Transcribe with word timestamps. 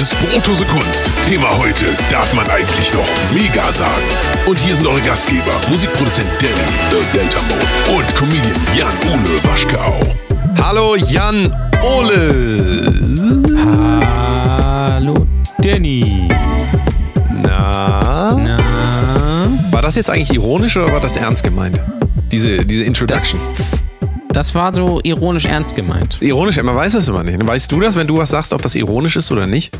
ist 0.00 0.14
Brotose 0.20 0.64
Kunst. 0.66 1.10
Thema 1.24 1.56
heute, 1.56 1.86
darf 2.10 2.34
man 2.34 2.46
eigentlich 2.50 2.92
noch 2.92 3.06
mega 3.32 3.72
sagen? 3.72 4.02
Und 4.46 4.58
hier 4.58 4.74
sind 4.74 4.86
eure 4.86 5.00
Gastgeber, 5.00 5.52
Musikproduzent 5.70 6.28
Danny, 6.38 6.54
The 6.90 7.18
Delta 7.18 7.38
Mode 7.48 7.96
und 7.96 8.14
Comedian 8.14 8.54
Jan-Ole 8.76 9.42
Waschkau. 9.44 9.98
Hallo 10.60 10.96
Jan 10.96 11.50
Ole. 11.82 12.92
Hallo 13.64 15.26
Danny. 15.62 16.28
Na? 17.42 18.34
Na? 18.34 19.48
War 19.70 19.82
das 19.82 19.94
jetzt 19.94 20.10
eigentlich 20.10 20.34
ironisch 20.34 20.76
oder 20.76 20.92
war 20.92 21.00
das 21.00 21.16
ernst 21.16 21.42
gemeint? 21.42 21.80
Diese, 22.30 22.58
diese 22.66 22.82
Introduction. 22.82 23.40
Das 23.56 23.85
war 24.54 24.74
so 24.74 25.00
ironisch 25.02 25.46
ernst 25.46 25.74
gemeint. 25.74 26.18
ironisch, 26.20 26.62
man 26.62 26.76
weiß 26.76 26.92
das 26.92 27.08
immer 27.08 27.22
nicht. 27.22 27.38
Weißt 27.46 27.72
du 27.72 27.80
das, 27.80 27.96
wenn 27.96 28.06
du 28.06 28.18
was 28.18 28.28
sagst, 28.28 28.52
ob 28.52 28.60
das 28.60 28.74
ironisch 28.74 29.16
ist 29.16 29.32
oder 29.32 29.46
nicht? 29.46 29.74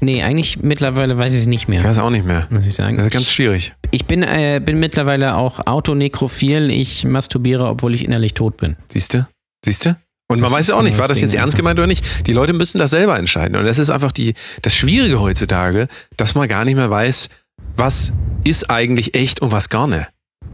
Nee, 0.00 0.20
eigentlich 0.24 0.64
mittlerweile 0.64 1.16
weiß 1.16 1.32
ich 1.34 1.42
es 1.42 1.46
nicht 1.46 1.62
Ich 1.62 1.68
mehr, 1.68 1.84
weiß 1.84 2.00
auch 2.00 2.10
nicht 2.10 2.26
mehr. 2.26 2.44
muss 2.50 2.66
ich 2.66 2.74
sagen. 2.74 2.96
Das 2.96 3.06
ist 3.06 3.12
ganz 3.12 3.30
schwierig. 3.30 3.72
Ich 3.92 4.06
bin, 4.06 4.24
äh, 4.24 4.60
bin 4.64 4.80
mittlerweile 4.80 5.36
auch 5.36 5.64
autonekrophil. 5.64 6.72
Ich 6.72 7.04
masturbiere, 7.04 7.66
obwohl 7.66 7.94
ich 7.94 8.04
innerlich 8.04 8.34
tot 8.34 8.56
bin. 8.56 8.74
Siehst 8.88 9.14
du? 9.14 9.28
Siehst 9.64 9.86
du? 9.86 9.90
Und 10.28 10.40
man 10.40 10.50
Das 10.50 10.58
weiß 10.58 10.70
auch 10.72 10.82
nicht, 10.82 10.98
war 10.98 11.06
das 11.06 11.20
jetzt 11.20 11.32
Ding 11.34 11.40
ernst 11.40 11.56
gemeint 11.56 11.78
oder 11.78 11.86
nicht. 11.86 12.04
Die 12.26 12.32
Leute 12.32 12.54
müssen 12.54 12.78
das 12.78 12.90
selber 12.90 13.16
entscheiden. 13.16 13.54
Und 13.56 13.64
das 13.64 13.78
ist 13.78 13.90
einfach 13.90 14.10
die, 14.10 14.34
das 14.62 14.74
Schwierige 14.74 15.20
heutzutage, 15.20 15.86
dass 16.16 16.34
man 16.34 16.48
gar 16.48 16.64
nicht 16.64 16.74
mehr 16.74 16.90
weiß, 16.90 17.28
was 17.76 18.12
ist 18.42 18.70
eigentlich 18.70 19.14
echt 19.14 19.40
und 19.40 19.52
was 19.52 19.68
gar 19.68 19.86
nicht. 19.86 20.08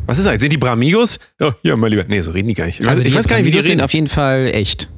Was 0.09 0.19
ist 0.19 0.27
eigentlich? 0.27 0.41
Sind 0.41 0.55
die 0.55 0.57
Bramigos? 0.57 1.21
Oh, 1.39 1.53
ja, 1.63 1.77
mein 1.77 1.91
Lieber. 1.91 2.05
Nee, 2.09 2.23
so 2.23 2.31
reden 2.31 2.49
die 2.49 2.55
gar 2.55 2.65
nicht. 2.65 2.87
Also 2.89 3.05
ich 3.05 3.15
weiß 3.15 3.29
gar 3.29 3.37
nicht, 3.37 3.45
wie 3.45 3.51
die 3.51 3.59
Videos 3.59 3.67
sind 3.67 3.73
reden. 3.73 3.83
auf 3.83 3.93
jeden 3.93 4.07
Fall 4.07 4.51
echt. 4.55 4.89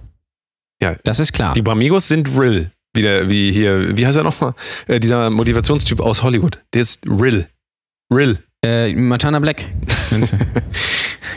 Ja. 0.81 0.95
Das 1.03 1.19
ist 1.19 1.33
klar. 1.33 1.53
Die 1.55 1.63
Bramigos 1.63 2.07
sind 2.07 2.29
real. 2.39 2.71
Wie, 2.95 3.03
der, 3.03 3.29
wie 3.29 3.51
hier, 3.51 3.97
wie 3.97 4.07
heißt 4.07 4.17
er 4.17 4.23
nochmal? 4.23 4.55
Äh, 4.87 5.01
dieser 5.01 5.29
Motivationstyp 5.31 5.99
aus 5.99 6.23
Hollywood. 6.23 6.61
Der 6.75 6.83
ist 6.83 7.05
real. 7.09 7.49
Real. 8.13 8.39
Äh, 8.65 8.95
Montana 8.95 9.41
Black. 9.41 9.67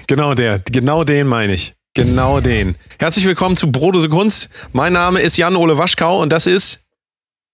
Genau 0.08 0.34
der. 0.34 0.60
Genau 0.60 1.04
den 1.04 1.28
meine 1.28 1.54
ich. 1.54 1.74
Genau 1.96 2.42
den. 2.42 2.76
Herzlich 3.00 3.26
willkommen 3.26 3.56
zu 3.56 3.72
Brodose 3.72 4.10
Kunst. 4.10 4.50
Mein 4.74 4.94
Name 4.94 5.22
ist 5.22 5.38
Jan-Ole 5.38 5.78
Waschkau 5.78 6.22
und 6.22 6.30
das 6.32 6.46
ist 6.46 6.83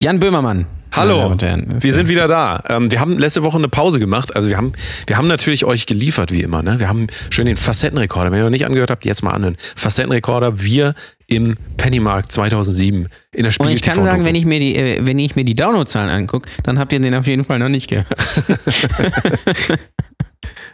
Jan 0.01 0.21
Böhmermann. 0.21 0.65
Hallo. 0.93 1.35
Wir 1.37 1.93
sind 1.93 2.07
wieder 2.07 2.29
da. 2.29 2.63
Ähm, 2.69 2.89
wir 2.89 3.01
haben 3.01 3.17
letzte 3.17 3.43
Woche 3.43 3.57
eine 3.57 3.67
Pause 3.67 3.99
gemacht. 3.99 4.33
Also 4.33 4.47
wir 4.47 4.55
haben, 4.55 4.71
wir 5.07 5.17
haben 5.17 5.27
natürlich 5.27 5.65
euch 5.65 5.87
geliefert, 5.87 6.31
wie 6.31 6.41
immer. 6.41 6.63
Ne? 6.63 6.79
Wir 6.79 6.87
haben 6.87 7.07
schön 7.29 7.47
den 7.47 7.57
Facettenrekorder. 7.57 8.31
Wenn 8.31 8.39
ihr 8.39 8.45
noch 8.45 8.49
nicht 8.49 8.65
angehört 8.65 8.91
habt, 8.91 9.03
jetzt 9.03 9.23
mal 9.23 9.31
anhören. 9.31 9.57
Facettenrekorder, 9.75 10.61
wir 10.61 10.95
im 11.27 11.57
Pennymarkt 11.75 12.31
2007 12.31 13.09
in 13.33 13.43
der 13.43 13.51
Spiegel 13.51 13.71
Und 13.71 13.75
ich 13.75 13.81
kann 13.81 14.01
sagen, 14.01 14.23
wenn 14.23 14.35
ich 14.35 14.45
mir 14.45 14.61
die, 14.61 14.73
äh, 14.77 15.05
wenn 15.05 15.19
ich 15.19 15.35
mir 15.35 15.43
die 15.43 15.55
Downloadzahlen 15.55 16.09
angucke, 16.09 16.49
dann 16.63 16.79
habt 16.79 16.93
ihr 16.93 17.01
den 17.01 17.13
auf 17.13 17.27
jeden 17.27 17.43
Fall 17.43 17.59
noch 17.59 17.67
nicht 17.67 17.89
gehört. 17.89 18.07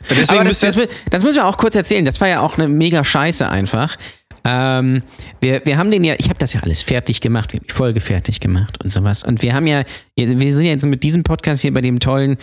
Deswegen 0.07 0.29
Aber 0.29 0.43
das, 0.43 0.59
das, 0.59 0.77
das 1.09 1.23
müssen 1.23 1.37
wir 1.37 1.47
auch 1.47 1.57
kurz 1.57 1.75
erzählen. 1.75 2.05
Das 2.05 2.21
war 2.21 2.27
ja 2.27 2.41
auch 2.41 2.59
eine 2.59 2.67
mega 2.67 3.03
Scheiße 3.03 3.49
einfach. 3.49 3.97
Ähm, 4.45 5.01
wir, 5.41 5.65
wir 5.65 5.77
haben 5.77 5.89
den 5.89 6.03
ja, 6.03 6.15
ich 6.17 6.29
habe 6.29 6.37
das 6.37 6.53
ja 6.53 6.61
alles 6.61 6.83
fertig 6.83 7.19
gemacht, 7.19 7.51
wir 7.51 7.59
haben 7.59 7.67
die 7.67 7.73
Folge 7.73 7.99
fertig 7.99 8.39
gemacht 8.39 8.81
und 8.83 8.91
sowas. 8.91 9.23
Und 9.23 9.41
wir 9.41 9.53
haben 9.53 9.65
ja, 9.65 9.83
wir 10.15 10.55
sind 10.55 10.65
jetzt 10.65 10.85
mit 10.85 11.03
diesem 11.03 11.23
Podcast 11.23 11.63
hier 11.63 11.73
bei 11.73 11.81
dem 11.81 11.99
tollen, 11.99 12.37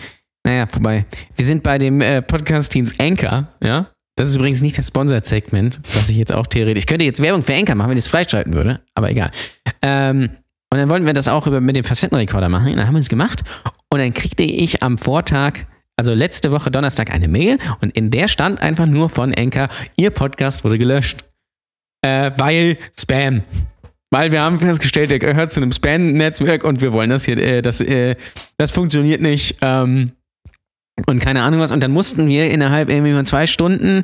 naja, 0.45 0.67
vorbei. 0.67 1.05
Wir 1.35 1.45
sind 1.45 1.63
bei 1.63 1.77
dem 1.77 2.01
äh, 2.01 2.21
Podcast-Teams 2.21 2.99
Anchor, 2.99 3.47
ja. 3.63 3.89
Das 4.15 4.29
ist 4.29 4.35
übrigens 4.35 4.61
nicht 4.61 4.77
das 4.77 4.89
Sponsored-Segment, 4.89 5.79
was 5.95 6.09
ich 6.09 6.17
jetzt 6.17 6.31
auch 6.31 6.45
theoretisch. 6.45 6.83
Ich 6.83 6.87
könnte 6.87 7.05
jetzt 7.05 7.19
Werbung 7.19 7.41
für 7.41 7.55
Anchor 7.55 7.75
machen, 7.75 7.89
wenn 7.89 7.97
ich 7.97 8.03
es 8.03 8.09
freischalten 8.09 8.53
würde, 8.53 8.81
aber 8.93 9.09
egal. 9.09 9.31
Ähm, 9.81 10.29
und 10.71 10.79
dann 10.79 10.89
wollten 10.89 11.05
wir 11.05 11.13
das 11.13 11.27
auch 11.27 11.47
über, 11.47 11.61
mit 11.61 11.75
dem 11.75 11.83
Facettenrekorder 11.83 12.49
machen. 12.49 12.71
Und 12.71 12.77
dann 12.77 12.87
haben 12.87 12.95
wir 12.95 12.99
es 12.99 13.09
gemacht. 13.09 13.43
Und 13.91 13.99
dann 13.99 14.13
kriegte 14.13 14.43
ich 14.43 14.83
am 14.83 14.97
Vortag, 14.97 15.65
also 15.97 16.13
letzte 16.13 16.51
Woche 16.51 16.69
Donnerstag, 16.69 17.11
eine 17.11 17.27
Mail. 17.27 17.57
Und 17.81 17.95
in 17.95 18.11
der 18.11 18.27
stand 18.27 18.61
einfach 18.61 18.85
nur 18.85 19.09
von 19.09 19.33
Enka, 19.33 19.69
Ihr 19.97 20.11
Podcast 20.11 20.63
wurde 20.63 20.77
gelöscht. 20.77 21.23
Äh, 22.03 22.31
weil 22.37 22.77
Spam. 22.95 23.43
Weil 24.11 24.31
wir 24.31 24.43
haben 24.43 24.59
festgestellt, 24.59 25.09
der 25.09 25.17
gehört 25.17 25.51
zu 25.51 25.59
einem 25.59 25.71
Spam-Netzwerk 25.71 26.63
und 26.63 26.81
wir 26.81 26.93
wollen 26.93 27.09
das 27.09 27.25
hier, 27.25 27.37
äh, 27.37 27.63
das, 27.63 27.81
äh, 27.81 28.15
das 28.57 28.71
funktioniert 28.71 29.21
nicht. 29.21 29.57
Ähm, 29.61 30.11
und 31.07 31.19
keine 31.19 31.41
Ahnung 31.41 31.59
was. 31.59 31.71
Und 31.71 31.81
dann 31.81 31.91
mussten 31.91 32.27
wir 32.27 32.51
innerhalb 32.51 32.89
irgendwie 32.89 33.13
mal 33.13 33.25
zwei 33.25 33.47
Stunden 33.47 34.03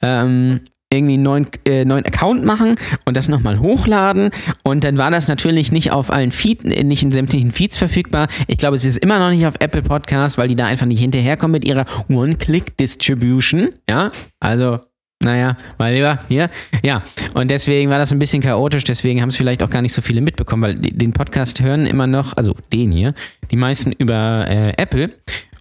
ähm, 0.00 0.60
irgendwie 0.92 1.14
einen 1.14 1.22
neuen, 1.22 1.46
äh, 1.66 1.84
neuen 1.84 2.04
Account 2.04 2.44
machen 2.44 2.76
und 3.04 3.16
das 3.16 3.28
nochmal 3.28 3.60
hochladen. 3.60 4.30
Und 4.64 4.82
dann 4.82 4.98
war 4.98 5.10
das 5.10 5.28
natürlich 5.28 5.70
nicht 5.70 5.92
auf 5.92 6.10
allen 6.10 6.32
Feeds, 6.32 6.64
nicht 6.64 7.02
in 7.02 7.12
sämtlichen 7.12 7.52
Feeds 7.52 7.76
verfügbar. 7.76 8.28
Ich 8.48 8.58
glaube, 8.58 8.76
es 8.76 8.84
ist 8.84 8.96
immer 8.96 9.18
noch 9.18 9.30
nicht 9.30 9.46
auf 9.46 9.54
Apple 9.60 9.82
Podcasts, 9.82 10.36
weil 10.36 10.48
die 10.48 10.56
da 10.56 10.66
einfach 10.66 10.86
nicht 10.86 11.00
hinterherkommen 11.00 11.52
mit 11.52 11.64
ihrer 11.64 11.84
One-Click-Distribution. 12.08 13.70
Ja, 13.88 14.10
also. 14.40 14.80
Naja, 15.22 15.58
mal 15.76 15.92
lieber 15.92 16.18
hier. 16.28 16.48
Ja, 16.82 17.02
und 17.34 17.50
deswegen 17.50 17.90
war 17.90 17.98
das 17.98 18.10
ein 18.10 18.18
bisschen 18.18 18.40
chaotisch, 18.42 18.84
deswegen 18.84 19.20
haben 19.20 19.28
es 19.28 19.36
vielleicht 19.36 19.62
auch 19.62 19.68
gar 19.68 19.82
nicht 19.82 19.92
so 19.92 20.00
viele 20.00 20.22
mitbekommen, 20.22 20.62
weil 20.62 20.76
den 20.76 21.12
Podcast 21.12 21.60
hören 21.60 21.84
immer 21.86 22.06
noch, 22.06 22.34
also 22.38 22.54
den 22.72 22.90
hier, 22.90 23.12
die 23.50 23.56
meisten 23.56 23.92
über 23.92 24.46
äh, 24.48 24.72
Apple. 24.78 25.10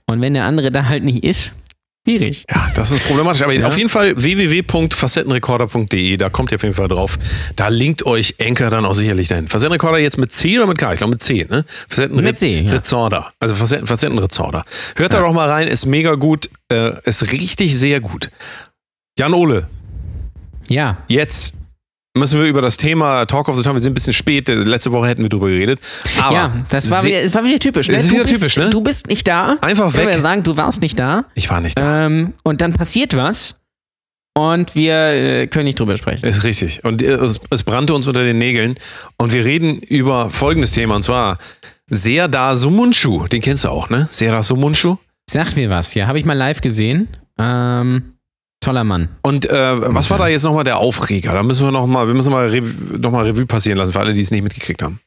Und 0.05 0.21
wenn 0.21 0.33
der 0.33 0.45
andere 0.45 0.71
da 0.71 0.85
halt 0.87 1.03
nicht 1.03 1.25
ist, 1.25 1.53
schwierig. 2.07 2.45
ja, 2.49 2.71
das 2.73 2.91
ist 2.91 3.05
problematisch. 3.05 3.41
Aber 3.41 3.51
Ja. 3.53 3.67
auf 3.67 3.77
jeden 3.77 3.89
Fall 3.89 4.13
www.facettenrekorder.de, 4.15 6.15
da 6.15 6.29
kommt 6.29 6.51
ihr 6.51 6.55
auf 6.55 6.63
jeden 6.63 6.75
Fall 6.75 6.87
drauf. 6.87 7.19
Da 7.57 7.67
linkt 7.67 8.05
euch 8.05 8.35
Enker 8.37 8.69
dann 8.69 8.85
auch 8.85 8.95
sicherlich 8.95 9.27
dahin. 9.27 9.49
Facettenrekorder 9.49 9.97
jetzt 9.99 10.17
mit 10.17 10.31
C 10.31 10.57
oder 10.57 10.67
mit 10.67 10.77
K? 10.77 10.93
Ich 10.93 10.99
glaube 10.99 11.11
mit 11.11 11.21
C, 11.21 11.45
ne? 11.49 11.65
Facetten 11.89 12.15
Mit 12.15 12.37
C, 12.37 12.61
ja. 12.61 12.81
Also 13.39 13.55
Facetten, 13.55 13.87
Facettenrekorder. 13.87 14.63
Hört 14.95 15.13
da 15.13 15.19
doch 15.19 15.33
mal 15.33 15.49
rein, 15.49 15.67
ist 15.67 15.85
mega 15.85 16.15
gut, 16.15 16.49
äh, 16.71 16.93
ist 17.03 17.33
richtig 17.33 17.77
sehr 17.77 17.99
gut. 17.99 18.31
Jan 19.19 19.33
Ole, 19.33 19.67
Ja, 20.69 20.99
jetzt 21.09 21.53
müssen 22.17 22.39
wir 22.39 22.47
über 22.47 22.61
das 22.61 22.77
Thema 22.77 23.25
Talk 23.25 23.49
of 23.49 23.57
the 23.57 23.63
Town, 23.63 23.75
wir 23.75 23.81
sind 23.81 23.91
ein 23.91 23.93
bisschen 23.93 24.13
spät, 24.13 24.47
äh, 24.47 24.53
letzte 24.53 24.93
Woche 24.93 25.09
hätten 25.09 25.23
wir 25.23 25.29
drüber 25.29 25.49
geredet. 25.49 25.81
Aber 26.17 26.33
ja, 26.33 26.53
das 26.69 26.89
war 26.89 27.03
wieder, 27.03 27.21
das 27.23 27.33
war 27.33 27.43
wieder 27.43 27.59
typisch. 27.59 27.89
Ne? 27.89 27.95
Das 27.95 28.03
ist 28.03 28.11
du 28.11 28.15
wieder 28.15 28.23
bist, 28.23 28.35
typisch, 28.35 28.55
ne? 28.55 28.69
Du 28.69 28.79
bist 28.79 29.07
nicht 29.07 29.27
da. 29.27 29.57
Einfach 29.59 29.93
weg. 29.93 30.07
ja 30.09 30.21
sagen, 30.21 30.43
du 30.43 30.55
warst 30.55 30.81
nicht 30.81 30.97
da. 30.97 31.25
Ich 31.35 31.49
war 31.49 31.59
nicht 31.59 31.77
da. 31.77 32.05
Ähm, 32.05 32.31
und 32.43 32.61
dann 32.61 32.71
passiert 32.71 33.17
was 33.17 33.59
und 34.37 34.73
wir 34.73 34.95
äh, 34.95 35.47
können 35.47 35.65
nicht 35.65 35.81
drüber 35.81 35.97
sprechen. 35.97 36.25
Ist 36.25 36.45
richtig. 36.45 36.85
Und 36.85 37.01
äh, 37.01 37.15
es, 37.15 37.41
es 37.49 37.63
brannte 37.63 37.93
uns 37.93 38.07
unter 38.07 38.23
den 38.23 38.37
Nägeln. 38.37 38.75
Und 39.17 39.33
wir 39.33 39.43
reden 39.43 39.79
über 39.79 40.29
folgendes 40.29 40.71
Thema, 40.71 40.95
und 40.95 41.01
zwar 41.01 41.39
Serdar 41.89 42.55
Sumunchu. 42.55 43.27
Den 43.27 43.41
kennst 43.41 43.65
du 43.65 43.67
auch, 43.69 43.89
ne? 43.89 44.07
Serdar 44.11 44.43
Sumunchu. 44.43 44.95
Sag 45.29 45.57
mir 45.57 45.69
was, 45.69 45.93
ja, 45.93 46.07
habe 46.07 46.17
ich 46.17 46.23
mal 46.23 46.37
live 46.37 46.61
gesehen. 46.61 47.09
Ähm, 47.37 48.13
toller 48.59 48.83
Mann. 48.83 49.09
Und 49.21 49.49
äh, 49.49 49.93
was 49.95 50.09
war 50.09 50.17
da 50.17 50.27
jetzt 50.27 50.43
nochmal 50.43 50.63
der 50.63 50.77
Aufreger? 50.77 51.33
Da 51.33 51.43
müssen 51.43 51.65
wir 51.65 51.71
nochmal, 51.71 52.07
wir 52.07 52.13
müssen 52.13 52.31
mal 52.31 52.47
Revue, 52.47 52.99
noch 52.99 53.11
mal 53.11 53.25
Revue 53.25 53.45
passieren 53.45 53.77
lassen 53.77 53.93
für 53.93 53.99
alle, 53.99 54.13
die 54.13 54.21
es 54.21 54.31
nicht 54.31 54.43
mitgekriegt 54.43 54.83
haben. 54.83 54.99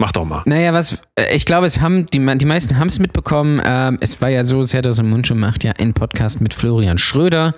Mach 0.00 0.12
doch 0.12 0.24
mal. 0.24 0.42
Naja, 0.46 0.72
was, 0.72 0.98
äh, 1.16 1.34
ich 1.34 1.44
glaube, 1.44 1.66
es 1.66 1.80
haben, 1.80 2.06
die, 2.06 2.18
die 2.18 2.46
meisten 2.46 2.78
haben 2.78 2.86
es 2.86 2.98
mitbekommen. 2.98 3.60
Ähm, 3.64 3.98
es 4.00 4.20
war 4.22 4.28
ja 4.28 4.44
so, 4.44 4.62
Serdas 4.62 4.98
und 5.00 5.10
Muncho 5.10 5.34
macht 5.34 5.64
ja 5.64 5.72
einen 5.72 5.92
Podcast 5.92 6.40
mit 6.40 6.54
Florian 6.54 6.98
Schröder. 6.98 7.52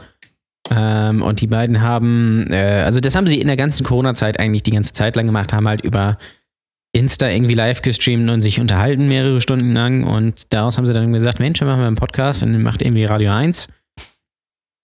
Ähm, 0.70 1.22
und 1.22 1.40
die 1.40 1.46
beiden 1.46 1.80
haben, 1.80 2.46
äh, 2.50 2.82
also 2.84 3.00
das 3.00 3.14
haben 3.14 3.26
sie 3.26 3.40
in 3.40 3.46
der 3.46 3.56
ganzen 3.56 3.84
Corona-Zeit 3.84 4.38
eigentlich 4.38 4.62
die 4.62 4.70
ganze 4.70 4.92
Zeit 4.92 5.16
lang 5.16 5.26
gemacht, 5.26 5.52
haben 5.52 5.68
halt 5.68 5.82
über 5.82 6.16
Insta 6.92 7.28
irgendwie 7.28 7.54
live 7.54 7.82
gestreamt 7.82 8.30
und 8.30 8.40
sich 8.40 8.60
unterhalten 8.60 9.08
mehrere 9.08 9.40
Stunden 9.40 9.72
lang. 9.72 10.04
Und 10.04 10.52
daraus 10.52 10.78
haben 10.78 10.86
sie 10.86 10.92
dann 10.92 11.12
gesagt, 11.12 11.40
Mensch, 11.40 11.58
dann 11.58 11.68
machen 11.68 11.80
wir 11.80 11.86
einen 11.86 11.96
Podcast 11.96 12.42
und 12.42 12.52
dann 12.52 12.62
macht 12.62 12.82
irgendwie 12.82 13.04
Radio 13.04 13.32
1. 13.32 13.68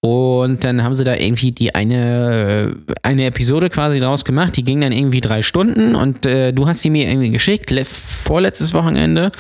Und 0.02 0.62
dann 0.62 0.84
haben 0.84 0.94
sie 0.94 1.04
da 1.04 1.14
irgendwie 1.16 1.52
die 1.52 1.74
eine, 1.74 2.74
äh, 2.88 2.94
eine 3.02 3.24
Episode 3.26 3.70
quasi 3.70 3.98
draus 3.98 4.24
gemacht, 4.24 4.56
die 4.56 4.62
ging 4.62 4.80
dann 4.80 4.92
irgendwie 4.92 5.20
drei 5.20 5.42
Stunden 5.42 5.94
und 5.94 6.26
äh, 6.26 6.52
du 6.52 6.68
hast 6.68 6.82
sie 6.82 6.90
mir 6.90 7.08
irgendwie 7.08 7.30
geschickt, 7.30 7.70
le- 7.70 7.84
vorletztes 7.84 8.72
Wochenende. 8.72 9.32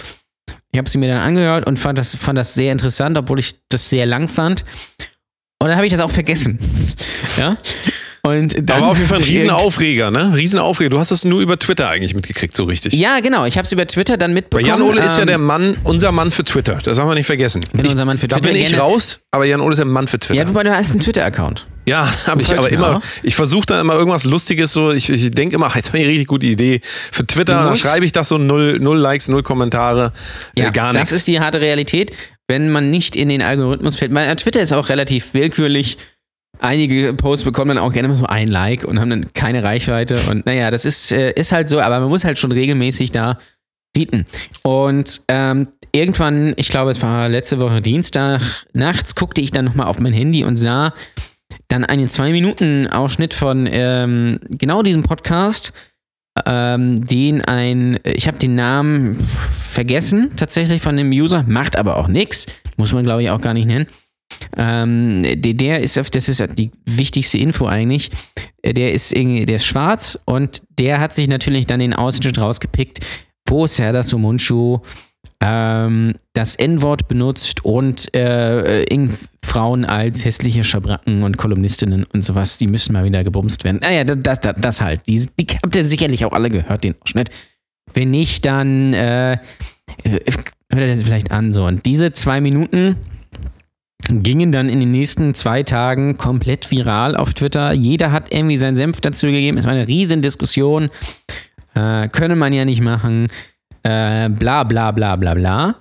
Ich 0.72 0.78
habe 0.78 0.88
sie 0.88 0.98
mir 0.98 1.08
dann 1.08 1.18
angehört 1.18 1.66
und 1.66 1.78
fand 1.78 1.98
das, 1.98 2.16
fand 2.16 2.36
das 2.38 2.54
sehr 2.54 2.72
interessant, 2.72 3.16
obwohl 3.16 3.38
ich 3.38 3.54
das 3.68 3.88
sehr 3.90 4.06
lang 4.06 4.28
fand. 4.28 4.64
Und 5.58 5.68
dann 5.68 5.76
habe 5.76 5.86
ich 5.86 5.92
das 5.92 6.00
auch 6.00 6.10
vergessen. 6.10 6.58
ja. 7.38 7.56
Und 8.26 8.54
Da 8.56 8.60
dann 8.62 8.80
war 8.82 8.88
auf 8.90 8.96
jeden 8.98 9.08
Fall 9.08 9.18
ein 9.18 9.24
Riesenaufreger, 9.24 10.10
ne? 10.10 10.32
Riesenaufreger. 10.34 10.90
Du 10.90 10.98
hast 10.98 11.10
das 11.10 11.24
nur 11.24 11.40
über 11.40 11.58
Twitter 11.58 11.88
eigentlich 11.88 12.14
mitgekriegt, 12.14 12.56
so 12.56 12.64
richtig. 12.64 12.92
Ja, 12.94 13.20
genau. 13.20 13.44
Ich 13.44 13.56
habe 13.56 13.66
es 13.66 13.72
über 13.72 13.86
Twitter 13.86 14.16
dann 14.16 14.30
Weil 14.30 14.34
mitbekommen. 14.34 14.66
Jan 14.68 14.82
Ole 14.82 15.02
ist 15.02 15.16
ja 15.16 15.22
ähm, 15.22 15.28
der 15.28 15.38
Mann, 15.38 15.76
unser 15.84 16.12
Mann 16.12 16.30
für 16.30 16.44
Twitter. 16.44 16.78
Das 16.82 16.98
haben 16.98 17.08
wir 17.08 17.14
nicht 17.14 17.26
vergessen. 17.26 17.62
bin 17.72 17.84
ich, 17.84 17.90
unser 17.92 18.04
Mann 18.04 18.18
für 18.18 18.28
Da 18.28 18.36
Twitter. 18.36 18.52
bin 18.52 18.60
ich 18.60 18.70
Gerne- 18.70 18.82
raus, 18.82 19.20
aber 19.30 19.44
Jan 19.44 19.60
Ole 19.60 19.72
ist 19.72 19.78
der 19.78 19.86
Mann 19.86 20.08
für 20.08 20.18
Twitter. 20.18 20.40
Ja, 20.42 20.48
wobei 20.48 20.62
du 20.64 20.74
hast 20.74 20.90
einen 20.90 21.00
Twitter-Account. 21.00 21.66
Ja, 21.88 22.12
habe 22.26 22.42
ich 22.42 22.52
aber 22.56 22.68
immer. 22.68 22.96
auch? 22.96 23.02
Ich 23.22 23.36
versuche 23.36 23.66
dann 23.66 23.80
immer 23.80 23.94
irgendwas 23.94 24.24
Lustiges 24.24 24.72
so. 24.72 24.90
Ich, 24.90 25.08
ich 25.08 25.30
denke 25.30 25.54
immer, 25.54 25.66
ach, 25.66 25.76
jetzt 25.76 25.88
habe 25.88 25.98
ich 25.98 26.04
eine 26.04 26.10
richtig 26.10 26.26
gute 26.26 26.46
Idee 26.46 26.80
für 27.12 27.24
Twitter. 27.24 27.54
Dann 27.54 27.76
schreibe 27.76 28.04
ich 28.04 28.10
das 28.10 28.28
so 28.28 28.38
null, 28.38 28.78
null 28.80 28.98
Likes, 28.98 29.28
null 29.28 29.44
Kommentare, 29.44 30.12
Ja, 30.56 30.68
äh, 30.68 30.72
gar 30.72 30.92
nichts. 30.92 31.10
das 31.10 31.18
ist 31.18 31.28
die 31.28 31.38
harte 31.38 31.60
Realität, 31.60 32.10
wenn 32.48 32.70
man 32.70 32.90
nicht 32.90 33.14
in 33.14 33.28
den 33.28 33.40
Algorithmus 33.40 33.94
fällt. 33.96 34.12
Weil 34.12 34.34
Twitter 34.34 34.60
ist 34.60 34.72
auch 34.72 34.88
relativ 34.88 35.32
willkürlich. 35.32 35.96
Einige 36.58 37.14
Posts 37.14 37.44
bekommen 37.44 37.68
dann 37.68 37.78
auch 37.78 37.92
gerne 37.92 38.08
mal 38.08 38.16
so 38.16 38.26
ein 38.26 38.48
Like 38.48 38.84
und 38.84 39.00
haben 39.00 39.10
dann 39.10 39.32
keine 39.34 39.62
Reichweite. 39.62 40.18
Und 40.30 40.46
naja, 40.46 40.70
das 40.70 40.84
ist, 40.84 41.12
äh, 41.12 41.32
ist 41.32 41.52
halt 41.52 41.68
so, 41.68 41.80
aber 41.80 42.00
man 42.00 42.08
muss 42.08 42.24
halt 42.24 42.38
schon 42.38 42.52
regelmäßig 42.52 43.12
da 43.12 43.38
bieten. 43.92 44.26
Und 44.62 45.22
ähm, 45.28 45.68
irgendwann, 45.92 46.54
ich 46.56 46.68
glaube, 46.68 46.90
es 46.90 47.02
war 47.02 47.28
letzte 47.28 47.58
Woche 47.60 47.80
Dienstag, 47.80 48.40
nachts 48.72 49.14
guckte 49.14 49.40
ich 49.40 49.50
dann 49.50 49.64
nochmal 49.64 49.86
auf 49.86 49.98
mein 49.98 50.12
Handy 50.12 50.44
und 50.44 50.56
sah 50.56 50.92
dann 51.68 51.84
einen 51.84 52.08
Zwei-Minuten-Ausschnitt 52.08 53.34
von 53.34 53.68
ähm, 53.70 54.40
genau 54.50 54.82
diesem 54.82 55.02
Podcast, 55.02 55.72
ähm, 56.44 57.06
den 57.06 57.42
ein, 57.42 57.98
ich 58.04 58.28
habe 58.28 58.38
den 58.38 58.54
Namen 58.54 59.18
vergessen 59.20 60.32
tatsächlich 60.36 60.82
von 60.82 60.96
dem 60.96 61.10
User, 61.10 61.44
macht 61.46 61.76
aber 61.76 61.96
auch 61.96 62.08
nichts, 62.08 62.46
muss 62.76 62.92
man 62.92 63.04
glaube 63.04 63.22
ich 63.22 63.30
auch 63.30 63.40
gar 63.40 63.54
nicht 63.54 63.66
nennen. 63.66 63.86
Ähm, 64.56 65.22
der, 65.22 65.54
der 65.54 65.80
ist, 65.80 65.98
auf, 65.98 66.10
das 66.10 66.28
ist 66.28 66.42
die 66.58 66.70
wichtigste 66.84 67.38
Info 67.38 67.66
eigentlich. 67.66 68.10
Der 68.64 68.92
ist, 68.92 69.12
irgendwie- 69.12 69.46
der 69.46 69.56
ist 69.56 69.66
schwarz 69.66 70.18
und 70.24 70.62
der 70.78 71.00
hat 71.00 71.14
sich 71.14 71.28
natürlich 71.28 71.66
dann 71.66 71.80
den 71.80 71.94
Ausschnitt 71.94 72.38
rausgepickt, 72.38 73.00
wo 73.48 73.66
Serdar 73.66 74.02
Sumunchu 74.02 74.80
ähm, 75.40 76.14
das 76.32 76.56
N-Wort 76.56 77.08
benutzt 77.08 77.64
und 77.64 78.12
äh, 78.14 78.82
äh, 78.84 79.08
Frauen 79.44 79.84
als 79.84 80.24
hässliche 80.24 80.64
Schabracken 80.64 81.22
und 81.22 81.36
Kolumnistinnen 81.36 82.04
und 82.04 82.24
sowas, 82.24 82.58
die 82.58 82.66
müssen 82.66 82.92
mal 82.94 83.04
wieder 83.04 83.22
gebumst 83.22 83.62
werden. 83.64 83.78
Naja, 83.82 84.02
das, 84.04 84.40
das, 84.40 84.54
das 84.58 84.80
halt. 84.80 85.06
Die, 85.06 85.24
die 85.38 85.46
habt 85.62 85.76
ihr 85.76 85.84
sicherlich 85.84 86.24
auch 86.24 86.32
alle 86.32 86.50
gehört, 86.50 86.82
den 86.84 86.94
Ausschnitt. 87.00 87.30
Wenn 87.94 88.10
nicht, 88.10 88.44
dann 88.44 88.92
äh, 88.94 89.38
hört 90.04 90.24
ihr 90.72 90.88
das 90.88 91.02
vielleicht 91.02 91.30
an. 91.30 91.52
So. 91.52 91.64
Und 91.64 91.86
diese 91.86 92.12
zwei 92.12 92.40
Minuten 92.40 92.96
gingen 94.08 94.52
dann 94.52 94.68
in 94.68 94.80
den 94.80 94.90
nächsten 94.90 95.34
zwei 95.34 95.62
Tagen 95.62 96.16
komplett 96.16 96.70
viral 96.70 97.16
auf 97.16 97.34
Twitter. 97.34 97.72
Jeder 97.72 98.12
hat 98.12 98.32
irgendwie 98.32 98.56
seinen 98.56 98.76
Senf 98.76 99.00
dazu 99.00 99.26
gegeben. 99.26 99.58
Es 99.58 99.64
war 99.64 99.72
eine 99.72 99.86
riesen 99.88 100.22
Diskussion. 100.22 100.90
Äh, 101.74 102.08
könne 102.08 102.36
man 102.36 102.52
ja 102.52 102.64
nicht 102.64 102.80
machen. 102.80 103.26
Äh, 103.82 104.28
bla 104.30 104.64
bla 104.64 104.92
bla 104.92 105.16
bla 105.16 105.34
bla. 105.34 105.76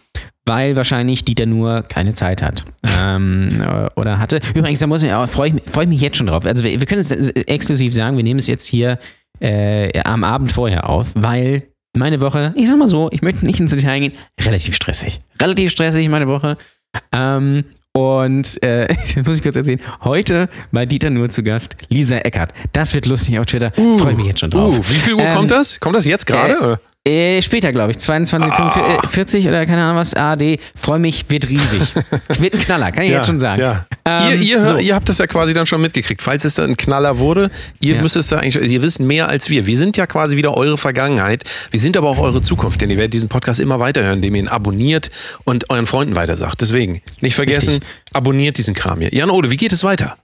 Weil 0.47 0.75
wahrscheinlich 0.77 1.25
Dieter 1.25 1.47
nur 1.47 1.81
keine 1.83 2.13
Zeit 2.13 2.41
hat. 2.41 2.65
Ähm, 3.07 3.61
äh, 3.61 3.87
oder 3.99 4.19
hatte. 4.19 4.39
Übrigens, 4.55 4.79
da 4.79 4.87
muss 4.87 5.03
ich, 5.03 5.11
auch- 5.11 5.27
freue 5.27 5.49
ich, 5.49 5.53
mich- 5.55 5.63
freue 5.65 5.83
ich 5.83 5.89
mich 5.89 6.01
jetzt 6.01 6.17
schon 6.17 6.27
drauf. 6.27 6.45
Also 6.45 6.63
wir, 6.63 6.79
wir 6.79 6.87
können 6.87 7.01
es 7.01 7.11
exklusiv 7.11 7.93
sagen, 7.93 8.15
wir 8.15 8.23
nehmen 8.23 8.39
es 8.39 8.47
jetzt 8.47 8.65
hier 8.65 8.97
äh, 9.41 9.99
am 10.03 10.23
Abend 10.23 10.51
vorher 10.51 10.89
auf, 10.89 11.07
weil 11.13 11.63
meine 11.95 12.21
Woche, 12.21 12.53
ich 12.55 12.69
sag 12.69 12.77
mal 12.79 12.87
so, 12.87 13.09
ich 13.11 13.21
möchte 13.21 13.45
nicht 13.45 13.59
ins 13.59 13.71
Detail 13.71 13.99
gehen, 13.99 14.13
relativ 14.41 14.75
stressig. 14.75 15.19
Relativ 15.41 15.71
stressig 15.71 16.07
meine 16.09 16.27
Woche. 16.27 16.57
Ähm, 17.11 17.65
und 17.95 18.61
äh, 18.61 18.87
das 19.15 19.25
muss 19.25 19.37
ich 19.37 19.43
kurz 19.43 19.55
erzählen. 19.55 19.79
Heute 20.03 20.49
bei 20.71 20.85
Dieter 20.85 21.09
nur 21.09 21.29
zu 21.29 21.43
Gast 21.43 21.77
Lisa 21.89 22.17
Eckert. 22.17 22.53
Das 22.73 22.93
wird 22.93 23.05
lustig 23.05 23.39
auf 23.39 23.45
Twitter. 23.45 23.71
Freue 23.71 24.11
ich 24.11 24.17
mich 24.17 24.27
jetzt 24.27 24.41
schon 24.41 24.49
drauf. 24.49 24.77
Uh, 24.77 24.83
wie 24.89 24.99
viel 24.99 25.13
Uhr 25.13 25.21
Ähm, 25.21 25.35
kommt 25.35 25.51
das? 25.51 25.79
Kommt 25.79 25.95
das 25.95 26.05
jetzt 26.05 26.27
gerade? 26.27 26.73
äh? 26.73 26.94
Äh, 27.07 27.39
später, 27.43 27.71
glaube 27.71 27.91
ich. 27.91 27.99
22, 27.99 28.51
Ah. 28.51 28.71
45 28.71 29.47
oder 29.47 29.65
keine 29.67 29.83
Ahnung 29.83 29.97
was. 29.97 30.15
ARD. 30.15 30.57
Freue 30.75 30.97
mich, 30.97 31.29
wird 31.29 31.47
riesig. 31.47 31.81
wird 32.39 32.55
ein 32.55 32.59
Knaller, 32.59 32.91
kann 32.91 33.03
ich 33.03 33.11
jetzt 33.11 33.27
schon 33.27 33.39
sagen. 33.39 33.61
Ja. 33.61 33.85
Ähm, 34.05 34.41
ihr, 34.41 34.59
ihr, 34.59 34.65
so. 34.65 34.77
ihr 34.77 34.95
habt 34.95 35.07
das 35.07 35.19
ja 35.19 35.27
quasi 35.27 35.53
dann 35.53 35.67
schon 35.67 35.81
mitgekriegt. 35.81 36.23
Falls 36.23 36.45
es 36.45 36.55
dann 36.55 36.71
ein 36.71 36.77
Knaller 36.77 37.19
wurde, 37.19 37.51
ihr 37.79 37.95
Ja. 37.97 38.01
müsst 38.01 38.15
es 38.15 38.27
da 38.27 38.39
eigentlich, 38.39 38.55
ihr 38.55 38.81
wisst 38.81 38.99
mehr 38.99 39.29
als 39.29 39.51
wir. 39.51 39.67
Wir 39.67 39.77
sind 39.77 39.97
ja 39.97 40.07
quasi 40.07 40.35
wieder 40.35 40.57
eure 40.57 40.79
Vergangenheit. 40.79 41.43
Wir 41.69 41.79
sind 41.79 41.95
aber 41.95 42.09
auch 42.09 42.17
eure 42.17 42.41
Zukunft, 42.41 42.81
denn 42.81 42.89
ihr 42.89 42.97
werdet 42.97 43.13
diesen 43.13 43.29
Podcast 43.29 43.59
immer 43.59 43.79
weiterhören, 43.79 44.15
indem 44.15 44.33
ihr 44.35 44.41
ihn 44.43 44.47
abonniert 44.47 45.11
und 45.43 45.69
euren 45.69 45.85
Freunden 45.85 46.15
weitersagt. 46.15 46.59
Deswegen, 46.61 47.01
nicht 47.21 47.35
vergessen, 47.35 47.73
Richtig. 47.75 47.89
abonniert 48.13 48.57
diesen 48.57 48.73
Kram 48.73 48.99
hier. 49.01 49.13
Jan 49.13 49.29
Ode, 49.29 49.51
wie 49.51 49.57
geht 49.57 49.73
es 49.73 49.83
weiter? 49.83 50.17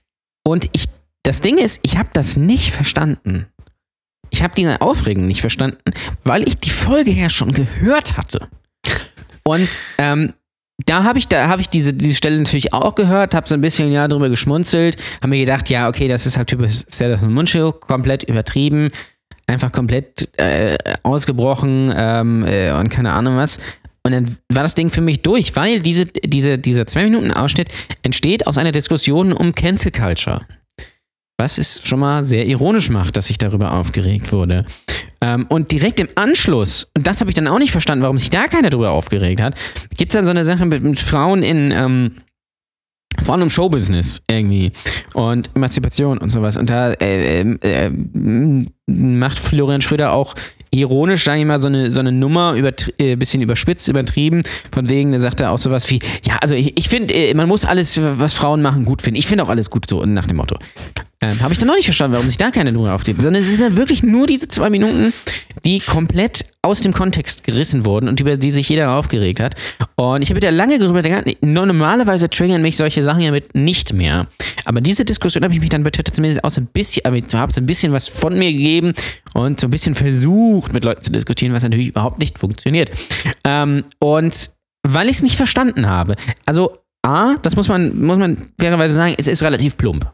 Und 0.44 0.68
ich, 0.72 0.86
das 1.22 1.40
Ding 1.42 1.58
ist, 1.58 1.78
ich 1.84 1.96
habe 1.96 2.08
das 2.12 2.36
nicht 2.36 2.72
verstanden. 2.72 3.46
Ich 4.32 4.42
habe 4.42 4.54
diese 4.56 4.80
Aufregung 4.80 5.26
nicht 5.26 5.42
verstanden, 5.42 5.78
weil 6.24 6.48
ich 6.48 6.58
die 6.58 6.70
Folge 6.70 7.12
ja 7.12 7.28
schon 7.28 7.52
gehört 7.52 8.16
hatte. 8.16 8.48
Und 9.44 9.68
ähm, 9.98 10.32
da 10.86 11.04
habe 11.04 11.18
ich, 11.18 11.28
da 11.28 11.48
habe 11.48 11.60
ich 11.60 11.68
diese, 11.68 11.92
diese 11.92 12.14
Stelle 12.14 12.38
natürlich 12.38 12.72
auch 12.72 12.94
gehört, 12.94 13.34
habe 13.34 13.46
so 13.46 13.54
ein 13.54 13.60
bisschen 13.60 13.92
ja 13.92 14.08
drüber 14.08 14.30
geschmunzelt, 14.30 14.96
habe 15.18 15.28
mir 15.28 15.40
gedacht, 15.40 15.68
ja, 15.68 15.86
okay, 15.86 16.08
das 16.08 16.24
ist 16.26 16.38
halt 16.38 16.48
typisch 16.48 16.82
Sellers 16.88 17.22
und 17.22 17.34
Muncho, 17.34 17.72
komplett 17.72 18.22
übertrieben, 18.24 18.90
einfach 19.46 19.70
komplett 19.70 20.28
äh, 20.38 20.78
ausgebrochen 21.02 21.92
ähm, 21.94 22.44
äh, 22.46 22.72
und 22.72 22.88
keine 22.88 23.12
Ahnung 23.12 23.36
was. 23.36 23.58
Und 24.02 24.12
dann 24.12 24.36
war 24.48 24.62
das 24.62 24.74
Ding 24.74 24.88
für 24.88 25.02
mich 25.02 25.20
durch, 25.20 25.54
weil 25.54 25.80
diese, 25.80 26.06
diese, 26.06 26.58
dieser 26.58 26.86
zwei 26.86 27.04
Minuten 27.04 27.32
Ausschnitt 27.32 27.68
entsteht 28.02 28.46
aus 28.46 28.56
einer 28.56 28.72
Diskussion 28.72 29.32
um 29.32 29.54
Cancel 29.54 29.92
Culture. 29.92 30.40
Was 31.38 31.58
es 31.58 31.86
schon 31.86 32.00
mal 32.00 32.24
sehr 32.24 32.46
ironisch 32.46 32.90
macht, 32.90 33.16
dass 33.16 33.30
ich 33.30 33.38
darüber 33.38 33.72
aufgeregt 33.72 34.32
wurde. 34.32 34.64
Ähm, 35.20 35.46
und 35.48 35.70
direkt 35.72 36.00
im 36.00 36.08
Anschluss, 36.14 36.90
und 36.96 37.06
das 37.06 37.20
habe 37.20 37.30
ich 37.30 37.34
dann 37.34 37.48
auch 37.48 37.58
nicht 37.58 37.72
verstanden, 37.72 38.02
warum 38.02 38.18
sich 38.18 38.30
da 38.30 38.48
keiner 38.48 38.70
darüber 38.70 38.90
aufgeregt 38.90 39.40
hat, 39.40 39.54
gibt 39.96 40.12
es 40.12 40.16
dann 40.18 40.26
so 40.26 40.30
eine 40.30 40.44
Sache 40.44 40.66
mit, 40.66 40.82
mit 40.82 40.98
Frauen 40.98 41.42
in, 41.42 41.70
ähm, 41.70 42.16
vor 43.22 43.34
allem 43.34 43.42
im 43.42 43.50
Showbusiness 43.50 44.22
irgendwie 44.28 44.72
und 45.14 45.50
Emanzipation 45.54 46.18
und 46.18 46.30
sowas. 46.30 46.56
Und 46.56 46.70
da 46.70 46.92
äh, 46.92 47.42
äh, 47.42 47.56
äh, 47.60 48.66
macht 48.92 49.38
Florian 49.38 49.80
Schröder 49.80 50.12
auch 50.12 50.34
ironisch, 50.74 51.24
sage 51.24 51.40
ich 51.40 51.46
mal, 51.46 51.60
so 51.60 51.68
eine, 51.68 51.90
so 51.90 52.00
eine 52.00 52.12
Nummer, 52.12 52.54
übertri- 52.54 52.92
äh, 52.98 53.14
bisschen 53.16 53.42
überspitzt, 53.42 53.88
übertrieben. 53.88 54.42
Von 54.72 54.88
wegen, 54.88 55.12
da 55.12 55.18
sagt 55.18 55.40
er 55.40 55.50
auch 55.50 55.58
sowas 55.58 55.88
wie, 55.90 55.98
ja, 56.26 56.38
also 56.40 56.54
ich, 56.54 56.78
ich 56.78 56.88
finde, 56.88 57.12
äh, 57.12 57.34
man 57.34 57.46
muss 57.46 57.64
alles, 57.64 58.00
was 58.02 58.32
Frauen 58.32 58.62
machen, 58.62 58.84
gut 58.86 59.02
finden. 59.02 59.18
Ich 59.18 59.26
finde 59.26 59.44
auch 59.44 59.50
alles 59.50 59.68
gut 59.68 59.88
so, 59.88 60.04
nach 60.06 60.26
dem 60.26 60.38
Motto. 60.38 60.56
Ähm, 61.20 61.40
Habe 61.40 61.52
ich 61.52 61.58
dann 61.58 61.68
noch 61.68 61.76
nicht 61.76 61.84
verstanden, 61.84 62.14
warum 62.14 62.26
sich 62.26 62.38
da 62.38 62.50
keine 62.50 62.72
Nummer 62.72 62.94
aufgibt. 62.94 63.22
Sondern 63.22 63.42
es 63.42 63.48
sind 63.48 63.60
dann 63.60 63.76
wirklich 63.76 64.02
nur 64.02 64.26
diese 64.26 64.48
zwei 64.48 64.70
Minuten, 64.70 65.12
die 65.64 65.78
komplett 65.78 66.46
aus 66.62 66.80
dem 66.80 66.92
Kontext 66.92 67.44
gerissen 67.44 67.84
wurden 67.84 68.08
und 68.08 68.18
über 68.18 68.36
die 68.36 68.50
sich 68.50 68.68
jeder 68.68 68.96
aufgeregt 68.96 69.38
hat. 69.38 69.54
Und 69.94 70.22
ich 70.22 70.30
habe 70.30 70.40
da 70.40 70.50
lange 70.50 70.80
darüber 70.80 71.02
gedacht, 71.02 71.24
normalerweise 71.40 72.28
triggern 72.28 72.62
mich 72.62 72.76
solche 72.76 73.04
Sachen 73.04 73.20
ja 73.20 73.30
mit 73.30 73.54
nicht 73.54 73.92
mehr. 73.92 74.26
Aber 74.64 74.80
diese 74.80 75.04
Diskussion 75.04 75.44
habe 75.44 75.54
ich 75.54 75.60
mich 75.60 75.70
dann 75.70 75.84
bei 75.84 75.90
Twitter 75.90 76.12
zumindest 76.12 76.42
auch 76.42 76.50
so 76.50 76.60
ein 76.60 76.66
bisschen, 76.66 77.04
aber 77.04 77.16
ich 77.16 77.24
habe 77.32 77.52
so 77.52 77.60
ein 77.60 77.66
bisschen 77.66 77.92
was 77.92 78.08
von 78.08 78.36
mir 78.36 78.50
gegeben 78.52 78.81
und 79.34 79.60
so 79.60 79.66
ein 79.66 79.70
bisschen 79.70 79.94
versucht, 79.94 80.72
mit 80.72 80.84
Leuten 80.84 81.02
zu 81.02 81.12
diskutieren, 81.12 81.52
was 81.52 81.62
natürlich 81.62 81.88
überhaupt 81.88 82.18
nicht 82.18 82.38
funktioniert. 82.38 82.90
Ähm, 83.44 83.84
und 83.98 84.50
weil 84.86 85.08
ich 85.08 85.16
es 85.16 85.22
nicht 85.22 85.36
verstanden 85.36 85.88
habe, 85.88 86.16
also 86.46 86.76
A, 87.04 87.36
das 87.42 87.56
muss 87.56 87.68
man, 87.68 88.00
muss 88.00 88.18
man 88.18 88.36
fairerweise 88.60 88.94
sagen, 88.94 89.14
es 89.18 89.26
ist 89.26 89.42
relativ 89.42 89.76
plump. 89.76 90.10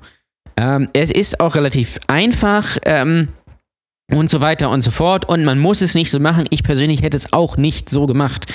Ähm, 0.56 0.88
es 0.92 1.10
ist 1.10 1.40
auch 1.40 1.54
relativ 1.54 1.98
einfach 2.06 2.78
ähm, 2.84 3.28
und 4.10 4.30
so 4.30 4.40
weiter 4.40 4.70
und 4.70 4.80
so 4.82 4.90
fort. 4.90 5.28
Und 5.28 5.44
man 5.44 5.58
muss 5.58 5.82
es 5.82 5.94
nicht 5.94 6.10
so 6.10 6.18
machen. 6.18 6.46
Ich 6.50 6.62
persönlich 6.62 7.02
hätte 7.02 7.16
es 7.16 7.32
auch 7.32 7.56
nicht 7.56 7.90
so 7.90 8.06
gemacht. 8.06 8.52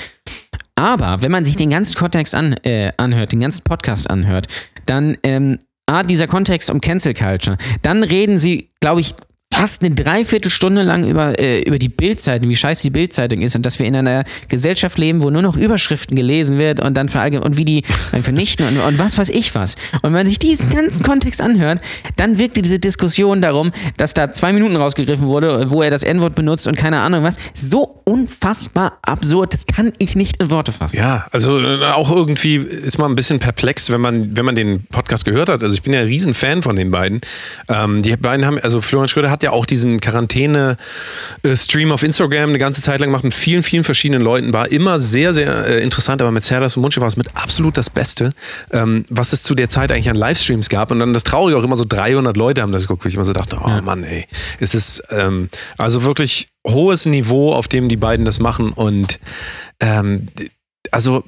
Aber 0.74 1.22
wenn 1.22 1.30
man 1.30 1.44
sich 1.44 1.56
den 1.56 1.70
ganzen 1.70 1.96
Kontext 1.96 2.34
an, 2.34 2.54
äh, 2.64 2.92
anhört, 2.96 3.32
den 3.32 3.40
ganzen 3.40 3.62
Podcast 3.62 4.10
anhört, 4.10 4.48
dann, 4.86 5.16
ähm, 5.22 5.58
A, 5.86 6.02
dieser 6.02 6.26
Kontext 6.26 6.70
um 6.70 6.80
Cancel 6.80 7.14
Culture, 7.14 7.58
dann 7.82 8.02
reden 8.02 8.38
sie, 8.38 8.70
glaube 8.80 9.02
ich, 9.02 9.14
fast 9.54 9.82
eine 9.82 9.94
Dreiviertelstunde 9.94 10.82
lang 10.82 11.08
über, 11.08 11.38
äh, 11.38 11.60
über 11.60 11.78
die 11.78 11.88
Bildzeitung, 11.88 12.48
wie 12.48 12.56
scheiße 12.56 12.82
die 12.82 12.90
Bildzeitung 12.90 13.40
ist 13.40 13.54
und 13.54 13.64
dass 13.64 13.78
wir 13.78 13.86
in 13.86 13.94
einer 13.94 14.24
Gesellschaft 14.48 14.98
leben, 14.98 15.22
wo 15.22 15.30
nur 15.30 15.42
noch 15.42 15.56
Überschriften 15.56 16.16
gelesen 16.16 16.58
wird 16.58 16.80
und 16.80 16.96
dann 16.96 17.08
verallgemein 17.08 17.44
und 17.46 17.56
wie 17.56 17.64
die 17.64 17.82
dann 18.12 18.22
vernichten 18.22 18.66
und, 18.66 18.78
und 18.80 18.98
was 18.98 19.16
weiß 19.16 19.28
ich 19.28 19.54
was. 19.54 19.76
Und 19.94 20.04
wenn 20.04 20.12
man 20.12 20.26
sich 20.26 20.38
diesen 20.38 20.70
ganzen 20.70 21.04
Kontext 21.04 21.40
anhört, 21.40 21.80
dann 22.16 22.38
wirkte 22.38 22.62
diese 22.62 22.78
Diskussion 22.78 23.40
darum, 23.40 23.72
dass 23.96 24.14
da 24.14 24.32
zwei 24.32 24.52
Minuten 24.52 24.76
rausgegriffen 24.76 25.26
wurde, 25.26 25.70
wo 25.70 25.82
er 25.82 25.90
das 25.90 26.02
N-Wort 26.02 26.34
benutzt 26.34 26.66
und 26.66 26.76
keine 26.76 27.00
Ahnung 27.00 27.22
was, 27.22 27.38
so 27.54 28.02
unfassbar 28.04 28.98
absurd. 29.02 29.52
Das 29.52 29.66
kann 29.66 29.92
ich 29.98 30.16
nicht 30.16 30.42
in 30.42 30.50
Worte 30.50 30.72
fassen. 30.72 30.96
Ja, 30.96 31.26
also 31.30 31.60
äh, 31.60 31.84
auch 31.84 32.10
irgendwie 32.10 32.56
ist 32.56 32.98
man 32.98 33.12
ein 33.12 33.14
bisschen 33.14 33.38
perplex, 33.38 33.90
wenn 33.90 34.00
man, 34.00 34.36
wenn 34.36 34.44
man 34.44 34.56
den 34.56 34.84
Podcast 34.86 35.24
gehört 35.24 35.48
hat. 35.48 35.62
Also 35.62 35.74
ich 35.74 35.82
bin 35.82 35.92
ja 35.92 36.00
ein 36.00 36.06
riesen 36.06 36.34
Fan 36.34 36.62
von 36.62 36.74
den 36.74 36.90
beiden. 36.90 37.20
Ähm, 37.68 38.02
die 38.02 38.16
beiden 38.16 38.44
haben, 38.44 38.58
also 38.58 38.80
Florian 38.80 39.08
Schröder 39.08 39.30
hat 39.30 39.43
ja 39.44 39.52
auch 39.52 39.66
diesen 39.66 40.00
Quarantäne-Stream 40.00 41.92
auf 41.92 42.02
Instagram 42.02 42.50
eine 42.50 42.58
ganze 42.58 42.82
Zeit 42.82 43.00
lang 43.00 43.08
gemacht 43.10 43.24
mit 43.24 43.34
vielen, 43.34 43.62
vielen 43.62 43.84
verschiedenen 43.84 44.22
Leuten. 44.22 44.52
War 44.52 44.70
immer 44.70 44.98
sehr, 44.98 45.32
sehr 45.32 45.66
äh, 45.66 45.82
interessant, 45.82 46.20
aber 46.20 46.32
mit 46.32 46.44
Serdas 46.44 46.76
und 46.76 46.82
Munche 46.82 47.00
war 47.00 47.08
es 47.08 47.16
mit 47.16 47.28
absolut 47.34 47.76
das 47.76 47.90
Beste, 47.90 48.32
ähm, 48.72 49.04
was 49.08 49.32
es 49.32 49.42
zu 49.42 49.54
der 49.54 49.68
Zeit 49.68 49.92
eigentlich 49.92 50.10
an 50.10 50.16
Livestreams 50.16 50.68
gab. 50.68 50.90
Und 50.90 50.98
dann 50.98 51.14
das 51.14 51.24
Traurige 51.24 51.58
auch 51.58 51.64
immer 51.64 51.76
so 51.76 51.84
300 51.86 52.36
Leute 52.36 52.62
haben 52.62 52.72
das 52.72 52.82
geguckt, 52.82 53.04
wo 53.04 53.08
ich 53.08 53.14
immer 53.14 53.24
so 53.24 53.32
dachte, 53.32 53.58
oh 53.62 53.80
Mann, 53.82 54.02
ey. 54.02 54.26
Es 54.58 54.74
ist 54.74 55.02
ähm, 55.10 55.48
also 55.78 56.02
wirklich 56.04 56.48
hohes 56.66 57.06
Niveau, 57.06 57.52
auf 57.52 57.68
dem 57.68 57.88
die 57.88 57.96
beiden 57.96 58.24
das 58.24 58.40
machen 58.40 58.72
und 58.72 59.20
ähm, 59.80 60.28
also 60.90 61.24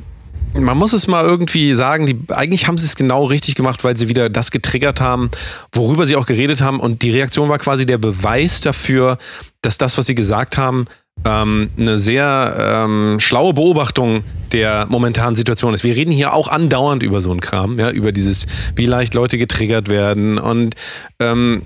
man 0.60 0.76
muss 0.76 0.92
es 0.92 1.06
mal 1.06 1.24
irgendwie 1.24 1.74
sagen, 1.74 2.06
die, 2.06 2.18
eigentlich 2.32 2.66
haben 2.66 2.78
sie 2.78 2.86
es 2.86 2.96
genau 2.96 3.24
richtig 3.24 3.54
gemacht, 3.54 3.84
weil 3.84 3.96
sie 3.96 4.08
wieder 4.08 4.28
das 4.28 4.50
getriggert 4.50 5.00
haben, 5.00 5.30
worüber 5.72 6.06
sie 6.06 6.16
auch 6.16 6.26
geredet 6.26 6.60
haben. 6.60 6.80
Und 6.80 7.02
die 7.02 7.10
Reaktion 7.10 7.48
war 7.48 7.58
quasi 7.58 7.86
der 7.86 7.98
Beweis 7.98 8.60
dafür, 8.60 9.18
dass 9.62 9.78
das, 9.78 9.98
was 9.98 10.06
sie 10.06 10.14
gesagt 10.14 10.58
haben, 10.58 10.86
ähm, 11.24 11.70
eine 11.78 11.96
sehr 11.96 12.56
ähm, 12.58 13.18
schlaue 13.20 13.54
Beobachtung 13.54 14.24
der 14.52 14.86
momentanen 14.88 15.34
Situation 15.34 15.74
ist. 15.74 15.84
Wir 15.84 15.96
reden 15.96 16.10
hier 16.10 16.32
auch 16.32 16.48
andauernd 16.48 17.02
über 17.02 17.20
so 17.20 17.30
einen 17.30 17.40
Kram, 17.40 17.78
ja, 17.78 17.90
über 17.90 18.12
dieses, 18.12 18.46
wie 18.74 18.86
leicht 18.86 19.14
Leute 19.14 19.38
getriggert 19.38 19.88
werden 19.88 20.38
und 20.38 20.74
ähm, 21.20 21.62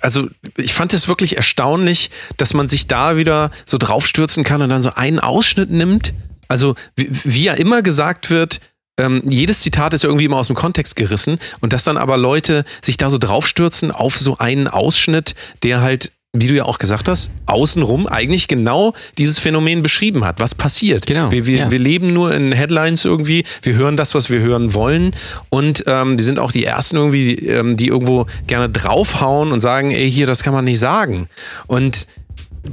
also 0.00 0.28
ich 0.56 0.74
fand 0.74 0.92
es 0.92 1.06
wirklich 1.06 1.36
erstaunlich, 1.36 2.10
dass 2.36 2.52
man 2.52 2.68
sich 2.68 2.88
da 2.88 3.16
wieder 3.16 3.52
so 3.64 3.78
draufstürzen 3.78 4.42
kann 4.42 4.60
und 4.60 4.70
dann 4.70 4.82
so 4.82 4.90
einen 4.94 5.20
Ausschnitt 5.20 5.70
nimmt. 5.70 6.12
Also 6.52 6.74
wie, 6.96 7.10
wie 7.24 7.44
ja 7.44 7.54
immer 7.54 7.82
gesagt 7.82 8.30
wird, 8.30 8.60
ähm, 8.98 9.22
jedes 9.24 9.60
Zitat 9.60 9.94
ist 9.94 10.02
ja 10.02 10.08
irgendwie 10.08 10.26
immer 10.26 10.36
aus 10.36 10.48
dem 10.48 10.56
Kontext 10.56 10.96
gerissen 10.96 11.38
und 11.60 11.72
dass 11.72 11.84
dann 11.84 11.96
aber 11.96 12.16
Leute 12.16 12.64
sich 12.82 12.98
da 12.98 13.10
so 13.10 13.18
draufstürzen 13.18 13.90
auf 13.90 14.18
so 14.18 14.38
einen 14.38 14.68
Ausschnitt, 14.68 15.34
der 15.62 15.80
halt 15.80 16.12
wie 16.34 16.46
du 16.46 16.54
ja 16.54 16.64
auch 16.64 16.78
gesagt 16.78 17.08
hast, 17.08 17.30
außenrum 17.44 18.06
eigentlich 18.06 18.48
genau 18.48 18.94
dieses 19.18 19.38
Phänomen 19.38 19.82
beschrieben 19.82 20.24
hat. 20.24 20.40
Was 20.40 20.54
passiert? 20.54 21.04
Genau, 21.04 21.30
Wir, 21.30 21.46
wir, 21.46 21.58
ja. 21.58 21.70
wir 21.70 21.78
leben 21.78 22.06
nur 22.06 22.32
in 22.32 22.52
Headlines 22.52 23.04
irgendwie. 23.04 23.44
Wir 23.60 23.74
hören 23.74 23.98
das, 23.98 24.14
was 24.14 24.30
wir 24.30 24.40
hören 24.40 24.72
wollen. 24.72 25.14
Und 25.50 25.84
ähm, 25.86 26.16
die 26.16 26.24
sind 26.24 26.38
auch 26.38 26.50
die 26.50 26.64
Ersten 26.64 26.96
irgendwie, 26.96 27.36
die, 27.36 27.46
ähm, 27.48 27.76
die 27.76 27.88
irgendwo 27.88 28.26
gerne 28.46 28.70
draufhauen 28.70 29.52
und 29.52 29.60
sagen, 29.60 29.90
ey, 29.90 30.10
hier, 30.10 30.26
das 30.26 30.42
kann 30.42 30.54
man 30.54 30.64
nicht 30.64 30.78
sagen. 30.78 31.28
Und 31.66 32.06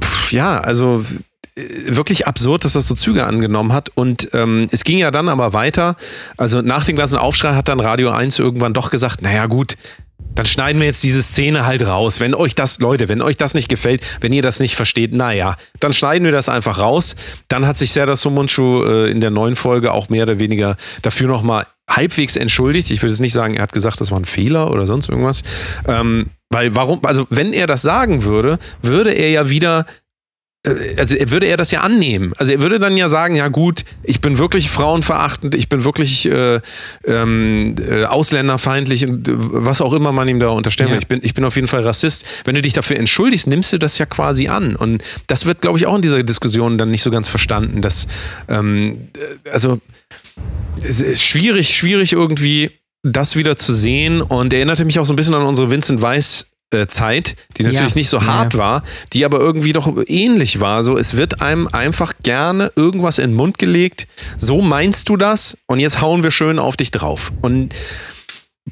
pff, 0.02 0.32
ja, 0.32 0.58
also 0.58 1.04
wirklich 1.86 2.26
absurd, 2.26 2.64
dass 2.64 2.74
das 2.74 2.86
so 2.86 2.94
Züge 2.94 3.26
angenommen 3.26 3.72
hat. 3.72 3.90
Und 3.90 4.28
ähm, 4.32 4.68
es 4.70 4.84
ging 4.84 4.98
ja 4.98 5.10
dann 5.10 5.28
aber 5.28 5.52
weiter. 5.52 5.96
Also 6.36 6.62
nach 6.62 6.84
dem 6.84 6.96
ganzen 6.96 7.16
Aufschrei 7.16 7.54
hat 7.54 7.68
dann 7.68 7.80
Radio 7.80 8.10
1 8.10 8.38
irgendwann 8.38 8.74
doch 8.74 8.90
gesagt, 8.90 9.22
naja 9.22 9.46
gut, 9.46 9.76
dann 10.34 10.46
schneiden 10.46 10.80
wir 10.80 10.86
jetzt 10.86 11.02
diese 11.02 11.22
Szene 11.22 11.66
halt 11.66 11.86
raus. 11.86 12.20
Wenn 12.20 12.34
euch 12.34 12.54
das, 12.54 12.78
Leute, 12.80 13.08
wenn 13.08 13.20
euch 13.20 13.36
das 13.36 13.54
nicht 13.54 13.68
gefällt, 13.68 14.02
wenn 14.20 14.32
ihr 14.32 14.42
das 14.42 14.60
nicht 14.60 14.76
versteht, 14.76 15.14
naja, 15.14 15.56
dann 15.80 15.92
schneiden 15.92 16.24
wir 16.24 16.32
das 16.32 16.48
einfach 16.48 16.78
raus. 16.78 17.16
Dann 17.48 17.66
hat 17.66 17.76
sich 17.76 17.92
Serdar 17.92 18.16
Somuncu 18.16 18.84
äh, 18.84 19.10
in 19.10 19.20
der 19.20 19.30
neuen 19.30 19.56
Folge 19.56 19.92
auch 19.92 20.08
mehr 20.08 20.22
oder 20.22 20.38
weniger 20.38 20.76
dafür 21.02 21.28
nochmal 21.28 21.66
halbwegs 21.88 22.36
entschuldigt. 22.36 22.90
Ich 22.90 23.02
würde 23.02 23.12
jetzt 23.12 23.20
nicht 23.20 23.32
sagen, 23.32 23.54
er 23.54 23.62
hat 23.62 23.72
gesagt, 23.72 24.00
das 24.00 24.10
war 24.10 24.18
ein 24.18 24.24
Fehler 24.24 24.70
oder 24.70 24.86
sonst 24.86 25.08
irgendwas. 25.08 25.42
Ähm, 25.86 26.30
weil 26.48 26.74
warum, 26.76 27.04
also 27.04 27.26
wenn 27.30 27.52
er 27.52 27.66
das 27.66 27.82
sagen 27.82 28.24
würde, 28.24 28.58
würde 28.82 29.10
er 29.10 29.30
ja 29.30 29.50
wieder 29.50 29.80
äh, 29.80 30.09
also 30.66 31.16
er 31.16 31.30
würde 31.30 31.46
er 31.46 31.56
das 31.56 31.70
ja 31.70 31.80
annehmen. 31.80 32.34
Also 32.36 32.52
er 32.52 32.60
würde 32.60 32.78
dann 32.78 32.94
ja 32.96 33.08
sagen, 33.08 33.34
ja 33.34 33.48
gut, 33.48 33.84
ich 34.02 34.20
bin 34.20 34.36
wirklich 34.36 34.68
frauenverachtend, 34.68 35.54
ich 35.54 35.70
bin 35.70 35.84
wirklich 35.84 36.26
äh, 36.26 36.60
ähm, 37.06 37.76
äh, 37.80 38.04
ausländerfeindlich 38.04 39.06
und 39.06 39.28
äh, 39.28 39.32
was 39.36 39.80
auch 39.80 39.94
immer 39.94 40.12
man 40.12 40.28
ihm 40.28 40.38
da 40.38 40.48
unterstellen 40.48 40.90
will. 40.90 40.96
Ja. 40.96 41.00
Ich, 41.00 41.08
bin, 41.08 41.20
ich 41.22 41.32
bin 41.32 41.44
auf 41.44 41.56
jeden 41.56 41.68
Fall 41.68 41.82
Rassist. 41.82 42.26
Wenn 42.44 42.54
du 42.54 42.62
dich 42.62 42.74
dafür 42.74 42.96
entschuldigst, 42.96 43.46
nimmst 43.46 43.72
du 43.72 43.78
das 43.78 43.96
ja 43.96 44.04
quasi 44.04 44.48
an. 44.48 44.76
Und 44.76 45.02
das 45.28 45.46
wird, 45.46 45.62
glaube 45.62 45.78
ich, 45.78 45.86
auch 45.86 45.96
in 45.96 46.02
dieser 46.02 46.22
Diskussion 46.22 46.76
dann 46.76 46.90
nicht 46.90 47.02
so 47.02 47.10
ganz 47.10 47.26
verstanden. 47.26 47.80
Dass, 47.80 48.06
ähm, 48.48 49.08
äh, 49.16 49.48
also 49.50 49.80
es 50.76 51.00
ist 51.00 51.22
schwierig, 51.22 51.74
schwierig 51.74 52.12
irgendwie 52.12 52.72
das 53.02 53.34
wieder 53.34 53.56
zu 53.56 53.72
sehen 53.72 54.20
und 54.20 54.52
erinnerte 54.52 54.84
mich 54.84 54.98
auch 54.98 55.06
so 55.06 55.14
ein 55.14 55.16
bisschen 55.16 55.34
an 55.34 55.46
unsere 55.46 55.70
Vincent 55.70 56.02
Weiss 56.02 56.42
äh, 56.42 56.59
Zeit, 56.88 57.36
die 57.56 57.64
natürlich 57.64 57.92
Ja. 57.92 57.96
nicht 57.96 58.08
so 58.08 58.18
Ja. 58.18 58.26
hart 58.26 58.56
war, 58.56 58.82
die 59.12 59.24
aber 59.24 59.40
irgendwie 59.40 59.72
doch 59.72 59.92
ähnlich 60.06 60.60
war. 60.60 60.82
So, 60.82 60.96
es 60.96 61.16
wird 61.16 61.42
einem 61.42 61.66
einfach 61.68 62.14
gerne 62.22 62.70
irgendwas 62.76 63.18
in 63.18 63.30
den 63.30 63.36
Mund 63.36 63.58
gelegt. 63.58 64.06
So 64.36 64.60
meinst 64.60 65.08
du 65.08 65.16
das? 65.16 65.58
Und 65.66 65.80
jetzt 65.80 66.00
hauen 66.00 66.22
wir 66.22 66.30
schön 66.30 66.58
auf 66.58 66.76
dich 66.76 66.90
drauf. 66.92 67.32
Und 67.42 67.74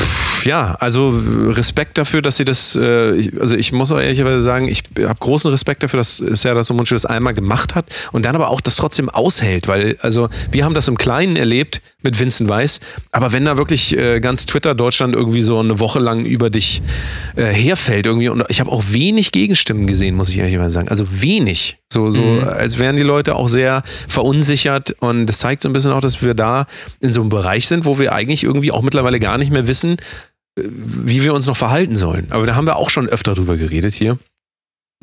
pff, 0.00 0.46
ja, 0.46 0.76
also 0.78 1.20
Respekt 1.48 1.98
dafür, 1.98 2.22
dass 2.22 2.36
sie 2.36 2.44
das, 2.44 2.76
äh, 2.76 3.30
also 3.40 3.56
ich 3.56 3.72
muss 3.72 3.90
auch 3.90 3.98
ehrlicherweise 3.98 4.42
sagen, 4.42 4.68
ich 4.68 4.84
habe 5.02 5.18
großen 5.18 5.50
Respekt 5.50 5.82
dafür, 5.82 5.98
dass 5.98 6.18
Serdar 6.18 6.62
Somuncu 6.62 6.94
das 6.94 7.04
einmal 7.04 7.34
gemacht 7.34 7.74
hat 7.74 7.86
und 8.12 8.24
dann 8.24 8.36
aber 8.36 8.48
auch 8.48 8.60
das 8.60 8.76
trotzdem 8.76 9.08
aushält, 9.10 9.66
weil, 9.66 9.96
also 10.00 10.28
wir 10.52 10.64
haben 10.64 10.74
das 10.74 10.86
im 10.86 10.96
Kleinen 10.98 11.34
erlebt 11.36 11.80
mit 12.02 12.18
Vincent 12.20 12.48
Weiss, 12.48 12.78
aber 13.10 13.32
wenn 13.32 13.44
da 13.44 13.56
wirklich 13.58 13.96
äh, 13.96 14.20
ganz 14.20 14.46
Twitter 14.46 14.76
Deutschland 14.76 15.16
irgendwie 15.16 15.42
so 15.42 15.58
eine 15.58 15.80
Woche 15.80 15.98
lang 15.98 16.24
über 16.24 16.48
dich 16.48 16.80
äh, 17.34 17.46
herfällt 17.46 18.06
irgendwie 18.06 18.28
und 18.28 18.44
ich 18.48 18.60
habe 18.60 18.70
auch 18.70 18.84
wenig 18.90 19.32
Gegenstimmen 19.32 19.88
gesehen, 19.88 20.14
muss 20.14 20.30
ich 20.30 20.38
ehrlicherweise 20.38 20.70
sagen, 20.70 20.88
also 20.88 21.20
wenig, 21.22 21.78
so, 21.92 22.10
so 22.10 22.20
Mhm. 22.20 22.44
als 22.44 22.78
wären 22.78 22.94
die 22.94 23.02
Leute 23.02 23.34
auch 23.34 23.48
sehr 23.48 23.82
verunsichert 24.06 24.94
und 25.00 25.26
das 25.26 25.38
zeigt 25.38 25.62
so 25.62 25.68
ein 25.68 25.72
bisschen 25.72 25.90
auch, 25.90 26.00
dass 26.00 26.22
wir 26.22 26.34
da 26.34 26.66
in 27.00 27.12
so 27.12 27.20
einem 27.20 27.30
Bereich 27.30 27.66
sind, 27.66 27.84
wo 27.84 27.98
wir 27.98 28.12
eigentlich 28.14 28.44
irgendwie 28.44 28.70
auch 28.70 28.82
mittlerweile 28.82 29.18
gar 29.18 29.36
nicht 29.36 29.50
mehr 29.50 29.66
wissen, 29.66 29.96
äh, 30.56 30.62
wie 30.64 31.24
wir 31.24 31.34
uns 31.34 31.48
noch 31.48 31.56
verhalten 31.56 31.96
sollen. 31.96 32.28
Aber 32.30 32.46
da 32.46 32.54
haben 32.54 32.66
wir 32.68 32.76
auch 32.76 32.90
schon 32.90 33.08
öfter 33.08 33.34
drüber 33.34 33.56
geredet 33.56 33.94
hier, 33.94 34.18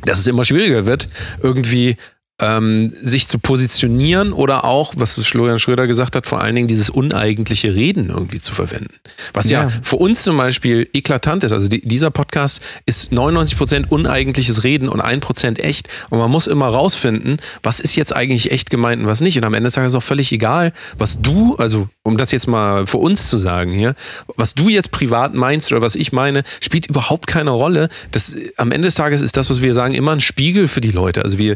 dass 0.06 0.20
es 0.20 0.28
immer 0.28 0.46
schwieriger 0.46 0.86
wird, 0.86 1.10
irgendwie 1.42 1.98
ähm, 2.40 2.92
sich 3.02 3.30
zu 3.30 3.40
positionieren 3.40 4.34
oder 4.34 4.66
auch, 4.66 4.94
was 4.98 5.16
Florian 5.26 5.58
Schröder 5.58 5.88
gesagt 5.88 6.18
hat, 6.18 6.28
vor 6.28 6.42
allen 6.42 6.54
Dingen 6.56 6.68
dieses 6.68 6.90
uneigentliche 6.90 7.74
Reden 7.74 8.10
irgendwie 8.10 8.42
zu 8.42 8.54
verwenden. 8.54 8.94
Was 9.34 9.50
ja, 9.50 9.64
Ja. 9.64 9.70
für 9.82 9.96
uns 9.96 10.24
zum 10.24 10.36
Beispiel 10.36 10.90
eklatant 10.94 11.46
ist. 11.46 11.54
Also 11.54 11.70
die, 11.70 11.80
dieser 11.80 12.12
Podcast 12.12 12.62
ist 12.86 13.14
99% 13.14 13.88
uneigentliches 13.88 14.66
Reden 14.66 14.90
und 14.90 15.02
1% 15.02 15.60
echt. 15.60 15.88
Und 16.10 16.20
man 16.20 16.30
muss 16.30 16.48
immer 16.48 16.68
rausfinden, 16.68 17.38
was 17.64 17.80
ist 17.80 17.96
jetzt 17.96 18.14
eigentlich 18.14 18.52
echt 18.52 18.70
gemeint 18.70 19.02
und 19.02 19.08
was 19.08 19.22
nicht. 19.22 19.38
Und 19.38 19.46
am 19.46 19.54
Ende 19.54 19.68
des 19.68 19.76
Tages 19.76 19.94
ist 19.94 19.98
auch 19.98 20.04
völlig 20.04 20.32
egal, 20.34 20.74
was 20.98 21.22
du, 21.22 21.56
also 21.56 21.88
um 22.04 22.18
das 22.18 22.32
jetzt 22.32 22.48
mal 22.48 22.86
für 22.86 22.98
uns 22.98 23.30
zu 23.30 23.38
sagen 23.38 23.72
hier, 23.72 23.96
was 24.36 24.56
du 24.56 24.68
jetzt 24.68 24.92
privat 24.92 25.34
meinst 25.36 25.72
oder 25.72 25.82
was 25.82 25.96
ich 25.96 26.12
meine, 26.12 26.44
spielt 26.60 26.88
überhaupt 26.88 27.28
keine 27.28 27.52
Rolle. 27.52 27.88
Das, 28.12 28.36
am 28.58 28.74
Ende 28.74 28.88
des 28.88 28.96
Tages 28.96 29.22
ist 29.22 29.38
das, 29.38 29.50
was 29.50 29.62
wir 29.62 29.74
sagen, 29.74 29.94
immer 29.94 30.12
ein 30.12 30.20
Spiegel 30.22 30.68
für 30.68 30.82
die 30.82 30.92
Leute. 30.92 31.24
Also 31.24 31.38
wir, 31.38 31.56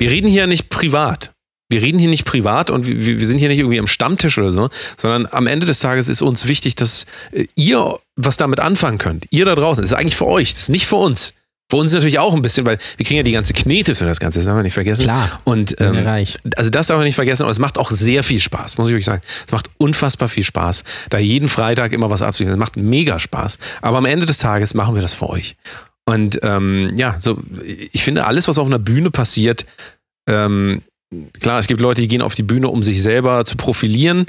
wir 0.00 0.10
reden 0.10 0.28
hier 0.28 0.46
nicht 0.46 0.70
privat. 0.70 1.32
Wir 1.68 1.82
reden 1.82 2.00
hier 2.00 2.08
nicht 2.08 2.24
privat 2.24 2.70
und 2.70 2.86
wir, 2.86 3.20
wir 3.20 3.26
sind 3.26 3.38
hier 3.38 3.48
nicht 3.48 3.60
irgendwie 3.60 3.78
am 3.78 3.86
Stammtisch 3.86 4.38
oder 4.38 4.50
so, 4.50 4.70
sondern 4.96 5.28
am 5.30 5.46
Ende 5.46 5.66
des 5.66 5.78
Tages 5.78 6.08
ist 6.08 6.20
uns 6.20 6.48
wichtig, 6.48 6.74
dass 6.74 7.06
äh, 7.30 7.46
ihr 7.54 8.00
was 8.16 8.36
damit 8.36 8.58
anfangen 8.58 8.98
könnt. 8.98 9.26
Ihr 9.30 9.44
da 9.44 9.54
draußen. 9.54 9.82
Das 9.82 9.92
ist 9.92 9.96
eigentlich 9.96 10.16
für 10.16 10.26
euch, 10.26 10.52
das 10.52 10.62
ist 10.62 10.68
nicht 10.70 10.86
für 10.86 10.96
uns. 10.96 11.32
Für 11.70 11.76
uns 11.76 11.92
natürlich 11.92 12.18
auch 12.18 12.34
ein 12.34 12.42
bisschen, 12.42 12.66
weil 12.66 12.78
wir 12.96 13.06
kriegen 13.06 13.18
ja 13.18 13.22
die 13.22 13.30
ganze 13.30 13.52
Knete 13.52 13.94
für 13.94 14.04
das 14.04 14.18
Ganze, 14.18 14.40
das 14.40 14.48
haben 14.48 14.56
wir 14.56 14.64
nicht 14.64 14.74
vergessen. 14.74 15.04
Klar. 15.04 15.40
Und 15.44 15.80
ähm, 15.80 15.94
reich. 15.98 16.38
also 16.56 16.68
das 16.68 16.88
darf 16.88 16.96
man 16.96 17.04
nicht 17.04 17.14
vergessen, 17.14 17.44
aber 17.44 17.52
es 17.52 17.60
macht 17.60 17.78
auch 17.78 17.92
sehr 17.92 18.24
viel 18.24 18.40
Spaß, 18.40 18.76
muss 18.76 18.88
ich 18.88 18.92
wirklich 18.92 19.04
sagen. 19.04 19.22
Es 19.46 19.52
macht 19.52 19.70
unfassbar 19.78 20.28
viel 20.28 20.42
Spaß, 20.42 20.82
da 21.10 21.18
jeden 21.18 21.46
Freitag 21.46 21.92
immer 21.92 22.10
was 22.10 22.22
abzuliefern. 22.22 22.54
Es 22.54 22.58
macht 22.58 22.76
mega 22.76 23.20
Spaß. 23.20 23.58
Aber 23.82 23.98
am 23.98 24.06
Ende 24.06 24.26
des 24.26 24.38
Tages 24.38 24.74
machen 24.74 24.96
wir 24.96 25.02
das 25.02 25.14
für 25.14 25.28
euch. 25.28 25.54
Und 26.10 26.40
ähm, 26.42 26.92
ja, 26.96 27.14
so 27.20 27.38
ich 27.92 28.02
finde, 28.02 28.26
alles, 28.26 28.48
was 28.48 28.58
auf 28.58 28.66
einer 28.66 28.80
Bühne 28.80 29.12
passiert, 29.12 29.64
ähm, 30.28 30.82
klar, 31.38 31.60
es 31.60 31.68
gibt 31.68 31.80
Leute, 31.80 32.02
die 32.02 32.08
gehen 32.08 32.20
auf 32.20 32.34
die 32.34 32.42
Bühne, 32.42 32.66
um 32.66 32.82
sich 32.82 33.00
selber 33.00 33.44
zu 33.44 33.56
profilieren. 33.56 34.26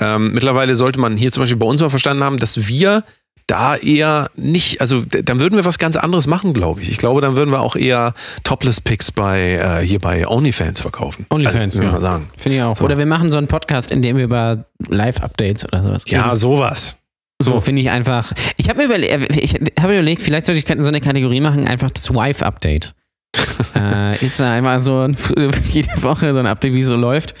Ähm, 0.00 0.32
mittlerweile 0.32 0.74
sollte 0.74 0.98
man 0.98 1.18
hier 1.18 1.30
zum 1.30 1.42
Beispiel 1.42 1.58
bei 1.58 1.66
uns 1.66 1.82
mal 1.82 1.90
verstanden 1.90 2.24
haben, 2.24 2.38
dass 2.38 2.66
wir 2.66 3.04
da 3.46 3.76
eher 3.76 4.30
nicht, 4.36 4.80
also 4.80 5.02
dann 5.04 5.38
würden 5.38 5.56
wir 5.56 5.66
was 5.66 5.78
ganz 5.78 5.96
anderes 5.96 6.26
machen, 6.26 6.54
glaube 6.54 6.80
ich. 6.80 6.88
Ich 6.88 6.96
glaube, 6.96 7.20
dann 7.20 7.36
würden 7.36 7.50
wir 7.50 7.60
auch 7.60 7.76
eher 7.76 8.14
Topless-Picks 8.44 9.12
bei 9.12 9.80
äh, 9.80 9.86
hier 9.86 9.98
bei 9.98 10.26
OnlyFans 10.26 10.80
verkaufen. 10.80 11.26
OnlyFans, 11.28 11.76
also, 11.76 11.78
würde 11.78 11.86
ich 11.86 11.92
ja. 11.92 11.92
mal 11.92 12.00
sagen. 12.00 12.28
Finde 12.38 12.56
ich 12.56 12.62
auch. 12.62 12.76
So. 12.76 12.84
Oder 12.86 12.96
wir 12.96 13.06
machen 13.06 13.30
so 13.30 13.36
einen 13.36 13.48
Podcast, 13.48 13.90
in 13.90 14.00
dem 14.00 14.16
wir 14.16 14.24
über 14.24 14.64
Live-Updates 14.88 15.66
oder 15.66 15.82
sowas 15.82 16.04
Ja, 16.06 16.24
reden. 16.24 16.36
sowas. 16.36 16.96
So 17.40 17.60
finde 17.60 17.82
ich 17.82 17.90
einfach. 17.90 18.32
Ich 18.56 18.68
habe 18.68 18.78
mir 18.78 18.86
überle 18.86 19.06
ich 19.06 19.54
hab 19.54 19.90
überlegt, 19.90 20.22
vielleicht 20.22 20.46
sollte 20.46 20.60
ich 20.60 20.82
so 20.82 20.88
eine 20.88 21.00
Kategorie 21.00 21.40
machen, 21.40 21.66
einfach 21.66 21.90
das 21.90 22.12
Wife-Update. 22.12 22.94
äh, 23.76 24.16
jetzt 24.16 24.40
einmal 24.40 24.80
so 24.80 25.02
ein, 25.02 25.16
jede 25.70 26.02
Woche 26.02 26.32
so 26.32 26.40
ein 26.40 26.46
Update, 26.46 26.74
wie 26.74 26.80
es 26.80 26.86
so 26.86 26.96
läuft. 26.96 27.34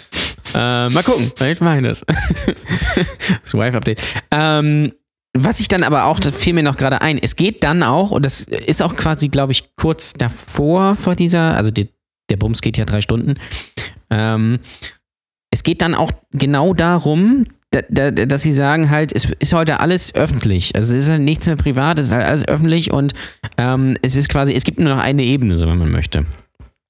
Äh, 0.54 0.88
mal 0.90 1.02
gucken, 1.02 1.32
vielleicht 1.34 1.60
mache 1.60 1.78
ich 1.78 1.82
das. 1.82 2.04
das 3.42 3.54
Wife-Update. 3.54 4.00
Ähm, 4.30 4.92
was 5.36 5.60
ich 5.60 5.68
dann 5.68 5.82
aber 5.82 6.04
auch, 6.04 6.20
das 6.20 6.34
fiel 6.34 6.54
mir 6.54 6.62
noch 6.62 6.76
gerade 6.76 7.00
ein, 7.00 7.18
es 7.18 7.36
geht 7.36 7.64
dann 7.64 7.82
auch, 7.82 8.12
und 8.12 8.24
das 8.24 8.42
ist 8.42 8.82
auch 8.82 8.96
quasi, 8.96 9.28
glaube 9.28 9.52
ich, 9.52 9.76
kurz 9.76 10.14
davor 10.14 10.96
vor 10.96 11.16
dieser, 11.16 11.54
also 11.54 11.70
die, 11.70 11.88
der 12.30 12.36
Bums 12.36 12.60
geht 12.60 12.76
ja 12.76 12.84
drei 12.84 13.02
Stunden. 13.02 13.34
Ähm, 14.10 14.60
es 15.50 15.62
geht 15.62 15.82
dann 15.82 15.94
auch 15.94 16.12
genau 16.32 16.74
darum, 16.74 17.44
da, 17.70 17.80
da, 17.88 18.10
dass 18.10 18.42
sie 18.42 18.52
sagen 18.52 18.90
halt, 18.90 19.12
es 19.14 19.26
ist 19.38 19.52
heute 19.52 19.80
alles 19.80 20.14
öffentlich. 20.14 20.74
Also 20.74 20.94
es 20.94 21.04
ist 21.04 21.10
halt 21.10 21.22
nichts 21.22 21.46
mehr 21.46 21.56
privat, 21.56 21.98
es 21.98 22.06
ist 22.08 22.12
halt 22.12 22.24
alles 22.26 22.48
öffentlich 22.48 22.92
und 22.92 23.12
ähm, 23.58 23.96
es 24.02 24.16
ist 24.16 24.28
quasi, 24.28 24.54
es 24.54 24.64
gibt 24.64 24.78
nur 24.80 24.88
noch 24.88 25.02
eine 25.02 25.22
Ebene, 25.22 25.54
so 25.54 25.66
wenn 25.66 25.78
man 25.78 25.90
möchte. 25.90 26.24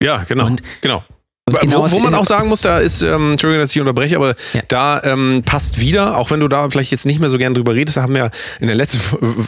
Ja, 0.02 0.25
genau. 0.25 0.47
Und- 0.47 0.62
genau. 0.80 1.02
Genau 1.50 1.85
wo, 1.85 1.90
wo 1.90 1.99
man 2.00 2.14
auch 2.14 2.25
sagen 2.26 2.49
muss, 2.49 2.61
da 2.62 2.78
ist, 2.78 3.02
ähm, 3.02 3.33
Entschuldigung, 3.33 3.62
dass 3.62 3.71
ich 3.75 3.81
unterbreche, 3.81 4.17
aber 4.17 4.35
Ja. 4.52 4.62
da 4.69 5.02
ähm, 5.05 5.43
passt 5.45 5.81
wieder, 5.81 6.17
auch 6.17 6.31
wenn 6.31 6.40
du 6.40 6.49
da 6.49 6.69
vielleicht 6.71 6.90
jetzt 6.90 7.07
nicht 7.07 7.21
mehr 7.21 7.28
so 7.31 7.38
gern 7.38 7.55
drüber 7.55 7.75
redest, 7.75 7.97
da 7.97 8.02
haben 8.02 8.14
wir 8.14 8.25
ja 8.25 8.31
in 8.61 8.67
der 8.67 8.76
letzten, 8.76 9.00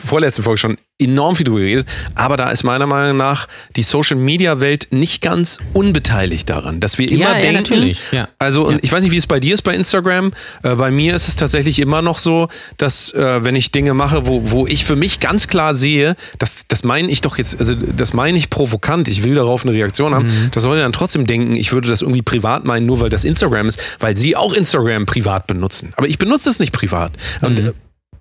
vorletzten 0.06 0.42
Folge 0.42 0.58
schon 0.58 0.78
enorm 0.98 1.34
viel 1.34 1.44
drüber 1.44 1.60
geredet, 1.60 1.88
aber 2.14 2.36
da 2.36 2.50
ist 2.50 2.62
meiner 2.62 2.86
Meinung 2.86 3.16
nach 3.16 3.48
die 3.76 3.82
Social 3.82 4.18
Media 4.18 4.60
Welt 4.60 4.88
nicht 4.90 5.22
ganz 5.22 5.58
unbeteiligt 5.72 6.50
daran, 6.50 6.78
dass 6.80 6.98
wir 6.98 7.10
immer 7.10 7.20
Ja, 7.22 7.34
ja, 7.36 7.40
denken, 7.40 7.56
natürlich, 7.56 8.00
ja. 8.12 8.28
also 8.38 8.66
und 8.66 8.74
Ja. 8.74 8.80
ich 8.82 8.92
weiß 8.92 9.02
nicht, 9.02 9.12
wie 9.12 9.16
es 9.16 9.26
bei 9.26 9.40
dir 9.40 9.54
ist 9.54 9.62
bei 9.62 9.74
Instagram, 9.74 10.32
äh, 10.62 10.74
bei 10.74 10.90
mir 10.90 11.14
ist 11.14 11.26
es 11.28 11.36
tatsächlich 11.36 11.78
immer 11.78 12.02
noch 12.02 12.18
so, 12.18 12.48
dass 12.76 13.14
äh, 13.14 13.42
wenn 13.44 13.54
ich 13.56 13.72
Dinge 13.72 13.94
mache, 13.94 14.26
wo, 14.26 14.50
wo 14.50 14.66
ich 14.66 14.84
für 14.84 14.94
mich 14.96 15.20
ganz 15.20 15.48
klar 15.48 15.74
sehe, 15.74 16.16
das, 16.38 16.66
das 16.68 16.84
meine 16.84 17.10
ich 17.10 17.22
doch 17.22 17.38
jetzt, 17.38 17.58
also 17.58 17.74
das 17.74 18.12
meine 18.12 18.36
ich 18.36 18.50
provokant, 18.50 19.08
ich 19.08 19.22
will 19.24 19.34
darauf 19.34 19.64
eine 19.64 19.72
Reaktion 19.72 20.14
haben, 20.14 20.26
Mhm. 20.26 20.50
das 20.52 20.62
soll 20.64 20.78
dann 20.78 20.92
trotzdem 20.92 21.26
denken, 21.26 21.56
ich 21.56 21.72
würde 21.72 21.88
das 21.90 22.02
irgendwie 22.02 22.22
privat 22.22 22.64
meinen, 22.64 22.86
nur 22.86 23.00
weil 23.00 23.10
das 23.10 23.24
Instagram 23.24 23.68
ist, 23.68 23.80
weil 23.98 24.16
sie 24.16 24.36
auch 24.36 24.52
Instagram 24.52 25.06
privat 25.06 25.46
benutzen. 25.46 25.92
Aber 25.96 26.08
ich 26.08 26.18
benutze 26.18 26.48
es 26.50 26.58
nicht 26.58 26.72
privat. 26.72 27.12
Und 27.40 27.58
Mhm. 27.58 27.66
äh, 27.68 27.72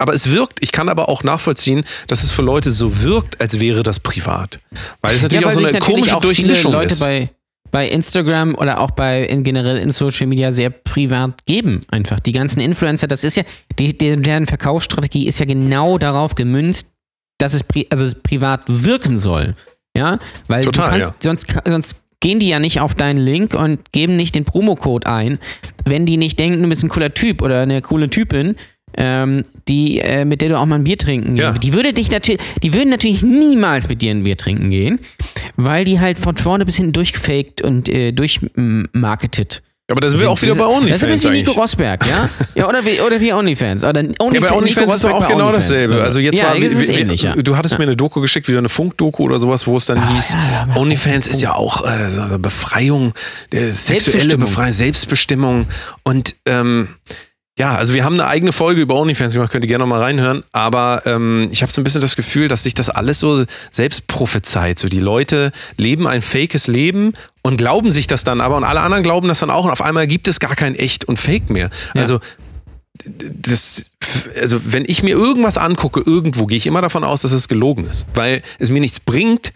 aber 0.02 0.14
es 0.14 0.32
wirkt, 0.32 0.60
ich 0.62 0.72
kann 0.72 0.88
aber 0.88 1.10
auch 1.10 1.24
nachvollziehen, 1.24 1.84
dass 2.08 2.24
es 2.24 2.32
für 2.32 2.42
Leute 2.42 2.72
so 2.72 3.04
wirkt, 3.04 3.42
als 3.42 3.60
wäre 3.60 3.84
das 3.84 4.00
privat. 4.00 4.60
Weil 5.02 5.16
es 5.16 5.24
natürlich 5.24 5.42
ja, 5.42 5.48
auch 5.50 5.52
so 5.52 5.66
eine 5.66 5.80
komische 5.80 6.16
auch 6.16 6.22
Durchmischung 6.22 6.72
Leute 6.72 6.94
ist. 6.94 7.00
bei 7.00 7.30
bei 7.72 7.88
Instagram 7.88 8.56
oder 8.56 8.80
auch 8.80 8.92
bei 8.92 9.24
in 9.24 9.44
generell 9.44 9.78
in 9.78 9.90
Social 9.92 10.26
Media 10.26 10.52
sehr 10.52 10.72
privat 10.72 11.46
geben 11.46 11.82
einfach. 11.90 12.20
Die 12.20 12.32
ganzen 12.32 12.62
Influencer, 12.62 13.08
das 13.08 13.24
ist 13.24 13.38
ja 13.38 13.44
die, 13.78 13.96
die, 13.96 14.18
deren 14.22 14.48
Verkaufsstrategie 14.48 15.28
ist 15.28 15.40
ja 15.40 15.46
genau 15.46 15.98
darauf 16.00 16.34
gemünzt, 16.34 16.92
dass 17.38 17.54
es 17.54 17.64
pri 17.64 17.86
also 17.92 18.06
es 18.06 18.16
privat 18.16 18.64
wirken 18.68 19.18
soll. 19.20 19.56
Ja, 19.96 20.18
weil 20.48 20.64
Total, 20.64 20.86
du 20.86 20.92
kannst 20.92 21.10
ja. 21.10 21.16
sonst 21.20 21.48
sonst 21.68 22.04
gehen 22.22 22.40
die 22.40 22.50
ja 22.50 22.60
nicht 22.60 22.80
auf 22.82 22.96
deinen 22.96 23.20
Link 23.20 23.54
und 23.54 23.92
geben 23.92 24.16
nicht 24.16 24.36
den 24.36 24.46
Promocode 24.46 25.06
ein, 25.06 25.40
wenn 25.86 26.06
die 26.06 26.18
nicht 26.18 26.38
denken, 26.40 26.62
du 26.62 26.70
bist 26.70 26.84
ein 26.84 26.90
cooler 26.90 27.14
Typ 27.14 27.42
oder 27.42 27.62
eine 27.62 27.82
coole 27.82 28.10
Typin, 28.10 28.56
ähm, 28.98 29.44
die, 29.68 30.00
äh, 30.00 30.26
mit 30.26 30.42
der 30.42 30.50
du 30.50 30.58
auch 30.58 30.66
mal 30.66 30.76
ein 30.76 30.84
Bier 30.84 30.98
trinken 30.98 31.36
Ja. 31.36 31.52
gehst. 31.52 31.64
Die 31.64 31.74
würde 31.74 31.94
dich 31.94 32.12
natürlich, 32.12 32.42
die 32.64 32.74
würden 32.74 32.90
natürlich 32.90 33.24
niemals 33.24 33.88
mit 33.88 34.02
dir 34.02 34.12
ein 34.12 34.24
Bier 34.24 34.36
trinken 34.36 34.70
gehen, 34.70 35.00
weil 35.56 35.86
die 35.86 36.00
halt 36.00 36.18
von 36.18 36.36
vorne 36.36 36.66
bis 36.66 36.78
hinten 36.78 36.92
durchgefaked 36.94 37.62
und 37.62 37.88
äh, 37.88 38.12
durchmarketet. 38.12 39.64
Aber 39.92 40.02
da 40.02 40.10
sind 40.10 40.22
wir 40.22 40.30
auch 40.30 40.42
wieder 40.42 40.56
bei 40.56 40.64
Das 40.64 40.68
ist 40.68 41.04
ein 41.04 41.10
OnlyFans 41.10 41.12
bisschen 41.12 41.32
Nico 41.34 41.52
eigentlich. 41.52 41.64
Rosberg, 41.64 42.06
ja? 42.08 42.30
ja 42.56 42.70
oder, 42.70 42.86
wie, 42.86 43.02
oder 43.02 43.20
wie 43.20 43.34
OnlyFans. 43.34 43.84
Oder 43.84 44.02
Ja, 44.04 44.10
Onlyfans, 44.20 44.50
bei 44.50 44.56
OnlyFans 44.58 44.96
ist 44.96 45.04
doch 45.04 45.12
auch 45.12 45.28
genau 45.28 45.48
OnlyFans 45.48 45.70
dasselbe. 45.70 46.04
Also 46.04 46.20
jetzt 46.20 46.38
ja, 46.38 46.46
war, 46.46 46.56
es 46.58 46.74
ist 46.74 46.90
wie- 46.90 46.94
ähnlich, 46.94 47.24
ja. 47.24 47.36
du 47.36 47.58
hattest 47.58 47.78
mir 47.78 47.84
eine 47.86 47.96
Doku 47.96 48.22
geschickt, 48.22 48.48
wieder 48.48 48.60
eine 48.60 48.70
Funkdoku 48.70 49.24
oder 49.24 49.40
sowas, 49.40 49.66
wo 49.66 49.78
es 49.78 49.86
dann 49.86 50.14
hieß, 50.14 50.36
OnlyFans 50.76 51.28
ist 51.28 51.42
ja 51.42 51.56
auch 51.56 51.86
äh, 51.86 52.38
Befreiung, 52.38 53.14
äh, 53.52 53.72
sexuelle. 53.72 54.38
Befreiung, 54.38 54.72
Selbstbestimmung 54.72 55.68
und 56.04 56.36
ähm, 56.46 56.90
ja, 57.60 57.76
also 57.76 57.94
wir 57.94 58.06
haben 58.06 58.14
eine 58.14 58.26
eigene 58.26 58.54
Folge 58.54 58.82
über 58.82 58.96
OnlyFans 58.96 59.34
gemacht, 59.34 59.52
könnt 59.52 59.66
ihr 59.66 59.68
gerne 59.68 59.84
noch 59.84 59.90
mal 59.90 60.02
reinhören, 60.02 60.44
aber 60.54 61.04
ähm, 61.06 61.50
ich 61.52 61.62
habe 61.62 61.72
so 61.72 61.82
ein 61.82 61.84
bisschen 61.84 62.00
das 62.00 62.16
Gefühl, 62.16 62.48
dass 62.48 62.64
sich 62.64 62.74
das 62.74 62.90
alles 62.90 63.20
so 63.20 63.44
selbst 63.70 64.08
prophezeit. 64.08 64.80
So 64.80 64.88
die 64.88 65.02
Leute 65.02 65.52
leben 65.76 66.08
ein 66.08 66.22
fakes 66.22 66.68
Leben 66.68 67.14
und 67.42 67.58
glauben 67.58 67.92
sich 67.92 68.08
das 68.08 68.24
dann 68.24 68.40
aber 68.40 68.56
und 68.56 68.64
alle 68.64 68.80
anderen 68.80 69.04
glauben 69.04 69.28
das 69.28 69.40
dann 69.40 69.50
auch 69.50 69.66
und 69.66 69.72
auf 69.72 69.82
einmal 69.82 70.08
gibt 70.08 70.30
es 70.30 70.40
gar 70.40 70.56
kein 70.56 70.74
echt 70.74 71.04
und 71.04 71.20
fake 71.20 71.50
mehr. 71.50 71.70
Ja. 71.94 72.02
Also 72.02 72.22
das, 73.06 73.92
also 74.40 74.62
wenn 74.64 74.86
ich 74.88 75.04
mir 75.04 75.16
irgendwas 75.16 75.58
angucke, 75.58 76.02
irgendwo, 76.06 76.46
gehe 76.46 76.58
ich 76.58 76.66
immer 76.66 76.82
davon 76.82 77.04
aus, 77.04 77.24
dass 77.24 77.34
es 77.34 77.50
gelogen 77.50 77.86
ist, 77.86 78.06
weil 78.14 78.42
es 78.58 78.70
mir 78.70 78.80
nichts 78.80 79.02
bringt, 79.02 79.52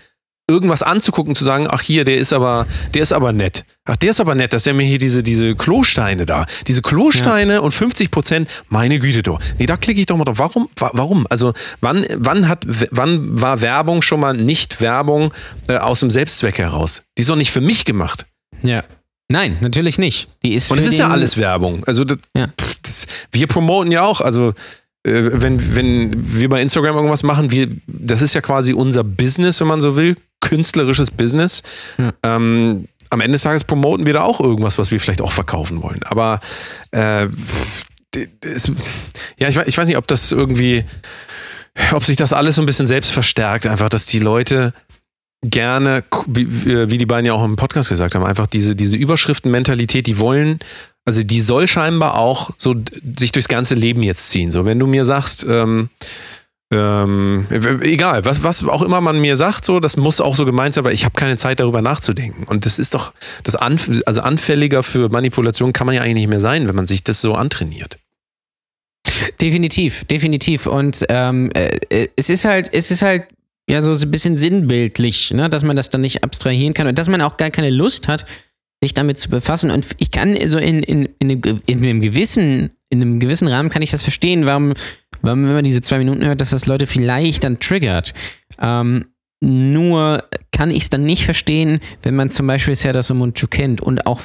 irgendwas 0.50 0.84
anzugucken, 0.84 1.36
zu 1.36 1.44
sagen, 1.44 1.68
ach 1.70 1.82
hier, 1.82 2.04
der 2.04 2.18
ist 2.18 2.34
aber, 2.34 2.68
der 2.94 3.02
ist 3.02 3.14
aber 3.14 3.32
nett. 3.32 3.64
Ach, 3.86 3.96
der 3.96 4.10
ist 4.12 4.20
aber 4.20 4.36
nett, 4.36 4.52
dass 4.54 4.64
der 4.64 4.74
mir 4.74 4.84
hier 4.86 4.98
diese, 4.98 5.24
diese 5.24 5.56
Klosteine 5.56 6.26
da, 6.26 6.46
diese 6.68 6.82
Klosteine 6.82 7.62
und 7.62 7.72
50 7.72 8.12
Prozent, 8.12 8.50
meine 8.70 9.00
Güte 9.00 9.24
doch. 9.24 9.40
Nee, 9.58 9.66
da 9.66 9.78
klicke 9.78 10.00
ich 10.02 10.06
doch 10.06 10.18
mal 10.18 10.26
drauf. 10.26 10.40
Warum? 10.40 10.68
Wa- 10.78 10.92
Warum? 10.94 11.26
Also 11.30 11.54
wann, 11.82 12.06
wann 12.18 12.48
hat, 12.50 12.66
wann 12.92 13.42
war 13.42 13.62
Werbung 13.62 14.02
schon 14.02 14.20
mal 14.20 14.34
nicht 14.34 14.82
Werbung 14.82 15.34
äh, 15.68 15.78
aus 15.78 16.02
dem 16.02 16.10
Selbstzweck 16.10 16.58
heraus? 16.58 17.04
Die 17.18 17.22
ist 17.22 17.30
doch 17.30 17.36
nicht 17.38 17.52
für 17.52 17.62
mich 17.62 17.86
gemacht. 17.86 18.26
Ja. 18.64 18.84
Nein, 19.30 19.58
natürlich 19.62 19.98
nicht. 19.98 20.28
Die 20.44 20.54
ist 20.54 20.70
Und 20.72 20.78
es 20.78 20.86
ist 20.88 20.98
ja 20.98 21.08
alles 21.08 21.38
Werbung. 21.38 21.84
Also 21.86 22.04
das, 22.04 22.18
Ja. 22.36 22.48
pff, 22.60 22.76
das, 22.82 23.08
wir 23.32 23.48
promoten 23.48 23.92
ja 23.92 24.04
auch, 24.04 24.20
also 24.22 24.50
äh, 25.06 25.14
wenn, 25.34 25.76
wenn 25.76 26.12
wir 26.38 26.50
bei 26.50 26.62
Instagram 26.62 26.96
irgendwas 26.98 27.24
machen, 27.24 27.50
wir, 27.52 27.70
das 27.88 28.22
ist 28.22 28.34
ja 28.36 28.42
quasi 28.42 28.74
unser 28.74 29.04
Business, 29.04 29.60
wenn 29.62 29.68
man 29.68 29.82
so 29.82 29.96
will, 29.96 30.18
künstlerisches 30.44 31.10
Business. 31.10 31.64
Ja. 31.98 32.14
Ähm, 32.22 32.88
am 33.10 33.22
Ende 33.22 33.34
des 33.34 33.44
Tages 33.44 33.64
promoten 33.64 34.06
wir 34.06 34.14
da 34.14 34.22
auch 34.22 34.40
irgendwas, 34.40 34.78
was 34.78 34.92
wir 34.92 35.00
vielleicht 35.00 35.22
auch 35.22 35.32
verkaufen 35.32 35.82
wollen. 35.82 36.02
Aber 36.04 36.40
äh, 36.92 37.28
es, 38.42 38.72
ja, 39.38 39.48
ich, 39.48 39.58
ich 39.58 39.78
weiß 39.78 39.88
nicht, 39.88 39.98
ob 39.98 40.08
das 40.08 40.32
irgendwie, 40.32 40.84
ob 41.94 42.04
sich 42.04 42.18
das 42.18 42.34
alles 42.34 42.56
so 42.56 42.62
ein 42.62 42.66
bisschen 42.66 42.88
selbst 42.88 43.12
verstärkt, 43.12 43.66
einfach, 43.66 43.90
dass 43.90 44.06
die 44.06 44.20
Leute 44.20 44.74
gerne, 45.44 46.04
wie, 46.28 46.48
wie 46.90 46.98
die 46.98 47.06
beiden 47.06 47.26
ja 47.26 47.34
auch 47.34 47.44
im 47.44 47.56
Podcast 47.56 47.90
gesagt 47.90 48.16
haben, 48.16 48.24
einfach 48.24 48.48
diese, 48.48 48.76
diese 48.76 48.98
Überschriftenmentalität, 48.98 50.08
die 50.08 50.18
wollen, 50.18 50.60
also 51.06 51.22
die 51.22 51.42
soll 51.42 51.68
scheinbar 51.68 52.18
auch 52.18 52.52
so 52.58 52.76
sich 53.18 53.32
durchs 53.32 53.50
ganze 53.50 53.76
Leben 53.76 54.04
jetzt 54.04 54.30
ziehen. 54.30 54.52
So, 54.52 54.66
wenn 54.66 54.80
du 54.80 54.88
mir 54.88 55.04
sagst, 55.06 55.46
ähm, 55.48 55.90
ähm, 56.74 57.46
egal, 57.82 58.26
was, 58.26 58.44
was 58.44 58.64
auch 58.64 58.82
immer 58.82 59.02
man 59.02 59.20
mir 59.20 59.36
sagt, 59.36 59.66
so, 59.66 59.80
das 59.80 59.98
muss 59.98 60.22
auch 60.22 60.36
so 60.36 60.46
gemeint 60.46 60.74
sein, 60.74 60.84
aber 60.84 60.92
ich 60.92 61.06
habe 61.06 61.16
keine 61.16 61.38
Zeit 61.38 61.60
darüber 61.60 61.82
nachzudenken. 61.82 62.44
Und 62.44 62.66
das 62.66 62.80
ist 62.80 62.94
doch, 62.94 63.14
das 63.44 63.56
anf 63.56 63.90
also 64.06 64.22
anfälliger 64.22 64.84
für 64.84 65.10
Manipulation 65.10 65.74
kann 65.74 65.88
man 65.88 65.96
ja 65.96 66.02
eigentlich 66.02 66.16
nicht 66.16 66.30
mehr 66.30 66.40
sein, 66.40 66.68
wenn 66.68 66.76
man 66.76 66.88
sich 66.88 67.04
das 67.04 67.22
so 67.22 67.36
antrainiert. 67.36 67.98
Definitiv, 69.42 70.06
definitiv. 70.06 70.68
Und 70.68 71.06
ähm, 71.10 71.52
äh, 71.54 71.78
äh, 71.90 72.08
es 72.16 72.30
ist 72.30 72.46
halt, 72.46 72.70
es 72.74 72.92
ist 72.92 73.02
halt 73.02 73.24
ja 73.70 73.82
so 73.82 73.92
ein 73.92 74.12
bisschen 74.12 74.38
sinnbildlich, 74.38 75.32
ne? 75.32 75.50
dass 75.50 75.64
man 75.64 75.76
das 75.76 75.90
dann 75.90 76.02
nicht 76.02 76.24
abstrahieren 76.24 76.74
kann 76.74 76.88
und 76.88 76.98
dass 76.98 77.10
man 77.10 77.22
auch 77.22 77.38
gar 77.38 77.50
keine 77.50 77.70
Lust 77.70 78.08
hat, 78.08 78.26
sich 78.82 78.94
damit 78.94 79.20
zu 79.20 79.30
befassen. 79.30 79.72
Und 79.72 79.88
ich 80.00 80.12
kann 80.12 80.38
so 80.48 80.58
in, 80.58 80.84
in, 80.84 81.10
in, 81.20 81.32
einem, 81.32 81.62
in 81.66 81.84
einem 81.84 82.02
gewissen, 82.02 82.72
in 82.90 83.02
einem 83.02 83.20
gewissen 83.20 83.48
Rahmen 83.48 83.70
kann 83.70 83.82
ich 83.82 83.92
das 83.92 84.04
verstehen, 84.04 84.46
warum, 84.46 84.74
wenn 85.24 85.54
man 85.54 85.64
diese 85.64 85.82
zwei 85.82 85.98
Minuten 85.98 86.26
hört, 86.26 86.42
dass 86.42 86.52
das 86.52 86.66
Leute 86.66 86.88
vielleicht 86.88 87.44
dann 87.44 87.60
triggert. 87.60 88.14
Ähm, 88.60 89.06
nur 89.42 90.24
kann 90.52 90.72
ich 90.72 90.84
es 90.84 90.90
dann 90.90 91.04
nicht 91.04 91.26
verstehen, 91.26 91.80
wenn 92.02 92.16
man 92.16 92.30
zum 92.30 92.48
Beispiel 92.48 92.76
Serdar 92.76 93.04
Somuncu 93.04 93.48
kennt 93.48 93.82
und 93.82 94.06
auch, 94.06 94.22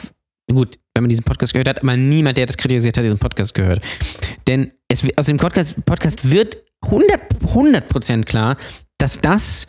gut, 0.51 0.79
wenn 0.95 1.03
man 1.03 1.09
diesen 1.09 1.25
Podcast 1.25 1.53
gehört 1.53 1.69
hat, 1.69 1.83
aber 1.83 1.97
niemand, 1.97 2.39
der 2.39 2.47
das 2.47 2.57
kritisiert 2.57 2.97
hat, 2.97 3.05
diesen 3.05 3.19
Podcast 3.19 3.55
gehört. 3.55 3.81
Denn 4.47 4.73
es, 4.89 5.05
aus 5.17 5.27
dem 5.27 5.37
Podcast, 5.37 5.85
Podcast 5.85 6.31
wird 6.31 6.59
100, 6.83 7.21
100% 7.45 8.25
klar, 8.25 8.57
dass 8.99 9.21
das 9.21 9.67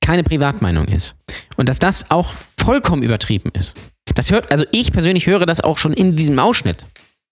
keine 0.00 0.22
Privatmeinung 0.22 0.86
ist. 0.88 1.16
Und 1.56 1.68
dass 1.68 1.78
das 1.78 2.10
auch 2.10 2.32
vollkommen 2.58 3.02
übertrieben 3.02 3.50
ist. 3.54 3.76
Das 4.14 4.30
hört, 4.30 4.50
also 4.50 4.64
ich 4.72 4.92
persönlich 4.92 5.26
höre 5.26 5.46
das 5.46 5.60
auch 5.60 5.78
schon 5.78 5.92
in 5.92 6.16
diesem 6.16 6.38
Ausschnitt. 6.38 6.84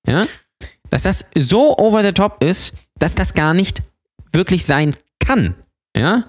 Ja? 0.06 0.26
Dass 0.90 1.02
das 1.02 1.30
so 1.36 1.76
over 1.78 2.02
the 2.02 2.12
top 2.12 2.42
ist, 2.42 2.74
dass 2.98 3.14
das 3.14 3.34
gar 3.34 3.54
nicht 3.54 3.82
wirklich 4.32 4.64
sein 4.64 4.96
kann. 5.20 5.54
Ja? 5.96 6.24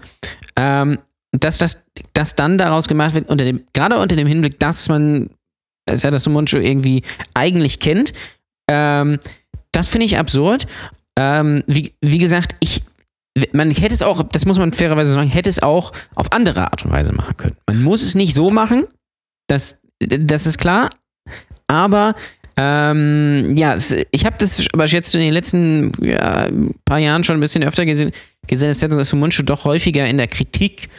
Ähm, 0.56 1.00
dass 1.32 1.58
das 1.58 1.86
dass 2.14 2.36
dann 2.36 2.58
daraus 2.58 2.88
gemacht 2.88 3.14
wird, 3.14 3.30
unter 3.30 3.46
dem, 3.46 3.64
gerade 3.74 3.98
unter 3.98 4.16
dem 4.16 4.28
Hinblick, 4.28 4.60
dass 4.60 4.90
man 4.90 5.30
Serdar 5.90 6.20
Sumuncu 6.20 6.58
irgendwie 6.58 7.04
eigentlich 7.34 7.80
kennt, 7.80 8.14
ähm, 8.70 9.20
das 9.72 9.88
finde 9.88 10.06
ich 10.06 10.18
absurd. 10.18 10.68
Ähm, 11.18 11.64
wie, 11.68 11.94
wie 12.02 12.18
gesagt, 12.18 12.56
ich, 12.60 12.84
man 13.54 13.72
hätte 13.72 13.94
es 13.94 14.04
auch, 14.04 14.24
das 14.24 14.46
muss 14.46 14.58
man 14.58 14.74
fairerweise 14.74 15.12
sagen, 15.12 15.30
hätte 15.30 15.50
es 15.50 15.62
auch 15.62 15.92
auf 16.16 16.32
andere 16.32 16.64
Art 16.64 16.86
und 16.86 16.92
Weise 16.92 17.14
machen 17.14 17.38
können. 17.38 17.58
Man 17.68 17.84
muss 17.84 18.02
es 18.02 18.16
nicht 18.16 18.34
so 18.34 18.50
machen, 18.50 18.88
das, 19.48 19.80
das 20.00 20.46
ist 20.46 20.58
klar, 20.58 20.90
aber 21.68 22.16
ähm, 22.62 23.56
ja, 23.56 23.78
ich 24.12 24.26
habe 24.26 24.36
das 24.38 24.66
aber 24.74 24.86
jetzt 24.86 25.16
in 25.16 25.22
den 25.22 25.32
letzten 25.32 25.94
ja, 26.02 26.50
paar 26.84 27.00
Jahren 27.00 27.24
schon 27.24 27.38
ein 27.38 27.40
bisschen 27.40 27.64
öfter 27.64 27.86
gesehen, 27.86 28.12
gesehen 28.48 28.68
dass 28.68 28.82
Serdar 28.82 29.06
Sumuncu 29.06 29.44
doch 29.44 29.64
häufiger 29.64 30.06
in 30.06 30.18
der 30.18 30.28
Kritik 30.28 30.90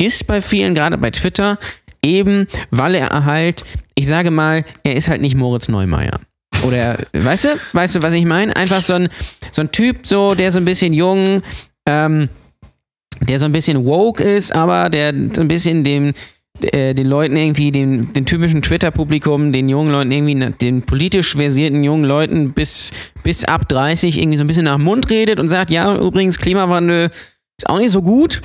ist 0.00 0.26
bei 0.26 0.40
vielen, 0.40 0.74
gerade 0.74 0.96
bei 0.96 1.10
Twitter, 1.10 1.58
eben 2.02 2.46
weil 2.70 2.94
er 2.94 3.26
halt, 3.26 3.64
ich 3.96 4.06
sage 4.06 4.30
mal, 4.30 4.64
er 4.82 4.96
ist 4.96 5.08
halt 5.08 5.20
nicht 5.20 5.36
Moritz 5.36 5.68
Neumeier. 5.68 6.20
Oder, 6.62 6.96
weißt 7.12 7.44
du, 7.44 7.48
weißt 7.74 7.96
du, 7.96 8.02
was 8.02 8.14
ich 8.14 8.24
meine? 8.24 8.56
Einfach 8.56 8.80
so 8.80 8.94
ein, 8.94 9.08
so 9.52 9.60
ein 9.60 9.70
Typ, 9.70 10.06
so, 10.06 10.34
der 10.34 10.50
so 10.50 10.58
ein 10.58 10.64
bisschen 10.64 10.94
jung, 10.94 11.42
ähm, 11.86 12.30
der 13.20 13.38
so 13.38 13.44
ein 13.44 13.52
bisschen 13.52 13.84
woke 13.84 14.22
ist, 14.22 14.54
aber 14.54 14.88
der 14.88 15.12
so 15.34 15.42
ein 15.42 15.48
bisschen 15.48 15.84
dem, 15.84 16.14
äh, 16.64 16.94
den 16.94 17.06
Leuten 17.06 17.36
irgendwie, 17.36 17.72
den, 17.72 18.12
den 18.12 18.26
typischen 18.26 18.62
Twitter-Publikum, 18.62 19.52
den 19.52 19.68
jungen 19.68 19.90
Leuten 19.90 20.10
irgendwie, 20.10 20.52
den 20.60 20.82
politisch 20.82 21.34
versierten 21.34 21.82
jungen 21.84 22.04
Leuten 22.04 22.52
bis, 22.52 22.92
bis 23.22 23.44
ab 23.44 23.68
30 23.68 24.18
irgendwie 24.18 24.36
so 24.36 24.44
ein 24.44 24.46
bisschen 24.46 24.64
nach 24.64 24.76
dem 24.76 24.84
Mund 24.84 25.10
redet 25.10 25.40
und 25.40 25.48
sagt, 25.48 25.70
ja, 25.70 25.96
übrigens, 25.96 26.38
Klimawandel 26.38 27.10
ist 27.58 27.68
auch 27.68 27.78
nicht 27.78 27.90
so 27.90 28.02
gut. 28.02 28.40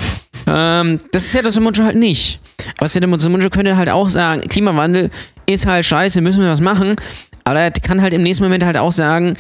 Ähm, 0.47 0.99
das 1.11 1.25
ist 1.25 1.33
ja 1.33 1.41
das 1.41 1.59
Muncho 1.59 1.83
halt 1.83 1.95
nicht. 1.95 2.39
Aber 2.77 2.87
der 2.87 3.07
könnte 3.49 3.77
halt 3.77 3.89
auch 3.89 4.09
sagen, 4.09 4.47
Klimawandel 4.47 5.09
ist 5.45 5.65
halt 5.65 5.85
scheiße, 5.85 6.21
müssen 6.21 6.41
wir 6.41 6.49
was 6.49 6.61
machen. 6.61 6.95
Aber 7.47 7.59
er 7.59 7.71
kann 7.71 8.01
halt 8.01 8.13
im 8.13 8.23
nächsten 8.23 8.43
Moment 8.43 8.65
halt 8.65 8.75
auch 8.77 8.91
sagen, 8.91 9.37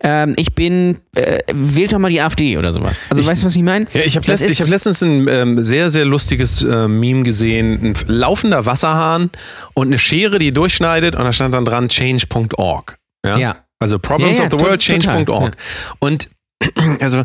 ähm, 0.00 0.34
ich 0.38 0.54
bin, 0.54 0.98
äh, 1.14 1.38
wählt 1.54 1.92
doch 1.92 1.98
mal 1.98 2.10
die 2.10 2.20
AfD 2.20 2.58
oder 2.58 2.70
sowas. 2.70 2.98
Also 3.08 3.22
Ich- 3.22 3.26
weißt 3.28 3.42
du, 3.42 3.46
was 3.46 3.56
ich 3.56 3.62
meine? 3.62 3.86
Ja, 3.94 4.02
ich 4.02 4.14
habe 4.16 4.26
letzt, 4.26 4.44
ich 4.44 4.60
hab 4.60 4.68
letztens 4.68 5.00
ein 5.02 5.26
ähm, 5.26 5.64
sehr, 5.64 5.88
sehr 5.88 6.04
lustiges 6.04 6.62
äh, 6.62 6.86
Meme 6.86 7.22
gesehen. 7.22 7.80
Ein 7.82 7.94
laufender 8.06 8.66
Wasserhahn 8.66 9.30
und 9.72 9.86
eine 9.86 9.98
Schere, 9.98 10.38
die 10.38 10.52
durchschneidet 10.52 11.14
und 11.16 11.24
da 11.24 11.32
stand 11.32 11.54
dann 11.54 11.64
dran 11.64 11.88
change.org. 11.88 12.96
Ja? 13.24 13.38
Ja. 13.38 13.56
Also 13.78 13.98
Problems 13.98 14.38
Ja, 14.38 14.44
of 14.44 14.50
the 14.50 14.60
World, 14.64 14.80
change.org. 14.80 15.56
Und 15.98 16.28
also 17.00 17.22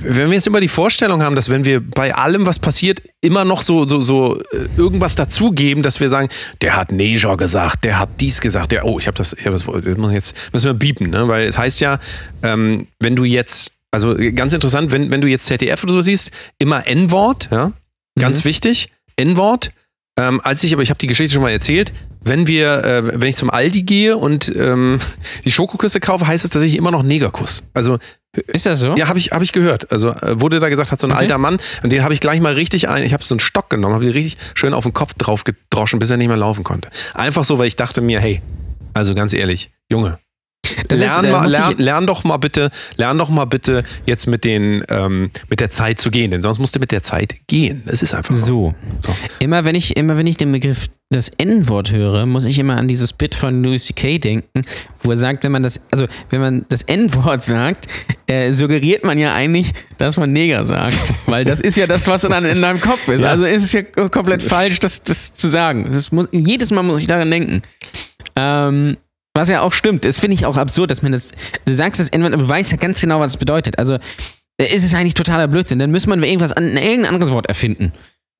wenn 0.00 0.28
wir 0.28 0.34
jetzt 0.34 0.46
immer 0.46 0.60
die 0.60 0.68
Vorstellung 0.68 1.22
haben, 1.22 1.36
dass 1.36 1.50
wenn 1.50 1.64
wir 1.64 1.80
bei 1.80 2.14
allem, 2.14 2.46
was 2.46 2.58
passiert, 2.58 3.02
immer 3.20 3.44
noch 3.44 3.62
so, 3.62 3.86
so, 3.86 4.00
so 4.00 4.40
äh, 4.40 4.68
irgendwas 4.76 5.14
dazugeben, 5.14 5.82
dass 5.82 6.00
wir 6.00 6.08
sagen, 6.08 6.28
der 6.60 6.76
hat 6.76 6.92
Neger 6.92 7.36
gesagt, 7.36 7.84
der 7.84 7.98
hat 7.98 8.08
dies 8.20 8.40
gesagt, 8.40 8.72
der, 8.72 8.84
oh, 8.86 8.98
ich 8.98 9.06
habe 9.06 9.16
das, 9.16 9.32
ich 9.32 9.46
hab 9.46 9.52
das, 9.52 9.64
das 9.64 9.96
muss 9.98 10.10
ich 10.10 10.14
jetzt 10.14 10.36
müssen 10.52 10.66
wir 10.66 10.74
biepen, 10.74 11.10
ne? 11.10 11.28
Weil 11.28 11.46
es 11.46 11.58
heißt 11.58 11.80
ja, 11.80 11.98
ähm, 12.42 12.86
wenn 12.98 13.16
du 13.16 13.24
jetzt 13.24 13.72
Also 13.92 14.14
ganz 14.36 14.52
interessant, 14.52 14.92
wenn, 14.92 15.10
wenn 15.10 15.20
du 15.20 15.26
jetzt 15.26 15.46
ZDF 15.46 15.82
oder 15.82 15.94
so 15.94 16.00
siehst, 16.00 16.30
immer 16.58 16.86
N-Wort, 16.86 17.48
ja, 17.50 17.72
ganz 18.18 18.44
Mhm. 18.44 18.48
wichtig, 18.48 18.92
N-Wort. 19.16 19.72
Ähm, 20.16 20.40
als 20.44 20.62
ich, 20.62 20.72
aber 20.72 20.82
ich 20.82 20.90
habe 20.90 20.98
die 20.98 21.06
Geschichte 21.08 21.34
schon 21.34 21.42
mal 21.42 21.50
erzählt, 21.50 21.92
wenn 22.22 22.46
wir, 22.46 22.84
äh, 22.84 23.20
wenn 23.20 23.28
ich 23.28 23.36
zum 23.36 23.50
Aldi 23.50 23.82
gehe 23.82 24.16
und 24.16 24.54
ähm, 24.56 24.98
die 25.44 25.50
Schokoküsse 25.50 26.00
kaufe, 26.00 26.26
heißt 26.26 26.44
es 26.44 26.50
tatsächlich 26.50 26.78
immer 26.78 26.90
noch 26.90 27.02
Negerkuss. 27.02 27.62
Also 27.74 27.98
Ist 28.48 28.66
das 28.66 28.80
so? 28.80 28.94
ja, 28.96 29.08
habe 29.08 29.18
ich, 29.18 29.32
hab 29.32 29.42
ich 29.42 29.52
gehört. 29.52 29.90
Also 29.90 30.10
äh, 30.10 30.40
wurde 30.40 30.60
da 30.60 30.68
gesagt, 30.68 30.92
hat 30.92 31.00
so 31.00 31.06
ein 31.06 31.12
Okay. 31.12 31.20
alter 31.20 31.38
Mann 31.38 31.58
und 31.82 31.90
den 31.90 32.02
habe 32.04 32.12
ich 32.14 32.20
gleich 32.20 32.40
mal 32.40 32.52
richtig 32.54 32.88
ein, 32.88 33.02
ich 33.04 33.12
habe 33.12 33.24
so 33.24 33.34
einen 33.34 33.40
Stock 33.40 33.70
genommen, 33.70 33.94
habe 33.94 34.04
ihn 34.04 34.10
richtig 34.12 34.36
schön 34.54 34.74
auf 34.74 34.84
den 34.84 34.92
Kopf 34.92 35.14
drauf 35.14 35.44
gedroschen, 35.44 35.98
bis 35.98 36.10
er 36.10 36.16
nicht 36.18 36.28
mehr 36.28 36.36
laufen 36.36 36.62
konnte. 36.64 36.88
Einfach 37.14 37.44
so, 37.44 37.58
weil 37.58 37.66
ich 37.66 37.76
dachte 37.76 38.00
mir, 38.00 38.20
hey, 38.20 38.42
also 38.94 39.14
ganz 39.14 39.32
ehrlich, 39.32 39.70
Junge, 39.90 40.18
Das 40.88 41.00
ist, 41.00 41.06
lern, 41.06 41.24
äh, 41.24 41.32
mal, 41.32 41.50
lern, 41.50 41.74
lern 41.78 42.06
doch 42.06 42.24
mal 42.24 42.36
bitte, 42.36 42.70
lern 42.96 43.18
doch 43.18 43.28
mal 43.28 43.46
bitte 43.46 43.82
jetzt 44.06 44.26
mit 44.26 44.44
den, 44.44 44.84
ähm, 44.88 45.30
mit 45.48 45.60
der 45.60 45.70
Zeit 45.70 45.98
zu 46.00 46.10
gehen, 46.10 46.30
denn 46.30 46.42
sonst 46.42 46.58
musst 46.58 46.76
du 46.76 46.80
mit 46.80 46.92
der 46.92 47.02
Zeit 47.02 47.36
gehen. 47.46 47.82
Es 47.86 48.02
ist 48.02 48.14
einfach 48.14 48.36
so. 48.36 48.50
So. 48.50 48.74
So. 49.00 49.14
Immer 49.38 49.64
wenn 49.64 49.74
ich, 49.74 49.96
immer 49.96 50.16
wenn 50.16 50.26
ich 50.26 50.36
den 50.36 50.52
Begriff 50.52 50.88
das 51.12 51.28
N-Wort 51.28 51.90
höre, 51.90 52.26
muss 52.26 52.44
ich 52.44 52.58
immer 52.58 52.76
an 52.76 52.86
dieses 52.86 53.12
Bit 53.12 53.34
von 53.34 53.62
Louis 53.62 53.84
C.K. 53.86 54.18
denken, 54.18 54.64
wo 55.02 55.10
er 55.10 55.16
sagt, 55.16 55.42
wenn 55.42 55.50
man 55.52 55.62
das, 55.62 55.80
also 55.90 56.06
wenn 56.28 56.40
man 56.40 56.66
das 56.68 56.82
N-Wort 56.82 57.44
sagt, 57.44 57.88
äh, 58.26 58.52
suggeriert 58.52 59.04
man 59.04 59.18
ja 59.18 59.34
eigentlich, 59.34 59.72
dass 59.98 60.16
man 60.16 60.32
Neger 60.32 60.64
sagt. 60.64 60.96
Weil 61.26 61.44
das 61.44 61.60
ist 61.60 61.76
ja 61.76 61.86
das, 61.86 62.06
was 62.06 62.22
dann 62.22 62.44
in 62.44 62.62
deinem 62.62 62.80
Kopf 62.80 63.08
ist. 63.08 63.22
Ja. 63.22 63.30
Also 63.30 63.44
ist 63.44 63.64
es 63.64 63.72
ja 63.72 63.82
komplett 63.82 64.42
falsch, 64.42 64.78
das, 64.78 65.02
das 65.02 65.34
zu 65.34 65.48
sagen. 65.48 65.88
Das 65.90 66.12
muss, 66.12 66.28
jedes 66.30 66.70
Mal 66.70 66.82
muss 66.82 67.00
ich 67.00 67.06
daran 67.06 67.30
denken. 67.30 67.62
Ähm, 68.36 68.96
was 69.34 69.48
ja 69.48 69.60
auch 69.62 69.72
stimmt. 69.72 70.04
Das 70.04 70.18
finde 70.18 70.34
ich 70.34 70.46
auch 70.46 70.56
absurd, 70.56 70.90
dass 70.90 71.02
man 71.02 71.12
das, 71.12 71.32
du 71.64 71.74
sagst 71.74 72.00
das 72.00 72.08
N-Wort, 72.08 72.32
aber 72.32 72.42
du 72.42 72.48
weißt 72.48 72.72
ja 72.72 72.76
ganz 72.78 73.00
genau, 73.00 73.20
was 73.20 73.30
es 73.32 73.36
bedeutet. 73.36 73.78
Also 73.78 73.94
äh, 74.58 74.74
ist 74.74 74.84
es 74.84 74.94
eigentlich 74.94 75.14
totaler 75.14 75.48
Blödsinn. 75.48 75.78
Dann 75.78 75.90
muss 75.92 76.06
man 76.06 76.22
irgendwas 76.22 76.52
an, 76.52 76.76
irgendein 76.76 77.14
anderes 77.14 77.32
Wort 77.32 77.46
erfinden. 77.46 77.92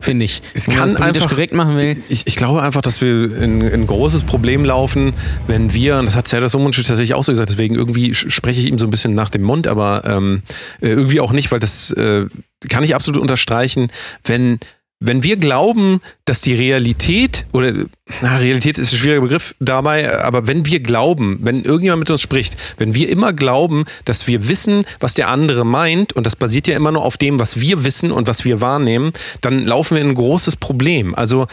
Finde 0.03 0.25
ich. 0.25 0.41
Es 0.55 0.67
Wenn 0.67 0.77
man 0.79 0.95
kann 0.95 1.03
einfach- 1.03 1.29
korrekt 1.29 1.53
machen 1.53 1.77
will. 1.77 1.95
Ich, 2.09 2.27
ich 2.27 2.37
glaube 2.37 2.63
einfach, 2.63 2.81
dass 2.81 3.03
wir 3.03 3.37
in, 3.37 3.61
in 3.61 3.83
ein 3.83 3.87
großes 3.87 4.23
Problem 4.25 4.65
laufen, 4.65 5.13
wenn 5.47 5.75
wir, 5.75 5.99
und 5.99 6.07
das 6.07 6.17
hat 6.17 6.27
Serdar 6.27 6.49
Somuncu 6.49 6.79
tatsächlich 6.83 7.13
auch 7.13 7.23
so 7.23 7.33
gesagt, 7.33 7.51
deswegen 7.51 7.75
irgendwie 7.75 8.15
spreche 8.15 8.61
ich 8.61 8.67
ihm 8.67 8.79
so 8.79 8.87
ein 8.87 8.91
bisschen 8.91 9.15
nach 9.15 9.29
dem 9.29 9.43
Mund, 9.43 9.67
aber 9.67 10.05
ähm, 10.07 10.43
äh, 10.81 10.89
irgendwie 10.89 11.21
auch 11.21 11.33
nicht, 11.33 11.53
weil 11.53 11.61
das 11.61 11.91
äh, 11.93 12.25
kann 12.71 12.83
ich 12.83 12.95
absolut 12.95 13.21
unterstreichen, 13.21 13.89
wenn 14.25 14.59
wenn 15.03 15.23
wir 15.23 15.39
glauben, 15.39 16.03
dass 16.27 16.43
die 16.43 16.55
Realität, 16.55 17.47
oder 17.53 17.87
na, 18.21 18.37
Realität 18.37 18.77
ist 18.77 18.93
ein 18.93 18.99
schwieriger 18.99 19.23
Begriff 19.23 19.55
dabei, 19.59 20.23
aber 20.23 20.47
wenn 20.47 20.67
wir 20.67 20.81
glauben, 20.81 21.39
wenn 21.43 21.65
irgendjemand 21.65 22.01
mit 22.01 22.11
uns 22.11 22.21
spricht, 22.21 22.57
wenn 22.77 22.95
wir 22.95 23.09
immer 23.09 23.33
glauben, 23.33 23.87
dass 24.05 24.27
wir 24.27 24.49
wissen, 24.51 24.85
was 25.01 25.15
der 25.15 25.29
andere 25.29 25.65
meint, 25.65 26.13
und 26.13 26.27
das 26.27 26.37
basiert 26.37 26.69
ja 26.69 26.77
immer 26.77 26.93
nur 26.93 27.03
auf 27.03 27.17
dem, 27.17 27.41
was 27.41 27.59
wir 27.59 27.83
wissen 27.85 28.13
und 28.13 28.29
was 28.29 28.45
wir 28.45 28.61
wahrnehmen, 28.61 29.13
dann 29.41 29.65
laufen 29.65 29.97
wir 29.97 30.03
in 30.03 30.11
ein 30.11 30.15
großes 30.15 30.57
Problem. 30.57 31.15
Also 31.15 31.47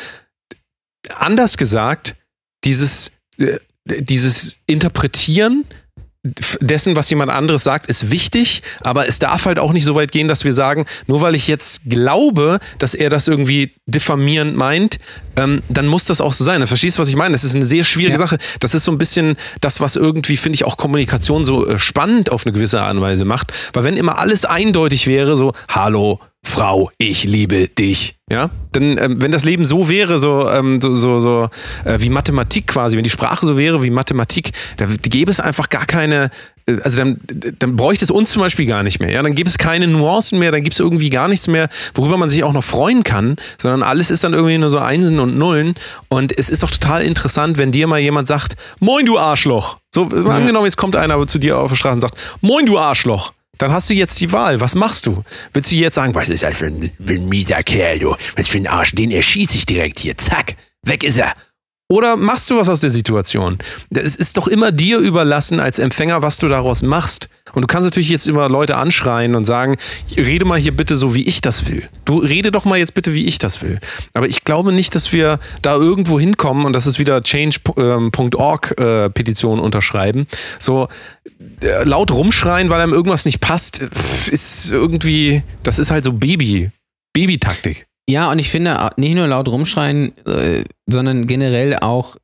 anders 1.16 1.56
gesagt, 1.56 2.16
dieses, 2.66 3.18
äh, 3.38 3.60
dieses 3.86 4.60
Interpretieren 4.66 5.64
dessen, 6.62 6.96
was 6.96 7.10
jemand 7.10 7.32
anderes 7.32 7.64
sagt, 7.64 7.88
ist 7.88 8.12
wichtig, 8.12 8.64
aber 8.82 9.08
es 9.08 9.20
darf 9.20 9.46
halt 9.46 9.60
auch 9.60 9.74
nicht 9.74 9.86
so 9.86 9.96
weit 9.96 10.12
gehen, 10.12 10.28
dass 10.28 10.44
wir 10.44 10.54
sagen, 10.54 10.86
nur 11.08 11.22
weil 11.22 11.36
ich 11.36 11.48
jetzt 11.48 11.82
glaube, 11.90 12.60
dass 12.80 12.94
er 12.94 13.10
das 13.10 13.28
irgendwie 13.28 13.74
diffamierend 13.86 14.56
meint, 14.56 15.00
ähm, 15.36 15.62
dann 15.70 15.88
muss 15.88 16.06
das 16.06 16.22
auch 16.22 16.34
so 16.34 16.44
sein. 16.44 16.62
Du 16.62 16.68
verstehst, 16.68 17.00
was 17.00 17.10
ich 17.10 17.16
meine? 17.16 17.34
Das 17.34 17.44
ist 17.44 17.56
eine 17.56 17.66
sehr 17.66 17.84
schwierige 17.84 18.14
Ja. 18.14 18.20
Sache. 18.20 18.38
Das 18.60 18.74
ist 18.74 18.84
so 18.84 18.92
ein 18.92 18.98
bisschen 18.98 19.38
das, 19.62 19.80
was 19.80 19.96
irgendwie, 19.96 20.38
finde 20.38 20.56
ich, 20.56 20.66
auch 20.66 20.78
Kommunikation 20.78 21.46
so 21.46 21.68
äh, 21.68 21.80
spannend 21.80 22.32
auf 22.32 22.46
eine 22.46 22.54
gewisse 22.54 22.82
Art 22.82 22.96
und 22.96 23.02
Weise 23.02 23.26
macht. 23.26 23.54
Weil 23.74 23.84
wenn 23.84 23.98
immer 23.98 24.18
alles 24.18 24.46
eindeutig 24.46 25.08
wäre, 25.08 25.38
so, 25.38 25.54
hallo, 25.70 26.20
Frau, 26.44 26.90
ich 26.98 27.24
liebe 27.24 27.68
dich. 27.68 28.16
Ja, 28.30 28.50
denn 28.76 28.98
ähm, 28.98 29.22
wenn 29.22 29.32
das 29.32 29.46
Leben 29.46 29.64
so 29.64 29.90
wäre, 29.90 30.20
so, 30.20 30.50
ähm, 30.50 30.82
so, 30.82 30.96
so, 30.96 31.20
so 31.20 31.50
äh, 31.86 31.98
wie 32.00 32.10
Mathematik 32.10 32.68
quasi, 32.68 32.98
wenn 32.98 33.04
die 33.04 33.10
Sprache 33.10 33.46
so 33.46 33.58
wäre 33.58 33.84
wie 33.84 33.90
Mathematik, 33.90 34.52
da 34.78 34.86
gäbe 34.86 35.32
es 35.32 35.40
einfach 35.40 35.70
gar 35.70 35.86
keine, 35.86 36.30
äh, 36.66 36.78
also 36.84 36.98
dann, 36.98 37.20
dann 37.60 37.76
bräuchte 37.78 38.04
es 38.04 38.12
uns 38.12 38.32
zum 38.32 38.42
Beispiel 38.42 38.66
gar 38.66 38.84
nicht 38.84 39.00
mehr. 39.00 39.12
Ja, 39.12 39.22
dann 39.22 39.34
gibt 39.34 39.50
es 39.50 39.58
keine 39.58 39.88
Nuancen 39.88 40.40
mehr, 40.40 40.52
dann 40.52 40.64
gibt 40.64 40.74
es 40.74 40.80
irgendwie 40.80 41.10
gar 41.10 41.28
nichts 41.28 41.48
mehr, 41.48 41.70
worüber 41.94 42.18
man 42.18 42.30
sich 42.30 42.44
auch 42.44 42.54
noch 42.54 42.64
freuen 42.66 43.04
kann, 43.04 43.38
sondern 43.62 43.82
alles 43.82 44.12
ist 44.12 44.24
dann 44.24 44.34
irgendwie 44.34 44.58
nur 44.58 44.70
so 44.70 44.80
Einsen 44.80 45.20
und 45.20 45.38
Nullen. 45.38 45.76
Und 46.10 46.38
es 46.38 46.50
ist 46.50 46.64
doch 46.64 46.72
total 46.72 47.04
interessant, 47.04 47.58
wenn 47.58 47.72
dir 47.72 47.88
mal 47.88 48.00
jemand 48.00 48.28
sagt, 48.28 48.58
Moin, 48.82 49.06
du 49.06 49.18
Arschloch. 49.18 49.78
So, 49.94 50.06
mal 50.06 50.32
angenommen, 50.32 50.66
jetzt 50.66 50.78
kommt 50.78 50.96
einer 50.96 51.26
zu 51.28 51.40
dir 51.40 51.58
auf 51.58 51.72
der 51.72 51.78
Straße 51.78 51.96
und 51.96 52.02
sagt, 52.02 52.18
Moin, 52.42 52.66
du 52.66 52.78
Arschloch. 52.78 53.32
Dann 53.58 53.72
hast 53.72 53.90
du 53.90 53.94
jetzt 53.94 54.20
die 54.20 54.32
Wahl. 54.32 54.62
Was 54.62 54.76
machst 54.76 55.06
du? 55.06 55.24
Willst 55.54 55.72
du 55.72 55.76
jetzt 55.76 55.96
sagen, 55.96 56.14
was 56.16 56.30
ist 56.30 56.44
das 56.44 56.58
für 56.58 56.68
ein, 56.68 56.92
für 57.04 57.14
ein 57.14 57.28
mieser 57.28 57.64
Kerl, 57.64 58.00
du? 58.00 58.16
Was 58.36 58.48
für 58.48 58.58
ein 58.58 58.68
Arsch? 58.68 58.92
Den 58.94 59.12
erschieße 59.12 59.58
ich 59.58 59.66
direkt 59.66 60.00
hier. 60.00 60.18
Zack, 60.18 60.56
weg 60.84 61.04
ist 61.04 61.18
er. 61.18 61.34
Oder 61.90 62.18
machst 62.18 62.50
du 62.50 62.58
was 62.58 62.68
aus 62.68 62.82
der 62.82 62.90
Situation? 62.90 63.60
Es 63.90 64.18
ist 64.18 64.36
doch 64.36 64.50
immer 64.50 64.74
dir 64.74 64.98
überlassen 65.00 65.62
als 65.62 65.80
Empfänger, 65.80 66.22
was 66.22 66.38
du 66.38 66.50
daraus 66.50 66.82
machst. 66.82 67.30
Und 67.54 67.62
du 67.62 67.68
kannst 67.68 67.86
natürlich 67.86 68.10
jetzt 68.10 68.28
immer 68.28 68.50
Leute 68.50 68.76
anschreien 68.76 69.36
und 69.36 69.46
sagen, 69.46 69.78
rede 70.18 70.44
mal 70.44 70.60
hier 70.60 70.76
bitte 70.76 70.98
so, 70.98 71.16
wie 71.16 71.24
ich 71.24 71.40
das 71.40 71.70
will. 71.70 71.88
Du 72.04 72.18
rede 72.18 72.52
doch 72.52 72.66
mal 72.66 72.78
jetzt 72.78 72.94
bitte, 72.94 73.14
wie 73.14 73.26
ich 73.26 73.38
das 73.38 73.62
will. 73.62 73.80
Aber 74.14 74.28
ich 74.28 74.44
glaube 74.44 74.74
nicht, 74.74 74.96
dass 74.96 75.14
wir 75.14 75.40
da 75.62 75.76
irgendwo 75.76 76.20
hinkommen 76.20 76.66
und 76.66 76.74
das 76.74 76.88
ist 76.88 77.00
wieder 77.00 77.24
change.org 77.24 78.76
äh, 78.78 79.10
unterschreiben. 79.44 80.28
So 80.60 80.90
äh, 81.62 81.84
laut 81.86 82.12
rumschreien, 82.12 82.70
weil 82.70 82.82
einem 82.82 82.92
irgendwas 82.94 83.24
nicht 83.24 83.40
passt, 83.40 83.80
ist 83.80 84.74
irgendwie, 84.74 85.42
das 85.64 85.80
ist 85.80 85.90
halt 85.90 86.04
so 86.04 86.12
Baby, 86.12 86.72
Baby-Taktik. 87.14 87.87
Ja, 88.10 88.32
und 88.32 88.40
ich 88.40 88.50
finde, 88.50 88.72
äh, 88.72 88.90
nicht 89.00 89.16
nur 89.16 89.28
laut 89.28 89.50
rumschreien, 89.50 90.18
äh, 90.26 90.64
sondern 90.86 91.28
generell 91.28 91.76
auch 91.76 92.16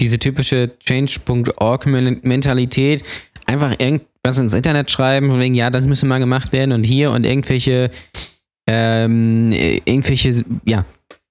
diese 0.00 0.18
typische 0.18 0.76
Change.org-Mentalität, 0.78 3.02
einfach 3.46 3.78
irgendwas 3.78 4.38
ins 4.38 4.54
Internet 4.54 4.90
schreiben, 4.90 5.28
von 5.30 5.38
wegen, 5.40 5.54
ja, 5.54 5.68
das 5.70 5.86
müsste 5.86 6.06
mal 6.06 6.18
gemacht 6.18 6.52
werden 6.52 6.72
und 6.72 6.84
hier 6.84 7.10
und 7.10 7.26
irgendwelche, 7.26 7.90
ähm, 8.68 9.52
äh, 9.52 9.80
irgendwelche, 9.84 10.44
ja, 10.64 10.84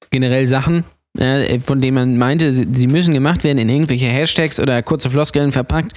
generell 0.10 0.48
Sachen, 0.48 0.84
äh, 1.18 1.60
von 1.60 1.80
denen 1.80 1.96
man 1.96 2.18
meinte, 2.18 2.54
sie, 2.54 2.88
müssen 2.88 3.14
gemacht 3.14 3.44
werden 3.44 3.60
in 3.60 3.70
irgendwelche 3.70 4.08
Hashtags 4.08 4.60
oder 4.60 4.82
kurze 4.82 5.12
Floskeln 5.12 5.52
verpackt 5.52 5.94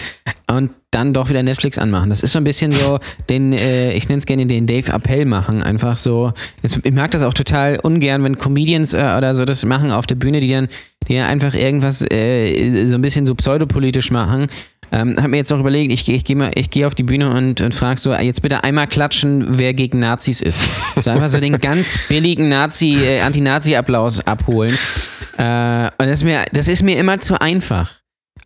und 0.50 0.70
dann 0.90 1.12
doch 1.12 1.30
wieder 1.30 1.42
Netflix 1.42 1.78
anmachen. 1.78 2.10
Das 2.10 2.22
ist 2.22 2.32
so 2.32 2.38
ein 2.38 2.44
bisschen 2.44 2.72
so 2.72 2.98
den, 3.28 3.52
äh, 3.52 3.92
ich 3.92 4.08
nenne 4.08 4.18
es 4.18 4.26
gerne 4.26 4.46
den 4.46 4.66
Dave 4.66 4.92
Appell 4.92 5.24
machen, 5.24 5.62
einfach 5.62 5.96
so. 5.96 6.32
Es, 6.62 6.78
ich 6.82 6.92
mag 6.92 7.10
das 7.10 7.22
auch 7.22 7.34
total 7.34 7.78
ungern, 7.82 8.24
wenn 8.24 8.36
Comedians 8.38 8.92
äh, 8.92 9.14
oder 9.16 9.34
so 9.34 9.44
das 9.44 9.64
machen 9.64 9.90
auf 9.90 10.06
der 10.06 10.16
Bühne, 10.16 10.40
die 10.40 10.50
dann, 10.50 10.68
die 11.08 11.18
einfach 11.18 11.54
irgendwas 11.54 12.04
äh, 12.10 12.86
so 12.86 12.94
ein 12.96 13.00
bisschen 13.00 13.26
so 13.26 13.34
pseudopolitisch 13.34 14.10
machen. 14.10 14.48
Ähm, 14.92 15.16
hab 15.20 15.28
mir 15.28 15.36
jetzt 15.36 15.52
auch 15.52 15.58
überlegt, 15.60 15.92
ich, 15.92 16.08
ich 16.08 16.24
gehe 16.24 16.50
geh 16.70 16.84
auf 16.84 16.94
die 16.94 17.02
Bühne 17.02 17.30
und, 17.30 17.60
und 17.60 17.74
frage 17.74 18.00
so, 18.00 18.14
jetzt 18.14 18.42
bitte 18.42 18.64
einmal 18.64 18.86
klatschen, 18.86 19.58
wer 19.58 19.74
gegen 19.74 19.98
Nazis 19.98 20.40
ist. 20.42 20.68
So 21.02 21.10
einfach 21.10 21.28
so 21.28 21.38
den 21.40 21.58
ganz 21.60 22.08
billigen 22.08 22.48
Nazi, 22.48 22.96
äh, 23.04 23.20
Anti-Nazi-Applaus 23.20 24.26
abholen. 24.26 24.72
Äh, 25.36 25.90
und 25.98 26.06
das 26.06 26.10
ist, 26.18 26.24
mir, 26.24 26.44
das 26.52 26.68
ist 26.68 26.82
mir 26.82 26.98
immer 26.98 27.20
zu 27.20 27.38
einfach. 27.40 27.90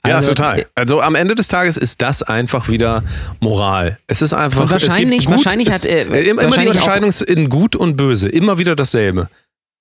Ja, 0.07 0.17
Also, 0.17 0.31
total. 0.35 0.67
Also 0.75 1.01
am 1.01 1.15
Ende 1.15 1.35
des 1.35 1.49
Tages 1.49 1.77
ist 1.77 2.01
das 2.03 2.23
einfach 2.23 2.69
wieder 2.69 3.05
Moral. 3.41 3.99
Es 4.07 4.23
ist 4.23 4.33
einfach. 4.33 4.63
Und 4.63 4.71
wahrscheinlich- 4.71 5.27
gut, 5.27 5.37
wahrscheinlich 5.37 5.69
es, 5.69 5.75
hat, 5.75 5.85
äh, 5.85 6.03
immer, 6.03 6.17
immer 6.21 6.35
die 6.41 6.45
wahrscheinlich 6.47 6.69
Unterscheidung 6.71 7.13
in 7.29 7.49
gut 7.51 7.77
und 7.77 7.97
böse. 7.97 8.29
Immer 8.29 8.59
wieder 8.59 8.75
dasselbe. 8.75 9.29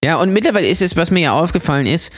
Ja, 0.04 0.18
und 0.18 0.32
mittlerweile 0.32 0.68
ist 0.68 0.82
es, 0.82 0.96
was 0.96 1.12
mir 1.12 1.20
ja 1.20 1.34
aufgefallen 1.34 1.86
ist, 1.86 2.12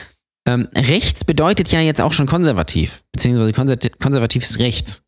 ähm, 0.46 0.68
rechts 0.74 1.24
bedeutet 1.24 1.70
ja 1.70 1.80
jetzt 1.80 2.00
auch 2.00 2.12
schon 2.12 2.26
konservativ. 2.26 3.02
Beziehungsweise 3.12 3.52
konservativ, 3.52 4.42
ist 4.42 4.58
rechts. 4.58 5.02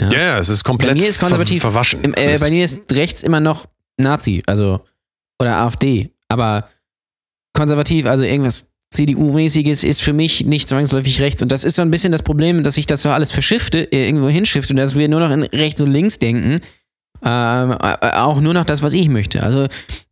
Ja, 0.00 0.08
ja, 0.12 0.38
es 0.38 0.48
ist 0.48 0.64
komplett 0.64 0.94
Bei 0.94 1.00
mir 1.00 1.08
ist 1.08 1.20
konservativ 1.20 1.62
ver 1.62 1.70
verwaschen. 1.70 2.02
Im, 2.02 2.14
äh, 2.14 2.36
bei 2.38 2.50
mir 2.50 2.64
ist 2.64 2.92
rechts 2.92 3.22
immer 3.22 3.40
noch 3.40 3.66
Nazi, 3.96 4.42
also 4.46 4.80
oder 5.40 5.56
AfD. 5.56 6.10
Aber 6.28 6.68
konservativ, 7.52 8.06
also 8.06 8.24
irgendwas 8.24 8.72
CDU-mäßiges, 8.90 9.84
ist 9.84 10.02
für 10.02 10.12
mich 10.12 10.44
nicht 10.44 10.68
zwangsläufig 10.68 11.20
rechts. 11.20 11.42
Und 11.42 11.50
das 11.50 11.64
ist 11.64 11.76
so 11.76 11.82
ein 11.82 11.90
bisschen 11.90 12.12
das 12.12 12.22
Problem, 12.22 12.62
dass 12.62 12.76
ich 12.76 12.86
das 12.86 13.02
so 13.02 13.10
alles 13.10 13.30
verschifte, 13.30 13.90
äh, 13.92 14.06
irgendwo 14.06 14.28
hinschifte 14.28 14.72
und 14.72 14.78
dass 14.78 14.94
wir 14.94 15.08
nur 15.08 15.20
noch 15.20 15.30
in 15.30 15.42
rechts 15.42 15.80
und 15.80 15.92
links 15.92 16.18
denken. 16.18 16.60
Ähm, 17.22 17.70
äh, 17.80 18.10
auch 18.16 18.40
nur 18.40 18.52
noch 18.52 18.64
das, 18.64 18.82
was 18.82 18.92
ich 18.92 19.08
möchte. 19.08 19.42
Also 19.42 19.68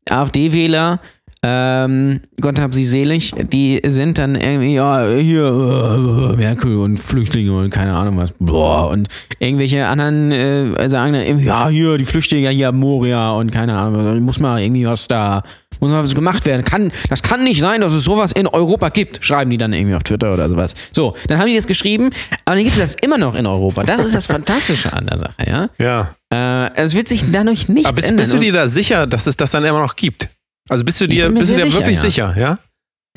AfD-Wähler, 0.09 1.01
ähm, 1.45 2.21
Gott 2.41 2.61
hab 2.61 2.73
sie 2.75 2.85
selig, 2.85 3.33
die 3.53 3.81
sind 3.85 4.19
dann 4.19 4.37
irgendwie, 4.37 4.75
ja, 4.75 5.05
hier, 5.07 5.45
äh, 5.45 6.37
Merkel 6.37 6.77
und 6.77 6.99
Flüchtlinge 6.99 7.53
und 7.53 7.71
keine 7.71 7.95
Ahnung 7.95 8.17
was, 8.17 8.33
boah, 8.39 8.91
und 8.91 9.09
irgendwelche 9.41 9.87
anderen 9.87 10.31
äh, 10.31 10.89
sagen 10.89 11.15
dann, 11.15 11.39
ja, 11.41 11.69
hier, 11.69 11.99
die 11.99 12.05
Flüchtlinge, 12.05 12.51
hier, 12.51 12.71
Moria 12.71 13.33
und 13.33 13.51
keine 13.51 13.77
Ahnung, 13.77 14.21
muss 14.21 14.39
mal 14.39 14.61
irgendwie 14.61 14.87
was 14.87 15.09
da 15.09 15.43
muss 15.81 15.91
mal 15.91 16.05
was 16.05 16.15
gemacht 16.15 16.47
werden. 16.47 16.65
Kann, 16.65 16.93
das 17.11 17.23
kann 17.23 17.43
nicht 17.43 17.61
sein, 17.61 17.81
dass 17.81 17.93
es 17.93 18.05
sowas 18.05 18.31
in 18.31 18.47
Europa 18.47 18.89
gibt, 18.91 19.25
schreiben 19.25 19.51
die 19.51 19.59
dann 19.59 19.73
irgendwie 19.73 19.97
auf 19.97 20.05
Twitter 20.05 20.33
oder 20.33 20.49
sowas. 20.49 20.75
So, 20.93 21.17
dann 21.27 21.39
haben 21.39 21.49
die 21.49 21.57
das 21.57 21.67
geschrieben, 21.67 22.11
aber 22.45 22.55
dann 22.55 22.65
gibt 22.65 22.77
es 22.77 22.83
das 22.83 22.95
immer 23.03 23.19
noch 23.19 23.35
in 23.35 23.47
Europa. 23.47 23.83
Das 23.83 24.05
ist 24.05 24.15
das 24.15 24.27
Fantastische 24.27 24.93
an 24.93 25.07
der 25.07 25.19
Sache, 25.19 25.35
ja. 25.45 25.69
Ja. 25.79 26.15
Äh, 26.33 26.71
es 26.77 26.95
wird 26.95 27.09
sich 27.09 27.25
dadurch 27.33 27.69
nichts 27.69 27.89
Aber 27.89 27.97
bist, 27.97 28.09
ändern. 28.09 28.23
bist 28.23 28.33
du 28.33 28.39
dir 28.39 28.53
da 28.53 28.69
sicher, 28.69 29.09
dass 29.09 29.27
es 29.27 29.37
das 29.37 29.51
dann 29.51 29.65
immer 29.65 29.81
noch 29.81 29.97
gibt? 29.97 30.29
Also 30.73 30.85
bist 30.85 31.01
du 31.01 31.07
dir, 31.07 31.29
bist 31.31 31.51
du 31.51 31.55
dir 31.57 31.63
sicher, 31.65 31.79
wirklich 31.79 31.97
ja. 31.97 32.03
sicher, 32.03 32.35
ja? 32.39 32.59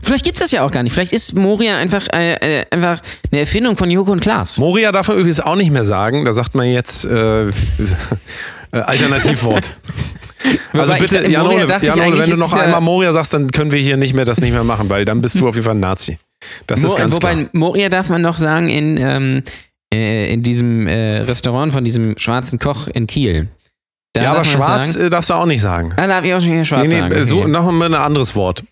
Vielleicht 0.04 0.26
gibt 0.26 0.38
es 0.38 0.44
das 0.44 0.52
ja 0.52 0.64
auch 0.64 0.72
gar 0.72 0.84
nicht. 0.84 0.94
Vielleicht 0.94 1.14
ist 1.14 1.34
Moria 1.34 1.78
einfach, 1.78 2.06
äh, 2.14 2.34
äh, 2.62 2.66
einfach 2.70 3.02
eine 3.32 3.42
Erfindung 3.42 3.76
von 3.78 3.90
Joko 3.90 4.12
und 4.12 4.20
Klaas. 4.20 4.58
Moria 4.58 4.92
darf 4.92 5.08
man 5.08 5.18
übrigens 5.18 5.40
auch 5.40 5.56
nicht 5.56 5.72
mehr 5.72 5.84
sagen. 5.86 6.26
Da 6.26 6.34
sagt 6.34 6.54
man 6.54 6.68
jetzt 6.68 7.06
äh, 7.06 7.48
äh, 7.48 7.52
Alternativwort. 8.72 9.76
Also 10.74 10.90
Wobei 10.94 11.00
bitte, 11.00 11.24
da- 11.24 11.28
Jan 11.30 11.44
Moria 11.44 11.60
Ole, 11.60 11.68
dachte 11.68 11.86
Jan 11.88 11.96
ich 11.96 12.02
Ole, 12.02 12.08
eigentlich, 12.08 12.22
wenn 12.30 12.38
du 12.38 12.46
ist 12.46 12.52
noch 12.52 12.54
einmal 12.60 12.82
Moria 12.82 13.12
sagst, 13.14 13.34
dann 13.34 13.50
können 13.50 13.72
wir 13.72 13.80
hier 13.80 13.98
nicht 13.98 14.14
mehr 14.14 14.26
das 14.26 14.42
nicht 14.42 14.52
mehr 14.52 14.64
machen, 14.66 14.88
weil 14.92 15.04
dann 15.04 15.20
bist 15.22 15.40
du 15.40 15.48
auf 15.48 15.56
jeden 15.56 15.66
Fall 15.66 15.74
ein 15.74 15.80
Nazi. 15.80 16.20
Das 16.68 16.82
ist 16.84 16.90
Mo- 16.92 16.96
ganz 16.96 17.16
Wobei 17.16 17.34
klar. 17.34 17.50
Moria 17.54 17.90
darf 17.90 18.10
man 18.10 18.22
noch 18.22 18.38
sagen 18.38 18.70
in, 18.70 18.98
ähm, 18.98 19.44
äh, 19.92 20.32
in 20.32 20.44
diesem 20.44 20.86
Restaurant 20.88 21.74
von 21.74 21.84
diesem 21.84 22.16
schwarzen 22.20 22.60
Koch 22.60 22.88
in 22.90 23.08
Kiel. 23.08 23.48
Da 24.16 24.24
Ja, 24.24 24.32
aber 24.32 24.44
schwarz 24.46 24.94
Sagen, 24.94 25.06
äh, 25.08 25.10
darfst 25.10 25.30
du 25.30 25.34
auch 25.34 25.46
nicht 25.46 25.62
sagen. 25.62 25.94
ah, 25.98 26.08
darf 26.08 26.24
ich 26.24 26.34
auch 26.34 26.42
schon 26.42 26.54
wieder 26.54 26.66
schwarz 26.66 26.84
nee, 26.92 27.00
sagen. 27.00 27.14
nee, 27.14 27.24
so, 27.26 27.40
okay. 27.42 27.48
noch 27.50 27.70
mal 27.72 27.86
ein 27.86 27.94
anderes 27.94 28.36
Wort. 28.36 28.64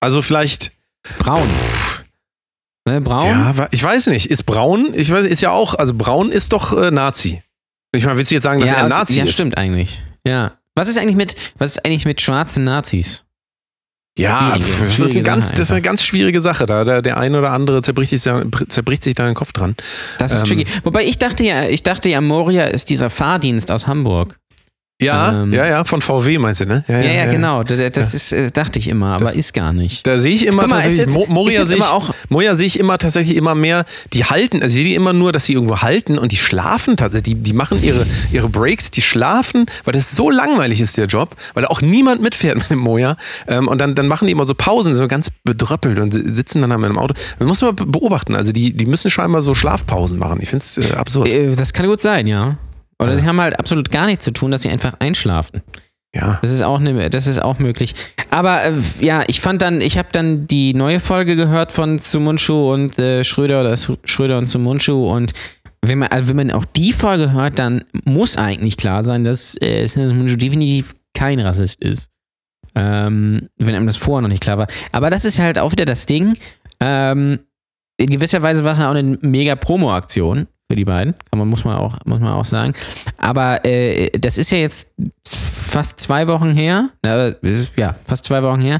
Also 0.00 0.22
vielleicht, 0.22 0.72
Braun. 1.18 1.48
Ne, 2.88 3.00
braun? 3.00 3.26
ja, 3.26 3.68
ich 3.70 3.82
weiß 3.82 4.06
nicht, 4.08 4.26
ist 4.30 4.44
braun, 4.44 4.88
ich 4.94 5.10
weiß, 5.12 5.26
ist 5.26 5.42
ja 5.42 5.50
auch, 5.50 5.74
also 5.74 5.94
braun 5.94 6.32
ist 6.32 6.52
doch 6.52 6.76
äh, 6.80 6.90
Nazi. 6.90 7.42
Ich 7.92 8.04
meine, 8.04 8.16
willst 8.18 8.30
du 8.30 8.34
jetzt 8.36 8.44
sagen, 8.44 8.60
dass 8.60 8.70
er 8.70 8.84
ein 8.84 8.88
Nazi 8.88 9.16
ja, 9.18 9.24
ist? 9.24 9.32
stimmt 9.34 9.58
eigentlich. 9.58 10.02
Ja. 10.26 10.52
Was 10.76 10.88
ist 10.88 10.98
eigentlich 10.98 11.16
mit, 11.16 11.34
was 11.58 11.72
ist 11.72 11.84
eigentlich 11.84 12.04
mit 12.06 12.20
schwarzen 12.20 12.64
Nazis? 12.64 13.24
Ja, 14.18 14.52
Schwierige- 14.56 14.64
pf, 14.64 14.80
das 14.80 14.98
ist, 15.00 15.10
eine 15.16 15.22
ganz, 15.24 15.50
das 15.50 15.60
ist 15.60 15.72
eine 15.72 15.82
ganz 15.82 16.04
schwierige 16.04 16.40
Sache. 16.40 16.66
Da 16.66 16.84
der, 16.84 17.02
der 17.02 17.16
eine 17.18 17.38
oder 17.38 17.50
andere 17.52 17.80
zerbricht 17.82 18.10
sich, 18.10 18.22
da- 18.22 18.44
zerbricht 18.68 19.04
sich 19.04 19.14
da 19.14 19.26
den 19.26 19.34
Kopf 19.34 19.52
dran. 19.52 19.76
Das 20.18 20.32
ist 20.32 20.48
Ähm. 20.50 20.58
tricky. 20.58 20.66
Wobei 20.84 21.04
ich 21.04 21.18
dachte 21.18 21.44
ja, 21.44 21.64
ich 21.64 21.82
dachte 21.82 22.08
ja, 22.08 22.20
Moria 22.20 22.64
ist 22.64 22.90
dieser 22.90 23.10
Fahrdienst 23.10 23.70
aus 23.70 23.86
Hamburg. 23.86 24.38
Ja, 25.00 25.42
Ähm. 25.42 25.52
ja, 25.52 25.66
ja, 25.66 25.84
von 25.84 26.02
VW 26.02 26.38
meinst 26.38 26.60
du, 26.60 26.66
ne? 26.66 26.84
Ja, 26.88 27.00
ja, 27.00 27.30
genau. 27.30 27.62
Das, 27.62 27.78
das 27.92 28.14
ist, 28.14 28.32
äh, 28.32 28.50
dachte 28.50 28.78
ich 28.78 28.88
immer, 28.88 29.14
aber 29.14 29.32
ist 29.34 29.54
gar 29.54 29.72
nicht. 29.72 30.06
Da 30.06 30.18
sehe 30.20 30.32
ich 30.34 30.46
immer 30.46 30.62
mal, 30.62 30.68
tatsächlich, 30.68 30.98
jetzt- 31.06 31.14
Mo- 31.14 31.26
Moria 31.28 31.64
sehe 31.66 31.78
ich, 31.78 31.84
auch- 31.84 32.14
Moria 32.28 32.54
sehe 32.54 32.66
ich 32.66 32.78
immer 32.78 32.98
tatsächlich 32.98 33.36
immer 33.36 33.54
mehr, 33.54 33.84
die 34.12 34.24
halten, 34.24 34.56
also 34.62 34.66
ich 34.68 34.72
sehe 34.74 34.84
die 34.84 34.94
immer 34.94 35.12
nur, 35.12 35.32
dass 35.32 35.44
sie 35.46 35.54
irgendwo 35.54 35.78
halten 35.82 36.18
und 36.18 36.32
die 36.32 36.36
schlafen 36.36 36.96
tatsächlich, 36.96 37.34
die, 37.36 37.42
die 37.42 37.52
machen 37.52 37.82
ihre, 37.82 38.06
ihre 38.32 38.48
Breaks, 38.48 38.90
die 38.90 39.02
schlafen, 39.02 39.66
weil 39.84 39.92
das 39.92 40.10
so 40.12 40.30
langweilig 40.30 40.80
ist, 40.80 40.96
der 40.98 41.06
Job, 41.06 41.34
weil 41.54 41.62
da 41.62 41.68
auch 41.68 41.80
niemand 41.82 42.20
mitfährt 42.22 42.56
mit 42.56 42.70
dem 42.70 42.78
Moja 42.80 43.16
ähm, 43.48 43.68
und 43.68 43.80
dann, 43.80 43.94
dann 43.94 44.06
machen 44.08 44.26
die 44.26 44.32
immer 44.32 44.44
so 44.44 44.54
Pausen, 44.54 44.94
so 44.94 45.08
ganz 45.08 45.30
bedröppelt 45.44 45.98
und 45.98 46.12
si- 46.12 46.34
sitzen 46.34 46.60
dann 46.62 46.70
in 46.72 46.84
einem 46.84 46.98
Auto. 46.98 47.14
Das 47.38 47.48
muss 47.48 47.62
man 47.62 47.74
be- 47.74 47.86
beobachten, 47.86 48.34
also 48.36 48.52
die, 48.52 48.72
die 48.74 48.86
müssen 48.86 49.10
scheinbar 49.10 49.42
so 49.42 49.54
Schlafpausen 49.54 50.18
machen. 50.18 50.38
Ich 50.42 50.50
finde 50.50 50.62
es 50.64 50.78
äh, 50.78 50.94
absurd. 50.94 51.28
Äh, 51.28 51.54
Das 51.56 51.72
kann 51.72 51.86
gut 51.86 52.00
sein, 52.00 52.26
ja. 52.26 52.56
Oder 53.00 53.16
sie 53.16 53.26
haben 53.26 53.40
halt 53.40 53.58
absolut 53.58 53.90
gar 53.90 54.06
nichts 54.06 54.24
zu 54.24 54.32
tun, 54.32 54.50
dass 54.50 54.62
sie 54.62 54.68
einfach 54.68 54.94
einschlafen. 54.98 55.62
Ja. 56.14 56.38
Das 56.42 56.50
ist 56.50 56.62
auch 56.62 56.80
ne, 56.80 57.08
das 57.08 57.26
ist 57.26 57.40
auch 57.40 57.58
möglich. 57.58 57.94
Aber 58.30 58.64
äh, 58.64 58.72
ja, 59.00 59.22
ich 59.28 59.40
fand 59.40 59.62
dann, 59.62 59.80
ich 59.80 59.96
habe 59.96 60.08
dann 60.12 60.46
die 60.46 60.74
neue 60.74 61.00
Folge 61.00 61.36
gehört 61.36 61.72
von 61.72 61.98
Sumunchu 61.98 62.72
und 62.72 62.98
äh, 62.98 63.22
Schröder 63.24 63.60
oder 63.60 63.76
Schröder 63.76 64.38
und 64.38 64.46
Sumunchu 64.46 65.08
und 65.08 65.32
wenn 65.82 65.98
man, 65.98 66.08
also 66.08 66.28
wenn 66.28 66.36
man 66.36 66.50
auch 66.50 66.64
die 66.64 66.92
Folge 66.92 67.32
hört, 67.32 67.58
dann 67.58 67.84
muss 68.04 68.36
eigentlich 68.36 68.76
klar 68.76 69.02
sein, 69.04 69.24
dass 69.24 69.56
äh, 69.62 69.86
Sumunchu 69.86 70.36
definitiv 70.36 70.94
kein 71.14 71.40
Rassist 71.40 71.80
ist. 71.80 72.10
Ähm, 72.74 73.48
wenn 73.56 73.74
einem 73.74 73.86
das 73.86 73.96
vorher 73.96 74.22
noch 74.22 74.28
nicht 74.28 74.42
klar 74.42 74.58
war. 74.58 74.66
Aber 74.92 75.10
das 75.10 75.24
ist 75.24 75.38
halt 75.38 75.58
auch 75.58 75.72
wieder 75.72 75.86
das 75.86 76.06
Ding. 76.06 76.36
Ähm, 76.80 77.40
in 77.96 78.10
gewisser 78.10 78.42
Weise 78.42 78.62
war 78.62 78.72
es 78.72 78.78
ja 78.78 78.90
auch 78.90 78.94
eine 78.94 79.18
mega 79.22 79.56
Promo-Aktion 79.56 80.46
für 80.70 80.76
die 80.76 80.84
beiden. 80.84 81.14
Kann 81.30 81.40
man, 81.40 81.48
muss 81.48 81.64
man 81.64 81.76
auch, 81.76 81.96
muss 82.04 82.20
man 82.20 82.28
auch 82.32 82.44
sagen. 82.44 82.74
Aber 83.18 83.64
äh, 83.64 84.08
das 84.16 84.38
ist 84.38 84.52
ja 84.52 84.58
jetzt 84.58 84.94
fast 85.26 85.98
zwei 85.98 86.28
Wochen 86.28 86.52
her. 86.52 86.90
Es 87.02 87.34
ist, 87.42 87.72
ja, 87.76 87.96
fast 88.06 88.24
zwei 88.24 88.40
Wochen 88.44 88.60
her. 88.60 88.78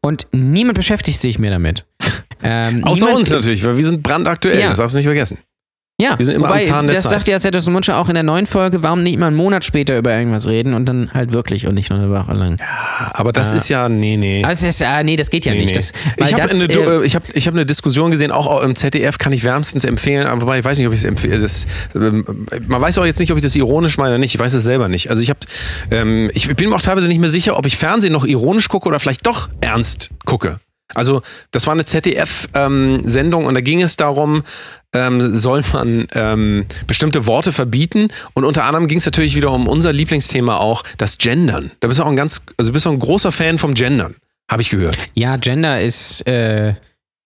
Und 0.00 0.26
niemand 0.32 0.76
beschäftigt 0.76 1.20
sich 1.20 1.38
mehr 1.38 1.52
damit. 1.52 1.86
Ähm, 2.40 2.84
Außer 2.84 3.06
niemand, 3.06 3.18
uns 3.18 3.30
natürlich, 3.30 3.64
weil 3.64 3.76
wir 3.76 3.84
sind 3.84 4.00
brandaktuell, 4.00 4.60
Ja. 4.60 4.68
das 4.68 4.78
darfst 4.78 4.94
du 4.94 4.98
nicht 4.98 5.06
vergessen. 5.06 5.38
Ja, 6.00 6.16
Wir 6.16 6.24
sind 6.26 6.36
immer 6.36 6.46
wobei, 6.48 6.60
am 6.60 6.64
Zahn 6.64 6.86
der 6.86 6.94
das 6.94 7.04
Zeit. 7.04 7.12
sagt 7.14 7.26
ja 7.28 7.40
Setos 7.40 7.66
Munche 7.66 7.96
auch 7.96 8.08
in 8.08 8.14
der 8.14 8.22
neuen 8.22 8.46
Folge, 8.46 8.84
warum 8.84 9.02
nicht 9.02 9.18
mal 9.18 9.26
einen 9.26 9.34
Monat 9.36 9.64
später 9.64 9.98
über 9.98 10.16
irgendwas 10.16 10.46
reden 10.46 10.74
und 10.74 10.88
dann 10.88 11.10
halt 11.12 11.32
wirklich 11.32 11.66
und 11.66 11.74
nicht 11.74 11.90
nur 11.90 11.98
eine 11.98 12.08
Woche 12.08 12.34
lang. 12.34 12.56
Aber 13.14 13.32
das 13.32 13.52
Ah. 13.52 13.56
ist 13.56 13.68
ja, 13.68 13.88
nee, 13.88 14.16
nee. 14.16 14.44
Also, 14.44 14.64
das, 14.66 14.80
ah, 14.82 15.02
nee, 15.02 15.16
das 15.16 15.28
geht 15.28 15.44
ja 15.44 15.52
Nee, 15.52 15.62
nicht. 15.62 15.74
Das, 15.74 15.92
ich 16.18 16.32
habe 16.34 16.48
eine, 16.52 16.64
äh, 16.66 16.98
äh, 17.00 17.04
ich 17.04 17.16
hab, 17.16 17.24
ich 17.34 17.48
hab 17.48 17.54
eine 17.54 17.66
Diskussion 17.66 18.12
gesehen, 18.12 18.30
auch 18.30 18.62
im 18.62 18.76
ZDF 18.76 19.18
kann 19.18 19.32
ich 19.32 19.42
wärmstens 19.42 19.84
empfehlen, 19.84 20.28
aber 20.28 20.42
wobei 20.42 20.60
ich 20.60 20.64
weiß 20.64 20.78
nicht, 20.78 20.86
ob 20.86 20.92
ich 20.92 21.00
es 21.00 21.04
empfehle. 21.04 21.44
Ähm, 21.96 22.46
man 22.68 22.80
weiß 22.80 22.96
auch 22.98 23.04
jetzt 23.04 23.18
nicht, 23.18 23.32
ob 23.32 23.38
ich 23.38 23.42
das 23.42 23.56
ironisch 23.56 23.98
meine 23.98 24.10
oder 24.10 24.18
nicht. 24.18 24.32
Ich 24.36 24.40
weiß 24.40 24.52
es 24.52 24.62
selber 24.62 24.88
nicht. 24.88 25.10
Also 25.10 25.20
ich 25.24 25.30
habe, 25.30 25.40
ähm, 25.90 26.30
ich 26.32 26.46
bin 26.54 26.70
mir 26.70 26.76
auch 26.76 26.82
teilweise 26.82 27.08
nicht 27.08 27.18
mehr 27.18 27.30
sicher, 27.30 27.56
ob 27.58 27.66
ich 27.66 27.76
Fernsehen 27.76 28.12
noch 28.12 28.24
ironisch 28.24 28.68
gucke 28.68 28.86
oder 28.88 29.00
vielleicht 29.00 29.26
doch 29.26 29.48
ernst 29.60 30.10
gucke. 30.24 30.60
Also 30.94 31.22
das 31.50 31.66
war 31.66 31.74
eine 31.74 31.84
ZDF-Sendung 31.84 33.46
und 33.46 33.54
da 33.54 33.60
ging 33.60 33.82
es 33.82 33.96
darum, 33.96 34.42
ähm, 34.94 35.36
soll 35.36 35.62
man 35.72 36.06
ähm, 36.14 36.66
bestimmte 36.86 37.26
Worte 37.26 37.52
verbieten 37.52 38.08
und 38.32 38.44
unter 38.44 38.64
anderem 38.64 38.86
ging 38.86 38.98
es 38.98 39.04
natürlich 39.04 39.36
wieder 39.36 39.52
um 39.52 39.68
unser 39.68 39.92
Lieblingsthema 39.92 40.56
auch, 40.56 40.82
das 40.96 41.18
Gendern. 41.18 41.70
Da 41.80 41.88
bist 41.88 42.00
du 42.00 42.04
auch 42.04 42.08
ein 42.08 42.16
ganz, 42.16 42.42
also 42.56 42.72
bist 42.72 42.86
du 42.86 42.90
ein 42.90 42.98
großer 42.98 43.32
Fan 43.32 43.58
vom 43.58 43.74
Gendern, 43.74 44.16
habe 44.50 44.62
ich 44.62 44.70
gehört. 44.70 44.96
ja, 45.14 45.36
Gender 45.36 45.80
ist, 45.80 46.26
äh, 46.26 46.74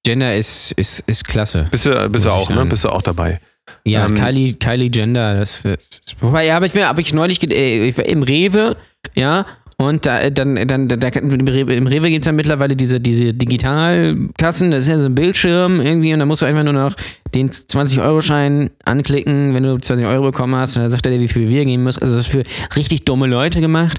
Gender 0.04 0.34
ist, 0.34 0.72
ist, 0.72 1.00
ist 1.00 1.24
klasse. 1.24 1.66
Bist 1.70 1.86
du, 1.86 2.08
bist 2.10 2.26
du 2.26 2.30
auch, 2.30 2.50
ne? 2.50 2.66
Bist 2.66 2.84
du 2.84 2.88
auch 2.88 3.02
dabei? 3.02 3.40
Ja, 3.84 4.06
Ähm, 4.06 4.16
Kylie, 4.16 4.54
Kylie 4.54 4.90
Gender, 4.90 5.38
das, 5.38 5.62
das 5.62 6.00
wobei, 6.20 6.46
ja, 6.46 6.54
habe 6.54 6.66
ich 6.66 6.74
mir, 6.74 6.88
habe 6.88 7.00
ich 7.00 7.14
neulich, 7.14 7.40
äh, 7.48 7.86
ich 7.88 7.96
war 7.96 8.04
im 8.06 8.24
Rewe, 8.24 8.76
ja, 9.14 9.46
und 9.78 10.06
da, 10.06 10.20
äh, 10.20 10.32
dann, 10.32 10.56
dann, 10.66 10.88
da, 10.88 11.08
im 11.08 11.48
Rewe, 11.48 12.10
gibt 12.10 12.24
es 12.24 12.26
ja 12.26 12.32
mittlerweile 12.32 12.76
diese, 12.76 13.00
diese 13.00 13.32
Digitalkassen, 13.32 14.70
das 14.70 14.80
ist 14.80 14.88
ja 14.88 14.98
so 14.98 15.06
ein 15.06 15.14
Bildschirm 15.14 15.80
irgendwie 15.80 16.12
und 16.12 16.20
da 16.20 16.26
musst 16.26 16.42
du 16.42 16.46
einfach 16.46 16.64
nur 16.64 16.72
noch 16.72 16.94
den 17.34 17.50
20-Euro-Schein 17.50 18.70
anklicken, 18.84 19.54
wenn 19.54 19.62
du 19.62 19.78
20 19.78 20.06
Euro 20.06 20.24
bekommen 20.24 20.54
hast, 20.54 20.76
und 20.76 20.82
dann 20.82 20.90
sagt 20.90 21.06
er 21.06 21.12
dir, 21.12 21.20
wie 21.20 21.28
viel 21.28 21.48
wir 21.48 21.64
geben 21.64 21.82
musst. 21.82 22.02
Also 22.02 22.16
das 22.16 22.26
ist 22.26 22.32
für 22.32 22.44
richtig 22.76 23.04
dumme 23.04 23.26
Leute 23.26 23.60
gemacht. 23.60 23.98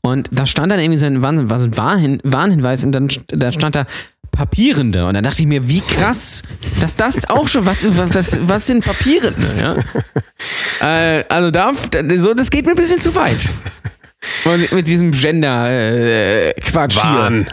Und 0.00 0.28
da 0.32 0.46
stand 0.46 0.72
dann 0.72 0.80
irgendwie 0.80 0.98
so 0.98 1.06
ein, 1.06 1.22
Warn, 1.22 1.48
was 1.48 1.62
ein 1.62 1.76
Warnhin, 1.76 2.20
Warnhinweis 2.24 2.84
und 2.84 2.92
dann 2.92 3.08
da 3.28 3.52
stand 3.52 3.76
da 3.76 3.86
Papierende. 4.32 5.06
Und 5.06 5.14
dann 5.14 5.24
dachte 5.24 5.42
ich 5.42 5.46
mir, 5.46 5.68
wie 5.68 5.82
krass, 5.82 6.42
dass 6.80 6.96
das 6.96 7.28
auch 7.28 7.46
schon, 7.48 7.66
was, 7.66 7.86
was, 7.96 8.38
was 8.48 8.66
sind 8.66 8.84
Papierende? 8.84 9.46
Ja? 9.60 9.76
äh, 11.18 11.24
also 11.28 11.50
da, 11.50 11.72
so, 12.16 12.34
das 12.34 12.50
geht 12.50 12.64
mir 12.64 12.72
ein 12.72 12.76
bisschen 12.76 13.00
zu 13.00 13.14
weit. 13.14 13.50
Und 14.44 14.72
mit 14.72 14.86
diesem 14.86 15.12
Gender-Quatsch 15.12 17.00
hier. 17.00 17.10
Wahn. 17.10 17.46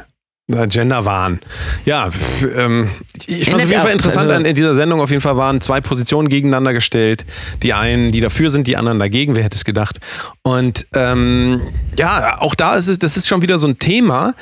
Na, 0.51 0.65
Gender-Wahn. 0.65 1.39
Ja, 1.86 2.10
ähm, 2.55 2.89
ich 3.27 3.47
fand 3.47 3.60
es 3.60 3.65
auf 3.65 3.69
jeden 3.69 3.82
Fall 3.84 3.91
interessant, 3.91 4.32
also- 4.32 4.45
in 4.47 4.55
dieser 4.55 4.73
Sendung 4.73 4.99
auf 4.99 5.12
jeden 5.12 5.21
Fall 5.21 5.38
waren 5.38 5.62
zwei 5.62 5.79
Positionen 5.79 6.27
gegeneinander 6.27 6.73
gestellt. 6.73 7.23
Die 7.62 7.73
einen, 7.73 8.12
die 8.12 8.19
dafür 8.19 8.49
sind, 8.49 8.65
die 8.65 8.75
anderen 8.75 8.97
dagegen, 8.97 9.36
wer 9.36 9.43
hätte 9.43 9.55
es 9.55 9.63
gedacht. 9.63 9.99
Und 10.41 10.88
ähm, 10.95 11.62
ja, 11.99 12.38
auch 12.41 12.55
da 12.55 12.75
ist 12.75 12.88
es, 12.88 12.97
das 12.97 13.15
ist 13.15 13.27
schon 13.27 13.43
wieder 13.43 13.60
so 13.60 13.67
ein 13.67 13.77
Thema. 13.77 14.34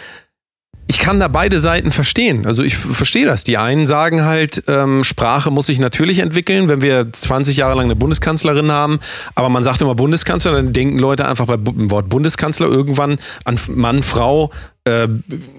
Ich 0.90 1.00
kann 1.00 1.20
da 1.20 1.28
beide 1.28 1.60
Seiten 1.60 1.92
verstehen. 1.92 2.46
Also 2.46 2.64
ich 2.64 2.78
verstehe 2.78 3.26
das. 3.26 3.44
Die 3.44 3.58
einen 3.58 3.86
sagen 3.86 4.24
halt, 4.24 4.64
ähm, 4.68 5.04
Sprache 5.04 5.52
muss 5.52 5.66
sich 5.66 5.80
natürlich 5.80 6.20
entwickeln, 6.20 6.70
wenn 6.70 6.82
wir 6.82 7.12
20 7.12 7.58
Jahre 7.58 7.76
lang 7.76 7.86
eine 7.86 7.96
Bundeskanzlerin 7.98 8.72
haben. 8.72 9.00
Aber 9.36 9.50
man 9.50 9.64
sagt 9.64 9.82
immer 9.82 9.96
Bundeskanzler, 9.96 10.54
dann 10.54 10.72
denken 10.72 10.98
Leute 10.98 11.28
einfach 11.28 11.46
bei 11.46 11.58
dem 11.58 11.92
Wort 11.92 12.08
Bundeskanzler 12.08 12.68
irgendwann 12.68 13.18
an 13.44 13.60
Mann, 13.68 14.02
Frau, 14.02 14.52
äh, 14.88 15.08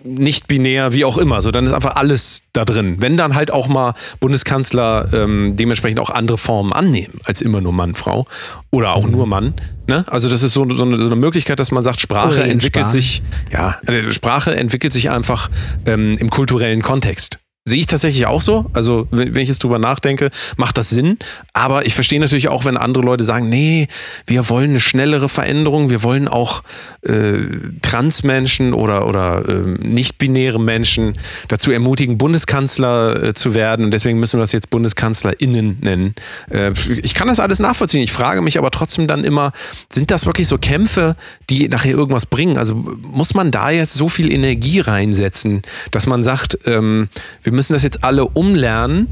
nicht 0.05 0.49
binär, 0.49 0.93
wie 0.93 1.05
auch 1.05 1.19
immer. 1.19 1.43
So, 1.43 1.51
dann 1.51 1.67
ist 1.67 1.73
einfach 1.73 1.97
alles 1.97 2.45
da 2.53 2.65
drin. 2.65 2.97
Wenn 3.01 3.17
dann 3.17 3.35
halt 3.35 3.51
auch 3.51 3.69
mal 3.69 3.95
Bundeskanzler 4.21 5.09
ähm, 5.13 5.55
dementsprechend 5.57 6.01
auch 6.01 6.11
andere 6.11 6.39
Formen 6.39 6.73
annehmen, 6.73 7.21
als 7.25 7.43
immer 7.43 7.61
nur 7.61 7.73
Mann, 7.73 7.95
Frau 7.95 8.27
oder 8.71 8.95
auch 8.95 9.07
nur 9.07 9.27
Mann. 9.27 9.55
Ne? 9.87 10.05
Also 10.09 10.29
das 10.29 10.43
ist 10.43 10.53
so, 10.53 10.69
so, 10.71 10.85
eine, 10.85 10.99
so 10.99 11.07
eine 11.07 11.17
Möglichkeit, 11.17 11.61
dass 11.61 11.71
man 11.71 11.83
sagt, 11.83 12.01
Sprache 12.01 12.43
entwickelt 12.43 12.89
sich, 12.89 13.23
ja, 13.53 13.79
äh, 13.87 14.11
Sprache 14.13 14.57
entwickelt 14.57 14.93
sich 14.93 15.11
einfach 15.11 15.51
ähm, 15.87 16.17
im 16.19 16.31
kulturellen 16.31 16.83
Kontext. 16.83 17.39
Sehe 17.69 17.81
ich 17.81 17.87
tatsächlich 17.87 18.27
auch 18.27 18.41
so. 18.41 18.67
Also, 18.73 19.07
wenn, 19.11 19.35
wenn 19.35 19.43
ich 19.43 19.49
jetzt 19.49 19.63
drüber 19.63 19.79
nachdenke, 19.79 20.31
macht 20.57 20.79
das 20.79 20.91
Sinn. 20.91 21.19
Aber 21.53 21.87
ich 21.87 21.95
verstehe 21.95 22.21
natürlich 22.21 22.49
auch, 22.49 22.65
wenn 22.65 22.77
andere 22.77 23.05
Leute 23.05 23.25
sagen, 23.25 23.49
nee, 23.49 23.89
wir 24.27 24.49
wollen 24.49 24.71
eine 24.71 24.81
schnellere 24.81 25.29
Veränderung, 25.29 25.91
wir 25.91 26.03
wollen 26.03 26.29
auch 26.29 26.63
äh, 27.03 27.43
Transmenschen 27.83 28.73
oder, 28.73 29.07
oder 29.07 29.49
äh, 29.49 29.87
nicht-binäre 29.87 30.61
Menschen 30.61 31.15
dazu 31.49 31.71
ermutigen, 31.71 32.19
Bundeskanzler 32.19 33.23
äh, 33.23 33.35
zu 33.35 33.55
werden. 33.55 33.85
Und 33.85 33.93
deswegen 33.93 34.19
müssen 34.19 34.39
wir 34.39 34.43
das 34.43 34.53
jetzt 34.53 34.71
BundeskanzlerInnen 34.71 35.79
nennen. 35.81 36.15
Äh, 36.51 36.73
ich 37.03 37.15
kann 37.15 37.29
das 37.29 37.41
alles 37.41 37.59
nachvollziehen. 37.59 38.03
Ich 38.03 38.13
frage 38.13 38.43
mich 38.43 38.59
aber 38.59 38.71
trotzdem 38.71 39.07
dann 39.07 39.25
immer, 39.25 39.53
sind 39.91 40.11
das 40.11 40.27
wirklich 40.27 40.49
so 40.49 40.59
Kämpfe, 40.59 41.17
die 41.51 41.69
nachher 41.69 41.93
irgendwas 41.93 42.27
bringen? 42.27 42.57
Also 42.57 42.75
muss 42.75 43.35
man 43.35 43.51
da 43.51 43.71
jetzt 43.71 43.95
so 43.95 44.09
viel 44.09 44.33
Energie 44.33 44.81
reinsetzen, 44.81 45.63
dass 45.91 46.07
man 46.07 46.25
sagt, 46.25 46.59
ähm, 46.67 47.09
wir 47.43 47.53
müssen 47.59 47.73
das 47.75 47.83
jetzt 47.83 48.03
alle 48.05 48.25
umlernen. 48.25 49.09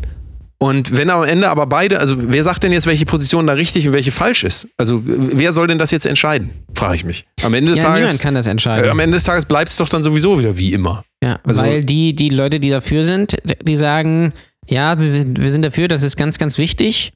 Und 0.58 0.96
wenn 0.96 1.10
am 1.10 1.22
Ende 1.22 1.50
aber 1.50 1.66
beide, 1.66 2.00
also 2.00 2.16
wer 2.18 2.42
sagt 2.42 2.62
denn 2.62 2.72
jetzt, 2.72 2.86
welche 2.86 3.04
Position 3.04 3.46
da 3.46 3.52
richtig 3.52 3.86
und 3.86 3.92
welche 3.92 4.10
falsch 4.10 4.42
ist? 4.42 4.66
Also 4.78 5.02
wer 5.04 5.52
soll 5.52 5.66
denn 5.66 5.76
das 5.78 5.90
jetzt 5.90 6.06
entscheiden? 6.06 6.48
Frage 6.74 6.94
ich 6.94 7.04
mich. 7.04 7.26
Am 7.42 7.52
Ende 7.52 7.72
des 7.72 7.78
Ja, 7.80 7.84
Tages. 7.84 8.00
niemand 8.12 8.20
kann 8.22 8.34
das 8.34 8.46
entscheiden. 8.46 8.86
Äh, 8.86 8.88
am 8.88 8.98
Ende 8.98 9.16
des 9.18 9.24
Tages 9.24 9.44
bleibt 9.44 9.68
es 9.68 9.76
doch 9.76 9.88
dann 9.90 10.02
sowieso 10.02 10.38
wieder 10.38 10.56
wie 10.56 10.72
immer. 10.72 11.04
Ja, 11.22 11.38
Also- 11.44 11.60
weil 11.62 11.84
die, 11.84 12.14
die 12.14 12.30
Leute, 12.30 12.58
die 12.58 12.70
dafür 12.70 13.04
sind, 13.04 13.36
die 13.68 13.76
sagen, 13.76 14.32
ja, 14.66 14.96
sind, 14.96 15.38
wir 15.38 15.50
sind 15.50 15.60
dafür, 15.62 15.88
das 15.88 16.02
ist 16.02 16.16
ganz, 16.16 16.38
ganz 16.38 16.56
wichtig. 16.56 17.12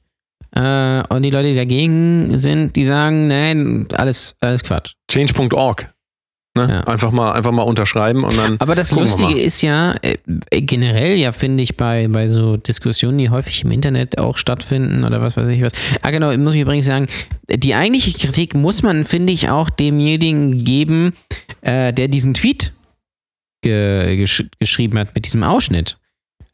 Äh, 0.55 1.01
und 1.09 1.23
die 1.23 1.31
Leute, 1.31 1.49
die 1.49 1.55
dagegen 1.55 2.37
sind, 2.37 2.75
die 2.75 2.85
sagen, 2.85 3.27
nein, 3.27 3.87
alles, 3.95 4.35
alles 4.41 4.63
Quatsch. 4.63 4.93
Change.org. 5.09 5.89
Ne? 6.67 6.73
Ja. 6.73 6.81
Einfach, 6.81 7.11
mal, 7.11 7.31
einfach 7.33 7.51
mal 7.51 7.63
unterschreiben 7.63 8.23
und 8.23 8.37
dann. 8.37 8.57
Aber 8.59 8.75
das 8.75 8.91
Lustige 8.91 9.39
ist 9.39 9.61
ja, 9.61 9.95
äh, 10.01 10.17
generell 10.61 11.15
ja, 11.15 11.31
finde 11.31 11.63
ich, 11.63 11.77
bei, 11.77 12.07
bei 12.09 12.27
so 12.27 12.57
Diskussionen, 12.57 13.17
die 13.17 13.29
häufig 13.29 13.63
im 13.63 13.71
Internet 13.71 14.17
auch 14.19 14.37
stattfinden 14.37 15.03
oder 15.03 15.21
was 15.21 15.37
weiß 15.37 15.47
ich 15.47 15.61
was. 15.61 15.73
Ah, 16.01 16.11
genau, 16.11 16.35
muss 16.37 16.55
ich 16.55 16.61
übrigens 16.61 16.85
sagen, 16.85 17.07
die 17.49 17.75
eigentliche 17.75 18.17
Kritik 18.17 18.53
muss 18.55 18.83
man, 18.83 19.05
finde 19.05 19.33
ich, 19.33 19.49
auch 19.49 19.69
demjenigen 19.69 20.63
geben, 20.63 21.13
äh, 21.61 21.93
der 21.93 22.07
diesen 22.07 22.33
Tweet 22.33 22.73
ge 23.61 24.17
gesch 24.17 24.45
geschrieben 24.59 24.97
hat 24.99 25.15
mit 25.15 25.25
diesem 25.25 25.43
Ausschnitt. 25.43 25.97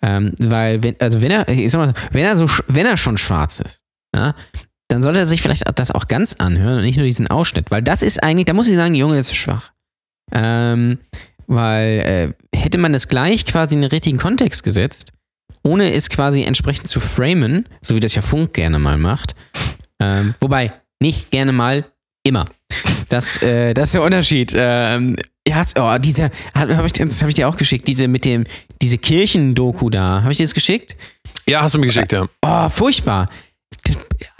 Ähm, 0.02 0.34
weil, 0.38 0.84
wenn, 0.84 0.96
also 1.00 1.22
wenn 1.22 1.32
er, 1.32 1.50
ich 1.50 1.72
sag 1.72 1.80
mal, 1.80 1.93
wenn 2.12 2.24
er 2.24 2.36
so, 2.36 2.48
wenn 2.67 2.86
er 2.86 2.98
schon 2.98 3.17
schwarz 3.17 3.60
ist, 3.60 3.82
ja, 4.15 4.36
dann 4.89 5.02
sollte 5.02 5.20
er 5.20 5.26
sich 5.26 5.41
vielleicht 5.41 5.63
das 5.76 5.91
auch 5.91 6.08
ganz 6.08 6.36
anhören 6.36 6.78
und 6.78 6.84
nicht 6.84 6.98
nur 6.98 7.06
diesen 7.06 7.28
Ausschnitt, 7.28 7.72
weil 7.72 7.82
das 7.82 8.02
ist 8.04 8.24
eigentlich, 8.24 8.46
da 8.46 8.54
muss 8.54 8.67
ich 8.67 8.76
sagen, 8.76 8.96
Junge, 8.96 9.17
das 9.17 9.28
ist 9.28 9.36
schwach. 9.36 9.72
Ähm, 10.32 11.00
weil 11.48 12.36
äh, 12.54 12.58
hätte 12.58 12.78
man 12.78 12.94
das 12.94 13.08
gleich 13.08 13.46
quasi 13.46 13.76
in 13.76 13.82
den 13.82 13.90
richtigen 13.90 14.18
Kontext 14.18 14.63
gesetzt, 14.63 15.13
ohne 15.63 15.94
es 15.94 16.10
quasi 16.10 16.44
entsprechend 16.44 16.88
zu 16.88 17.00
framen, 17.00 17.68
so 17.82 17.96
wie 17.96 18.00
das 18.00 18.16
ja 18.16 18.22
Funk 18.22 18.54
gerne 18.54 18.80
mal 18.80 18.98
macht, 18.98 19.36
ähm, 20.00 20.36
wobei 20.40 20.74
nicht 21.00 21.32
gerne 21.32 21.52
mal, 21.52 21.86
immer. 22.24 22.46
Das, 23.10 23.42
äh, 23.42 23.74
das 23.74 23.90
ist 23.90 23.96
der 23.96 24.04
Unterschied. 24.04 24.54
Ähm, 24.56 25.16
ja, 25.48 25.63
oh, 25.80 25.98
diese, 25.98 26.30
hab 26.54 26.86
ich, 26.86 26.94
das 26.94 27.22
habe 27.22 27.30
ich 27.30 27.36
dir 27.36 27.48
auch 27.48 27.56
geschickt, 27.56 27.88
diese 27.88 28.08
mit 28.08 28.26
dem, 28.26 28.44
diese 28.82 28.98
Kirchendoku 28.98 29.90
da. 29.90 30.22
Habe 30.22 30.32
ich 30.32 30.38
dir 30.38 30.44
das 30.44 30.54
geschickt? 30.54 30.98
Ja, 31.48 31.62
hast 31.62 31.74
du 31.74 31.80
mir 31.80 31.86
geschickt, 31.86 32.12
ja. 32.12 32.28
Oh, 32.42 32.70
furchtbar. 32.70 33.30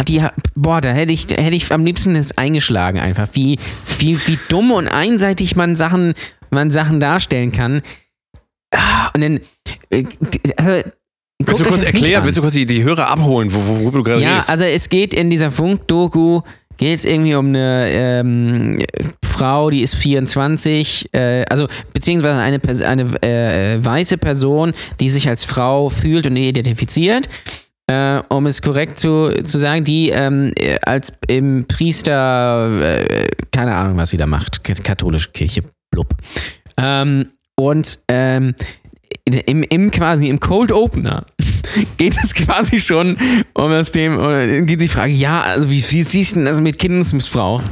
Die, 0.08 0.22
boah, 0.56 0.80
da 0.80 0.90
hätte 0.90 1.12
ich, 1.12 1.28
hätte 1.30 1.56
ich 1.56 1.70
am 1.72 1.84
liebsten 1.84 2.14
das 2.14 2.38
eingeschlagen 2.38 3.00
einfach. 3.00 3.28
Wie, 3.34 3.60
wie, 4.00 4.18
wie 4.28 4.40
dumm 4.50 4.72
und 4.72 4.88
einseitig 4.88 5.56
man 5.56 5.76
Sachen, 5.76 6.14
man 6.50 6.72
Sachen 6.72 7.00
darstellen 7.00 7.52
kann. 7.52 7.82
Ah, 8.74 9.10
Und 9.14 9.22
dann. 9.22 9.40
äh, 9.90 10.04
Also, 10.56 10.84
Willst 11.40 11.62
du 11.62 11.66
kurz 11.66 11.84
erklären, 11.84 12.26
willst 12.26 12.38
du 12.38 12.42
kurz 12.42 12.54
die, 12.54 12.66
die 12.66 12.84
Hörer 12.84 13.08
abholen, 13.10 13.54
wo, 13.54 13.60
wo, 13.68 13.84
wo 13.86 13.92
du 13.92 14.02
gerade 14.04 14.22
Ja, 14.22 14.32
redest? 14.34 14.50
also 14.50 14.64
es 14.64 14.90
geht 14.90 15.14
in 15.14 15.30
dieser 15.30 15.52
Funk-Doku, 15.52 16.42
geht 16.78 16.98
es 16.98 17.06
irgendwie 17.06 17.36
um 17.36 17.48
eine 17.50 17.90
ähm, 17.92 18.84
Frau, 19.24 19.70
die 19.70 19.82
ist 19.84 19.96
24, 19.96 21.14
äh, 21.14 21.46
also 21.50 21.68
beziehungsweise 21.94 22.40
eine, 22.40 22.60
eine 22.88 23.22
äh, 23.24 23.86
weiße 23.86 24.18
Person, 24.18 24.74
die 25.00 25.10
sich 25.10 25.30
als 25.30 25.44
Frau 25.44 25.90
fühlt 25.90 26.26
und 26.26 26.38
identifiziert. 26.38 27.30
Äh, 27.90 28.22
um 28.30 28.46
es 28.48 28.62
korrekt 28.62 29.00
zu, 29.00 29.34
zu 29.46 29.58
sagen, 29.58 29.86
die 29.86 30.10
ähm, 30.10 30.52
äh, 30.60 30.78
als 30.82 31.14
im 31.28 31.66
Priester, 31.68 32.82
äh, 32.82 33.28
keine 33.52 33.76
Ahnung, 33.76 33.96
was 33.96 34.10
sie 34.10 34.18
da 34.18 34.26
macht, 34.26 34.64
katholische 34.64 35.32
Kirche, 35.32 35.64
blub. 35.90 36.10
Ähm, 36.78 37.30
und 37.56 38.00
ähm, 38.10 38.56
im, 39.24 39.64
im 39.64 39.92
quasi 39.92 40.28
im 40.28 40.40
Cold 40.40 40.72
Opener 40.72 41.26
geht 41.98 42.18
es 42.22 42.34
quasi 42.34 42.80
schon 42.80 43.18
um 43.54 43.72
das 43.72 43.92
Thema, 43.92 44.20
oder 44.20 44.62
geht 44.62 44.82
die 44.82 44.88
Frage, 44.88 45.14
ja, 45.14 45.42
also 45.42 45.70
wie, 45.70 45.84
wie 45.92 46.04
siehst 46.04 46.34
du 46.34 46.40
denn 46.40 46.46
das 46.46 46.60
mit 46.60 46.78
Kindesmissbrauch? 46.78 47.64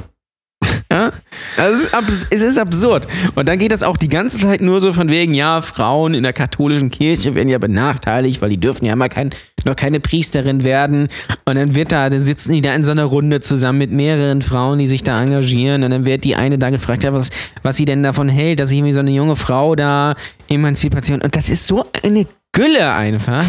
Ja? 0.95 1.11
Es, 1.57 1.83
ist 1.83 2.27
es 2.29 2.41
ist 2.41 2.57
absurd. 2.57 3.05
Und 3.35 3.49
dann 3.49 3.59
geht 3.59 3.71
das 3.73 3.83
auch 3.83 3.97
die 3.97 4.07
ganze 4.07 4.39
Zeit 4.39 4.61
nur 4.61 4.79
so 4.79 4.93
von 4.93 5.09
wegen, 5.09 5.33
ja, 5.33 5.59
Frauen 5.61 6.13
in 6.13 6.23
der 6.23 6.31
katholischen 6.31 6.89
Kirche 6.89 7.35
werden 7.35 7.49
ja 7.49 7.57
benachteiligt, 7.57 8.41
weil 8.41 8.49
die 8.49 8.59
dürfen 8.59 8.85
ja 8.85 8.93
immer 8.93 9.09
kein, 9.09 9.31
noch 9.65 9.75
keine 9.75 9.99
Priesterin 9.99 10.63
werden. 10.63 11.09
Und 11.43 11.55
dann 11.55 11.75
wird 11.75 11.91
da, 11.91 12.09
dann 12.09 12.23
sitzen 12.23 12.53
die 12.53 12.61
da 12.61 12.73
in 12.73 12.85
so 12.85 12.91
einer 12.91 13.03
Runde 13.03 13.41
zusammen 13.41 13.79
mit 13.79 13.91
mehreren 13.91 14.41
Frauen, 14.41 14.79
die 14.79 14.87
sich 14.87 15.03
da 15.03 15.21
engagieren. 15.21 15.83
Und 15.83 15.91
dann 15.91 16.05
wird 16.05 16.23
die 16.23 16.37
eine 16.37 16.57
da 16.57 16.69
gefragt, 16.69 17.03
ja, 17.03 17.11
was, 17.11 17.29
was 17.61 17.75
sie 17.75 17.85
denn 17.85 18.01
davon 18.01 18.29
hält, 18.29 18.61
dass 18.61 18.69
sich 18.69 18.77
irgendwie 18.77 18.93
so 18.93 19.01
eine 19.01 19.11
junge 19.11 19.35
Frau 19.35 19.75
da 19.75 20.15
Emanzipation. 20.47 21.21
Und 21.21 21.35
das 21.35 21.49
ist 21.49 21.67
so 21.67 21.85
eine 22.03 22.25
Gülle 22.53 22.93
einfach. 22.93 23.43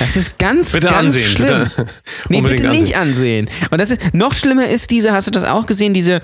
Das 0.00 0.16
ist 0.16 0.36
ganz, 0.38 0.72
Bitte 0.72 0.88
ganz 0.88 1.14
ansehen, 1.14 1.30
schlimm. 1.30 1.64
bitte. 1.64 1.86
Nee, 2.28 2.40
bitte 2.40 2.68
nicht 2.70 2.96
ansehen. 2.96 3.48
Und 3.70 3.80
das 3.80 3.92
ist, 3.92 4.14
noch 4.14 4.34
schlimmer 4.34 4.66
ist 4.66 4.90
diese, 4.90 5.12
hast 5.12 5.28
du 5.28 5.30
das 5.30 5.44
auch 5.44 5.66
gesehen, 5.66 5.94
diese, 5.94 6.22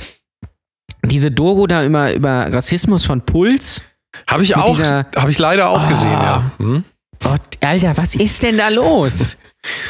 diese 1.09 1.31
Dogo 1.31 1.67
da 1.67 1.85
über, 1.85 2.13
über 2.15 2.53
Rassismus 2.53 3.05
von 3.05 3.21
Puls? 3.23 3.83
Habe 4.29 4.43
ich 4.43 4.57
auch, 4.57 4.79
habe 4.81 5.31
ich 5.31 5.39
leider 5.39 5.69
auch 5.71 5.83
Ah. 5.83 5.89
gesehen, 5.89 6.11
ja. 6.13 6.51
Hm? 6.59 6.85
Gott, 7.23 7.41
Alter, 7.61 7.97
was 7.97 8.15
ist 8.15 8.43
denn 8.45 8.57
da 8.59 8.69
los? 8.69 9.37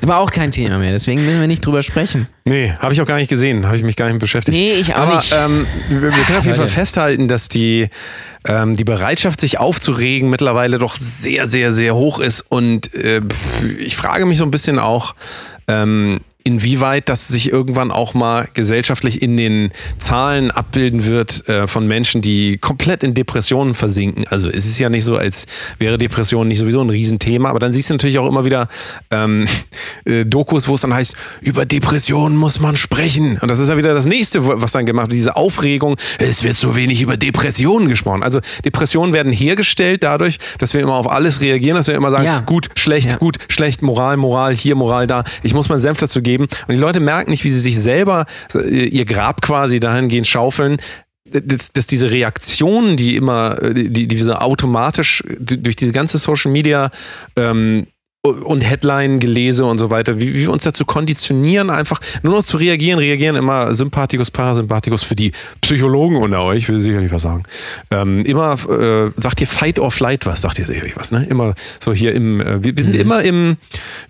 Das 0.00 0.08
war 0.08 0.18
auch 0.18 0.30
kein 0.30 0.50
Thema 0.50 0.78
mehr, 0.78 0.92
deswegen 0.92 1.24
müssen 1.24 1.40
wir 1.40 1.46
nicht 1.46 1.64
drüber 1.64 1.82
sprechen. 1.82 2.28
Nee, 2.44 2.74
habe 2.78 2.92
ich 2.92 3.00
auch 3.00 3.06
gar 3.06 3.16
nicht 3.16 3.28
gesehen, 3.28 3.66
habe 3.66 3.76
ich 3.76 3.82
mich 3.82 3.96
gar 3.96 4.08
nicht 4.08 4.18
beschäftigt. 4.18 4.56
Nee, 4.56 4.72
ich 4.72 4.94
auch 4.94 4.98
Aber 4.98 5.16
nicht. 5.16 5.34
Ähm, 5.36 5.66
wir, 5.88 6.02
wir 6.02 6.10
können 6.10 6.38
auf 6.38 6.44
jeden 6.44 6.56
Fall 6.56 6.68
festhalten, 6.68 7.28
dass 7.28 7.48
die, 7.48 7.88
ähm, 8.46 8.74
die 8.74 8.84
Bereitschaft, 8.84 9.40
sich 9.40 9.58
aufzuregen, 9.58 10.28
mittlerweile 10.28 10.78
doch 10.78 10.96
sehr, 10.96 11.46
sehr, 11.46 11.72
sehr 11.72 11.94
hoch 11.94 12.18
ist. 12.18 12.42
Und 12.42 12.94
äh, 12.94 13.22
ich 13.78 13.96
frage 13.96 14.26
mich 14.26 14.38
so 14.38 14.44
ein 14.44 14.50
bisschen 14.50 14.78
auch, 14.78 15.14
ähm, 15.68 16.20
inwieweit 16.44 17.08
das 17.08 17.28
sich 17.28 17.50
irgendwann 17.52 17.90
auch 17.90 18.14
mal 18.14 18.48
gesellschaftlich 18.54 19.22
in 19.22 19.36
den 19.36 19.70
Zahlen 19.98 20.50
abbilden 20.50 21.06
wird 21.06 21.48
äh, 21.48 21.66
von 21.66 21.86
Menschen, 21.86 22.20
die 22.20 22.58
komplett 22.58 23.02
in 23.02 23.14
Depressionen 23.14 23.74
versinken. 23.74 24.26
Also 24.28 24.48
es 24.48 24.66
ist 24.66 24.78
ja 24.78 24.88
nicht 24.88 25.04
so, 25.04 25.16
als 25.16 25.46
wäre 25.78 25.98
Depression 25.98 26.48
nicht 26.48 26.58
sowieso 26.58 26.80
ein 26.80 26.90
Riesenthema, 26.90 27.50
aber 27.50 27.58
dann 27.58 27.72
siehst 27.72 27.90
du 27.90 27.94
natürlich 27.94 28.18
auch 28.18 28.28
immer 28.28 28.44
wieder 28.44 28.68
ähm, 29.10 29.46
äh, 30.04 30.24
Dokus, 30.24 30.68
wo 30.68 30.74
es 30.74 30.80
dann 30.80 30.94
heißt, 30.94 31.14
über 31.40 31.64
Depressionen 31.64 32.36
muss 32.36 32.60
man 32.60 32.76
sprechen. 32.76 33.38
Und 33.40 33.48
das 33.50 33.58
ist 33.58 33.68
ja 33.68 33.76
wieder 33.76 33.94
das 33.94 34.06
nächste, 34.06 34.46
was 34.60 34.72
dann 34.72 34.86
gemacht 34.86 35.08
wird, 35.08 35.16
diese 35.16 35.36
Aufregung, 35.36 35.96
es 36.18 36.42
wird 36.42 36.56
so 36.56 36.74
wenig 36.76 37.00
über 37.02 37.16
Depressionen 37.16 37.88
gesprochen. 37.88 38.22
Also 38.22 38.40
Depressionen 38.64 39.12
werden 39.12 39.32
hergestellt 39.32 40.02
dadurch, 40.02 40.38
dass 40.58 40.74
wir 40.74 40.80
immer 40.80 40.94
auf 40.94 41.10
alles 41.10 41.40
reagieren, 41.40 41.76
dass 41.76 41.88
wir 41.88 41.94
immer 41.94 42.10
sagen, 42.10 42.24
Ja. 42.24 42.40
gut, 42.40 42.68
schlecht, 42.76 43.12
Ja. 43.12 43.18
gut, 43.18 43.36
schlecht, 43.48 43.82
Moral, 43.82 44.16
Moral, 44.16 44.54
hier, 44.54 44.74
Moral, 44.74 45.06
da. 45.06 45.24
Ich 45.42 45.54
muss 45.54 45.68
meinen 45.68 45.80
Senf 45.80 45.98
dazu 45.98 46.20
geben. 46.22 46.31
Und 46.40 46.50
die 46.68 46.76
Leute 46.76 47.00
merken 47.00 47.30
nicht, 47.30 47.44
wie 47.44 47.50
sie 47.50 47.60
sich 47.60 47.78
selber 47.78 48.26
äh, 48.54 48.86
ihr 48.86 49.04
Grab 49.04 49.42
quasi 49.42 49.80
dahingehend 49.80 50.26
schaufeln, 50.26 50.78
dass, 51.24 51.72
dass 51.72 51.86
diese 51.86 52.10
Reaktionen, 52.10 52.96
die 52.96 53.16
immer, 53.16 53.60
äh, 53.62 53.74
die, 53.74 53.90
die 53.90 54.08
diese 54.08 54.40
automatisch 54.40 55.22
durch 55.38 55.76
diese 55.76 55.92
ganze 55.92 56.18
Social 56.18 56.50
Media 56.50 56.90
ähm, 57.36 57.86
und 58.24 58.60
Headline-Gelese 58.60 59.64
und 59.64 59.78
so 59.78 59.90
weiter, 59.90 60.20
wie, 60.20 60.32
wie 60.32 60.40
wir 60.42 60.52
uns 60.52 60.62
dazu 60.62 60.84
konditionieren, 60.84 61.70
einfach 61.70 62.00
nur 62.22 62.36
noch 62.36 62.44
zu 62.44 62.56
reagieren, 62.56 63.00
reagieren 63.00 63.34
immer 63.34 63.74
Sympathikus, 63.74 64.30
Parasympathikus 64.30 65.02
für 65.02 65.16
die 65.16 65.32
Psychologen 65.60 66.16
unter 66.16 66.42
euch, 66.42 66.68
will 66.68 66.78
sicherlich 66.78 67.10
was 67.10 67.22
sagen. 67.22 67.42
Ähm, 67.90 68.24
immer 68.24 68.52
äh, 68.52 69.10
sagt 69.20 69.40
ihr 69.40 69.48
Fight 69.48 69.80
or 69.80 69.90
Flight 69.90 70.24
was, 70.24 70.42
sagt 70.42 70.60
ihr 70.60 70.66
sicherlich 70.66 70.96
was, 70.96 71.10
ne? 71.10 71.26
Immer 71.28 71.54
so 71.80 71.92
hier 71.92 72.14
im, 72.14 72.40
äh, 72.40 72.62
wir, 72.62 72.76
wir 72.76 72.84
sind 72.84 72.94
immer 72.94 73.22
im, 73.22 73.56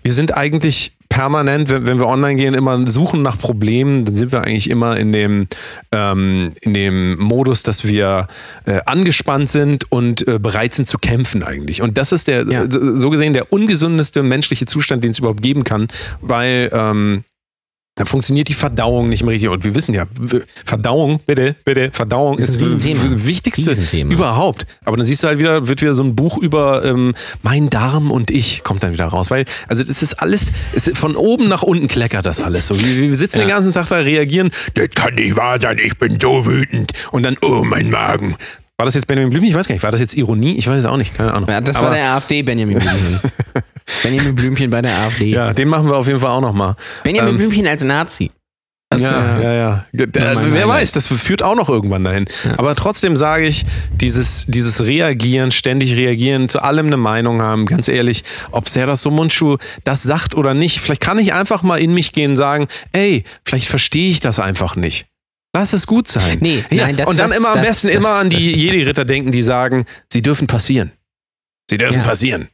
wir 0.03 0.13
sind 0.13 0.37
eigentlich 0.37 0.91
permanent, 1.13 1.69
wenn, 1.69 1.85
wenn 1.85 1.99
wir 1.99 2.07
online 2.07 2.35
gehen, 2.35 2.55
immer 2.55 2.87
suchen 2.87 3.21
nach 3.21 3.37
Problemen, 3.37 4.03
dann 4.03 4.15
sind 4.15 4.31
wir 4.31 4.41
eigentlich 4.41 4.67
immer 4.69 4.97
in 4.97 5.11
dem, 5.11 5.47
ähm, 5.91 6.49
in 6.61 6.73
dem 6.73 7.19
Modus, 7.19 7.61
dass 7.61 7.87
wir 7.87 8.27
äh, 8.65 8.79
angespannt 8.87 9.51
sind 9.51 9.91
und 9.91 10.27
äh, 10.27 10.39
bereit 10.39 10.73
sind 10.73 10.87
zu 10.87 10.97
kämpfen 10.97 11.43
eigentlich. 11.43 11.83
Und 11.83 11.99
das 11.99 12.11
ist 12.13 12.27
der, 12.27 12.47
Ja. 12.49 12.65
so 12.69 13.11
gesehen, 13.11 13.33
der 13.33 13.53
ungesündeste 13.53 14.23
menschliche 14.23 14.65
Zustand, 14.65 15.03
den 15.03 15.11
es 15.11 15.19
überhaupt 15.19 15.43
geben 15.43 15.63
kann, 15.63 15.87
weil 16.21 16.71
ähm, 16.73 17.23
dann 17.95 18.07
funktioniert 18.07 18.47
die 18.47 18.55
Verdauung 18.55 19.09
nicht 19.09 19.23
mehr 19.23 19.33
richtig. 19.33 19.49
Und 19.49 19.63
wir 19.63 19.75
wissen 19.75 19.93
ja, 19.93 20.07
Verdauung, 20.65 21.19
bitte, 21.27 21.55
bitte, 21.63 21.91
Verdauung 21.91 22.37
Das 22.37 22.49
ist, 22.49 22.59
ist 22.59 22.83
das 22.83 23.25
Wichtigste 23.27 23.69
Riesenthema. 23.69 24.11
überhaupt. 24.11 24.65
Aber 24.83 24.97
dann 24.97 25.05
siehst 25.05 25.23
du 25.23 25.27
halt 25.27 25.37
wieder, 25.37 25.67
wird 25.67 25.81
wieder 25.81 25.93
so 25.93 26.01
ein 26.03 26.15
Buch 26.15 26.39
über 26.39 26.83
ähm, 26.83 27.13
mein 27.43 27.69
Darm 27.69 28.09
und 28.09 28.31
ich 28.31 28.63
kommt 28.63 28.81
dann 28.81 28.93
wieder 28.93 29.05
raus. 29.05 29.29
Weil, 29.29 29.45
also 29.67 29.83
das 29.83 30.01
ist 30.01 30.15
alles, 30.15 30.51
es 30.73 30.87
ist 30.87 30.97
von 30.97 31.15
oben 31.15 31.47
nach 31.47 31.61
unten 31.61 31.87
kleckert 31.87 32.25
das 32.25 32.39
alles 32.39 32.67
so. 32.67 32.79
Wir, 32.79 33.09
wir 33.09 33.15
sitzen 33.15 33.39
den 33.39 33.49
ganzen 33.49 33.73
Tag 33.73 33.89
da, 33.89 33.97
reagieren, 33.97 34.49
das 34.73 34.89
kann 34.89 35.13
nicht 35.13 35.37
wahr 35.37 35.61
sein, 35.61 35.77
ich 35.77 35.95
bin 35.99 36.17
so 36.19 36.47
wütend. 36.47 36.93
Und 37.11 37.23
dann, 37.23 37.37
oh, 37.43 37.63
mein 37.63 37.91
Magen. 37.91 38.35
War 38.77 38.85
das 38.85 38.95
jetzt 38.95 39.05
Benjamin 39.07 39.29
Blümchen? 39.29 39.49
Ich 39.49 39.55
weiß 39.55 39.67
gar 39.67 39.75
nicht. 39.75 39.83
War 39.83 39.91
das 39.91 40.01
jetzt 40.01 40.15
Ironie? 40.15 40.55
Ich 40.57 40.67
weiß 40.67 40.79
es 40.79 40.85
auch 40.85 40.97
nicht. 40.97 41.13
Keine 41.15 41.33
Ahnung. 41.33 41.47
Ja, 41.49 41.61
das 41.61 41.75
Aber, 41.77 41.87
war 41.87 41.93
der 41.95 42.11
AfD 42.13 42.41
Benjamin 42.41 42.79
Blümchen. 42.79 43.19
Benjamin 44.03 44.35
Blümchen 44.35 44.69
bei 44.69 44.81
der 44.81 44.91
AfD. 44.91 45.27
Ja, 45.29 45.53
den 45.53 45.67
machen 45.67 45.87
wir 45.89 45.95
auf 45.97 46.07
jeden 46.07 46.19
Fall 46.19 46.31
auch 46.31 46.41
nochmal. 46.41 46.75
Benjamin 47.03 47.31
Ähm, 47.31 47.37
Blümchen 47.37 47.67
als 47.67 47.83
Nazi. 47.83 48.31
Das 48.89 49.01
ja, 49.01 49.39
ja, 49.41 49.53
ja. 49.53 49.85
Der, 49.91 50.07
Ja, 50.07 50.35
wer 50.35 50.51
Highlight. 50.51 50.67
weiß, 50.67 50.91
das 50.91 51.07
führt 51.07 51.41
auch 51.41 51.55
noch 51.55 51.67
irgendwann 51.67 52.03
dahin. 52.03 52.25
Aber 52.57 52.75
trotzdem 52.75 53.15
sage 53.17 53.45
ich, 53.47 53.65
dieses, 53.91 54.45
dieses 54.47 54.83
Reagieren, 54.85 55.51
ständig 55.51 55.95
reagieren, 55.95 56.47
zu 56.47 56.61
allem 56.61 56.87
eine 56.87 56.97
Meinung 56.97 57.41
haben, 57.41 57.65
ganz 57.65 57.87
ehrlich, 57.87 58.23
ob 58.51 58.69
Serdar 58.69 58.95
Somuncu 58.95 59.57
das 59.83 60.03
sagt 60.03 60.35
oder 60.35 60.53
nicht, 60.53 60.79
vielleicht 60.79 61.01
kann 61.01 61.17
ich 61.17 61.33
einfach 61.33 61.63
mal 61.63 61.77
in 61.79 61.93
mich 61.93 62.11
gehen 62.11 62.31
und 62.31 62.37
sagen, 62.37 62.67
ey, 62.91 63.23
vielleicht 63.45 63.67
verstehe 63.67 64.11
ich 64.11 64.19
das 64.19 64.39
einfach 64.39 64.75
nicht. 64.75 65.07
Lass 65.55 65.73
es 65.73 65.85
gut 65.85 66.07
sein. 66.07 66.39
Nee, 66.41 66.63
ja, 66.71 66.85
nein, 66.87 66.95
das- 66.97 67.07
Und 67.09 67.19
dann 67.19 67.29
das- 67.29 67.37
immer 67.37 67.49
am 67.49 67.57
das- 67.59 67.67
besten 67.67 67.87
das- 67.87 67.95
immer 67.95 68.09
an 68.15 68.29
die 68.29 68.51
Jedi-Ritter 68.55 69.05
denken, 69.05 69.31
die 69.31 69.41
sagen, 69.43 69.85
sie 70.11 70.21
dürfen 70.21 70.47
passieren. 70.47 70.91
Sie 71.69 71.77
dürfen 71.77 71.97
Ja. 71.99 72.03
passieren. 72.03 72.49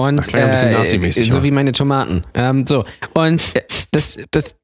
Und 0.00 0.16
Das 0.18 0.28
klang 0.28 0.44
ein 0.44 0.50
bisschen 0.50 0.68
äh, 0.70 0.78
nazimäßig, 0.78 1.26
so 1.26 1.32
aber. 1.34 1.42
wie 1.44 1.50
meine 1.50 1.72
Tomaten. 1.72 2.24
Ähm, 2.34 2.66
so 2.66 2.84
und 3.14 3.54
äh, 3.56 3.62
das, 3.90 4.18
das, 4.30 4.54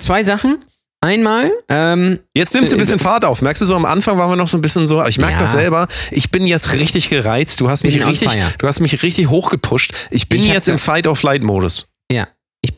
zwei 0.00 0.22
Sachen. 0.24 0.58
Einmal, 1.00 1.52
ähm, 1.68 2.18
Jetzt 2.34 2.54
nimmst 2.54 2.72
du 2.72 2.76
ein 2.76 2.80
Äh, 2.80 2.82
bisschen 2.82 2.98
Fahrt 2.98 3.24
auf. 3.24 3.40
Merkst 3.42 3.62
du, 3.62 3.66
so 3.66 3.76
am 3.76 3.84
Anfang 3.84 4.18
waren 4.18 4.30
wir 4.30 4.36
noch 4.36 4.48
so 4.48 4.56
ein 4.58 4.60
bisschen 4.62 4.86
so, 4.86 5.04
ich 5.04 5.18
merke 5.18 5.34
Ja. 5.34 5.38
das 5.40 5.52
selber, 5.52 5.88
ich 6.10 6.30
bin 6.30 6.46
jetzt 6.46 6.72
richtig 6.72 7.08
gereizt. 7.10 7.60
Du 7.60 7.70
hast 7.70 7.84
mich 7.84 8.04
richtig, 8.04 8.30
du 8.58 8.66
hast 8.66 8.80
mich 8.80 9.02
richtig 9.02 9.28
hochgepusht. 9.28 9.92
Ich 10.10 10.28
bin 10.28 10.40
Ich 10.40 10.46
jetzt 10.46 10.68
im 10.68 10.78
Fight-of-Flight-Modus. 10.78 11.86
ja, 12.10 12.26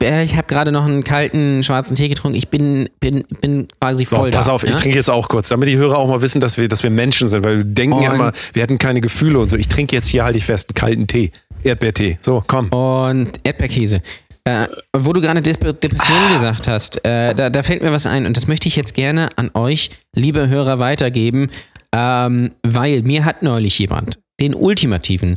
ich, 0.00 0.06
äh, 0.06 0.24
ich 0.24 0.36
habe 0.36 0.46
gerade 0.46 0.72
noch 0.72 0.84
einen 0.84 1.04
kalten 1.04 1.62
schwarzen 1.62 1.94
Tee 1.94 2.08
getrunken. 2.08 2.36
Ich 2.36 2.48
bin, 2.48 2.88
bin, 3.00 3.24
bin 3.40 3.68
quasi 3.80 4.04
So, 4.04 4.16
voll 4.16 4.30
pass 4.30 4.46
da. 4.46 4.52
auf, 4.52 4.64
ich 4.64 4.70
ja? 4.70 4.76
trinke 4.76 4.96
jetzt 4.96 5.10
auch 5.10 5.28
kurz, 5.28 5.48
damit 5.48 5.68
die 5.68 5.76
Hörer 5.76 5.96
auch 5.98 6.08
mal 6.08 6.22
wissen, 6.22 6.40
dass 6.40 6.56
wir, 6.58 6.68
dass 6.68 6.82
wir 6.82 6.90
Menschen 6.90 7.28
sind, 7.28 7.44
weil 7.44 7.58
wir 7.58 7.64
denken 7.64 8.02
ja 8.02 8.10
Und- 8.10 8.16
immer, 8.16 8.32
wir 8.52 8.62
hätten 8.62 8.78
keine 8.78 9.00
Gefühle 9.00 9.38
und 9.38 9.48
so. 9.50 9.56
Ich 9.56 9.68
trinke 9.68 9.94
jetzt 9.96 10.08
hier, 10.08 10.24
halte 10.24 10.38
ich 10.38 10.44
fest, 10.44 10.70
einen 10.70 10.74
kalten 10.74 11.06
Tee. 11.06 11.30
Erdbeertee. 11.64 12.18
So, 12.20 12.42
komm. 12.46 12.68
Und 12.68 13.40
Erdbeerkäse. 13.44 14.00
Äh, 14.44 14.66
wo 14.96 15.12
du 15.12 15.20
gerade 15.20 15.42
Dep 15.42 15.60
Depression 15.80 16.16
gesagt 16.34 16.68
hast, 16.68 17.04
äh, 17.04 17.34
da, 17.34 17.50
da 17.50 17.62
fällt 17.62 17.82
mir 17.82 17.92
was 17.92 18.06
ein 18.06 18.24
und 18.24 18.36
das 18.36 18.46
möchte 18.46 18.68
ich 18.68 18.76
jetzt 18.76 18.94
gerne 18.94 19.28
an 19.36 19.50
euch, 19.54 19.90
liebe 20.14 20.48
Hörer, 20.48 20.78
weitergeben, 20.78 21.50
ähm, 21.94 22.52
weil 22.62 23.02
mir 23.02 23.24
hat 23.26 23.42
neulich 23.42 23.78
jemand 23.78 24.18
den 24.40 24.54
ultimativen 24.54 25.36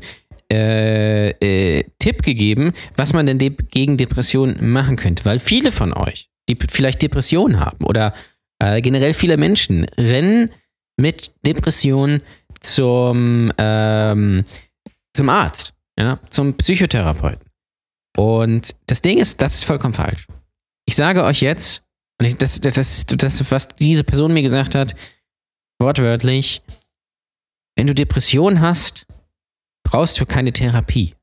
äh, 0.52 1.30
äh, 1.30 1.84
Tipp 1.98 2.24
gegeben, 2.24 2.74
was 2.96 3.14
man 3.14 3.26
denn 3.26 3.40
de 3.40 3.56
gegen 3.72 3.98
Depressionen 3.98 4.70
machen 4.70 4.98
könnte, 4.98 5.24
weil 5.26 5.40
viele 5.40 5.72
von 5.72 5.94
euch, 5.94 6.30
die 6.50 6.58
vielleicht 6.70 7.02
Depressionen 7.02 7.60
haben 7.60 7.86
oder 7.86 8.14
äh, 8.60 8.82
generell 8.82 9.14
viele 9.14 9.38
Menschen, 9.38 9.86
rennen 9.98 10.52
mit 10.98 11.34
Depressionen 11.46 12.22
zum, 12.60 13.52
ähm, 13.58 14.44
zum 15.16 15.30
Arzt, 15.30 15.74
ja, 15.98 16.20
zum 16.30 16.56
Psychotherapeuten. 16.56 17.50
Und 18.18 18.76
das 18.88 19.02
Ding 19.02 19.18
ist, 19.18 19.42
das 19.42 19.56
ist 19.56 19.64
vollkommen 19.64 19.94
falsch. 19.94 20.28
Ich 20.86 20.96
sage 20.96 21.24
euch 21.24 21.42
jetzt, 21.42 21.84
und 22.20 22.26
ich, 22.26 22.36
das, 22.36 22.60
das, 22.62 22.74
das, 22.74 23.06
das, 23.06 23.52
was 23.52 23.70
diese 23.70 24.04
Person 24.04 24.34
mir 24.34 24.42
gesagt 24.42 24.76
hat, 24.76 24.96
wortwörtlich, 25.80 26.62
wenn 27.76 27.88
du 27.88 27.96
Depression 27.96 28.62
hast, 28.62 29.08
brauchst 29.92 30.20
du 30.20 30.26
keine 30.26 30.52
Therapie. 30.52 31.14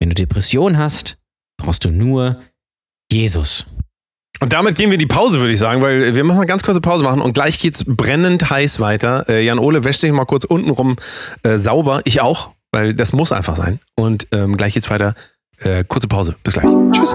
Wenn 0.00 0.10
du 0.10 0.14
Depression 0.14 0.76
hast, 0.76 1.16
brauchst 1.56 1.84
du 1.84 1.90
nur 1.90 2.40
Jesus. 3.10 3.64
Und 4.40 4.52
damit 4.52 4.76
gehen 4.76 4.90
wir 4.90 4.94
in 4.94 5.00
die 5.00 5.06
Pause, 5.06 5.38
würde 5.40 5.52
ich 5.52 5.58
sagen, 5.58 5.80
weil 5.80 6.14
wir 6.14 6.24
müssen 6.24 6.36
eine 6.36 6.46
ganz 6.46 6.62
kurze 6.62 6.82
Pause 6.82 7.04
machen 7.04 7.22
und 7.22 7.32
gleich 7.32 7.58
geht's 7.58 7.84
brennend 7.86 8.50
heiß 8.50 8.80
weiter. 8.80 9.26
Äh, 9.28 9.44
Jan 9.44 9.58
Ole 9.58 9.84
wäscht 9.84 10.00
sich 10.00 10.12
mal 10.12 10.26
kurz 10.26 10.44
untenrum 10.44 10.96
äh, 11.42 11.56
sauber. 11.56 12.02
Ich 12.04 12.20
auch, 12.20 12.52
weil 12.72 12.92
das 12.92 13.14
muss 13.14 13.32
einfach 13.32 13.56
sein. 13.56 13.80
Und 13.94 14.26
ähm, 14.32 14.56
gleich 14.56 14.74
geht's 14.74 14.90
weiter. 14.90 15.14
Äh, 15.58 15.84
kurze 15.84 16.08
Pause. 16.08 16.36
Bis 16.42 16.54
gleich. 16.54 16.68
Tschüss. 16.92 17.14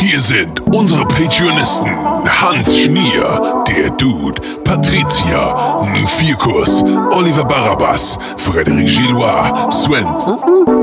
Hier 0.00 0.18
sind 0.18 0.60
unsere 0.74 1.04
Patreonisten 1.04 1.94
Hans 2.26 2.78
Schnier, 2.78 3.62
der 3.68 3.90
Dude, 3.90 4.40
Patricia, 4.64 5.84
Vierkurs, 6.06 6.82
Oliver 7.10 7.44
Barabas, 7.44 8.18
Frederik 8.38 8.86
Gillois, 8.86 9.52
Sven 9.70 10.06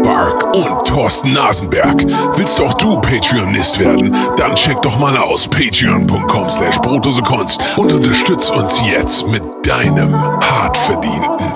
Bark 0.04 0.56
und 0.56 0.86
Thorsten 0.88 1.34
Nasenberg. 1.34 2.06
Willst 2.38 2.62
auch 2.62 2.76
du 2.76 3.02
Patreonist 3.02 3.80
werden? 3.80 4.16
Dann 4.38 4.54
check 4.54 4.82
doch 4.84 5.00
mal 5.00 5.18
aus 5.18 5.48
patreon.com 5.48 6.48
slash 6.48 6.80
Kunst 6.80 7.60
und 7.76 7.92
unterstütz 7.92 8.52
uns 8.52 8.80
jetzt 8.82 9.28
mit 9.28 9.42
deinem 9.66 10.14
hart 10.16 10.78
verdienten 10.78 11.52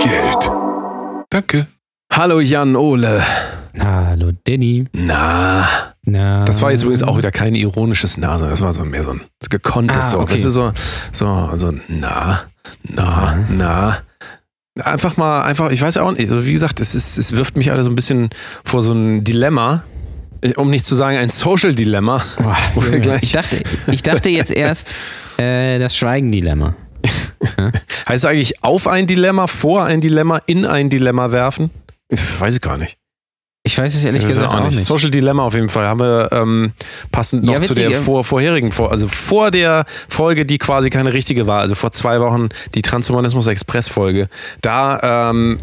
Geld. 0.00 0.50
Danke. 1.30 1.68
Hallo 2.12 2.40
Jan 2.40 2.74
Ole. 2.74 3.22
Hallo 3.80 4.32
Danny. 4.44 4.86
Na, 4.92 5.93
Na, 6.06 6.44
das 6.44 6.60
war 6.60 6.70
jetzt 6.70 6.82
übrigens 6.82 7.02
auch 7.02 7.16
wieder 7.16 7.30
kein 7.30 7.54
ironisches 7.54 8.18
Na, 8.18 8.32
sondern 8.32 8.50
das 8.50 8.60
war 8.60 8.72
so 8.72 8.84
mehr 8.84 9.04
so 9.04 9.12
ein 9.12 9.20
gekonntes 9.50 10.08
Ah, 10.08 10.10
so. 10.10 10.18
okay. 10.20 10.32
Das 10.34 10.44
ist 10.44 10.54
so, 10.54 10.72
so, 11.12 11.26
also 11.26 11.72
na, 11.88 12.42
na, 12.82 13.38
na. 13.48 13.98
Einfach 14.82 15.16
mal, 15.16 15.42
einfach, 15.42 15.70
ich 15.70 15.80
weiß 15.80 15.94
ja 15.94 16.02
auch 16.02 16.10
nicht, 16.12 16.20
also 16.30 16.44
wie 16.44 16.52
gesagt, 16.52 16.80
es, 16.80 16.94
ist, 16.94 17.16
es 17.16 17.32
wirft 17.36 17.56
mich 17.56 17.70
alle 17.70 17.82
so 17.82 17.90
ein 17.90 17.94
bisschen 17.94 18.28
vor 18.64 18.82
so 18.82 18.92
ein 18.92 19.22
Dilemma, 19.24 19.84
um 20.56 20.68
nicht 20.68 20.84
zu 20.84 20.94
sagen 20.96 21.16
ein 21.16 21.30
Social 21.30 21.74
Dilemma, 21.74 22.22
gleich, 23.00 23.22
ich, 23.22 23.32
dachte, 23.32 23.62
ich 23.86 24.02
dachte 24.02 24.28
jetzt 24.30 24.50
erst 24.54 24.94
äh, 25.38 25.78
das 25.78 25.96
Schweigen-Dilemma. 25.96 26.74
heißt 28.08 28.26
eigentlich 28.26 28.62
auf 28.64 28.88
ein 28.88 29.06
Dilemma, 29.06 29.46
vor 29.46 29.84
ein 29.84 30.00
Dilemma, 30.00 30.40
in 30.46 30.66
ein 30.66 30.90
Dilemma 30.90 31.30
werfen? 31.32 31.70
Ich 32.08 32.40
weiß 32.40 32.56
ich 32.56 32.60
gar 32.60 32.76
nicht. 32.76 32.98
Ich 33.66 33.78
weiß 33.78 33.94
es 33.94 34.04
ehrlich 34.04 34.22
Das 34.22 34.28
gesagt 34.28 34.52
auch 34.52 34.60
nicht. 34.60 34.78
Social 34.78 35.10
Dilemma 35.10 35.42
auf 35.42 35.54
jeden 35.54 35.70
Fall 35.70 35.86
haben 35.86 36.00
wir 36.00 36.28
ähm, 36.32 36.72
passend 37.10 37.44
noch 37.44 37.54
Ja, 37.54 37.60
zu 37.62 37.74
der 37.74 37.92
vor, 37.92 38.22
vorherigen, 38.22 38.72
vor, 38.72 38.90
also 38.90 39.08
vor 39.08 39.50
der 39.50 39.86
Folge, 40.10 40.44
die 40.44 40.58
quasi 40.58 40.90
keine 40.90 41.14
richtige 41.14 41.46
war, 41.46 41.60
also 41.60 41.74
vor 41.74 41.90
zwei 41.90 42.20
Wochen 42.20 42.50
die 42.74 42.82
Transhumanismus 42.82 43.46
Express 43.46 43.88
Folge. 43.88 44.28
Da 44.60 45.30
ähm, 45.30 45.60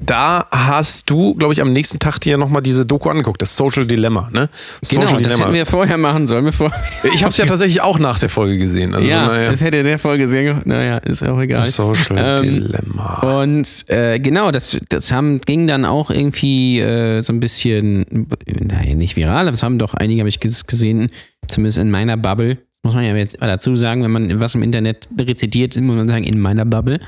da 0.00 0.46
hast 0.50 1.10
du, 1.10 1.34
glaube 1.34 1.52
ich, 1.52 1.60
am 1.60 1.72
nächsten 1.72 1.98
Tag 1.98 2.18
dir 2.20 2.36
nochmal 2.38 2.62
diese 2.62 2.86
Doku 2.86 3.08
angeguckt, 3.10 3.42
das 3.42 3.56
Social 3.56 3.86
Dilemma, 3.86 4.30
ne? 4.32 4.48
Genau, 4.88 5.02
Social 5.06 5.22
das 5.22 5.40
hätten 5.40 5.52
wir 5.52 5.66
vorher 5.66 5.98
machen 5.98 6.28
sollen, 6.28 6.44
bevor. 6.44 6.72
Ich 7.12 7.22
habe 7.24 7.30
es 7.30 7.36
ja 7.36 7.46
tatsächlich 7.46 7.80
auch 7.82 7.98
nach 7.98 8.18
der 8.18 8.28
Folge 8.28 8.58
gesehen. 8.58 8.94
Also 8.94 9.08
ja, 9.08 9.26
naja. 9.26 9.50
das 9.50 9.60
hätte 9.60 9.82
der 9.82 9.98
Folge 9.98 10.28
sehr. 10.28 10.42
ge- 10.44 10.62
Naja, 10.64 10.98
ist 10.98 11.22
auch 11.26 11.40
egal. 11.40 11.64
Social 11.66 12.16
Ähm, 12.18 12.36
Dilemma. 12.42 13.42
Und 13.42 13.84
äh, 13.88 14.18
genau, 14.18 14.50
das, 14.50 14.78
das 14.88 15.12
haben, 15.12 15.40
ging 15.40 15.66
dann 15.66 15.84
auch 15.84 16.10
irgendwie 16.10 16.80
äh, 16.80 17.20
so 17.20 17.32
ein 17.32 17.40
bisschen, 17.40 18.28
naja, 18.46 18.94
nicht 18.94 19.16
viral, 19.16 19.46
aber 19.48 19.54
es 19.54 19.62
haben 19.62 19.78
doch 19.78 19.94
einige, 19.94 20.20
habe 20.22 20.28
ich 20.28 20.38
ges- 20.38 20.66
gesehen, 20.66 21.10
zumindest 21.48 21.78
in 21.78 21.90
meiner 21.90 22.16
Bubble. 22.16 22.58
Muss 22.84 22.94
man 22.94 23.04
ja 23.04 23.14
jetzt 23.16 23.36
dazu 23.40 23.74
sagen, 23.74 24.02
wenn 24.04 24.10
man 24.12 24.40
was 24.40 24.54
im 24.54 24.62
Internet 24.62 25.08
rezitiert, 25.20 25.76
muss 25.80 25.96
man 25.96 26.08
sagen, 26.08 26.24
in 26.24 26.38
meiner 26.40 26.64
Bubble. 26.64 27.00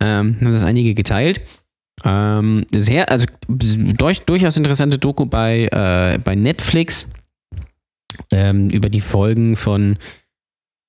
Ähm, 0.00 0.36
haben 0.40 0.52
das 0.52 0.64
einige 0.64 0.94
geteilt. 0.94 1.40
Ähm, 2.04 2.66
sehr, 2.72 3.10
also 3.10 3.26
durch, 3.48 4.20
durchaus 4.22 4.56
interessante 4.56 4.98
Doku 4.98 5.26
bei, 5.26 5.68
äh, 5.70 6.18
bei 6.18 6.34
Netflix 6.34 7.08
ähm, 8.30 8.68
über 8.70 8.88
die 8.88 9.00
Folgen 9.00 9.56
von 9.56 9.96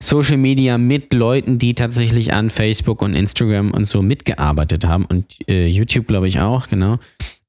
Social 0.04 0.38
Media 0.38 0.78
mit 0.78 1.14
Leuten, 1.14 1.58
die 1.58 1.76
tatsächlich 1.76 2.34
an 2.34 2.50
Facebook 2.50 3.02
und 3.02 3.16
Instagram 3.16 3.72
und 3.72 3.86
so 3.86 4.02
mitgearbeitet 4.02 4.86
haben 4.86 5.06
und 5.06 5.26
äh, 5.48 5.68
YouTube, 5.68 6.08
glaube 6.08 6.28
ich, 6.28 6.42
auch, 6.42 6.68
genau. 6.68 7.00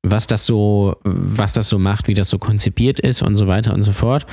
Was 0.07 0.27
das 0.27 0.45
so, 0.45 0.97
was 1.03 1.55
das 1.55 1.69
so 1.69 1.79
macht, 1.79 2.07
wie 2.09 2.15
das 2.15 2.29
so 2.29 2.39
konzipiert 2.39 3.01
ist 3.01 3.23
und 3.23 3.37
so 3.37 3.47
weiter 3.47 3.75
und 3.75 3.83
so 3.83 3.91
fort. 3.91 4.27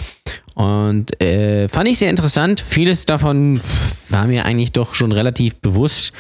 Und 0.53 1.19
äh, 1.21 1.67
fand 1.69 1.87
ich 1.87 1.97
sehr 1.97 2.09
interessant. 2.09 2.59
Vieles 2.59 3.05
davon 3.05 3.61
war 4.09 4.27
mir 4.27 4.45
eigentlich 4.45 4.73
doch 4.73 4.93
schon 4.93 5.13
relativ 5.13 5.55
bewusst. 5.55 6.13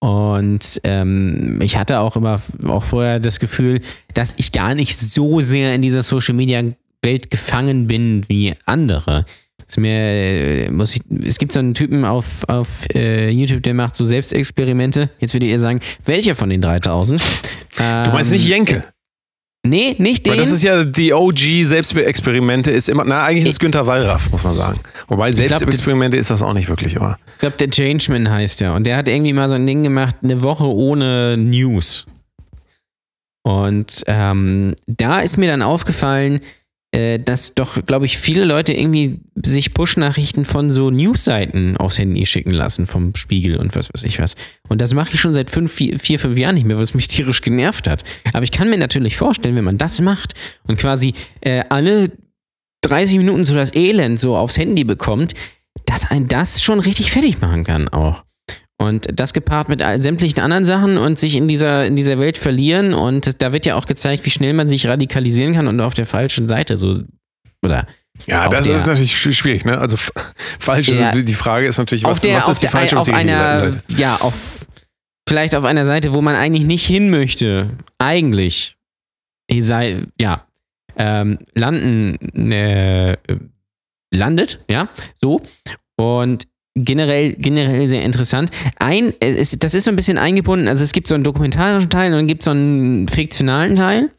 Und 0.00 0.80
ähm, 0.84 1.60
ich 1.62 1.76
hatte 1.78 2.00
auch 2.00 2.16
immer 2.16 2.40
auch 2.66 2.84
vorher 2.84 3.20
das 3.20 3.40
Gefühl, 3.40 3.80
dass 4.12 4.34
ich 4.36 4.52
gar 4.52 4.74
nicht 4.74 4.98
so 4.98 5.40
sehr 5.40 5.74
in 5.74 5.82
dieser 5.82 6.02
Social 6.02 6.34
Media 6.34 6.62
Welt 7.02 7.30
gefangen 7.30 7.86
bin 7.86 8.28
wie 8.28 8.54
andere. 8.66 9.24
Ist 9.66 9.78
mir, 9.78 9.96
äh, 9.96 10.70
muss 10.70 10.94
ich, 10.94 11.02
es 11.24 11.38
gibt 11.38 11.52
so 11.52 11.58
einen 11.58 11.74
Typen 11.74 12.04
auf, 12.04 12.44
auf 12.48 12.86
äh, 12.94 13.30
YouTube, 13.30 13.62
der 13.62 13.74
macht 13.74 13.96
so 13.96 14.04
Selbstexperimente. 14.04 15.10
Jetzt 15.20 15.32
würdet 15.34 15.48
ihr 15.48 15.58
sagen, 15.58 15.80
welcher 16.04 16.34
von 16.34 16.50
den 16.50 16.60
3000? 16.60 17.20
Du 17.76 17.82
meinst 17.82 18.30
nicht 18.30 18.46
Jenke? 18.46 18.84
Nee, 19.66 19.96
nicht 19.98 20.26
den. 20.26 20.32
Weil 20.32 20.38
das 20.38 20.50
ist 20.50 20.62
ja 20.62 20.84
die 20.84 21.14
OG 21.14 21.62
Selbstexperimente 21.62 22.70
ist 22.70 22.90
immer, 22.90 23.04
na 23.04 23.24
eigentlich 23.24 23.44
ist 23.44 23.52
es 23.52 23.58
Günther 23.58 23.86
Wallraff, 23.86 24.30
muss 24.30 24.44
man 24.44 24.54
sagen. 24.56 24.78
Wobei 25.08 25.32
Selbstexperimente 25.32 26.18
ist 26.18 26.30
das 26.30 26.42
auch 26.42 26.52
nicht 26.52 26.68
wirklich, 26.68 26.96
aber. 26.98 27.16
Ich 27.34 27.38
glaube, 27.38 27.56
der 27.56 27.70
Changeman 27.70 28.30
heißt 28.30 28.60
er. 28.60 28.74
Und 28.74 28.86
der 28.86 28.98
hat 28.98 29.08
irgendwie 29.08 29.32
mal 29.32 29.48
so 29.48 29.54
ein 29.54 29.66
Ding 29.66 29.82
gemacht, 29.82 30.16
eine 30.22 30.42
Woche 30.42 30.66
ohne 30.66 31.38
News. 31.38 32.04
Und 33.42 34.04
ähm, 34.06 34.74
da 34.86 35.20
ist 35.20 35.38
mir 35.38 35.48
dann 35.48 35.62
aufgefallen, 35.62 36.40
äh, 36.94 37.18
dass 37.18 37.54
doch, 37.54 37.84
glaube 37.84 38.06
ich, 38.06 38.18
viele 38.18 38.44
Leute 38.44 38.72
irgendwie 38.72 39.18
sich 39.34 39.74
Push-Nachrichten 39.74 40.44
von 40.44 40.70
so 40.70 40.90
News-Seiten 40.90 41.76
aufs 41.76 41.98
Handy 41.98 42.24
schicken 42.24 42.52
lassen, 42.52 42.86
vom 42.86 43.16
Spiegel 43.16 43.56
und 43.56 43.74
was 43.74 43.92
weiß 43.92 44.04
ich 44.04 44.20
was. 44.20 44.36
Und 44.68 44.80
das 44.80 44.94
mache 44.94 45.10
ich 45.12 45.20
schon 45.20 45.34
seit 45.34 45.50
fünf, 45.50 45.72
vier, 45.72 45.98
vier, 45.98 46.20
fünf 46.20 46.38
Jahren 46.38 46.54
nicht 46.54 46.66
mehr, 46.66 46.78
was 46.78 46.94
mich 46.94 47.08
tierisch 47.08 47.42
genervt 47.42 47.88
hat. 47.88 48.04
Aber 48.32 48.44
ich 48.44 48.52
kann 48.52 48.70
mir 48.70 48.78
natürlich 48.78 49.16
vorstellen, 49.16 49.56
wenn 49.56 49.64
man 49.64 49.76
das 49.76 50.00
macht 50.00 50.34
und 50.68 50.78
quasi 50.78 51.14
äh, 51.40 51.64
alle 51.68 52.12
30 52.82 53.18
Minuten 53.18 53.42
so 53.42 53.54
das 53.54 53.74
Elend 53.74 54.20
so 54.20 54.36
aufs 54.36 54.56
Handy 54.56 54.84
bekommt, 54.84 55.34
dass 55.86 56.08
ein 56.08 56.28
das 56.28 56.62
schon 56.62 56.78
richtig 56.78 57.10
fertig 57.10 57.40
machen 57.40 57.64
kann 57.64 57.88
auch. 57.88 58.24
Und 58.76 59.06
das 59.12 59.32
gepaart 59.32 59.68
mit 59.68 59.80
sämtlichen 60.02 60.40
anderen 60.40 60.64
Sachen 60.64 60.98
und 60.98 61.18
sich 61.18 61.36
in 61.36 61.46
dieser, 61.48 61.86
in 61.86 61.94
dieser 61.96 62.18
Welt 62.18 62.36
verlieren. 62.38 62.92
Und 62.92 63.40
da 63.40 63.52
wird 63.52 63.66
ja 63.66 63.76
auch 63.76 63.86
gezeigt, 63.86 64.26
wie 64.26 64.30
schnell 64.30 64.52
man 64.52 64.68
sich 64.68 64.86
radikalisieren 64.86 65.54
kann 65.54 65.68
und 65.68 65.80
auf 65.80 65.94
der 65.94 66.06
falschen 66.06 66.48
Seite 66.48 66.76
so. 66.76 66.98
Oder 67.64 67.86
Ja, 68.26 68.48
das 68.48 68.66
der- 68.66 68.76
ist 68.76 68.86
natürlich 68.86 69.14
schw- 69.14 69.32
schwierig, 69.32 69.64
ne? 69.64 69.78
Also 69.78 69.96
falsch, 70.58 70.88
Ja. 70.88 71.12
die 71.12 71.32
Frage 71.34 71.66
ist 71.66 71.78
natürlich, 71.78 72.04
was, 72.04 72.20
der, 72.20 72.36
was 72.36 72.48
ist 72.48 72.58
die 72.62 72.66
der, 72.66 72.70
falsche 72.72 72.98
auf 72.98 73.08
einer, 73.08 73.58
Seite? 73.58 73.82
ja, 73.96 74.16
auf, 74.16 74.66
vielleicht 75.28 75.54
auf 75.54 75.64
einer 75.64 75.84
Seite, 75.86 76.12
wo 76.12 76.20
man 76.20 76.34
eigentlich 76.34 76.64
nicht 76.66 76.84
hin 76.84 77.10
möchte. 77.10 77.70
Eigentlich. 77.98 78.76
Ihr 79.48 79.64
sei, 79.64 80.02
ja, 80.20 80.46
ähm, 80.96 81.38
landen, 81.54 82.50
äh, 82.52 83.16
landet, 84.12 84.60
ja, 84.68 84.88
so. 85.14 85.40
Und 85.96 86.46
generell, 86.74 87.34
generell 87.34 87.88
sehr 87.88 88.02
interessant. 88.02 88.50
Ein, 88.78 89.14
es, 89.20 89.58
das 89.58 89.74
ist 89.74 89.84
so 89.84 89.90
ein 89.90 89.96
bisschen 89.96 90.18
eingebunden, 90.18 90.68
also 90.68 90.84
es 90.84 90.92
gibt 90.92 91.08
so 91.08 91.14
einen 91.14 91.24
dokumentarischen 91.24 91.90
Teil 91.90 92.12
und 92.12 92.18
dann 92.18 92.26
gibt 92.26 92.42
es 92.42 92.46
so 92.46 92.50
einen 92.50 93.08
fiktionalen 93.08 93.76
Teil. 93.76 94.10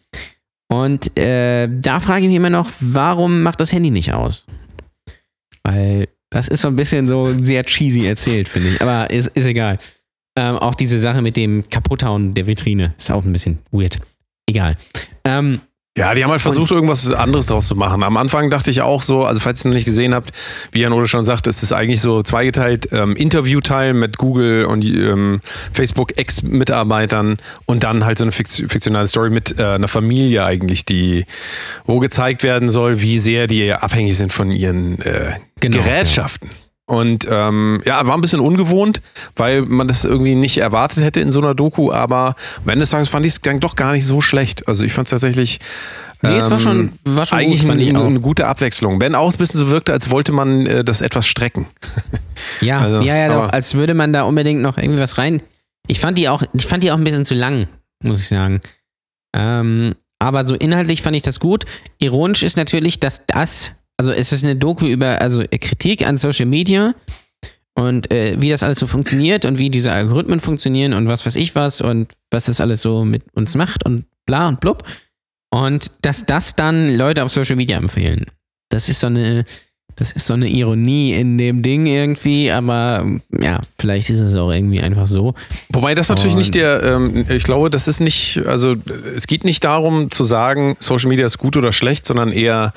Und 0.67 1.17
äh, 1.19 1.67
da 1.69 1.99
frage 1.99 2.21
ich 2.21 2.27
mich 2.27 2.37
immer 2.37 2.49
noch, 2.49 2.71
warum 2.79 3.43
macht 3.43 3.61
das 3.61 3.71
Handy 3.71 3.91
nicht 3.91 4.13
aus? 4.13 4.47
Weil 5.63 6.07
das 6.29 6.47
ist 6.47 6.61
so 6.61 6.67
ein 6.67 6.75
bisschen 6.75 7.07
so 7.07 7.25
sehr 7.25 7.63
cheesy 7.63 8.05
erzählt, 8.05 8.49
finde 8.49 8.69
ich. 8.69 8.81
Aber 8.81 9.09
ist, 9.09 9.27
ist 9.27 9.45
egal. 9.45 9.77
Ähm, 10.37 10.57
auch 10.57 10.75
diese 10.75 10.99
Sache 10.99 11.21
mit 11.21 11.37
dem 11.37 11.63
Kaputthauen 11.69 12.33
der 12.33 12.47
Vitrine 12.47 12.93
ist 12.97 13.11
auch 13.11 13.23
ein 13.23 13.31
bisschen 13.31 13.59
weird. 13.71 13.99
Egal. 14.47 14.77
Ähm, 15.23 15.61
Ja, 15.97 16.13
die 16.13 16.25
haben 16.25 16.31
halt 16.31 16.41
versucht, 16.41 16.71
irgendwas 16.71 17.09
anderes 17.13 17.45
draus 17.45 17.67
zu 17.67 17.75
machen. 17.77 18.03
Am 18.03 18.17
Anfang 18.17 18.49
dachte 18.49 18.69
ich 18.69 18.81
auch 18.81 19.01
so, 19.01 19.23
also 19.23 19.39
falls 19.39 19.63
ihr 19.63 19.69
noch 19.69 19.75
nicht 19.75 19.85
gesehen 19.85 20.13
habt, 20.13 20.31
wie 20.73 20.81
Jan 20.81 20.91
Ole 20.91 21.07
schon 21.07 21.23
sagt, 21.23 21.47
es 21.47 21.63
ist 21.63 21.71
eigentlich 21.71 22.01
so 22.01 22.21
zweigeteilt, 22.21 22.89
ähm, 22.91 23.15
Interviewteil 23.15 23.93
mit 23.93 24.17
Google 24.17 24.65
und 24.65 24.83
ähm, 24.83 25.39
Facebook 25.71 26.17
Ex-Mitarbeitern 26.17 27.37
und 27.65 27.83
dann 27.85 28.03
halt 28.03 28.17
so 28.17 28.25
eine 28.25 28.31
Fikt- 28.33 28.65
fiktionale 28.69 29.07
Story 29.07 29.29
mit 29.29 29.57
äh, 29.57 29.63
einer 29.63 29.87
Familie 29.87 30.43
eigentlich, 30.43 30.83
die, 30.83 31.23
wo 31.85 31.99
gezeigt 31.99 32.43
werden 32.43 32.67
soll, 32.67 32.99
wie 33.01 33.17
sehr 33.17 33.47
die 33.47 33.71
abhängig 33.71 34.17
sind 34.17 34.33
von 34.33 34.51
ihren 34.51 34.99
äh, 35.01 35.31
Genau, 35.61 35.77
Gerätschaften. 35.77 36.49
Und 36.87 37.27
ähm, 37.29 37.81
ja, 37.83 38.05
war 38.05 38.13
ein 38.15 38.21
bisschen 38.21 38.39
ungewohnt, 38.39 39.01
weil 39.35 39.63
man 39.63 39.87
das 39.87 40.05
irgendwie 40.05 40.35
nicht 40.35 40.57
erwartet 40.57 41.03
hätte 41.03 41.19
in 41.19 41.31
so 41.31 41.41
einer 41.41 41.55
Doku, 41.55 41.91
aber 41.91 42.35
am 42.63 42.69
Ende 42.69 42.81
des 42.81 42.91
Tages 42.91 43.09
fand 43.09 43.25
ich 43.25 43.33
es 43.33 43.41
dann 43.41 43.59
doch 43.59 43.75
gar 43.75 43.91
nicht 43.91 44.05
so 44.05 44.21
schlecht. 44.21 44.67
Also 44.67 44.83
ich 44.83 44.93
fand 44.93 45.07
es 45.07 45.09
tatsächlich 45.09 45.59
nee, 46.21 46.37
es 46.37 46.49
war 46.51 46.59
schon, 46.59 46.79
ähm, 46.79 46.91
war 47.03 47.25
schon 47.25 47.39
eigentlich 47.39 47.61
gut, 47.61 47.71
eine, 47.71 47.99
eine 47.99 48.19
gute 48.19 48.47
Abwechslung. 48.47 49.01
Wenn 49.01 49.15
auch 49.15 49.31
ein 49.31 49.37
bisschen 49.37 49.59
so 49.59 49.69
wirkte, 49.69 49.93
als 49.93 50.11
wollte 50.11 50.31
man 50.31 50.65
äh, 50.65 50.83
das 50.83 51.01
etwas 51.01 51.27
strecken. 51.27 51.65
Ja, 52.61 52.79
Also, 52.85 53.01
ja, 53.01 53.15
ja, 53.15 53.27
doch, 53.29 53.49
als 53.49 53.73
würde 53.75 53.93
man 53.93 54.13
da 54.13 54.23
unbedingt 54.23 54.61
noch 54.61 54.77
irgendwie 54.77 55.01
was 55.01 55.17
rein. 55.17 55.41
Ich 55.87 55.99
fand 55.99 56.17
die 56.17 56.29
auch, 56.29 56.43
ich 56.53 56.65
fand 56.65 56.83
die 56.83 56.91
auch 56.91 56.97
ein 56.97 57.03
bisschen 57.03 57.25
zu 57.25 57.33
lang, 57.33 57.67
muss 58.03 58.21
ich 58.21 58.27
sagen. 58.27 58.61
Ähm, 59.35 59.95
aber 60.19 60.45
so 60.45 60.55
inhaltlich 60.55 61.01
fand 61.01 61.15
ich 61.15 61.23
das 61.23 61.39
gut. 61.39 61.65
Ironisch 61.99 62.43
ist 62.43 62.57
natürlich, 62.57 62.99
dass 62.99 63.25
das, 63.25 63.71
also 63.97 64.11
es 64.11 64.31
ist 64.33 64.43
eine 64.43 64.55
Doku 64.55 64.85
über, 64.87 65.21
also 65.21 65.43
Kritik 65.59 66.05
an 66.05 66.17
Social 66.17 66.45
Media 66.45 66.93
und 67.73 68.11
äh, 68.11 68.35
wie 68.39 68.49
das 68.49 68.63
alles 68.63 68.79
so 68.79 68.87
funktioniert 68.87 69.45
und 69.45 69.57
wie 69.57 69.69
diese 69.69 69.91
Algorithmen 69.91 70.39
funktionieren 70.39 70.93
und 70.93 71.07
was 71.07 71.25
weiß 71.25 71.35
ich 71.35 71.55
was 71.55 71.81
und 71.81 72.13
was 72.31 72.45
das 72.45 72.61
alles 72.61 72.81
so 72.81 73.05
mit 73.05 73.23
uns 73.33 73.55
macht 73.55 73.85
und 73.85 74.05
bla 74.25 74.47
und 74.47 74.59
blub. 74.59 74.83
Und 75.51 75.91
dass 76.01 76.25
das 76.25 76.55
dann 76.55 76.95
Leute 76.95 77.23
auf 77.23 77.31
Social 77.31 77.55
Media 77.55 77.77
empfehlen. 77.77 78.25
Das 78.69 78.89
ist 78.89 78.99
so 78.99 79.07
eine, 79.07 79.45
das 79.95 80.11
ist 80.11 80.25
so 80.27 80.33
eine 80.33 80.49
Ironie 80.49 81.13
in 81.13 81.37
dem 81.37 81.61
Ding 81.61 81.85
irgendwie, 81.85 82.51
aber 82.51 83.05
ja, 83.41 83.61
vielleicht 83.79 84.09
ist 84.09 84.19
es 84.19 84.35
auch 84.35 84.51
irgendwie 84.51 84.81
einfach 84.81 85.07
so. 85.07 85.33
Wobei 85.71 85.95
das 85.95 86.09
natürlich 86.09 86.33
Und- 86.33 86.39
nicht 86.39 86.55
der, 86.55 86.83
ähm, 86.83 87.25
ich 87.29 87.43
glaube, 87.43 87.69
das 87.69 87.87
ist 87.87 88.01
nicht, 88.01 88.41
also 88.45 88.75
es 89.15 89.27
geht 89.27 89.45
nicht 89.45 89.63
darum 89.63 90.11
zu 90.11 90.25
sagen, 90.25 90.75
Social 90.79 91.07
Media 91.09 91.25
ist 91.25 91.37
gut 91.37 91.55
oder 91.55 91.71
schlecht, 91.71 92.05
sondern 92.05 92.33
eher 92.33 92.73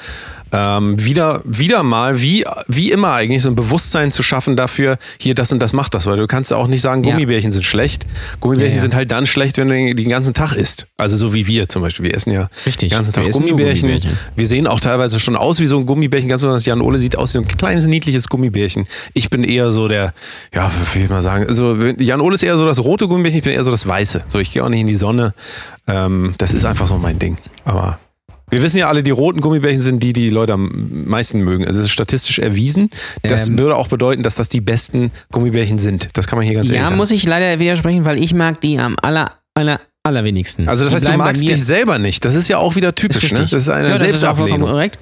ähm, 0.53 1.05
wieder, 1.05 1.43
wieder 1.45 1.83
mal, 1.83 2.23
wie, 2.23 2.45
wie 2.69 2.91
immer 2.91 3.13
eigentlich, 3.13 3.43
so 3.43 3.49
ein 3.51 3.55
Bewusstsein 3.55 4.13
zu 4.13 4.23
schaffen 4.23 4.57
dafür, 4.57 4.99
hier 5.21 5.35
das 5.35 5.53
und 5.53 5.61
das 5.61 5.73
macht 5.73 5.95
das, 5.95 6.07
weil 6.07 6.17
du 6.17 6.27
kannst 6.27 6.51
ja 6.51 6.57
auch 6.57 6.67
nicht 6.69 6.81
sagen, 6.83 7.05
Ja. 7.05 7.11
Gummibärchen 7.13 7.53
sind 7.53 7.65
schlecht. 7.65 8.07
Gummibärchen 8.41 8.73
Ja, 8.73 8.77
ja. 8.77 8.81
sind 8.83 8.95
halt 8.95 9.11
dann 9.13 9.27
schlecht, 9.27 9.59
wenn 9.59 9.69
du 9.69 9.75
den, 9.75 9.97
den 9.97 10.09
ganzen 10.09 10.35
Tag 10.35 10.53
isst. 10.53 10.87
Also 10.97 11.17
so 11.17 11.35
wie 11.35 11.47
wir 11.47 11.69
zum 11.69 11.83
Beispiel. 11.83 12.07
Wir 12.07 12.15
essen 12.15 12.33
ja 12.33 12.49
Richtig. 12.67 12.91
den 12.91 12.97
ganzen 12.97 13.13
Tag 13.13 13.31
Gummibärchen. 13.31 13.89
Gummibärchen. 13.91 14.19
Wir 14.37 14.47
sehen 14.47 14.67
auch 14.67 14.81
teilweise 14.81 15.21
schon 15.21 15.37
aus 15.37 15.61
wie 15.61 15.67
so 15.67 15.79
ein 15.79 15.87
Gummibärchen. 15.87 16.29
Ganz 16.29 16.41
besonders 16.41 16.65
Jan 16.67 16.81
Ole 16.81 16.99
sieht 16.99 17.17
aus 17.17 17.31
wie 17.31 17.35
so 17.35 17.41
ein 17.41 17.47
kleines, 17.49 17.87
niedliches 17.87 18.29
Gummibärchen. 18.29 18.87
Ich 19.15 19.31
bin 19.31 19.45
eher 19.45 19.71
so 19.71 19.89
der, 19.89 20.15
ja, 20.55 20.71
wie 20.93 20.97
will 20.99 21.05
ich 21.05 21.11
mal 21.11 21.23
sagen, 21.23 21.47
also 21.47 21.75
Jan 21.99 22.21
Ole 22.21 22.35
ist 22.35 22.43
eher 22.43 22.57
so 22.57 22.65
das 22.67 22.79
rote 22.81 23.07
Gummibärchen, 23.09 23.39
ich 23.39 23.45
bin 23.45 23.53
eher 23.53 23.65
so 23.65 23.71
das 23.71 23.87
weiße. 23.87 24.25
So, 24.29 24.39
ich 24.39 24.53
gehe 24.53 24.65
auch 24.65 24.69
nicht 24.69 24.81
in 24.81 24.87
die 24.87 24.95
Sonne. 24.97 25.35
Ähm, 25.87 26.35
das 26.39 26.55
ist 26.55 26.65
einfach 26.65 26.87
so 26.87 26.97
mein 26.99 27.19
Ding. 27.19 27.37
Aber 27.65 27.99
wir 28.51 28.63
wissen 28.63 28.79
ja 28.79 28.89
alle, 28.89 29.03
die 29.03 29.11
roten 29.11 29.41
Gummibärchen 29.41 29.81
sind 29.81 30.03
die, 30.03 30.13
die 30.13 30.31
Leute 30.31 30.55
am 30.55 31.05
meisten 31.07 31.41
mögen. 31.41 31.67
Also 31.67 31.81
es 31.81 31.87
ist 31.87 31.93
statistisch 31.93 32.39
erwiesen. 32.39 32.91
Das 33.23 33.49
Ähm. 33.49 33.59
würde 33.59 33.77
auch 33.77 33.89
bedeuten, 33.89 34.23
dass 34.23 34.37
das 34.37 34.49
die 34.49 34.61
besten 34.61 35.11
Gummibärchen 35.33 35.79
sind. 35.79 36.09
Das 36.15 36.27
kann 36.27 36.39
man 36.39 36.47
hier 36.47 36.55
ganz 36.55 36.69
ehrlich 36.69 36.81
Ja, 36.81 36.87
sagen. 36.87 36.97
muss 36.99 37.11
ich 37.11 37.25
leider 37.27 37.59
widersprechen, 37.59 38.05
weil 38.05 38.23
ich 38.23 38.35
mag 38.35 38.61
die 38.61 38.79
am 38.79 38.97
aller, 39.03 39.33
aller, 39.55 39.81
allerwenigsten. 40.03 40.69
also 40.69 40.85
das 40.85 40.93
Die 40.93 40.97
heißt, 40.97 41.09
du 41.15 41.19
magst 41.19 41.43
dich 41.43 41.63
selber 41.65 41.99
nicht. 41.99 42.25
Das 42.25 42.35
ist 42.35 42.49
ja 42.49 42.59
auch 42.59 42.77
wieder 42.77 42.95
typisch. 42.95 43.25
ist 43.25 43.33
ne? 43.35 43.41
Das 43.41 43.53
ist 43.53 43.69
eine 43.69 43.89
ja, 43.89 43.93
das 43.95 44.03
ist 44.03 44.21
Selbstablehnung. 44.21 44.69
korrekt. 44.69 44.99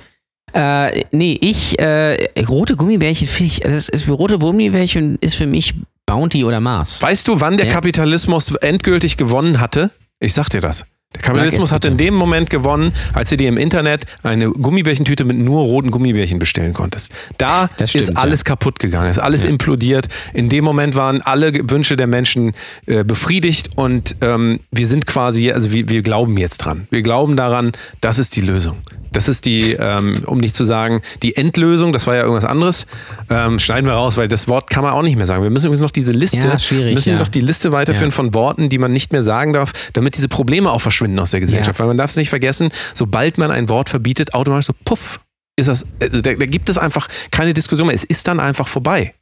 Äh, 0.53 1.03
nee, 1.13 1.37
ich, 1.41 1.79
äh, 1.79 2.29
rote 2.49 2.77
Gummibärchen 2.77 3.27
finde 3.27 3.53
ich, 3.53 3.61
das 3.61 3.89
ist 3.89 4.05
für 4.05 4.13
rote 4.13 4.39
Gummibärchen 4.39 5.19
ist 5.21 5.35
für 5.35 5.47
mich 5.47 5.75
Bounty 6.07 6.45
oder 6.45 6.61
Mars. 6.61 7.03
Weißt 7.03 7.27
du, 7.29 7.41
wann 7.41 7.57
der 7.57 7.67
Ja. 7.67 7.73
Kapitalismus 7.73 8.55
endgültig 8.57 9.17
gewonnen 9.17 9.61
hatte? 9.61 9.91
Ich 10.21 10.33
sag 10.35 10.49
dir 10.49 10.61
das. 10.61 10.87
Der 11.17 11.23
Kapitalismus 11.23 11.73
hat 11.73 11.85
in 11.85 11.97
dem 11.97 12.14
Moment 12.14 12.51
gewonnen, 12.51 12.93
als 13.12 13.31
du 13.31 13.37
dir 13.37 13.49
im 13.49 13.57
Internet 13.57 14.05
eine 14.23 14.51
Gummibärchentüte 14.51 15.25
mit 15.25 15.37
nur 15.37 15.62
roten 15.62 15.91
Gummibärchen 15.91 16.39
bestellen 16.39 16.73
konntest. 16.73 17.12
Da 17.39 17.69
stimmt, 17.85 17.95
ist 17.95 18.17
alles 18.17 18.45
kaputt 18.45 18.79
gegangen, 18.79 19.11
ist 19.11 19.19
alles 19.19 19.45
implodiert. 19.45 20.09
In 20.35 20.49
dem 20.49 20.64
Moment 20.64 20.95
waren 20.95 21.23
alle 21.23 21.53
Wünsche 21.71 21.97
der 21.97 22.07
Menschen 22.07 22.53
äh, 22.87 23.05
befriedigt 23.05 23.71
und 23.77 24.17
ähm, 24.21 24.61
wir 24.71 24.87
sind 24.87 25.07
quasi, 25.07 25.51
also 25.53 25.73
wir, 25.73 25.89
wir 25.89 26.03
glauben 26.03 26.37
jetzt 26.37 26.59
dran. 26.59 26.87
Wir 26.91 27.03
glauben 27.03 27.37
daran, 27.37 27.73
das 28.01 28.19
ist 28.19 28.37
die 28.37 28.43
Lösung. 28.43 28.77
Das 29.12 29.29
ist 29.29 29.47
die, 29.47 29.73
ähm, 29.73 30.14
um 30.27 30.37
nicht 30.37 30.55
zu 30.55 30.64
sagen, 30.64 31.01
die 31.23 31.37
Endlösung, 31.37 31.95
das 31.95 32.07
war 32.07 32.14
ja 32.17 32.21
irgendwas 32.23 32.45
anderes. 32.45 32.87
Ähm, 33.31 33.59
schneiden 33.59 33.87
wir 33.87 33.95
raus, 33.95 34.19
weil 34.19 34.29
das 34.29 34.47
Wort 34.47 34.69
kann 34.69 34.83
man 34.85 34.93
auch 34.93 35.01
nicht 35.01 35.17
mehr 35.17 35.25
sagen. 35.25 35.43
Wir 35.43 35.49
müssen 35.49 35.67
übrigens 35.67 35.81
noch 35.81 35.91
diese 35.91 36.12
Liste, 36.12 36.49
Ja, 36.49 36.93
müssen 36.93 37.12
ja. 37.12 37.19
noch 37.19 37.29
die 37.29 37.41
Liste 37.41 37.73
weiterführen 37.73 38.11
Ja. 38.11 38.14
von 38.14 38.35
Worten, 38.35 38.69
die 38.69 38.77
man 38.77 38.93
nicht 38.93 39.12
mehr 39.12 39.23
sagen 39.23 39.55
darf, 39.55 39.73
damit 39.95 40.17
diese 40.17 40.29
Probleme 40.29 40.71
auch 40.71 40.83
verschwinden 40.83 41.06
aus 41.19 41.31
der 41.33 41.41
Gesellschaft. 41.41 41.79
Ja. 41.79 41.81
Weil 41.81 41.89
man 41.89 41.97
darf 41.97 42.11
es 42.11 42.17
nicht 42.17 42.31
vergessen, 42.31 42.71
sobald 42.95 43.39
man 43.39 43.51
ein 43.51 43.69
Wort 43.69 43.89
verbietet, 43.89 44.35
automatisch 44.35 44.67
so 44.67 44.73
puff, 44.85 45.21
ist 45.59 45.69
das, 45.69 45.87
also 46.03 46.21
da, 46.21 46.35
da 46.35 46.47
gibt 46.47 46.69
es 46.69 46.77
einfach 46.79 47.09
keine 47.31 47.55
Diskussion 47.55 47.87
mehr. 47.89 47.95
Es 47.97 48.05
ist 48.05 48.29
dann 48.29 48.41
einfach 48.41 48.69
vorbei. 48.69 49.15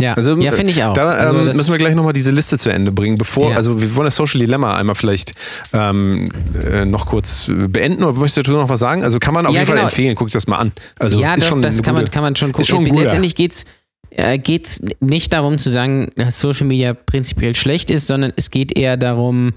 Ja, 0.00 0.14
Also, 0.14 0.36
ja 0.38 0.50
finde 0.50 0.72
ich 0.72 0.82
auch. 0.82 0.92
Da 0.94 1.08
also 1.10 1.38
ähm, 1.38 1.44
das- 1.46 1.56
müssen 1.56 1.70
wir 1.72 1.78
gleich 1.78 1.94
nochmal 1.94 2.12
diese 2.12 2.32
Liste 2.32 2.58
zu 2.58 2.68
Ende 2.68 2.90
bringen, 2.90 3.16
bevor, 3.16 3.50
Ja. 3.52 3.56
also 3.56 3.80
wir 3.80 3.94
wollen 3.94 4.06
das 4.06 4.16
Social 4.16 4.40
Dilemma 4.40 4.76
einmal 4.76 4.96
vielleicht 4.96 5.34
ähm, 5.72 6.24
äh, 6.68 6.84
noch 6.84 7.06
kurz 7.06 7.48
äh, 7.48 7.68
beenden 7.68 8.02
oder 8.02 8.18
möchtest 8.18 8.48
du 8.48 8.52
noch 8.52 8.68
was 8.68 8.80
sagen? 8.80 9.04
Also 9.04 9.20
kann 9.20 9.34
man 9.34 9.46
auf 9.46 9.52
Ja, 9.54 9.60
jeden 9.60 9.68
Fall 9.68 9.76
genau. 9.76 9.88
empfehlen, 9.88 10.16
guck 10.16 10.30
das 10.32 10.48
mal 10.48 10.56
an. 10.58 10.72
Also 10.98 11.20
ja, 11.20 11.34
ist 11.34 11.44
doch, 11.44 11.48
schon 11.50 11.62
das 11.62 11.80
kann 11.80 11.94
man, 11.94 12.02
gute- 12.04 12.12
kann 12.12 12.24
man 12.24 12.34
schon 12.34 12.50
gucken. 12.52 12.64
schon. 12.66 12.84
Letztendlich 12.86 13.36
geht's 13.36 13.66
äh, 14.10 14.38
geht's 14.38 14.82
nicht 15.00 15.32
darum 15.32 15.58
zu 15.58 15.70
sagen, 15.70 16.10
dass 16.16 16.40
Social 16.40 16.66
Media 16.66 16.92
prinzipiell 16.94 17.54
schlecht 17.54 17.88
ist, 17.88 18.08
sondern 18.08 18.32
es 18.36 18.50
geht 18.50 18.76
eher 18.76 18.96
darum, 18.96 19.54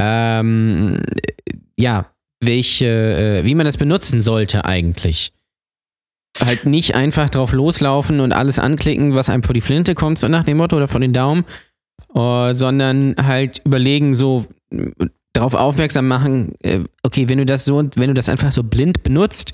ähm, 0.00 1.02
ja, 1.76 2.06
welche, 2.42 2.86
äh, 2.86 3.44
wie 3.44 3.54
man 3.54 3.66
das 3.66 3.76
benutzen 3.76 4.22
sollte 4.22 4.64
eigentlich. 4.64 5.32
Halt 6.38 6.64
nicht 6.64 6.94
einfach 6.94 7.28
drauf 7.28 7.52
loslaufen 7.52 8.20
und 8.20 8.32
alles 8.32 8.58
anklicken, 8.58 9.14
was 9.14 9.28
einem 9.28 9.42
vor 9.42 9.54
die 9.54 9.60
Flinte 9.60 9.94
kommt, 9.94 10.18
so 10.18 10.28
nach 10.28 10.44
dem 10.44 10.56
Motto 10.56 10.76
oder 10.76 10.88
vor 10.88 11.00
den 11.00 11.12
Daumen, 11.12 11.44
äh, 12.14 12.54
sondern 12.54 13.14
halt 13.20 13.60
überlegen, 13.64 14.14
so 14.14 14.46
äh, 14.72 14.90
darauf 15.32 15.54
aufmerksam 15.54 16.08
machen, 16.08 16.54
äh, 16.60 16.80
okay, 17.02 17.28
wenn 17.28 17.38
du 17.38 17.46
das 17.46 17.64
so 17.64 17.78
wenn 17.94 18.08
du 18.08 18.14
das 18.14 18.28
einfach 18.28 18.52
so 18.52 18.62
blind 18.62 19.02
benutzt, 19.02 19.52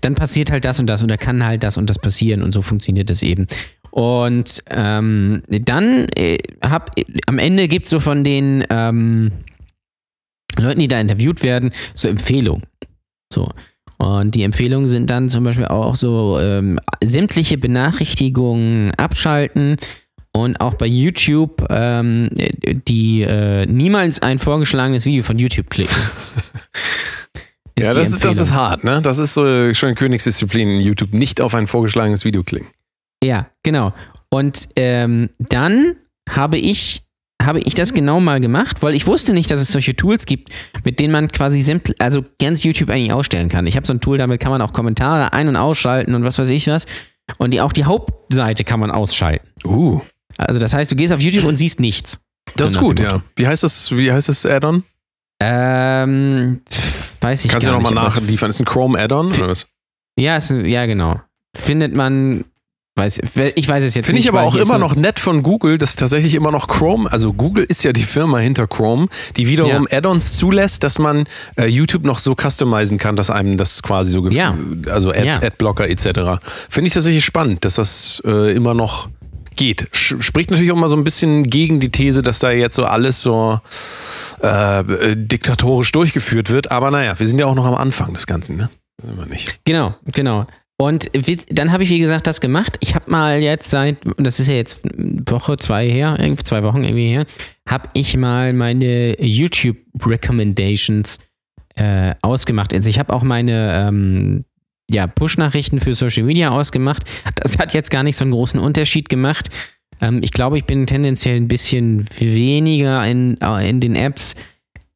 dann 0.00 0.14
passiert 0.14 0.50
halt 0.50 0.64
das 0.64 0.80
und 0.80 0.86
das 0.88 1.02
und 1.02 1.10
da 1.10 1.16
kann 1.16 1.44
halt 1.44 1.62
das 1.62 1.76
und 1.76 1.88
das 1.88 1.98
passieren 1.98 2.42
und 2.42 2.52
so 2.52 2.62
funktioniert 2.62 3.10
das 3.10 3.22
eben. 3.22 3.46
Und 3.90 4.64
ähm, 4.70 5.42
dann 5.48 6.08
äh, 6.16 6.38
hab, 6.62 6.90
am 7.26 7.38
Ende 7.38 7.68
gibt 7.68 7.84
es 7.84 7.90
so 7.90 8.00
von 8.00 8.24
den 8.24 8.64
ähm, 8.68 9.30
Leuten, 10.58 10.80
die 10.80 10.88
da 10.88 11.00
interviewt 11.00 11.42
werden, 11.42 11.72
so 11.94 12.08
Empfehlungen. 12.08 12.64
So. 13.32 13.48
Und 13.98 14.34
die 14.34 14.42
Empfehlungen 14.42 14.88
sind 14.88 15.10
dann 15.10 15.28
zum 15.28 15.44
Beispiel 15.44 15.66
auch 15.66 15.96
so 15.96 16.38
ähm, 16.40 16.78
sämtliche 17.02 17.58
Benachrichtigungen 17.58 18.92
abschalten 18.94 19.76
und 20.32 20.60
auch 20.60 20.74
bei 20.74 20.86
YouTube 20.86 21.64
ähm, 21.70 22.28
die 22.32 23.22
äh, 23.22 23.66
niemals 23.66 24.20
ein 24.20 24.38
vorgeschlagenes 24.38 25.06
Video 25.06 25.22
von 25.22 25.38
YouTube 25.38 25.70
klicken. 25.70 25.96
Ja, 27.76 27.92
das 27.92 28.10
ist, 28.10 28.24
das 28.24 28.38
ist 28.38 28.52
hart, 28.52 28.84
ne? 28.84 29.02
Das 29.02 29.18
ist 29.18 29.34
so 29.34 29.74
schon 29.74 29.96
Königsdisziplin 29.96 30.68
in 30.68 30.80
YouTube, 30.80 31.12
nicht 31.12 31.40
auf 31.40 31.54
ein 31.54 31.66
vorgeschlagenes 31.66 32.24
Video 32.24 32.44
klicken. 32.44 32.68
Ja, 33.22 33.48
genau. 33.64 33.92
Und 34.30 34.68
ähm, 34.76 35.30
dann 35.38 35.96
habe 36.28 36.56
ich, 36.56 37.02
habe 37.46 37.60
ich 37.60 37.74
das 37.74 37.92
genau 37.94 38.20
mal 38.20 38.40
gemacht, 38.40 38.82
weil 38.82 38.94
ich 38.94 39.06
wusste 39.06 39.32
nicht, 39.32 39.50
dass 39.50 39.60
es 39.60 39.68
solche 39.68 39.94
Tools 39.96 40.26
gibt, 40.26 40.50
mit 40.84 40.98
denen 41.00 41.12
man 41.12 41.28
quasi 41.28 41.80
also 41.98 42.24
ganz 42.40 42.64
YouTube 42.64 42.90
eigentlich 42.90 43.12
ausstellen 43.12 43.48
kann. 43.48 43.66
Ich 43.66 43.76
habe 43.76 43.86
so 43.86 43.92
ein 43.94 44.00
Tool, 44.00 44.18
damit 44.18 44.40
kann 44.40 44.50
man 44.50 44.60
auch 44.62 44.72
Kommentare 44.72 45.32
ein- 45.32 45.48
und 45.48 45.56
ausschalten 45.56 46.14
und 46.14 46.24
was 46.24 46.38
weiß 46.38 46.48
ich 46.48 46.66
was. 46.66 46.86
Und 47.38 47.52
die, 47.54 47.60
auch 47.60 47.72
die 47.72 47.84
Hauptseite 47.84 48.64
kann 48.64 48.80
man 48.80 48.90
ausschalten. 48.90 49.48
Uh, 49.64 50.00
Also 50.36 50.60
das 50.60 50.74
heißt, 50.74 50.92
du 50.92 50.96
gehst 50.96 51.12
auf 51.12 51.20
YouTube 51.20 51.44
und 51.44 51.56
siehst 51.56 51.80
nichts. 51.80 52.20
das 52.56 52.72
So 52.72 52.78
ist 52.80 52.84
gut, 52.84 53.00
ja. 53.00 53.22
Wie 53.36 53.46
heißt 53.46 53.62
das, 53.62 53.96
wie 53.96 54.12
heißt 54.12 54.28
das 54.28 54.44
Add-on? 54.44 54.84
Ähm, 55.42 56.60
weiß 57.20 57.44
ich 57.44 57.50
Kannst 57.50 57.66
du 57.66 57.70
gar 57.70 57.76
nochmal 57.80 57.92
nicht. 57.92 57.98
aber 58.00 58.08
es- 58.08 58.14
nachliefern? 58.20 58.50
Ist 58.50 58.60
ein 58.60 58.64
Chrome 58.66 58.98
Add-on 58.98 59.32
oder 59.32 59.48
was? 59.48 59.66
Ja, 60.18 60.38
ja, 60.38 60.86
genau. 60.86 61.20
Findet 61.56 61.94
man, 61.94 62.44
weiß, 62.96 63.20
ich 63.56 63.68
weiß 63.68 63.82
es 63.84 63.94
jetzt 63.94 64.06
Finde 64.06 64.18
nicht. 64.18 64.26
ich 64.26 64.32
aber 64.32 64.42
auch 64.42 64.54
immer 64.54 64.78
noch 64.78 64.94
nett 64.94 65.18
von 65.18 65.42
Google, 65.42 65.78
dass 65.78 65.96
tatsächlich 65.96 66.34
immer 66.34 66.52
noch 66.52 66.68
Chrome, 66.68 67.10
also 67.10 67.32
Google 67.32 67.64
ist 67.64 67.82
ja 67.82 67.92
die 67.92 68.04
Firma 68.04 68.38
hinter 68.38 68.66
Chrome, 68.68 69.08
die 69.36 69.48
wiederum 69.48 69.88
Add-ons 69.90 70.36
zulässt, 70.36 70.84
dass 70.84 70.98
man 70.98 71.24
äh, 71.56 71.66
YouTube 71.66 72.04
noch 72.04 72.18
so 72.18 72.36
customizen 72.40 72.98
kann, 72.98 73.16
dass 73.16 73.30
einem 73.30 73.56
das 73.56 73.82
quasi 73.82 74.12
so 74.12 74.22
gefällt. 74.22 74.38
Ja. 74.86 74.92
Also 74.92 75.10
Ad, 75.10 75.26
Ja. 75.26 75.36
Adblocker 75.42 75.88
etc. 75.88 76.40
Finde 76.70 76.88
ich 76.88 76.94
tatsächlich 76.94 77.24
spannend, 77.24 77.64
dass 77.64 77.74
das 77.74 78.22
äh, 78.24 78.54
immer 78.54 78.74
noch 78.74 79.08
geht. 79.56 79.88
Sch 79.92 80.14
spricht 80.20 80.50
natürlich 80.50 80.70
auch 80.72 80.76
immer 80.76 80.88
so 80.88 80.96
ein 80.96 81.04
bisschen 81.04 81.44
gegen 81.50 81.80
die 81.80 81.90
These, 81.90 82.22
dass 82.22 82.38
da 82.38 82.50
jetzt 82.52 82.76
so 82.76 82.84
alles 82.84 83.20
so 83.20 83.60
äh, 84.42 84.80
äh, 84.80 85.16
diktatorisch 85.16 85.90
durchgeführt 85.92 86.50
wird. 86.50 86.70
Aber 86.70 86.90
naja, 86.90 87.18
wir 87.18 87.26
sind 87.26 87.38
ja 87.38 87.46
auch 87.46 87.54
noch 87.54 87.66
am 87.66 87.74
Anfang 87.74 88.14
des 88.14 88.26
Ganzen, 88.26 88.56
ne? 88.56 88.70
Wir 89.02 89.26
nicht. 89.26 89.58
Genau, 89.64 89.94
genau. 90.12 90.46
Und 90.76 91.08
dann 91.50 91.70
habe 91.72 91.84
ich, 91.84 91.90
wie 91.90 92.00
gesagt, 92.00 92.26
das 92.26 92.40
gemacht. 92.40 92.76
Ich 92.80 92.96
habe 92.96 93.10
mal 93.10 93.40
jetzt 93.40 93.70
seit, 93.70 93.98
das 94.18 94.40
ist 94.40 94.48
ja 94.48 94.54
jetzt 94.54 94.80
Woche, 94.82 95.56
zwei 95.56 95.88
her, 95.88 96.16
irgendwie 96.18 96.42
zwei 96.42 96.64
Wochen 96.64 96.82
irgendwie 96.82 97.10
her, 97.10 97.24
habe 97.68 97.88
ich 97.94 98.16
mal 98.16 98.52
meine 98.52 99.20
YouTube-Recommendations 99.22 101.20
äh, 101.76 102.14
ausgemacht. 102.22 102.74
Also 102.74 102.90
ich 102.90 102.98
habe 102.98 103.12
auch 103.12 103.22
meine 103.22 103.86
ähm, 103.88 104.44
ja, 104.90 105.06
Push-Nachrichten 105.06 105.78
für 105.78 105.94
Social 105.94 106.24
Media 106.24 106.50
ausgemacht. 106.50 107.04
Das 107.36 107.58
hat 107.58 107.72
jetzt 107.72 107.90
gar 107.90 108.02
nicht 108.02 108.16
so 108.16 108.24
einen 108.24 108.32
großen 108.32 108.58
Unterschied 108.58 109.08
gemacht. 109.08 109.50
Ähm, 110.00 110.20
ich 110.22 110.32
glaube, 110.32 110.58
ich 110.58 110.64
bin 110.64 110.86
tendenziell 110.86 111.36
ein 111.36 111.48
bisschen 111.48 112.06
weniger 112.18 113.06
in, 113.06 113.40
äh, 113.40 113.68
in 113.68 113.80
den 113.80 113.94
Apps, 113.94 114.34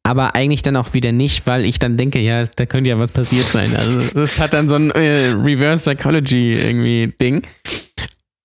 aber 0.09 0.33
eigentlich 0.33 0.63
dann 0.63 0.75
auch 0.75 0.95
wieder 0.95 1.11
nicht, 1.11 1.45
weil 1.45 1.65
ich 1.65 1.77
dann 1.77 1.95
denke, 1.95 2.17
ja, 2.17 2.43
da 2.55 2.65
könnte 2.65 2.89
ja 2.89 2.97
was 2.97 3.11
passiert 3.11 3.47
sein. 3.47 3.75
Also 3.75 4.01
das 4.19 4.39
hat 4.39 4.55
dann 4.55 4.67
so 4.67 4.73
ein 4.73 4.89
äh, 4.89 5.33
Reverse 5.33 5.91
Psychology 5.91 6.53
irgendwie 6.53 7.13
Ding. 7.21 7.43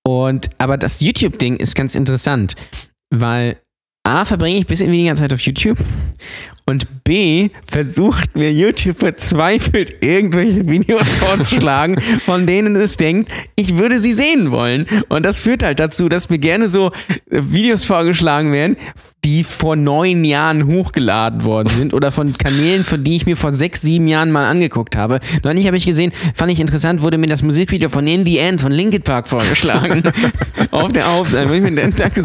Und 0.06 0.50
aber 0.58 0.76
das 0.76 1.00
YouTube-Ding 1.00 1.56
ist 1.56 1.74
ganz 1.74 1.94
interessant, 1.94 2.54
weil 3.08 3.56
A, 4.06 4.26
verbringe 4.26 4.58
ich 4.58 4.64
ein 4.64 4.68
bisschen 4.68 4.92
weniger 4.92 5.16
Zeit 5.16 5.32
auf 5.32 5.40
YouTube 5.40 5.78
und 6.66 7.04
B, 7.04 7.50
versucht 7.66 8.34
mir 8.34 8.50
YouTube 8.50 8.98
verzweifelt 8.98 10.02
irgendwelche 10.02 10.66
Videos 10.66 11.12
vorzuschlagen, 11.12 12.00
von 12.00 12.46
denen 12.46 12.74
es 12.76 12.96
denkt, 12.96 13.30
ich 13.54 13.76
würde 13.76 14.00
sie 14.00 14.12
sehen 14.12 14.50
wollen. 14.50 14.86
Und 15.08 15.26
das 15.26 15.42
führt 15.42 15.62
halt 15.62 15.78
dazu, 15.78 16.08
dass 16.08 16.30
mir 16.30 16.38
gerne 16.38 16.70
so 16.70 16.90
äh, 17.30 17.42
Videos 17.42 17.84
vorgeschlagen 17.84 18.50
werden, 18.52 18.76
die 19.24 19.44
vor 19.44 19.76
neun 19.76 20.24
Jahren 20.24 20.66
hochgeladen 20.66 21.44
worden 21.44 21.68
sind 21.70 21.92
oder 21.94 22.10
von 22.10 22.32
Kanälen, 22.36 22.84
von 22.84 23.02
die 23.02 23.16
ich 23.16 23.26
mir 23.26 23.36
vor 23.36 23.52
sechs, 23.52 23.82
sieben 23.82 24.08
Jahren 24.08 24.30
mal 24.30 24.44
angeguckt 24.44 24.96
habe. 24.96 25.20
Neulich 25.42 25.66
habe 25.66 25.76
ich 25.76 25.84
gesehen, 25.84 26.12
fand 26.34 26.52
ich 26.52 26.60
interessant, 26.60 27.02
wurde 27.02 27.18
mir 27.18 27.26
das 27.26 27.42
Musikvideo 27.42 27.88
von 27.90 28.06
In 28.06 28.24
the 28.24 28.38
End 28.38 28.60
von 28.60 28.72
Linkin 28.72 29.02
Park 29.02 29.28
vorgeschlagen. 29.28 30.02
auf 30.70 30.92
der 30.92 31.04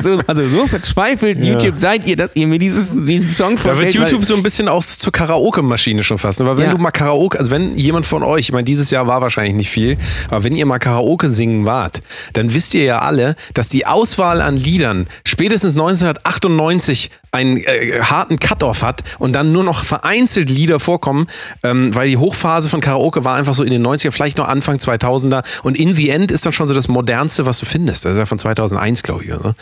so, 0.02 0.20
also 0.28 0.44
so 0.46 0.68
verzweifelt 0.68 1.44
YouTube 1.44 1.78
seid 1.78 2.06
ihr, 2.08 2.16
dass 2.16 2.36
ihr 2.36 2.48
mir 2.48 2.60
dieses, 2.60 2.92
diesen 3.06 3.30
Song 3.30 3.56
Da 3.56 3.66
wird 3.66 3.76
vorstellt. 3.76 3.96
YouTube 3.96 4.29
so 4.30 4.36
ein 4.36 4.44
bisschen 4.44 4.68
auch 4.70 4.84
zur 4.84 5.12
Karaoke-Maschine 5.12 6.04
schon 6.04 6.18
fast. 6.18 6.40
ne? 6.40 6.46
Weil 6.48 6.58
wenn 6.58 6.66
Ja. 6.70 6.72
du 6.76 6.78
mal 6.78 6.92
Karaoke, 6.92 7.38
also 7.38 7.52
wenn 7.52 7.76
jemand 7.78 8.06
von 8.06 8.24
euch, 8.24 8.42
ich 8.46 8.52
meine, 8.54 8.64
dieses 8.64 8.90
Jahr 8.92 9.06
war 9.08 9.22
wahrscheinlich 9.22 9.56
nicht 9.56 9.70
viel, 9.70 9.98
aber 10.30 10.44
wenn 10.44 10.56
ihr 10.56 10.66
mal 10.66 10.80
Karaoke 10.80 11.28
singen 11.30 11.66
wart, 11.66 12.02
dann 12.34 12.54
wisst 12.54 12.74
ihr 12.74 12.84
ja 12.84 13.00
alle, 13.00 13.36
dass 13.54 13.70
die 13.70 13.86
Auswahl 13.86 14.42
an 14.42 14.56
Liedern 14.56 15.08
spätestens 15.26 15.74
1998 15.74 17.12
einen 17.32 17.58
äh, 17.58 18.00
harten 18.02 18.40
Cut-Off 18.40 18.82
hat 18.82 19.04
und 19.20 19.34
dann 19.34 19.52
nur 19.52 19.64
noch 19.64 19.86
vereinzelt 19.86 20.50
Lieder 20.50 20.80
vorkommen, 20.80 21.28
ähm, 21.64 21.94
weil 21.94 22.10
die 22.10 22.18
Hochphase 22.18 22.70
von 22.70 22.80
Karaoke 22.82 23.24
war 23.24 23.36
einfach 23.36 23.54
so 23.54 23.64
in 23.64 23.70
den 23.72 23.86
90er, 23.86 24.12
vielleicht 24.12 24.40
noch 24.40 24.48
Anfang 24.48 24.78
2000er 24.78 25.44
und 25.64 25.78
In 25.78 25.94
the 25.94 26.10
End 26.10 26.32
ist 26.32 26.46
dann 26.46 26.54
schon 26.54 26.68
so 26.68 26.74
das 26.74 26.88
modernste, 26.88 27.46
was 27.46 27.60
du 27.60 27.66
findest. 27.68 28.06
Das 28.06 28.14
ist 28.14 28.18
ja 28.18 28.26
von 28.26 28.40
2001, 28.40 29.04
glaube 29.04 29.24
ich. 29.26 29.34
Oder, 29.34 29.54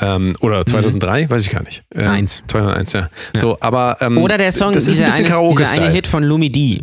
ähm, 0.00 0.34
oder 0.40 0.64
2003, 0.64 1.28
weiß 1.28 1.42
ich 1.42 1.50
gar 1.50 1.62
nicht. 1.64 1.82
Ähm, 1.94 2.08
Eins. 2.08 2.42
2001, 2.46 2.92
ja. 2.92 3.08
So, 3.34 3.58
aber 3.60 3.96
ähm, 4.08 4.18
Oder 4.18 4.38
der 4.38 4.52
Song, 4.52 4.72
das 4.72 4.84
ist 4.84 4.90
dieser, 4.90 5.04
ein 5.04 5.06
bisschen 5.06 5.26
eine, 5.26 5.34
Karaoke 5.34 5.62
dieser 5.62 5.82
eine 5.82 5.90
Hit 5.90 6.06
von 6.06 6.22
Lumi 6.22 6.50
D. 6.50 6.82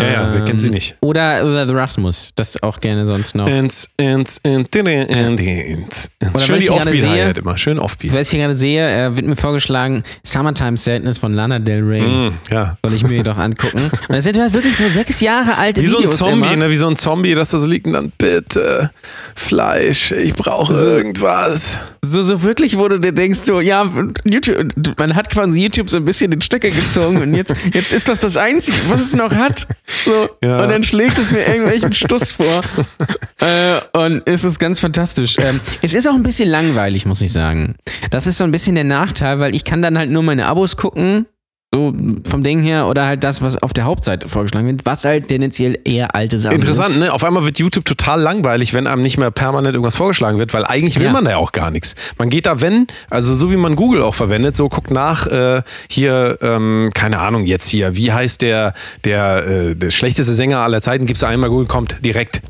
Ja, 0.00 0.10
ja, 0.10 0.28
wer 0.32 0.42
kennt 0.44 0.60
sie 0.60 0.70
nicht? 0.70 0.96
Oder, 1.00 1.44
oder 1.44 1.66
The 1.66 1.72
Rasmus, 1.74 2.30
das 2.36 2.62
auch 2.62 2.80
gerne 2.80 3.06
sonst 3.06 3.34
noch. 3.34 3.46
Ins, 3.48 3.90
in, 3.96 4.24
in, 4.42 4.66
in, 4.74 5.38
ins. 5.38 6.10
Oder 6.34 6.40
Schön 6.44 6.60
die 6.60 6.70
Offbeat 6.70 7.00
sehe- 7.00 7.24
halt 7.24 7.38
immer. 7.38 7.56
Schön 7.58 7.78
Offbeat. 7.78 8.12
Was 8.12 8.20
ich 8.26 8.30
hier 8.30 8.40
gerade 8.40 8.54
sehe, 8.54 9.06
äh, 9.06 9.16
wird 9.16 9.26
mir 9.26 9.36
vorgeschlagen, 9.36 10.02
Summertime 10.22 10.76
Sadness 10.76 11.18
von 11.18 11.32
Lana 11.34 11.58
Del 11.58 11.82
Rey. 11.82 12.02
Mm, 12.02 12.32
ja. 12.50 12.76
Soll 12.84 12.94
ich 12.94 13.02
mir 13.04 13.22
doch 13.22 13.38
angucken. 13.38 13.78
Und 14.08 14.14
das 14.14 14.24
sind 14.24 14.38
halt 14.38 14.52
wirklich 14.52 14.76
so 14.76 14.88
sechs 14.88 15.20
Jahre 15.20 15.56
alte 15.56 15.82
Wie 15.82 15.86
so 15.86 15.96
ein 15.96 16.02
Videos 16.04 16.18
Zombie, 16.18 16.46
immer. 16.52 16.56
ne? 16.56 16.70
Wie 16.70 16.76
so 16.76 16.88
ein 16.88 16.96
Zombie, 16.96 17.34
dass 17.34 17.50
da 17.50 17.58
so 17.58 17.68
liegt 17.68 17.86
und 17.86 17.92
dann 17.94 18.12
bitte 18.18 18.90
Fleisch, 19.34 20.12
ich 20.12 20.34
brauche 20.34 20.74
irgendwas. 20.74 21.78
so, 22.04 22.22
so 22.22 22.42
wirklich, 22.42 22.76
wo 22.76 22.88
du 22.88 22.98
dir 23.00 23.12
denkst, 23.12 23.38
so, 23.40 23.60
ja, 23.60 23.88
YouTube, 24.28 24.72
man 24.98 25.14
hat 25.14 25.30
quasi 25.30 25.62
YouTube 25.62 25.88
so 25.88 25.96
ein 25.96 26.04
bisschen 26.04 26.30
den 26.30 26.40
Stecker 26.40 26.68
gezogen 26.70 27.22
und 27.22 27.34
jetzt, 27.34 27.54
jetzt 27.72 27.92
ist 27.92 28.08
das 28.08 28.20
das 28.20 28.36
Einzige, 28.36 28.76
was 28.88 29.00
es 29.00 29.14
noch 29.14 29.34
hat. 29.34 29.66
So, 29.86 30.28
Ja. 30.42 30.62
Und 30.62 30.68
dann 30.68 30.82
schlägt 30.82 31.18
es 31.18 31.32
mir 31.32 31.46
irgendwelchen 31.46 31.92
Stuss 31.92 32.32
vor. 32.32 32.60
äh, 33.40 33.98
und 33.98 34.22
es 34.26 34.44
ist 34.44 34.58
ganz 34.58 34.80
fantastisch. 34.80 35.36
Ähm, 35.38 35.60
es 35.82 35.94
ist 35.94 36.08
auch 36.08 36.14
ein 36.14 36.22
bisschen 36.22 36.48
langweilig, 36.48 37.06
muss 37.06 37.20
ich 37.20 37.32
sagen. 37.32 37.76
Das 38.10 38.26
ist 38.26 38.38
so 38.38 38.44
ein 38.44 38.50
bisschen 38.50 38.74
der 38.74 38.84
Nachteil, 38.84 39.40
weil 39.40 39.54
ich 39.54 39.64
kann 39.64 39.82
dann 39.82 39.98
halt 39.98 40.10
nur 40.10 40.22
meine 40.22 40.46
Abos 40.46 40.76
gucken. 40.76 41.26
So 41.72 41.94
vom 42.28 42.42
Ding 42.42 42.64
her, 42.64 42.88
oder 42.88 43.06
halt 43.06 43.22
das, 43.22 43.42
was 43.42 43.54
auf 43.62 43.72
der 43.72 43.84
Hauptseite 43.84 44.26
vorgeschlagen 44.26 44.66
wird, 44.66 44.84
was 44.86 45.04
halt 45.04 45.28
tendenziell 45.28 45.78
eher 45.84 46.16
alte 46.16 46.36
Sachen 46.36 46.54
sind. 46.54 46.62
Interessant, 46.62 46.98
ne? 46.98 47.12
Auf 47.12 47.22
einmal 47.22 47.44
wird 47.44 47.60
YouTube 47.60 47.84
total 47.84 48.20
langweilig, 48.20 48.74
wenn 48.74 48.88
einem 48.88 49.02
nicht 49.02 49.18
mehr 49.18 49.30
permanent 49.30 49.74
irgendwas 49.76 49.94
vorgeschlagen 49.94 50.40
wird, 50.40 50.52
weil 50.52 50.64
eigentlich 50.64 50.98
will 50.98 51.06
Ja. 51.06 51.12
man 51.12 51.24
da 51.24 51.30
ja 51.30 51.36
auch 51.36 51.52
gar 51.52 51.70
nichts. 51.70 51.94
Man 52.18 52.28
geht 52.28 52.46
da, 52.46 52.60
wenn, 52.60 52.88
also 53.08 53.36
so 53.36 53.52
wie 53.52 53.56
man 53.56 53.76
Google 53.76 54.02
auch 54.02 54.16
verwendet, 54.16 54.56
so 54.56 54.68
guckt 54.68 54.90
nach, 54.90 55.28
äh, 55.28 55.62
hier, 55.88 56.38
ähm, 56.42 56.90
keine 56.92 57.20
Ahnung, 57.20 57.44
jetzt 57.46 57.68
hier, 57.68 57.94
wie 57.94 58.10
heißt 58.10 58.42
der, 58.42 58.74
der, 59.04 59.46
äh, 59.46 59.76
der 59.76 59.90
schlechteste 59.92 60.32
Sänger 60.34 60.58
aller 60.58 60.80
Zeiten, 60.80 61.06
gibst 61.06 61.22
du 61.22 61.26
einmal 61.26 61.50
Google, 61.50 61.66
kommt 61.68 62.04
direkt. 62.04 62.42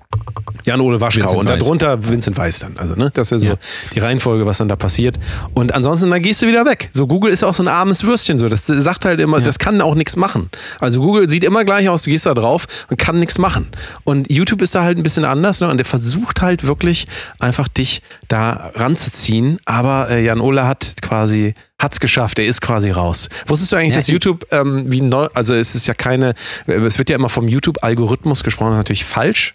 Jan-Ole 0.65 1.01
Waschkau 1.01 1.23
Vincent 1.23 1.39
und 1.41 1.49
darunter 1.61 2.07
Vincent 2.07 2.37
Weiss 2.39 2.59
dann. 2.61 2.77
Also, 2.77 2.95
ne? 2.95 3.11
Das 3.15 3.29
ist 3.29 3.31
ja 3.33 3.39
so 3.39 3.49
Ja. 3.49 3.55
die 3.95 3.99
Reihenfolge, 3.99 4.47
was 4.47 4.59
dann 4.59 4.69
da 4.69 4.77
passiert. 4.77 5.19
Und 5.55 5.75
ansonsten, 5.75 6.11
dann 6.11 6.23
gehst 6.23 6.43
du 6.43 6.47
wieder 6.47 6.65
weg. 6.67 6.89
So, 6.93 7.07
Google 7.07 7.33
ist 7.33 7.43
auch 7.45 7.55
so 7.55 7.63
ein 7.63 7.69
armes 7.69 8.05
Würstchen. 8.05 8.39
So. 8.39 8.49
Das 8.49 8.67
sagt 8.67 9.05
halt 9.05 9.21
immer, 9.21 9.41
das 9.41 9.59
kann 9.59 9.81
auch 9.81 9.95
nichts 9.95 10.17
machen. 10.17 10.51
Also, 10.81 11.01
Google 11.01 11.29
sieht 11.31 11.45
immer 11.45 11.65
gleich 11.65 11.89
aus, 11.89 12.03
du 12.03 12.11
gehst 12.11 12.27
da 12.27 12.35
drauf 12.35 12.67
und 12.89 12.97
kann 12.99 13.19
nichts 13.19 13.39
machen. 13.39 13.69
Und 14.05 14.31
YouTube 14.31 14.63
ist 14.63 14.75
da 14.75 14.83
halt 14.83 14.99
ein 14.99 15.03
bisschen 15.03 15.25
anders. 15.25 15.61
Ne? 15.61 15.69
Und 15.69 15.79
der 15.79 15.85
versucht 15.87 16.41
halt 16.43 16.67
wirklich 16.67 17.07
einfach 17.39 17.69
dich 17.69 18.03
da 18.29 18.71
ranzuziehen. 18.75 19.59
Aber 19.65 20.11
äh, 20.11 20.25
Jan 20.25 20.41
Ole 20.41 20.67
hat 20.67 20.95
quasi. 21.03 21.55
Hat's 21.81 21.99
geschafft, 21.99 22.39
er 22.39 22.45
ist 22.45 22.61
quasi 22.61 22.91
raus. 22.91 23.31
Wusstest 23.47 23.73
du 23.73 23.77
eigentlich, 23.77 23.93
Ja, 23.93 23.97
dass 23.97 24.09
YouTube 24.09 24.45
ähm, 24.51 24.93
wie 24.93 25.01
neu, 25.01 25.29
also 25.33 25.55
es 25.55 25.75
ist 25.75 25.87
ja 25.87 25.95
keine, 25.95 26.35
äh, 26.67 26.73
es 26.75 26.99
wird 26.99 27.09
ja 27.09 27.17
immer 27.17 27.31
vom 27.31 27.49
YouTube-Algorithmus 27.49 28.45
gesprochen, 28.45 28.77
natürlich 28.77 29.07
falsch. 29.07 29.55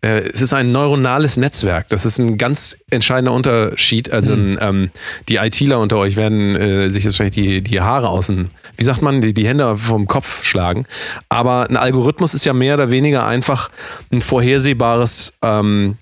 Äh, 0.00 0.20
es 0.32 0.40
ist 0.40 0.52
ein 0.52 0.72
neuronales 0.72 1.36
Netzwerk. 1.36 1.88
Das 1.88 2.04
ist 2.04 2.18
ein 2.18 2.38
ganz 2.38 2.76
entscheidender 2.90 3.32
Unterschied. 3.32 4.12
Also 4.12 4.32
ein, 4.32 4.58
ähm, 4.60 4.90
die 5.28 5.36
ITler 5.36 5.80
unter 5.80 5.96
euch 5.96 6.16
werden 6.16 6.56
äh, 6.56 6.90
sich 6.90 7.04
jetzt 7.04 7.18
wahrscheinlich 7.18 7.34
die, 7.34 7.62
die 7.62 7.80
Haare 7.80 8.08
außen, 8.08 8.48
wie 8.76 8.84
sagt 8.84 9.02
man, 9.02 9.20
die, 9.20 9.34
die 9.34 9.46
Hände 9.46 9.76
vom 9.76 10.06
Kopf 10.06 10.44
schlagen. 10.44 10.86
Aber 11.28 11.68
ein 11.68 11.76
Algorithmus 11.76 12.34
ist 12.34 12.44
ja 12.44 12.52
mehr 12.52 12.74
oder 12.74 12.90
weniger 12.90 13.26
einfach 13.26 13.70
ein 14.12 14.20
vorhersehbares 14.20 15.34
ähm, 15.42 15.98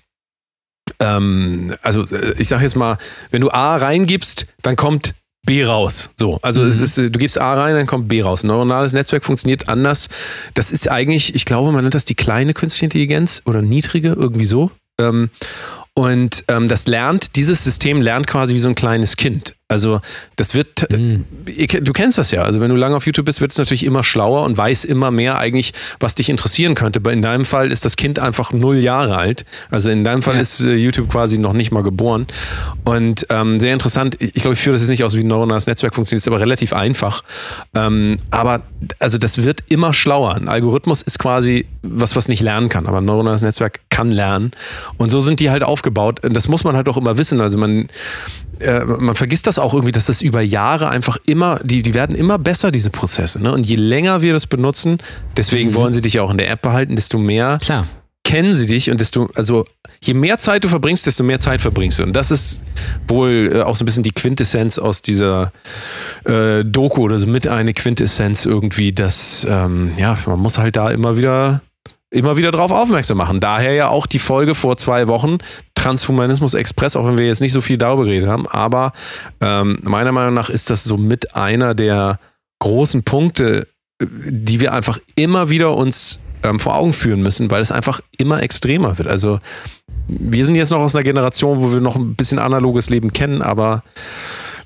ähm, 0.99 1.75
also 1.81 2.05
äh, 2.05 2.35
ich 2.37 2.47
sage 2.47 2.63
jetzt 2.63 2.75
mal, 2.75 2.97
wenn 3.31 3.41
du 3.41 3.51
A 3.51 3.75
reingibst, 3.75 4.47
dann 4.61 4.75
kommt 4.75 5.15
B 5.47 5.63
raus. 5.63 6.11
So, 6.15 6.37
also 6.43 6.63
es 6.63 6.79
ist, 6.79 6.99
äh, 6.99 7.09
du 7.09 7.17
gibst 7.17 7.39
A 7.41 7.55
rein, 7.55 7.73
dann 7.73 7.87
kommt 7.87 8.07
B 8.07 8.21
raus. 8.21 8.43
Ein 8.43 8.47
neuronales 8.47 8.93
Netzwerk 8.93 9.25
funktioniert 9.25 9.69
anders. 9.69 10.09
Das 10.53 10.71
ist 10.71 10.91
eigentlich, 10.91 11.33
ich 11.33 11.45
glaube, 11.45 11.71
man 11.71 11.83
nennt 11.83 11.95
das 11.95 12.05
die 12.05 12.13
kleine 12.13 12.53
künstliche 12.53 12.85
Intelligenz 12.85 13.41
oder 13.45 13.63
niedrige, 13.63 14.09
irgendwie 14.09 14.45
so. 14.45 14.69
Ähm, 14.99 15.31
und 15.95 16.43
ähm, 16.49 16.67
das 16.67 16.87
lernt, 16.87 17.35
dieses 17.35 17.63
System 17.63 18.01
lernt 18.01 18.27
quasi 18.27 18.53
wie 18.53 18.59
so 18.59 18.69
ein 18.69 18.75
kleines 18.75 19.17
Kind. 19.17 19.55
Also 19.69 19.99
das 20.37 20.55
wird, 20.55 20.89
Mhm. 20.89 21.25
du 21.81 21.91
kennst 21.91 22.17
das 22.17 22.31
ja. 22.31 22.43
Also 22.43 22.61
wenn 22.61 22.69
du 22.69 22.77
lange 22.77 22.95
auf 22.95 23.05
YouTube 23.05 23.25
bist, 23.25 23.41
wird 23.41 23.51
es 23.51 23.57
natürlich 23.57 23.83
immer 23.85 24.01
schlauer 24.01 24.43
und 24.43 24.57
weiß 24.57 24.85
immer 24.85 25.11
mehr 25.11 25.37
eigentlich, 25.39 25.73
was 25.99 26.15
dich 26.15 26.29
interessieren 26.29 26.73
könnte. 26.73 26.99
Aber 26.99 27.11
in 27.11 27.21
deinem 27.21 27.43
Fall 27.43 27.69
ist 27.69 27.83
das 27.83 27.97
Kind 27.97 28.17
einfach 28.17 28.53
null 28.53 28.77
Jahre 28.77 29.17
alt. 29.17 29.43
Also 29.69 29.89
in 29.89 30.05
deinem 30.05 30.23
Fall 30.23 30.35
Ja. 30.35 30.41
ist 30.41 30.61
äh, 30.61 30.75
YouTube 30.75 31.09
quasi 31.09 31.37
noch 31.37 31.51
nicht 31.51 31.71
mal 31.71 31.83
geboren. 31.83 32.27
Und 32.85 33.27
ähm, 33.29 33.59
sehr 33.59 33.73
interessant. 33.73 34.15
Ich 34.19 34.35
glaube, 34.35 34.53
ich 34.53 34.59
führe 34.61 34.73
das 34.73 34.81
jetzt 34.83 34.89
nicht 34.89 35.03
aus, 35.03 35.17
wie 35.17 35.21
ein 35.21 35.27
neuronales 35.27 35.67
Netzwerk 35.67 35.93
funktioniert. 35.95 36.21
Ist 36.21 36.27
aber 36.29 36.39
relativ 36.39 36.71
einfach. 36.71 37.23
Ähm, 37.75 38.17
aber 38.31 38.61
also 38.99 39.17
das 39.17 39.43
wird 39.43 39.63
immer 39.67 39.93
schlauer. 39.93 40.35
Ein 40.35 40.47
Algorithmus 40.47 41.01
ist 41.01 41.19
quasi 41.19 41.67
was, 41.81 42.15
was 42.15 42.29
nicht 42.29 42.41
lernen 42.41 42.69
kann. 42.69 42.87
Aber 42.87 42.99
ein 42.99 43.05
neuronales 43.05 43.41
Netzwerk 43.41 43.81
kann 43.89 44.11
lernen. 44.11 44.51
Und 44.97 45.09
so 45.11 45.19
sind 45.19 45.41
die 45.41 45.49
halt 45.49 45.63
aufgebaut. 45.63 46.23
Und 46.23 46.37
Das 46.37 46.47
muss 46.47 46.63
man 46.63 46.77
halt 46.77 46.87
auch 46.87 46.95
immer 46.95 47.17
wissen. 47.17 47.41
Also 47.41 47.57
man 47.57 47.89
äh, 48.61 48.83
man 48.85 49.15
vergisst 49.15 49.47
das 49.47 49.59
auch 49.59 49.73
irgendwie, 49.73 49.91
dass 49.91 50.05
das 50.05 50.21
über 50.21 50.41
Jahre 50.41 50.89
einfach 50.89 51.17
immer, 51.25 51.59
die, 51.63 51.81
die 51.81 51.93
werden 51.93 52.15
immer 52.15 52.37
besser, 52.37 52.71
diese 52.71 52.89
Prozesse. 52.89 53.41
Ne? 53.41 53.51
Und 53.51 53.65
je 53.65 53.75
länger 53.75 54.21
wir 54.21 54.33
das 54.33 54.47
benutzen, 54.47 54.97
deswegen 55.35 55.75
wollen 55.75 55.93
sie 55.93 56.01
dich 56.01 56.13
ja 56.13 56.23
auch 56.23 56.31
in 56.31 56.37
der 56.37 56.49
App 56.49 56.61
behalten, 56.61 56.95
desto 56.95 57.17
mehr 57.17 57.59
Klar. 57.61 57.87
kennen 58.23 58.55
sie 58.55 58.67
dich 58.67 58.89
und 58.89 58.99
desto, 58.99 59.29
also 59.35 59.65
je 60.01 60.13
mehr 60.13 60.37
Zeit 60.37 60.63
du 60.63 60.69
verbringst, 60.69 61.05
desto 61.05 61.23
mehr 61.23 61.39
Zeit 61.39 61.61
verbringst 61.61 61.99
du. 61.99 62.03
Und 62.03 62.13
das 62.13 62.31
ist 62.31 62.63
wohl 63.07 63.51
äh, 63.53 63.61
auch 63.61 63.75
so 63.75 63.83
ein 63.83 63.85
bisschen 63.85 64.03
die 64.03 64.11
Quintessenz 64.11 64.79
aus 64.79 65.01
dieser 65.01 65.51
äh, 66.25 66.63
Doku 66.63 67.03
oder 67.03 67.19
so 67.19 67.27
mit 67.27 67.47
eine 67.47 67.73
Quintessenz 67.73 68.45
irgendwie, 68.45 68.93
dass, 68.93 69.45
ähm, 69.49 69.91
ja, 69.97 70.17
man 70.25 70.39
muss 70.39 70.57
halt 70.57 70.75
da 70.75 70.89
immer 70.89 71.17
wieder 71.17 71.61
immer 72.09 72.37
wieder 72.37 72.51
drauf 72.51 72.71
aufmerksam 72.71 73.17
machen. 73.17 73.39
Daher 73.39 73.73
ja 73.73 73.89
auch 73.89 74.07
die 74.07 74.19
Folge 74.19 74.55
vor 74.55 74.77
zwei 74.77 75.07
Wochen, 75.07 75.39
Transhumanismus 75.77 76.55
Express, 76.55 76.95
auch 76.95 77.05
wenn 77.05 77.17
wir 77.17 77.27
jetzt 77.27 77.41
nicht 77.41 77.53
so 77.53 77.61
viel 77.61 77.77
darüber 77.77 78.05
geredet 78.05 78.27
haben, 78.27 78.47
aber 78.47 78.93
ähm, 79.41 79.79
meiner 79.83 80.11
Meinung 80.11 80.33
nach 80.33 80.49
ist 80.49 80.69
das 80.69 80.83
so 80.83 80.97
mit 80.97 81.35
einer 81.35 81.75
der 81.75 82.19
großen 82.59 83.03
Punkte, 83.03 83.67
die 84.01 84.59
wir 84.59 84.73
einfach 84.73 84.97
immer 85.15 85.49
wieder 85.49 85.75
uns 85.75 86.19
ähm, 86.43 86.59
vor 86.59 86.75
Augen 86.75 86.93
führen 86.93 87.21
müssen, 87.21 87.51
weil 87.51 87.61
es 87.61 87.71
einfach 87.71 88.01
immer 88.17 88.41
extremer 88.41 88.97
wird. 88.97 89.07
Also 89.07 89.39
wir 90.07 90.43
sind 90.43 90.55
jetzt 90.55 90.71
noch 90.71 90.79
aus 90.79 90.95
einer 90.95 91.03
Generation, 91.03 91.61
wo 91.61 91.71
wir 91.71 91.79
noch 91.79 91.95
ein 91.95 92.15
bisschen 92.15 92.39
analoges 92.39 92.89
Leben 92.89 93.13
kennen, 93.13 93.41
aber 93.41 93.83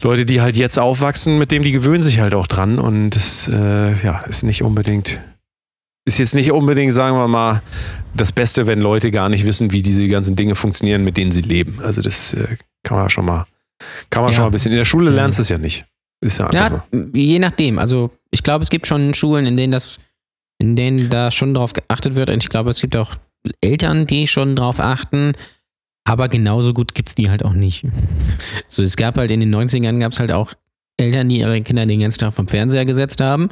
Leute, 0.02 0.26
die 0.26 0.42
halt 0.42 0.56
jetzt 0.56 0.80
aufwachsen, 0.80 1.38
mit 1.38 1.52
dem 1.52 1.62
die 1.62 1.72
gewöhnen 1.72 2.04
sich 2.04 2.20
halt 2.20 2.34
auch 2.36 2.48
dran 2.48 2.80
und 2.80 3.12
das 3.12 3.50
äh, 3.50 3.94
ja, 4.04 4.20
ist 4.28 4.44
nicht 4.44 4.64
unbedingt 4.64 5.20
ist 6.06 6.18
jetzt 6.18 6.34
nicht 6.36 6.52
unbedingt, 6.52 6.94
sagen 6.94 7.18
wir 7.18 7.28
mal, 7.28 7.62
das 8.16 8.32
Beste, 8.32 8.68
wenn 8.68 8.80
Leute 8.82 9.12
gar 9.12 9.30
nicht 9.30 9.46
wissen, 9.46 9.72
wie 9.72 9.82
diese 9.82 10.08
ganzen 10.08 10.36
Dinge 10.36 10.56
funktionieren, 10.56 11.04
mit 11.04 11.18
denen 11.18 11.32
sie 11.32 11.42
leben. 11.42 11.80
Also 11.82 12.02
das 12.02 12.34
äh, 12.34 12.58
kann 12.84 12.98
man 12.98 13.10
schon 13.10 13.26
mal, 13.26 13.46
kann 14.10 14.24
man 14.24 14.32
Ja. 14.32 14.36
schon 14.36 14.44
mal 14.44 14.50
ein 14.50 14.52
bisschen. 14.52 14.72
In 14.72 14.78
der 14.78 14.86
Schule 14.86 15.12
lernst 15.12 15.40
du 15.40 15.44
es 15.44 15.50
ja 15.50 15.58
nicht. 15.58 15.86
Ist 16.22 16.40
ja 16.40 16.48
einfach 16.48 16.84
Ja, 16.92 17.00
je 17.14 17.40
nachdem. 17.40 17.80
Also 17.80 18.12
ich 18.32 18.44
glaube, 18.44 18.64
es 18.64 18.70
gibt 18.70 18.88
schon 18.88 19.14
Schulen, 19.14 19.46
in 19.46 19.58
denen 19.58 19.72
das, 19.72 20.00
in 20.60 20.76
denen 20.76 21.10
da 21.10 21.32
schon 21.32 21.54
drauf 21.54 21.74
geachtet 21.74 22.16
wird. 22.16 22.30
Und 22.30 22.44
ich 22.44 22.50
glaube, 22.50 22.70
es 22.72 22.82
gibt 22.82 22.96
auch 22.96 23.16
Eltern, 23.62 24.06
die 24.08 24.28
schon 24.28 24.56
drauf 24.56 24.80
achten. 24.80 25.34
Aber 26.04 26.30
genauso 26.30 26.74
gut 26.74 26.96
gibt 26.96 27.10
es 27.10 27.16
die 27.16 27.30
halt 27.30 27.46
auch 27.46 27.54
nicht. 27.54 27.86
So, 28.68 28.82
es 28.84 28.96
gab 28.98 29.18
halt 29.18 29.30
in 29.32 29.40
den 29.40 29.54
90ern 29.54 30.00
gab 30.00 30.12
es 30.14 30.20
halt 30.20 30.32
auch 30.32 30.54
Eltern, 30.98 31.30
die 31.30 31.40
ihre 31.40 31.62
Kinder 31.62 31.86
den 31.86 32.00
ganzen 32.00 32.20
Tag 32.20 32.34
vom 32.34 32.48
Fernseher 32.48 32.86
gesetzt 32.86 33.22
haben. 33.22 33.50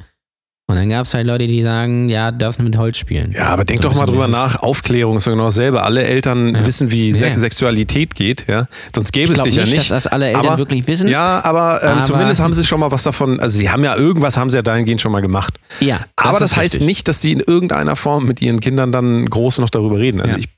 Und 0.69 0.75
dann 0.75 0.87
gab 0.87 1.07
es 1.07 1.15
halt 1.15 1.25
Leute, 1.25 1.47
die 1.47 1.63
sagen, 1.63 2.09
ja, 2.09 2.31
darfst 2.31 2.61
mit 2.61 2.77
Holz 2.77 2.97
spielen. 2.97 3.31
Ja, 3.31 3.47
aber 3.47 3.65
denk 3.65 3.81
So 3.81 3.89
doch 3.89 3.95
mal 3.95 4.05
drüber 4.05 4.27
nach. 4.27 4.61
Aufklärung 4.61 5.17
ist 5.17 5.25
doch 5.25 5.31
genau 5.31 5.45
dasselbe. 5.45 5.81
Alle 5.81 6.03
Eltern 6.03 6.53
Ja. 6.53 6.63
wissen, 6.63 6.91
wie 6.91 7.11
Se 7.11 7.25
Ja. 7.27 7.37
Sexualität 7.37 8.13
geht, 8.13 8.45
ja. 8.47 8.67
Sonst 8.93 9.11
gäbe 9.11 9.33
es 9.33 9.39
dich 9.41 9.55
nicht, 9.55 9.57
ja 9.57 9.63
dass 9.63 9.73
nicht. 9.73 9.89
das 9.91 10.05
alle 10.05 10.27
Eltern 10.27 10.45
Aber- 10.45 10.57
wirklich 10.59 10.85
wissen. 10.85 11.09
Ja, 11.09 11.43
aber, 11.43 11.81
ähm, 11.81 11.89
Aber- 11.93 12.03
zumindest 12.03 12.39
haben 12.39 12.53
sie 12.53 12.63
schon 12.63 12.79
mal 12.79 12.91
was 12.91 13.01
davon. 13.01 13.39
Also 13.39 13.57
sie 13.57 13.71
haben 13.71 13.83
ja 13.83 13.95
irgendwas, 13.95 14.37
haben 14.37 14.51
sie 14.51 14.57
ja 14.57 14.61
dahingehend 14.61 15.01
schon 15.01 15.11
mal 15.11 15.21
gemacht. 15.21 15.55
Ja, 15.79 16.01
Aber 16.15 16.37
das, 16.37 16.55
heißt 16.55 16.75
richtig. 16.75 16.85
nicht, 16.87 17.07
dass 17.07 17.19
sie 17.21 17.31
in 17.31 17.39
irgendeiner 17.39 17.95
Form 17.95 18.25
mit 18.25 18.39
ihren 18.39 18.59
Kindern 18.59 18.91
dann 18.91 19.25
groß 19.25 19.57
noch 19.57 19.71
darüber 19.71 19.97
reden. 19.97 20.21
Also 20.21 20.35
Ja. 20.37 20.43
ich. 20.43 20.49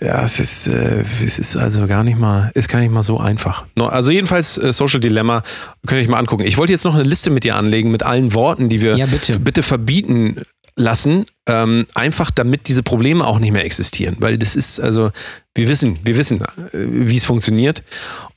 Ja, 0.00 0.24
es 0.24 0.40
ist, 0.40 0.66
äh, 0.66 1.02
es 1.24 1.38
ist 1.38 1.56
also 1.56 1.86
gar 1.86 2.02
nicht 2.04 2.18
mal, 2.18 2.50
ist 2.54 2.68
gar 2.68 2.80
nicht 2.80 2.90
mal 2.92 3.02
so 3.02 3.18
einfach. 3.18 3.64
No, 3.76 3.86
also 3.86 4.10
jedenfalls 4.10 4.58
äh, 4.58 4.72
Social 4.72 5.00
Dilemma, 5.00 5.42
könnt 5.86 6.00
ihr 6.00 6.04
euch 6.04 6.08
mal 6.10 6.18
angucken. 6.18 6.44
Ich 6.44 6.58
wollte 6.58 6.72
jetzt 6.72 6.84
noch 6.84 6.94
eine 6.94 7.04
Liste 7.04 7.30
mit 7.30 7.44
dir 7.44 7.56
anlegen 7.56 7.90
mit 7.90 8.02
allen 8.02 8.34
Worten, 8.34 8.68
die 8.68 8.82
wir 8.82 8.96
Ja, 8.96 9.06
bitte. 9.06 9.38
bitte 9.38 9.62
verbieten 9.62 10.42
lassen, 10.76 11.26
ähm, 11.46 11.86
einfach 11.94 12.32
damit 12.32 12.66
diese 12.66 12.82
Probleme 12.82 13.24
auch 13.24 13.38
nicht 13.38 13.52
mehr 13.52 13.64
existieren. 13.64 14.16
Weil 14.18 14.38
das 14.38 14.56
ist, 14.56 14.80
also, 14.80 15.12
wir 15.54 15.68
wissen, 15.68 16.00
wir 16.02 16.16
wissen, 16.16 16.40
äh, 16.40 16.44
wie 16.72 17.16
es 17.16 17.24
funktioniert. 17.24 17.84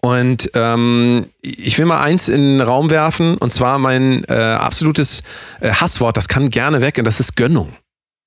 Und 0.02 0.52
ähm, 0.54 1.26
ich 1.42 1.78
will 1.80 1.86
mal 1.86 2.00
eins 2.02 2.30
in 2.30 2.42
den 2.42 2.62
Raum 2.62 2.92
werfen, 2.92 3.38
und 3.38 3.52
zwar 3.54 3.80
mein 3.80 4.24
äh, 4.26 4.34
absolutes 4.34 5.24
äh, 5.62 5.72
Hasswort, 5.72 6.16
das 6.16 6.28
kann 6.28 6.52
gerne 6.52 6.82
weg, 6.82 7.00
und 7.00 7.06
das 7.06 7.20
ist 7.20 7.36
Gönnung. 7.36 7.74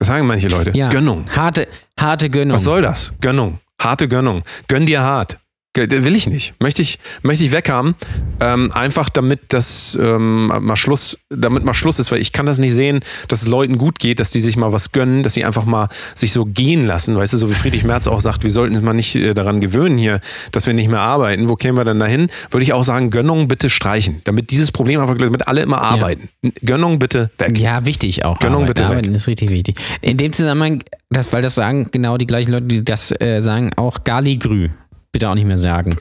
Das 0.00 0.08
sagen 0.08 0.26
manche 0.26 0.48
Leute. 0.48 0.72
Ja. 0.74 0.88
Gönnung. 0.88 1.26
Harte, 1.36 1.68
harte 1.98 2.30
Gönnung. 2.30 2.54
Was 2.54 2.64
soll 2.64 2.80
das? 2.80 3.12
Gönnung. 3.20 3.60
Harte 3.78 4.08
Gönnung. 4.08 4.42
Gönn 4.66 4.86
dir 4.86 5.02
hart. 5.02 5.38
Will 5.76 6.16
ich 6.16 6.28
nicht. 6.28 6.54
Möchte 6.58 6.82
ich, 6.82 6.98
möchte 7.22 7.44
ich 7.44 7.52
weghaben. 7.52 7.94
Ähm, 8.40 8.72
einfach 8.72 9.08
damit 9.08 9.40
das 9.48 9.96
ähm, 10.00 10.48
mal 10.48 10.74
Schluss, 10.74 11.16
damit 11.28 11.64
mal 11.64 11.74
Schluss 11.74 12.00
ist, 12.00 12.10
weil 12.10 12.20
ich 12.20 12.32
kann 12.32 12.44
das 12.44 12.58
nicht 12.58 12.74
sehen, 12.74 13.00
dass 13.28 13.42
es 13.42 13.48
Leuten 13.48 13.78
gut 13.78 14.00
geht, 14.00 14.18
dass 14.18 14.30
die 14.30 14.40
sich 14.40 14.56
mal 14.56 14.72
was 14.72 14.90
gönnen, 14.90 15.22
dass 15.22 15.34
sie 15.34 15.44
einfach 15.44 15.66
mal 15.66 15.88
sich 16.16 16.32
so 16.32 16.44
gehen 16.44 16.82
lassen. 16.82 17.16
Weißt 17.16 17.34
du, 17.34 17.38
so 17.38 17.48
wie 17.48 17.54
Friedrich 17.54 17.84
Merz 17.84 18.08
auch 18.08 18.18
sagt, 18.18 18.42
wir 18.42 18.50
sollten 18.50 18.74
uns 18.74 18.84
mal 18.84 18.94
nicht 18.94 19.14
äh, 19.14 19.32
daran 19.32 19.60
gewöhnen 19.60 19.96
hier, 19.96 20.20
dass 20.50 20.66
wir 20.66 20.74
nicht 20.74 20.88
mehr 20.88 21.00
arbeiten. 21.00 21.48
Wo 21.48 21.54
kämen 21.54 21.78
wir 21.78 21.84
denn 21.84 22.00
dahin? 22.00 22.30
Würde 22.50 22.64
ich 22.64 22.72
auch 22.72 22.82
sagen, 22.82 23.10
Gönnung 23.10 23.46
bitte 23.46 23.70
streichen. 23.70 24.22
Damit 24.24 24.50
dieses 24.50 24.72
Problem 24.72 25.00
einfach, 25.00 25.16
damit 25.18 25.46
alle 25.46 25.62
immer 25.62 25.80
arbeiten. 25.80 26.30
Gönnung 26.64 26.98
bitte 26.98 27.30
weg. 27.38 27.56
Ja, 27.56 27.84
wichtig 27.84 28.24
auch. 28.24 28.40
Gönnung 28.40 28.64
Arbeiten. 28.64 28.74
bitte 28.74 28.82
weg. 28.82 28.90
Arbeiten 28.90 29.14
ist 29.14 29.28
richtig 29.28 29.50
wichtig. 29.50 29.76
In 30.00 30.16
dem 30.16 30.32
Zusammenhang, 30.32 30.82
das, 31.10 31.32
weil 31.32 31.42
das 31.42 31.54
sagen 31.54 31.90
genau 31.92 32.16
die 32.16 32.26
gleichen 32.26 32.50
Leute, 32.50 32.66
die 32.66 32.84
das 32.84 33.12
äh, 33.20 33.40
sagen, 33.40 33.70
auch 33.76 34.02
Galigrü. 34.02 34.70
Bitte 35.12 35.28
auch 35.28 35.34
nicht 35.34 35.46
mehr 35.46 35.58
sagen. 35.58 35.96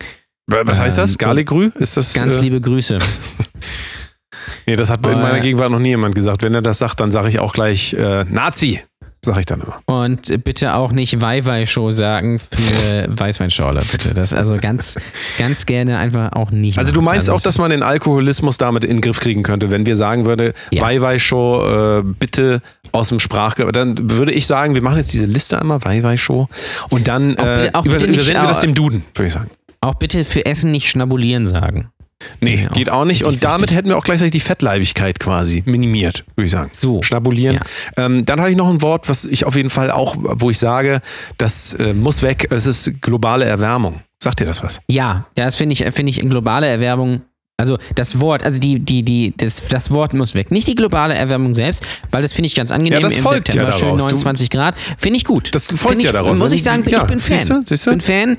Was 0.47 0.79
heißt 0.79 0.97
das? 0.97 1.11
Ähm, 1.11 1.17
Garligrü? 1.17 1.71
Ist 1.75 1.97
das. 1.97 2.13
Ganz 2.13 2.37
äh, 2.37 2.41
liebe 2.41 2.61
Grüße. 2.61 2.97
Nee, 4.65 4.75
das 4.75 4.89
hat 4.91 5.03
in 5.05 5.19
meiner 5.19 5.39
Gegenwart 5.39 5.71
noch 5.71 5.79
nie 5.79 5.89
jemand 5.89 6.13
gesagt. 6.13 6.43
Wenn 6.43 6.53
er 6.53 6.61
das 6.61 6.77
sagt, 6.77 6.99
dann 6.99 7.11
sage 7.11 7.29
ich 7.29 7.39
auch 7.39 7.53
gleich 7.53 7.93
äh, 7.93 8.23
Nazi. 8.25 8.81
Sag 9.29 9.39
ich 9.39 9.45
dann 9.45 9.61
immer. 9.61 9.79
Und 9.85 10.43
bitte 10.43 10.73
auch 10.73 10.91
nicht 10.91 11.21
Weiwei-Show 11.21 11.91
sagen 11.91 12.39
für 12.39 13.05
Weißweinschorle, 13.09 13.81
bitte. 13.91 14.13
Das 14.15 14.33
also 14.33 14.57
ganz, 14.57 14.97
ganz 15.37 15.65
gerne 15.67 15.97
einfach 15.99 16.31
auch 16.33 16.49
nicht. 16.49 16.79
Also 16.79 16.91
du 16.91 17.01
meinst 17.01 17.29
Also 17.29 17.33
auch, 17.39 17.41
dass 17.43 17.59
man 17.59 17.69
den 17.69 17.83
Alkoholismus 17.83 18.57
damit 18.57 18.83
in 18.83 18.97
den 18.97 19.01
Griff 19.01 19.19
kriegen 19.19 19.43
könnte, 19.43 19.69
wenn 19.69 19.85
wir 19.85 19.95
sagen 19.95 20.25
würde, 20.25 20.53
Ja. 20.71 20.81
Weiwei-Show 20.81 21.99
äh, 21.99 22.03
bitte 22.03 22.61
aus 22.91 23.09
dem 23.09 23.19
Sprachgebrauch. 23.19 23.71
Dann 23.71 24.09
würde 24.11 24.31
ich 24.31 24.47
sagen, 24.47 24.73
wir 24.73 24.81
machen 24.81 24.97
jetzt 24.97 25.13
diese 25.13 25.27
Liste 25.27 25.59
einmal, 25.61 25.83
Weiwei-Show. 25.83 26.47
Und 26.89 27.07
dann 27.07 27.37
Auch 27.37 27.45
äh, 27.45 27.69
auch 27.73 27.83
nicht, 27.85 27.93
übersenden 27.93 28.41
wir 28.41 28.47
das 28.47 28.59
dem 28.59 28.73
Duden, 28.73 29.05
würde 29.13 29.27
ich 29.27 29.33
sagen. 29.33 29.51
Auch 29.81 29.95
bitte 29.95 30.25
für 30.25 30.45
Essen 30.45 30.71
nicht 30.71 30.89
schnabulieren 30.89 31.47
sagen. 31.47 31.89
Nee, 32.41 32.63
Ja, 32.63 32.69
auch 32.69 32.73
geht 32.73 32.89
auch 32.89 33.05
nicht. 33.05 33.23
Und 33.23 33.29
richtig 33.29 33.41
damit 33.49 33.61
wichtig. 33.63 33.77
hätten 33.77 33.89
wir 33.89 33.97
auch 33.97 34.03
gleichzeitig 34.03 34.31
die 34.33 34.39
Fettleibigkeit 34.39 35.19
quasi 35.19 35.63
minimiert, 35.65 36.25
würde 36.35 36.45
ich 36.45 36.51
sagen. 36.51 36.69
So. 36.73 37.01
Schnabulieren. 37.01 37.55
Ja. 37.97 38.05
Ähm, 38.05 38.25
dann 38.25 38.39
habe 38.39 38.51
ich 38.51 38.57
noch 38.57 38.69
ein 38.69 38.81
Wort, 38.81 39.07
was 39.09 39.25
ich 39.25 39.45
auf 39.45 39.55
jeden 39.55 39.69
Fall 39.69 39.89
auch, 39.91 40.15
wo 40.19 40.49
ich 40.49 40.57
sage, 40.57 41.01
das 41.37 41.73
äh, 41.75 41.93
muss 41.93 42.21
weg. 42.21 42.47
Es 42.51 42.65
ist 42.65 43.01
globale 43.01 43.45
Erwärmung. 43.45 44.01
Sagt 44.21 44.41
dir 44.41 44.45
das 44.45 44.61
was? 44.63 44.81
Ja, 44.89 45.27
das 45.35 45.55
finde 45.55 45.73
ich, 45.73 45.79
finde 45.93 46.09
ich 46.09 46.19
in 46.21 46.29
globale 46.29 46.67
Erwärmung. 46.67 47.21
Also 47.57 47.77
das 47.95 48.19
Wort, 48.21 48.43
also 48.45 48.57
die, 48.59 48.79
die, 48.79 49.03
die, 49.03 49.33
das, 49.35 49.61
das 49.67 49.91
Wort 49.91 50.13
muss 50.13 50.33
weg. 50.33 50.49
Nicht 50.51 50.67
die 50.69 50.75
globale 50.75 51.13
Erwärmung 51.13 51.53
selbst, 51.55 51.83
weil 52.11 52.21
das 52.21 52.31
finde 52.31 52.47
ich 52.47 52.55
ganz 52.55 52.71
angenehm. 52.71 52.93
Ja, 52.93 52.99
das 53.01 53.15
Im 53.17 53.23
folgt 53.23 53.49
ja 53.49 53.53
September 53.53 53.73
schön 53.73 53.87
daraus. 53.87 54.01
Du- 54.03 54.09
29 54.09 54.49
Grad. 54.49 54.75
Finde 54.97 55.17
ich 55.17 55.25
gut. 55.25 55.53
Das 55.53 55.67
folgt 55.67 55.99
ich, 55.99 56.05
ja 56.05 56.11
daraus. 56.13 56.37
Muss 56.37 56.51
ich 56.53 56.63
du- 56.63 56.69
sagen, 56.69 56.83
ja, 56.87 57.01
ich 57.01 57.07
bin 57.07 57.19
Fan. 57.19 57.37
siehst 57.37 57.49
du, 57.49 57.61
siehst 57.65 57.85
du? 57.87 57.91
bin 57.91 58.01
Fan. 58.01 58.37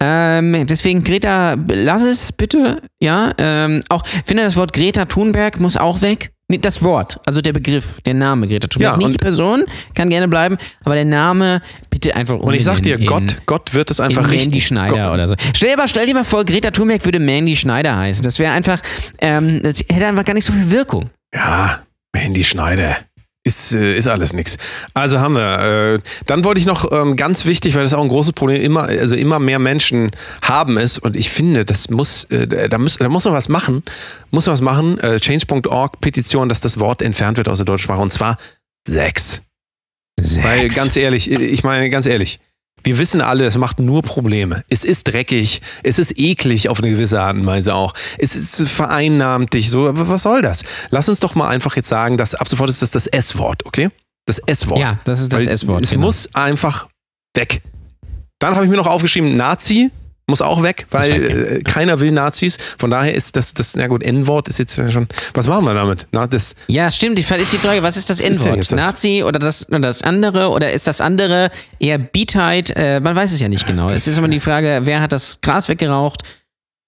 Ähm, 0.00 0.66
deswegen 0.66 1.02
Greta, 1.04 1.56
lass 1.68 2.02
es 2.02 2.32
bitte. 2.32 2.82
Ja, 3.00 3.32
ähm, 3.38 3.82
auch 3.88 4.04
finde 4.24 4.42
das 4.44 4.56
Wort 4.56 4.72
Greta 4.72 5.04
Thunberg 5.04 5.60
muss 5.60 5.76
auch 5.76 6.00
weg. 6.02 6.32
Nee, 6.48 6.58
Das 6.58 6.82
Wort, 6.82 7.18
also 7.24 7.40
der 7.40 7.54
Begriff, 7.54 8.00
der 8.04 8.12
Name 8.12 8.46
Greta 8.46 8.68
Thunberg. 8.68 8.92
Ja, 8.92 8.96
Nicht 8.98 9.14
die 9.14 9.18
Person, 9.18 9.64
kann 9.94 10.10
gerne 10.10 10.28
bleiben, 10.28 10.58
aber 10.84 10.94
der 10.96 11.06
Name 11.06 11.62
bitte 11.88 12.14
einfach 12.14 12.38
Und 12.38 12.52
ich 12.52 12.64
sag 12.64 12.82
dir, 12.82 12.98
in, 12.98 13.06
Gott, 13.06 13.38
Gott 13.46 13.72
wird 13.72 13.90
es 13.90 14.00
einfach 14.00 14.24
in 14.24 14.28
Mandy 14.28 14.44
richtig. 14.44 14.66
Schneider 14.66 15.04
Gott, 15.04 15.14
oder 15.14 15.28
so. 15.28 15.34
Stell 15.54 15.70
dir, 15.70 15.76
mal, 15.78 15.88
stell 15.88 16.04
dir 16.04 16.14
mal 16.14 16.24
vor, 16.24 16.44
Greta 16.44 16.70
Thunberg 16.70 17.04
würde 17.06 17.20
Mandy 17.20 17.56
Schneider 17.56 17.96
heißen. 17.96 18.22
Das 18.22 18.38
wäre 18.38 18.52
einfach, 18.52 18.80
ähm, 19.20 19.62
das 19.62 19.78
hätte 19.78 20.06
einfach 20.06 20.24
gar 20.24 20.34
nicht 20.34 20.44
so 20.44 20.52
viel 20.52 20.70
Wirkung. 20.70 21.08
Ja, 21.34 21.84
Mandy 22.12 22.44
Schneider. 22.44 22.96
Ist, 23.44 23.72
äh, 23.72 23.96
ist 23.96 24.06
alles 24.06 24.32
nix. 24.32 24.56
Also 24.94 25.18
haben 25.18 25.34
wir. 25.34 25.94
Äh, 25.94 25.98
dann 26.26 26.44
wollte 26.44 26.60
ich 26.60 26.66
noch 26.66 26.92
ähm, 26.92 27.16
ganz 27.16 27.44
wichtig, 27.44 27.74
weil 27.74 27.82
das 27.82 27.92
auch 27.92 28.02
ein 28.02 28.08
großes 28.08 28.34
Problem 28.34 28.62
immer, 28.62 28.84
also 28.84 29.16
immer 29.16 29.40
mehr 29.40 29.58
Menschen 29.58 30.12
haben 30.42 30.78
es 30.78 30.96
und 30.96 31.16
ich 31.16 31.30
finde, 31.30 31.64
das 31.64 31.90
muss, 31.90 32.24
äh, 32.24 32.68
da 32.68 32.78
muss, 32.78 32.98
da 32.98 33.08
muss 33.08 33.24
man 33.24 33.34
was 33.34 33.48
machen, 33.48 33.82
muss 34.30 34.46
man 34.46 34.52
was 34.52 34.60
machen. 34.60 34.98
Äh, 35.00 35.18
Change.org 35.18 36.00
Petition, 36.00 36.48
dass 36.48 36.60
das 36.60 36.78
Wort 36.78 37.02
entfernt 37.02 37.36
wird 37.36 37.48
aus 37.48 37.58
der 37.58 37.64
deutschen 37.64 37.84
Sprache 37.84 38.00
und 38.00 38.12
zwar 38.12 38.38
Sex. 38.86 39.42
Weil 40.42 40.68
ganz 40.68 40.96
ehrlich, 40.96 41.28
ich 41.30 41.64
meine 41.64 41.90
ganz 41.90 42.06
ehrlich, 42.06 42.38
wir 42.84 42.98
wissen 42.98 43.20
alle, 43.20 43.46
es 43.46 43.56
macht 43.56 43.78
nur 43.78 44.02
Probleme. 44.02 44.64
Es 44.68 44.84
ist 44.84 45.04
dreckig, 45.04 45.62
es 45.82 45.98
ist 45.98 46.18
eklig 46.18 46.68
auf 46.68 46.78
eine 46.78 46.90
gewisse 46.90 47.20
Art 47.20 47.36
und 47.36 47.46
Weise 47.46 47.74
auch. 47.74 47.94
Es 48.18 48.36
ist 48.36 48.68
vereinnahmt 48.68 49.54
dich 49.54 49.70
so. 49.70 49.88
Aber 49.88 50.08
Was 50.08 50.22
soll 50.22 50.42
das? 50.42 50.64
Lass 50.90 51.08
uns 51.08 51.20
doch 51.20 51.34
mal 51.34 51.48
einfach 51.48 51.76
jetzt 51.76 51.88
sagen, 51.88 52.16
dass 52.16 52.34
ab 52.34 52.48
sofort 52.48 52.70
ist 52.70 52.82
das 52.82 52.90
das 52.90 53.06
S-Wort, 53.06 53.64
okay? 53.66 53.90
Das 54.26 54.38
S-Wort. 54.38 54.80
Ja, 54.80 54.98
das 55.04 55.20
ist 55.20 55.32
das 55.32 55.46
S-Wort. 55.46 55.82
Es 55.82 55.90
genau. 55.90 56.06
muss 56.06 56.34
einfach 56.34 56.88
weg. 57.34 57.62
Dann 58.38 58.54
habe 58.54 58.64
ich 58.64 58.70
mir 58.70 58.76
noch 58.76 58.86
aufgeschrieben, 58.86 59.36
Nazi 59.36 59.90
muss 60.28 60.40
auch 60.40 60.62
weg, 60.62 60.86
weil 60.90 61.12
äh, 61.24 61.62
keiner 61.62 62.00
will 62.00 62.12
Nazis. 62.12 62.56
Von 62.78 62.90
daher 62.90 63.14
ist 63.14 63.36
das, 63.36 63.54
das 63.54 63.74
na 63.76 63.86
gut, 63.88 64.02
N-Wort 64.02 64.48
ist 64.48 64.58
jetzt 64.58 64.76
schon. 64.92 65.08
Was 65.34 65.46
machen 65.48 65.64
wir 65.64 65.74
damit? 65.74 66.06
Na, 66.12 66.26
das, 66.26 66.54
Ja, 66.68 66.90
stimmt. 66.90 67.18
Die 67.18 67.22
ist 67.22 67.52
die 67.52 67.58
Frage, 67.58 67.82
was 67.82 67.96
ist 67.96 68.08
das 68.08 68.20
N-Wort? 68.20 68.70
Nazi 68.72 69.22
oder 69.26 69.38
das, 69.38 69.68
oder 69.68 69.80
das 69.80 70.02
andere? 70.02 70.50
Oder 70.50 70.72
ist 70.72 70.86
das 70.86 71.00
andere 71.00 71.50
eher 71.78 71.98
Beatheit? 71.98 72.72
Äh, 72.76 73.00
man 73.00 73.14
weiß 73.16 73.32
es 73.32 73.40
ja 73.40 73.48
nicht 73.48 73.66
genau. 73.66 73.84
Das- 73.84 73.92
es 74.02 74.06
ist 74.06 74.18
immer 74.18 74.28
die 74.28 74.40
Frage, 74.40 74.82
wer 74.84 75.00
hat 75.00 75.12
das 75.12 75.40
Gras 75.40 75.68
weggeraucht? 75.68 76.22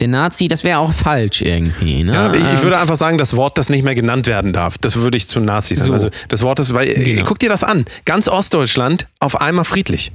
Der 0.01 0.09
Nazi, 0.09 0.49
das 0.49 0.65
wäre 0.65 0.79
auch 0.79 0.93
falsch 0.93 1.41
irgendwie. 1.43 2.03
Ne? 2.03 2.13
Ja, 2.15 2.33
ich, 2.35 2.41
ich 2.41 2.47
Ähm, 2.49 2.63
würde 2.63 2.79
einfach 2.79 2.97
sagen, 2.97 3.17
das 3.17 3.37
Wort, 3.37 3.59
das 3.59 3.69
nicht 3.71 3.85
mehr 3.85 3.95
genannt 3.95 4.27
werden 4.27 4.53
darf, 4.53 4.77
das 4.79 4.97
würde 4.97 5.17
ich 5.17 5.29
zu 5.29 5.39
Nazis 5.41 5.79
sagen. 5.81 5.89
So. 5.89 5.95
Also 5.95 6.11
das 6.29 6.43
Wort 6.43 6.59
ist, 6.59 6.75
weil, 6.75 6.89
äh, 6.89 6.95
Genau. 7.05 7.25
guck 7.25 7.39
dir 7.39 7.49
das 7.49 7.63
an. 7.63 7.85
Ganz 8.05 8.27
Ostdeutschland 8.29 9.07
auf 9.21 9.41
einmal 9.41 9.65
friedlich. 9.65 10.11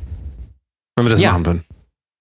Wenn 0.98 1.06
wir 1.06 1.12
das 1.12 1.22
Ja. 1.22 1.32
machen 1.32 1.46
würden. 1.46 1.64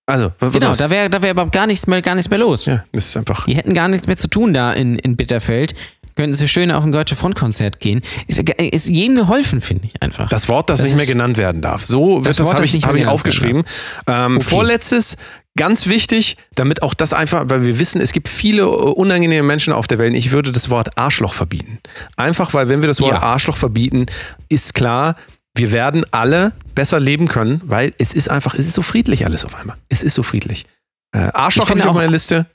Also, 0.09 0.33
was 0.41 0.53
genau, 0.53 0.75
da 0.75 0.89
wäre 0.89 1.11
da 1.11 1.21
wär 1.21 1.33
überhaupt 1.33 1.53
gar 1.53 1.67
nichts 1.67 1.87
mehr, 1.87 2.01
gar 2.01 2.15
nichts 2.15 2.31
mehr 2.31 2.39
los. 2.39 2.65
Ja, 2.65 2.83
das 2.93 3.07
ist 3.09 3.17
einfach. 3.19 3.45
Die 3.45 3.55
hätten 3.55 3.75
gar 3.75 3.89
nichts 3.89 4.07
mehr 4.07 4.17
zu 4.17 4.27
tun 4.29 4.55
da 4.55 4.73
in, 4.73 4.99
in 4.99 5.17
Bitterfeld. 5.17 5.75
Könnten 6.17 6.35
sie 6.35 6.49
schön 6.49 6.71
auf 6.73 6.83
ein 6.83 6.91
Deutsche 6.93 7.15
Frontkonzert 7.15 7.79
gehen. 7.79 8.01
Ist, 8.27 8.39
ist 8.41 8.89
jedem 8.89 9.15
geholfen, 9.17 9.61
finde 9.61 9.87
ich 9.87 10.03
einfach. 10.03 10.29
Das 10.31 10.49
Wort, 10.49 10.71
das, 10.71 10.81
Das 10.81 10.89
nicht 10.89 10.97
mehr 10.97 11.07
genannt 11.07 11.37
werden 11.39 11.61
darf. 11.63 11.85
So 11.85 12.17
wird 12.17 12.27
Das 12.27 12.39
das, 12.39 12.47
Wort, 12.47 12.57
habe 12.57 12.65
ich, 12.65 12.73
nicht 12.73 12.87
hab 12.87 12.97
ich 12.97 13.07
aufgeschrieben. 13.07 13.63
Ähm, 14.09 14.37
Okay. 14.39 14.45
Vorletztes, 14.49 15.17
ganz 15.57 15.87
wichtig, 15.89 16.37
damit 16.57 16.83
auch 16.83 16.95
das 16.95 17.13
einfach, 17.13 17.45
weil 17.49 17.65
wir 17.67 17.79
wissen, 17.79 18.01
es 18.01 18.13
gibt 18.13 18.29
viele 18.29 18.63
äh, 18.63 18.67
unangenehme 18.67 19.47
Menschen 19.47 19.73
auf 19.73 19.87
der 19.87 19.99
Welt. 19.99 20.15
Ich 20.17 20.33
würde 20.33 20.51
das 20.51 20.71
Wort 20.71 20.99
Arschloch 20.99 21.35
verbieten. 21.35 21.79
Einfach, 22.17 22.53
weil 22.55 22.69
wenn 22.69 22.81
wir 22.81 22.89
das 22.89 23.01
Wort 23.01 23.13
Ja. 23.13 23.23
Arschloch 23.23 23.57
verbieten, 23.59 24.07
ist 24.49 24.75
klar, 24.75 25.15
wir 25.59 25.73
werden 25.73 26.05
alle 26.11 26.53
besser 26.75 27.01
leben 27.01 27.29
können, 27.29 27.61
weil 27.65 27.93
es 27.99 28.15
ist 28.15 28.31
einfach, 28.31 28.55
es 28.55 28.67
ist 28.67 28.75
so 28.75 28.83
friedlich 28.83 29.27
alles 29.27 29.45
auf 29.45 29.55
einmal. 29.55 29.77
Es 29.89 30.03
ist 30.03 30.15
so 30.15 30.23
friedlich. 30.23 30.67
Äh, 31.13 31.31
Arschloch 31.35 31.69
habe 31.69 31.81
ich 31.81 31.87
auf 31.87 31.95
meiner 31.95 32.11
Liste. 32.11 32.47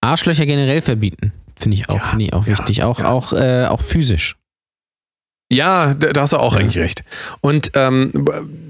Arschlöcher 0.00 0.46
generell 0.46 0.82
verbieten. 0.82 1.32
Finde 1.56 1.76
ich 1.76 1.88
auch, 1.88 1.96
Ja, 1.96 2.04
finde 2.04 2.24
ich 2.26 2.32
auch 2.32 2.46
ja, 2.46 2.52
wichtig. 2.52 2.82
Auch, 2.84 3.00
ja. 3.00 3.10
auch, 3.10 3.32
äh, 3.32 3.66
auch 3.66 3.82
physisch. 3.82 4.36
Ja, 5.50 5.94
da, 5.94 6.20
hast 6.20 6.34
du 6.34 6.36
auch 6.36 6.54
eigentlich 6.54 6.76
recht. 6.78 7.04
Und 7.40 7.70
ähm, 7.74 8.12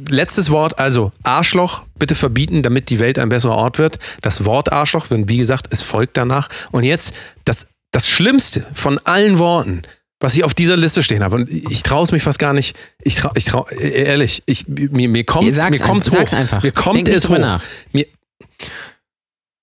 letztes 0.08 0.50
Wort, 0.50 0.78
also 0.78 1.10
Arschloch 1.24 1.82
bitte 1.98 2.14
verbieten, 2.14 2.62
damit 2.62 2.88
die 2.88 3.00
Welt 3.00 3.18
ein 3.18 3.28
besserer 3.28 3.56
Ort 3.56 3.78
wird. 3.78 3.98
Das 4.22 4.44
Wort 4.44 4.72
Arschloch, 4.72 5.08
denn 5.08 5.28
wie 5.28 5.38
gesagt, 5.38 5.66
es 5.70 5.82
folgt 5.82 6.16
danach. 6.16 6.48
Und 6.70 6.84
jetzt 6.84 7.14
das, 7.44 7.70
das 7.90 8.08
Schlimmste 8.08 8.64
von 8.74 8.98
allen 8.98 9.40
Worten, 9.40 9.82
was 10.20 10.36
ich 10.36 10.44
auf 10.44 10.54
dieser 10.54 10.76
Liste 10.76 11.02
stehen 11.02 11.22
habe. 11.22 11.36
Und 11.36 11.48
ich 11.50 11.82
traue 11.82 12.02
es 12.02 12.12
mich 12.12 12.22
fast 12.22 12.38
gar 12.38 12.52
nicht. 12.52 12.76
Ich 13.02 13.14
trau, 13.14 13.30
ich 13.34 13.44
trau, 13.44 13.66
äh, 13.68 14.04
ehrlich, 14.04 14.42
ich, 14.46 14.66
mir, 14.66 15.08
mir 15.08 15.24
kommt 15.24 15.46
Ja, 15.46 15.52
sag's 15.52 15.78
mir 15.80 15.86
kommt's 15.86 16.08
einfach, 16.08 16.18
sag's 16.18 16.32
hoch. 16.32 16.38
einfach. 16.38 16.62
Mir 16.62 16.72
kommt 16.72 16.96
Denk 16.96 17.08
es 17.08 17.28
hoch. 17.28 17.38
nach. 17.38 17.62
Mir, 17.92 18.06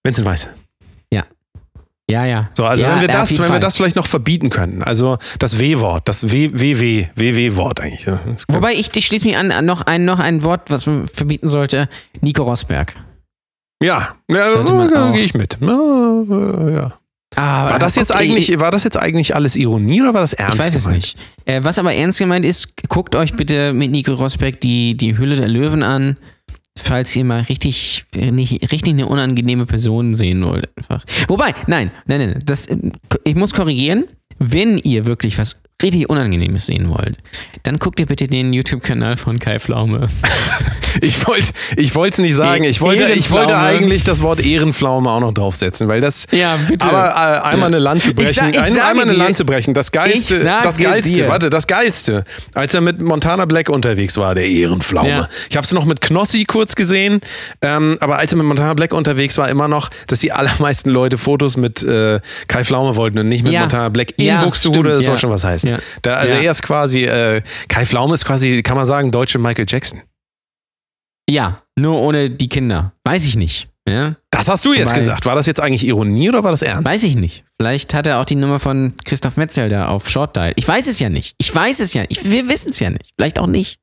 Vincent 0.03 0.25
Weiß. 0.25 0.49
Ja, 2.07 2.23
ja. 2.23 2.49
So, 2.53 2.65
also 2.65 2.83
ja, 2.83 2.91
wenn 2.91 3.01
wir 3.01 3.07
ja, 3.07 3.19
das, 3.19 3.39
wenn 3.39 3.51
wir 3.51 3.59
das 3.59 3.77
vielleicht 3.77 3.95
noch 3.95 4.05
verbieten 4.05 4.51
können, 4.51 4.83
also 4.83 5.17
das 5.39 5.59
W-Wort, 5.59 6.07
das 6.07 6.31
WW-Wort 6.31 7.81
eigentlich. 7.81 8.05
ja. 8.05 8.19
Wobei 8.47 8.73
ich, 8.73 8.95
ich 8.95 9.07
schließe 9.07 9.25
mich 9.25 9.37
an, 9.37 9.65
noch 9.65 9.81
ein, 9.81 10.05
noch 10.05 10.19
ein 10.19 10.43
Wort, 10.43 10.69
was 10.69 10.85
man 10.85 11.07
verbieten 11.07 11.47
sollte. 11.47 11.89
Nico 12.21 12.43
Rosberg. 12.43 12.95
Ja, 13.81 14.15
ja 14.29 14.63
da 14.63 15.11
gehe 15.11 15.25
ich 15.25 15.33
mit. 15.33 15.57
Ja, 15.59 16.69
ja. 16.69 16.93
Ah, 17.35 17.69
War 17.69 17.79
das 17.79 17.95
jetzt 17.95 18.09
guckt, 18.09 18.19
eigentlich, 18.21 18.49
Ich, 18.49 18.59
war 18.59 18.71
das 18.71 18.83
jetzt 18.83 18.97
eigentlich 18.97 19.35
alles 19.35 19.55
Ironie 19.55 20.01
oder 20.01 20.13
war 20.13 20.21
das 20.21 20.33
ernst 20.33 20.55
ich 20.55 20.59
weiß 20.61 20.75
es 20.75 20.83
gemeint? 20.85 21.01
nicht. 21.01 21.17
Äh, 21.45 21.63
was 21.63 21.77
aber 21.79 21.93
ernst 21.93 22.19
gemeint 22.19 22.45
ist, 22.45 22.75
guckt 22.87 23.15
euch 23.15 23.33
bitte 23.33 23.73
mit 23.73 23.91
Nico 23.91 24.13
Rosberg 24.13 24.59
die, 24.61 24.95
die 24.95 25.17
Hülle 25.17 25.35
der 25.35 25.47
Löwen 25.47 25.83
an, 25.83 26.17
falls 26.77 27.15
ihr 27.15 27.25
mal 27.25 27.41
richtig, 27.41 28.05
äh, 28.15 28.31
nicht, 28.31 28.71
richtig 28.71 28.93
eine 28.93 29.07
unangenehme 29.07 29.65
Person 29.65 30.15
sehen 30.15 30.43
wollt. 30.45 30.69
Einfach. 30.77 31.03
Wobei, 31.27 31.53
nein, 31.67 31.91
nein, 32.05 32.19
nein, 32.31 32.39
das, 32.45 32.67
äh, 32.67 32.77
ich 33.23 33.35
muss 33.35 33.53
korrigieren. 33.53 34.05
Wenn 34.39 34.77
ihr 34.77 35.05
wirklich 35.05 35.37
was 35.37 35.61
richtig 35.83 36.09
Unangenehmes 36.09 36.65
sehen 36.67 36.89
wollt, 36.89 37.17
dann 37.63 37.79
guckt 37.79 37.99
ihr 37.99 38.05
bitte 38.05 38.27
den 38.27 38.53
YouTube-Kanal 38.53 39.17
von 39.17 39.39
Kai 39.39 39.59
Pflaume. 39.59 40.07
Ich 41.01 41.27
wollte 41.27 41.51
ich 41.75 41.93
es 41.93 42.17
nicht 42.19 42.35
sagen. 42.35 42.63
Ich 42.63 42.79
wollte, 42.79 43.03
ich 43.11 43.29
wollte 43.29 43.57
eigentlich 43.57 44.05
das 44.05 44.21
Wort 44.21 44.39
Ehrenpflaume 44.39 45.09
auch 45.09 45.19
noch 45.19 45.33
draufsetzen, 45.33 45.89
weil 45.89 45.99
das. 45.99 46.25
Ja, 46.31 46.57
bitte. 46.69 46.87
Aber 46.87 47.09
äh, 47.09 47.47
einmal 47.49 47.67
eine 47.67 47.79
Lanze 47.79 48.11
Ich 48.11 48.15
brechen. 48.15 48.33
sag- 48.33 48.55
ich 48.55 48.61
ein, 48.61 48.79
einmal 48.79 49.03
eine 49.03 49.11
dir- 49.11 49.17
Lanze 49.17 49.43
brechen. 49.43 49.73
Das 49.73 49.91
geilste, 49.91 50.35
Ich 50.37 50.43
das 50.43 50.77
geilste, 50.77 51.13
dir. 51.13 51.27
warte, 51.27 51.49
das 51.49 51.67
geilste, 51.67 52.23
als 52.53 52.73
er 52.73 52.79
mit 52.79 53.01
Montana 53.01 53.43
Black 53.43 53.67
unterwegs 53.67 54.15
war, 54.15 54.35
der 54.35 54.47
Ehrenpflaume. 54.47 55.09
Ja. 55.09 55.29
Ich 55.49 55.57
habe 55.57 55.65
es 55.65 55.73
noch 55.73 55.83
mit 55.83 55.99
Knossi 55.99 56.45
kurz 56.45 56.75
gesehen, 56.75 57.19
ähm, 57.61 57.97
aber 57.99 58.17
als 58.17 58.31
er 58.31 58.37
mit 58.37 58.47
Montana 58.47 58.73
Black 58.73 58.93
unterwegs 58.93 59.37
war, 59.37 59.49
immer 59.49 59.67
noch, 59.67 59.89
dass 60.07 60.19
die 60.21 60.31
allermeisten 60.31 60.91
Leute 60.91 61.17
Fotos 61.17 61.57
mit 61.57 61.83
äh, 61.83 62.21
Kai 62.47 62.63
Pflaume 62.63 62.95
wollten 62.95 63.19
und 63.19 63.27
nicht 63.27 63.43
mit 63.43 63.51
Ja. 63.51 63.59
Montana 63.59 63.89
Black 63.89 64.13
in 64.15 64.27
Ja, 64.27 64.45
Buxtehude. 64.45 64.95
Das 64.95 65.03
soll 65.03 65.17
schon 65.17 65.29
was 65.29 65.43
heißen. 65.43 65.64
Ja. 65.65 65.79
Da, 66.01 66.15
also 66.15 66.35
Ja. 66.35 66.41
er 66.41 66.51
ist 66.51 66.61
quasi, 66.63 67.03
äh, 67.03 67.41
Kai 67.67 67.85
Pflaume 67.85 68.13
ist 68.13 68.25
quasi, 68.25 68.61
kann 68.63 68.77
man 68.77 68.85
sagen, 68.85 69.11
deutsche 69.11 69.37
Michael 69.39 69.65
Jackson. 69.67 70.01
Ja, 71.29 71.61
nur 71.75 71.99
ohne 72.01 72.29
die 72.29 72.49
Kinder. 72.49 72.93
Weiß 73.03 73.25
ich 73.25 73.35
nicht. 73.35 73.67
Ja? 73.87 74.15
Das 74.31 74.47
hast 74.49 74.63
du 74.65 74.73
jetzt 74.73 74.89
Wobei- 74.89 74.97
gesagt. 74.97 75.25
War 75.25 75.35
das 75.35 75.45
jetzt 75.45 75.59
eigentlich 75.59 75.85
Ironie 75.85 76.29
oder 76.29 76.43
war 76.43 76.51
das 76.51 76.61
ernst? 76.61 76.91
Weiß 76.91 77.03
ich 77.03 77.15
nicht. 77.15 77.43
Vielleicht 77.59 77.93
hat 77.93 78.07
er 78.07 78.19
auch 78.19 78.25
die 78.25 78.35
Nummer 78.35 78.59
von 78.59 78.93
Christoph 79.05 79.37
Metzel 79.37 79.69
da 79.69 79.87
auf 79.87 80.09
Short 80.09 80.35
Dial. 80.35 80.53
Ich 80.55 80.67
weiß 80.67 80.87
es 80.87 80.99
ja 80.99 81.09
nicht. 81.09 81.33
Ich 81.39 81.53
weiß 81.53 81.79
es 81.79 81.93
ja 81.93 82.01
nicht. 82.03 82.29
Wir 82.29 82.47
wissen 82.47 82.69
es 82.71 82.79
ja 82.79 82.89
nicht. 82.89 83.11
Vielleicht 83.17 83.39
auch 83.39 83.47
nicht. 83.47 83.77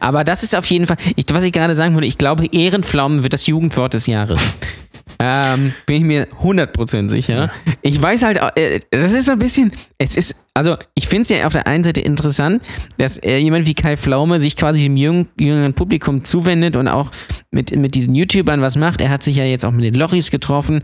Aber 0.00 0.24
das 0.24 0.42
ist 0.42 0.54
auf 0.56 0.66
jeden 0.66 0.86
Fall, 0.86 0.96
ich, 1.16 1.24
was 1.32 1.44
ich 1.44 1.52
gerade 1.52 1.74
sagen 1.74 1.94
wollte, 1.94 2.06
ich 2.06 2.18
glaube, 2.18 2.46
Ehrenpflaumen 2.46 3.22
wird 3.22 3.32
das 3.32 3.46
Jugendwort 3.46 3.94
des 3.94 4.06
Jahres. 4.06 4.40
ähm, 5.20 5.72
bin 5.86 5.96
ich 5.96 6.02
mir 6.02 6.28
100% 6.42 7.08
sicher. 7.08 7.50
Ich 7.82 8.00
weiß 8.00 8.22
halt, 8.22 8.38
äh, 8.56 8.80
das 8.90 9.12
ist 9.12 9.26
so 9.26 9.32
ein 9.32 9.38
bisschen, 9.38 9.72
es 9.98 10.16
ist, 10.16 10.46
also 10.54 10.76
ich 10.94 11.08
finde 11.08 11.22
es 11.22 11.28
ja 11.28 11.46
auf 11.46 11.52
der 11.52 11.66
einen 11.66 11.82
Seite 11.82 12.00
interessant, 12.00 12.62
dass 12.98 13.18
äh, 13.18 13.38
jemand 13.38 13.66
wie 13.66 13.74
Kai 13.74 13.96
Pflaume 13.96 14.38
sich 14.38 14.56
quasi 14.56 14.82
dem 14.82 14.96
jüng, 14.96 15.26
jüngeren 15.38 15.74
Publikum 15.74 16.24
zuwendet 16.24 16.76
und 16.76 16.88
auch 16.88 17.10
mit, 17.50 17.74
mit 17.74 17.94
diesen 17.94 18.14
YouTubern 18.14 18.60
was 18.60 18.76
macht. 18.76 19.00
Er 19.00 19.10
hat 19.10 19.22
sich 19.22 19.36
ja 19.36 19.44
jetzt 19.44 19.64
auch 19.64 19.72
mit 19.72 19.84
den 19.84 19.94
Lochis 19.94 20.30
getroffen 20.30 20.82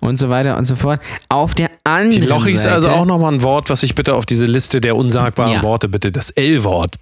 und 0.00 0.16
so 0.16 0.28
weiter 0.28 0.56
und 0.56 0.64
so 0.64 0.76
fort. 0.76 1.00
Auf 1.28 1.54
der 1.54 1.70
anderen 1.84 2.22
Die 2.22 2.26
Lochis 2.28 2.62
Seite, 2.62 2.74
also 2.74 2.90
auch 2.90 3.04
nochmal 3.04 3.34
ein 3.34 3.42
Wort, 3.42 3.68
was 3.70 3.82
ich 3.82 3.94
bitte 3.94 4.14
auf 4.14 4.26
diese 4.26 4.46
Liste 4.46 4.80
der 4.80 4.96
unsagbaren 4.96 5.54
Ja. 5.54 5.62
Worte 5.62 5.88
bitte, 5.88 6.12
das 6.12 6.30
L-Wort. 6.30 6.96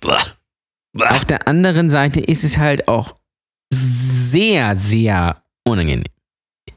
Auf 0.99 1.25
der 1.25 1.47
anderen 1.47 1.91
Seite 1.91 2.21
ist 2.21 2.45
es 2.45 2.59
halt 2.59 2.89
auch 2.89 3.15
sehr, 3.73 4.75
sehr 4.75 5.37
unangenehm. 5.65 6.05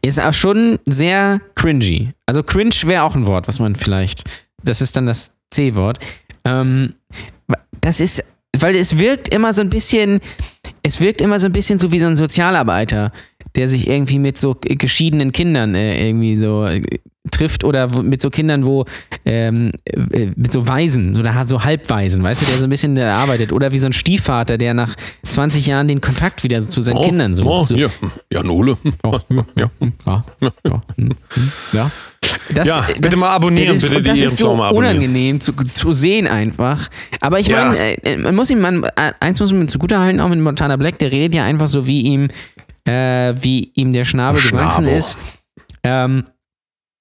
Ist 0.02 0.20
auch 0.20 0.34
schon 0.34 0.80
sehr 0.86 1.42
cringy. 1.56 2.14
Also 2.26 2.44
cringe 2.44 2.76
wäre 2.84 3.04
auch 3.04 3.16
ein 3.16 3.26
Wort, 3.26 3.48
was 3.48 3.60
man 3.60 3.76
vielleicht, 3.76 4.24
das 4.64 4.82
ist 4.82 4.96
dann 4.98 5.06
das 5.06 5.38
C-Wort. 5.52 6.00
Ähm, 6.46 6.96
das 7.82 8.00
ist, 8.00 8.24
weil 8.58 8.76
es 8.76 8.98
wirkt 8.98 9.30
immer 9.34 9.54
so 9.54 9.62
ein 9.62 9.70
bisschen, 9.70 10.20
es 10.84 11.00
wirkt 11.00 11.22
immer 11.22 11.40
so 11.40 11.48
ein 11.48 11.54
bisschen 11.54 11.80
so 11.80 11.92
wie 11.92 12.00
so 12.00 12.08
ein 12.08 12.16
Sozialarbeiter, 12.16 13.12
der 13.56 13.68
sich 13.68 13.88
irgendwie 13.88 14.20
mit 14.20 14.38
so 14.40 14.56
geschiedenen 14.60 15.32
Kindern 15.32 15.76
äh, 15.76 16.08
irgendwie 16.08 16.36
so 16.36 16.66
äh, 16.66 16.82
trifft 17.32 17.64
oder 17.64 18.02
mit 18.04 18.22
so 18.22 18.30
Kindern, 18.30 18.66
wo 18.66 18.84
ähm, 19.26 19.72
äh, 19.86 20.32
mit 20.36 20.52
so 20.52 20.68
Waisen, 20.68 21.14
so, 21.14 21.24
da- 21.24 21.48
so 21.48 21.64
Halbwaisen, 21.64 22.22
weißt 22.22 22.42
du, 22.42 22.46
der 22.48 22.58
so 22.58 22.66
ein 22.66 22.70
bisschen 22.70 22.98
äh, 22.98 23.04
arbeitet. 23.04 23.54
Oder 23.54 23.72
wie 23.72 23.78
so 23.80 23.86
ein 23.88 23.94
Stiefvater, 23.94 24.58
der 24.58 24.74
nach 24.74 24.94
20 25.30 25.66
Jahren 25.68 25.88
den 25.88 26.02
Kontakt 26.02 26.44
wieder 26.44 26.60
zu 26.68 26.82
seinen 26.82 27.02
Kindern 27.02 27.34
sucht. 27.34 27.48
Oh, 27.48 27.64
so, 27.64 27.76
hier. 27.76 27.90
Ja, 28.32 28.44
ja, 28.44 28.44
ja, 28.44 29.42
ja, 29.56 29.72
ja, 30.66 30.82
hm, 30.98 31.10
hm, 31.34 31.52
ja. 31.72 31.92
Das, 32.54 32.68
Ja, 32.68 32.86
bitte 33.00 33.16
mal 33.18 33.30
abonnieren, 33.30 33.74
das, 33.76 33.82
bitte 33.84 33.98
und 33.98 34.08
das 34.08 34.18
die 34.20 34.26
ist 34.26 34.38
so 34.38 34.52
unangenehm 34.52 35.40
zu, 35.40 35.54
zu 35.54 35.92
sehen 35.94 36.28
einfach. 36.28 36.90
Aber 37.22 37.40
ich 37.40 37.48
Ja. 37.48 37.66
meine, 37.66 38.04
äh, 38.04 38.18
man 38.18 38.36
muss 38.36 38.50
ihm, 38.50 38.60
man, 38.60 38.84
äh, 38.84 39.14
eins 39.20 39.40
muss 39.40 39.52
man 39.54 39.68
zugutehalten, 39.68 40.20
auch 40.20 40.30
mit 40.30 40.40
Montana 40.40 40.76
Black, 40.78 40.98
der 41.00 41.12
redet 41.12 41.36
ja 41.36 41.46
einfach 41.46 41.68
so, 41.68 41.86
wie 41.86 42.02
ihm, 42.02 42.30
äh, 42.86 43.34
wie 43.40 43.72
ihm 43.76 43.94
der 43.94 44.06
Schnabel 44.06 44.42
gewachsen 44.42 44.88
ist. 44.88 45.18
Ähm, 45.84 46.26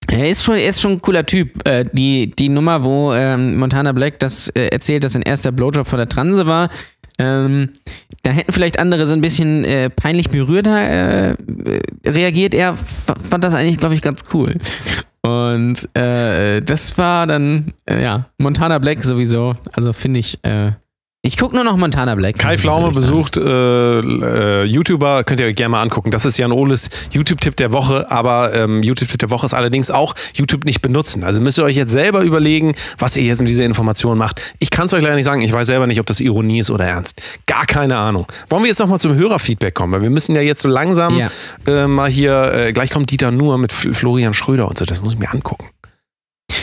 er 0.08 0.28
ist 0.28 0.42
schon, 0.42 0.56
er 0.56 0.68
ist 0.68 0.80
schon 0.80 0.92
ein 0.92 1.02
cooler 1.02 1.24
Typ. 1.24 1.66
Äh, 1.66 1.84
die, 1.92 2.30
die 2.30 2.48
Nummer, 2.48 2.82
wo 2.82 3.12
ähm, 3.12 3.56
Montana 3.56 3.92
Black 3.92 4.18
das 4.18 4.48
äh, 4.48 4.68
erzählt, 4.68 5.04
dass 5.04 5.12
sein 5.12 5.22
erster 5.22 5.52
Blowjob 5.52 5.86
vor 5.86 5.96
der 5.96 6.08
Transe 6.08 6.46
war, 6.46 6.68
ähm, 7.18 7.70
da 8.22 8.30
hätten 8.30 8.52
vielleicht 8.52 8.78
andere 8.78 9.06
so 9.06 9.12
ein 9.12 9.20
bisschen 9.20 9.64
äh, 9.64 9.90
peinlich 9.90 10.30
berührter 10.30 10.80
äh, 10.80 11.36
reagiert. 12.04 12.54
Er 12.54 12.76
fand 12.76 13.44
das 13.44 13.54
eigentlich, 13.54 13.78
glaube 13.78 13.94
ich, 13.94 14.02
ganz 14.02 14.24
cool. 14.32 14.58
Und 15.22 15.88
äh, 15.94 16.62
das 16.62 16.98
war 16.98 17.26
dann, 17.26 17.72
äh, 17.86 18.02
ja, 18.02 18.26
Montana 18.38 18.78
Black 18.78 19.04
sowieso. 19.04 19.54
Also 19.72 19.92
finde 19.92 20.20
ich, 20.20 20.38
äh, 20.44 20.72
ich 21.24 21.36
gucke 21.36 21.54
nur 21.54 21.62
noch 21.62 21.76
Montana 21.76 22.16
Black. 22.16 22.36
Kai 22.36 22.58
Pflaume 22.58 22.90
besucht 22.90 23.36
äh, 23.36 24.00
äh, 24.00 24.64
YouTuber, 24.64 25.22
könnt 25.22 25.38
ihr 25.38 25.46
euch 25.46 25.54
gerne 25.54 25.68
mal 25.70 25.80
angucken. 25.82 26.10
Das 26.10 26.24
ist 26.24 26.36
Jan 26.36 26.50
Ohles 26.50 26.90
YouTube-Tipp 27.12 27.54
der 27.54 27.70
Woche, 27.70 28.10
aber 28.10 28.52
ähm, 28.52 28.82
YouTube-Tipp 28.82 29.20
der 29.20 29.30
Woche 29.30 29.46
ist 29.46 29.54
allerdings 29.54 29.92
auch 29.92 30.16
YouTube 30.34 30.64
nicht 30.64 30.82
benutzen. 30.82 31.22
Also 31.22 31.40
müsst 31.40 31.60
ihr 31.60 31.64
euch 31.64 31.76
jetzt 31.76 31.92
selber 31.92 32.22
überlegen, 32.22 32.74
was 32.98 33.16
ihr 33.16 33.22
jetzt 33.22 33.38
mit 33.38 33.48
dieser 33.48 33.64
Information 33.64 34.18
macht. 34.18 34.40
Ich 34.58 34.70
kann 34.70 34.86
es 34.86 34.94
euch 34.94 35.02
leider 35.02 35.14
nicht 35.14 35.24
sagen, 35.24 35.42
ich 35.42 35.52
weiß 35.52 35.68
selber 35.68 35.86
nicht, 35.86 36.00
ob 36.00 36.06
das 36.06 36.18
Ironie 36.18 36.58
ist 36.58 36.70
oder 36.70 36.86
ernst. 36.86 37.22
Gar 37.46 37.66
keine 37.66 37.96
Ahnung. 37.96 38.26
Wollen 38.50 38.64
wir 38.64 38.68
jetzt 38.68 38.80
nochmal 38.80 38.98
zum 38.98 39.14
Hörerfeedback 39.14 39.74
kommen, 39.74 39.92
weil 39.92 40.02
wir 40.02 40.10
müssen 40.10 40.34
ja 40.34 40.42
jetzt 40.42 40.62
so 40.62 40.68
langsam 40.68 41.16
Ja. 41.16 41.30
äh, 41.68 41.86
mal 41.86 42.10
hier, 42.10 42.52
äh, 42.52 42.72
gleich 42.72 42.90
kommt 42.90 43.12
Dieter 43.12 43.30
Nuhr 43.30 43.58
mit 43.58 43.72
Florian 43.72 44.34
Schröder 44.34 44.66
und 44.66 44.76
so, 44.76 44.84
das 44.86 45.00
muss 45.00 45.12
ich 45.12 45.20
mir 45.20 45.30
angucken. 45.32 45.68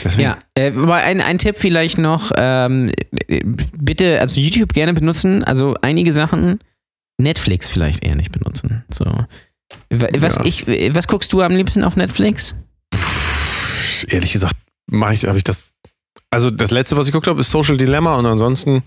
Deswegen, 0.04 0.28
Ja, 0.30 0.38
äh, 0.54 0.72
aber 0.72 0.94
ein, 0.96 1.20
ein 1.20 1.38
Tipp 1.38 1.56
vielleicht 1.58 1.98
noch, 1.98 2.30
ähm, 2.36 2.90
äh, 3.28 3.40
bitte, 3.44 4.20
also 4.20 4.40
YouTube 4.40 4.72
gerne 4.72 4.94
benutzen, 4.94 5.44
also 5.44 5.76
einige 5.82 6.12
Sachen, 6.12 6.60
Netflix 7.18 7.68
vielleicht 7.68 8.04
eher 8.04 8.14
nicht 8.16 8.32
benutzen. 8.32 8.84
So. 8.90 9.04
Wa- 9.04 10.08
Was, 10.18 10.36
Ja. 10.36 10.44
ich, 10.44 10.66
was 10.94 11.06
guckst 11.06 11.32
du 11.32 11.42
am 11.42 11.52
liebsten 11.54 11.84
auf 11.84 11.96
Netflix? 11.96 12.54
Pff, 12.94 14.06
ehrlich 14.12 14.32
gesagt, 14.32 14.56
mache 14.86 15.12
ich, 15.14 15.26
habe 15.26 15.36
ich 15.38 15.44
das. 15.44 15.68
Also 16.32 16.48
das 16.48 16.70
letzte, 16.70 16.96
was 16.96 17.06
ich 17.06 17.12
geguckt 17.12 17.26
habe, 17.26 17.40
ist 17.40 17.50
Social 17.50 17.76
Dilemma 17.76 18.14
und 18.14 18.24
ansonsten 18.24 18.84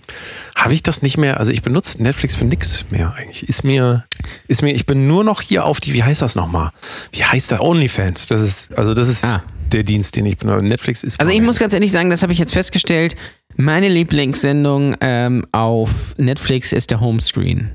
habe 0.56 0.74
ich 0.74 0.82
das 0.82 1.02
nicht 1.02 1.18
mehr. 1.18 1.40
Also 1.42 1.52
ich 1.52 1.62
benutze 1.62 2.02
Netflix 2.02 2.36
für 2.36 2.46
nix 2.46 2.86
mehr 2.90 3.14
eigentlich. 3.16 3.48
Ist 3.50 3.64
mir, 3.66 4.06
ist 4.48 4.62
mir, 4.62 4.74
ich 4.74 4.86
bin 4.86 5.08
nur 5.08 5.26
noch 5.26 5.42
hier 5.42 5.66
auf 5.66 5.82
die, 5.82 5.94
wie 5.94 6.04
heißt 6.04 6.22
das 6.22 6.36
nochmal? 6.36 6.72
Wie 7.12 7.24
heißt 7.26 7.52
das? 7.52 7.60
OnlyFans. 7.60 8.28
Das 8.28 8.42
ist, 8.42 8.72
also 8.78 8.94
das 8.94 9.10
ist 9.10 9.26
Ah. 9.26 9.44
Der 9.74 9.84
Dienst, 9.84 10.16
den 10.16 10.26
ich 10.26 10.38
benutze. 10.38 10.66
Netflix 10.66 11.04
ist. 11.04 11.20
Also 11.20 11.32
ich 11.32 11.42
muss 11.42 11.60
ganz 11.60 11.74
ehrlich 11.74 11.92
sagen, 11.92 12.10
das 12.10 12.24
habe 12.24 12.34
ich 12.34 12.40
jetzt 12.40 12.54
festgestellt. 12.54 13.16
Meine 13.56 13.90
Lieblingssendung 13.90 14.96
ähm, 15.02 15.46
auf 15.52 16.16
Netflix 16.18 16.72
ist 16.72 16.92
der 16.92 17.02
Homescreen. 17.02 17.72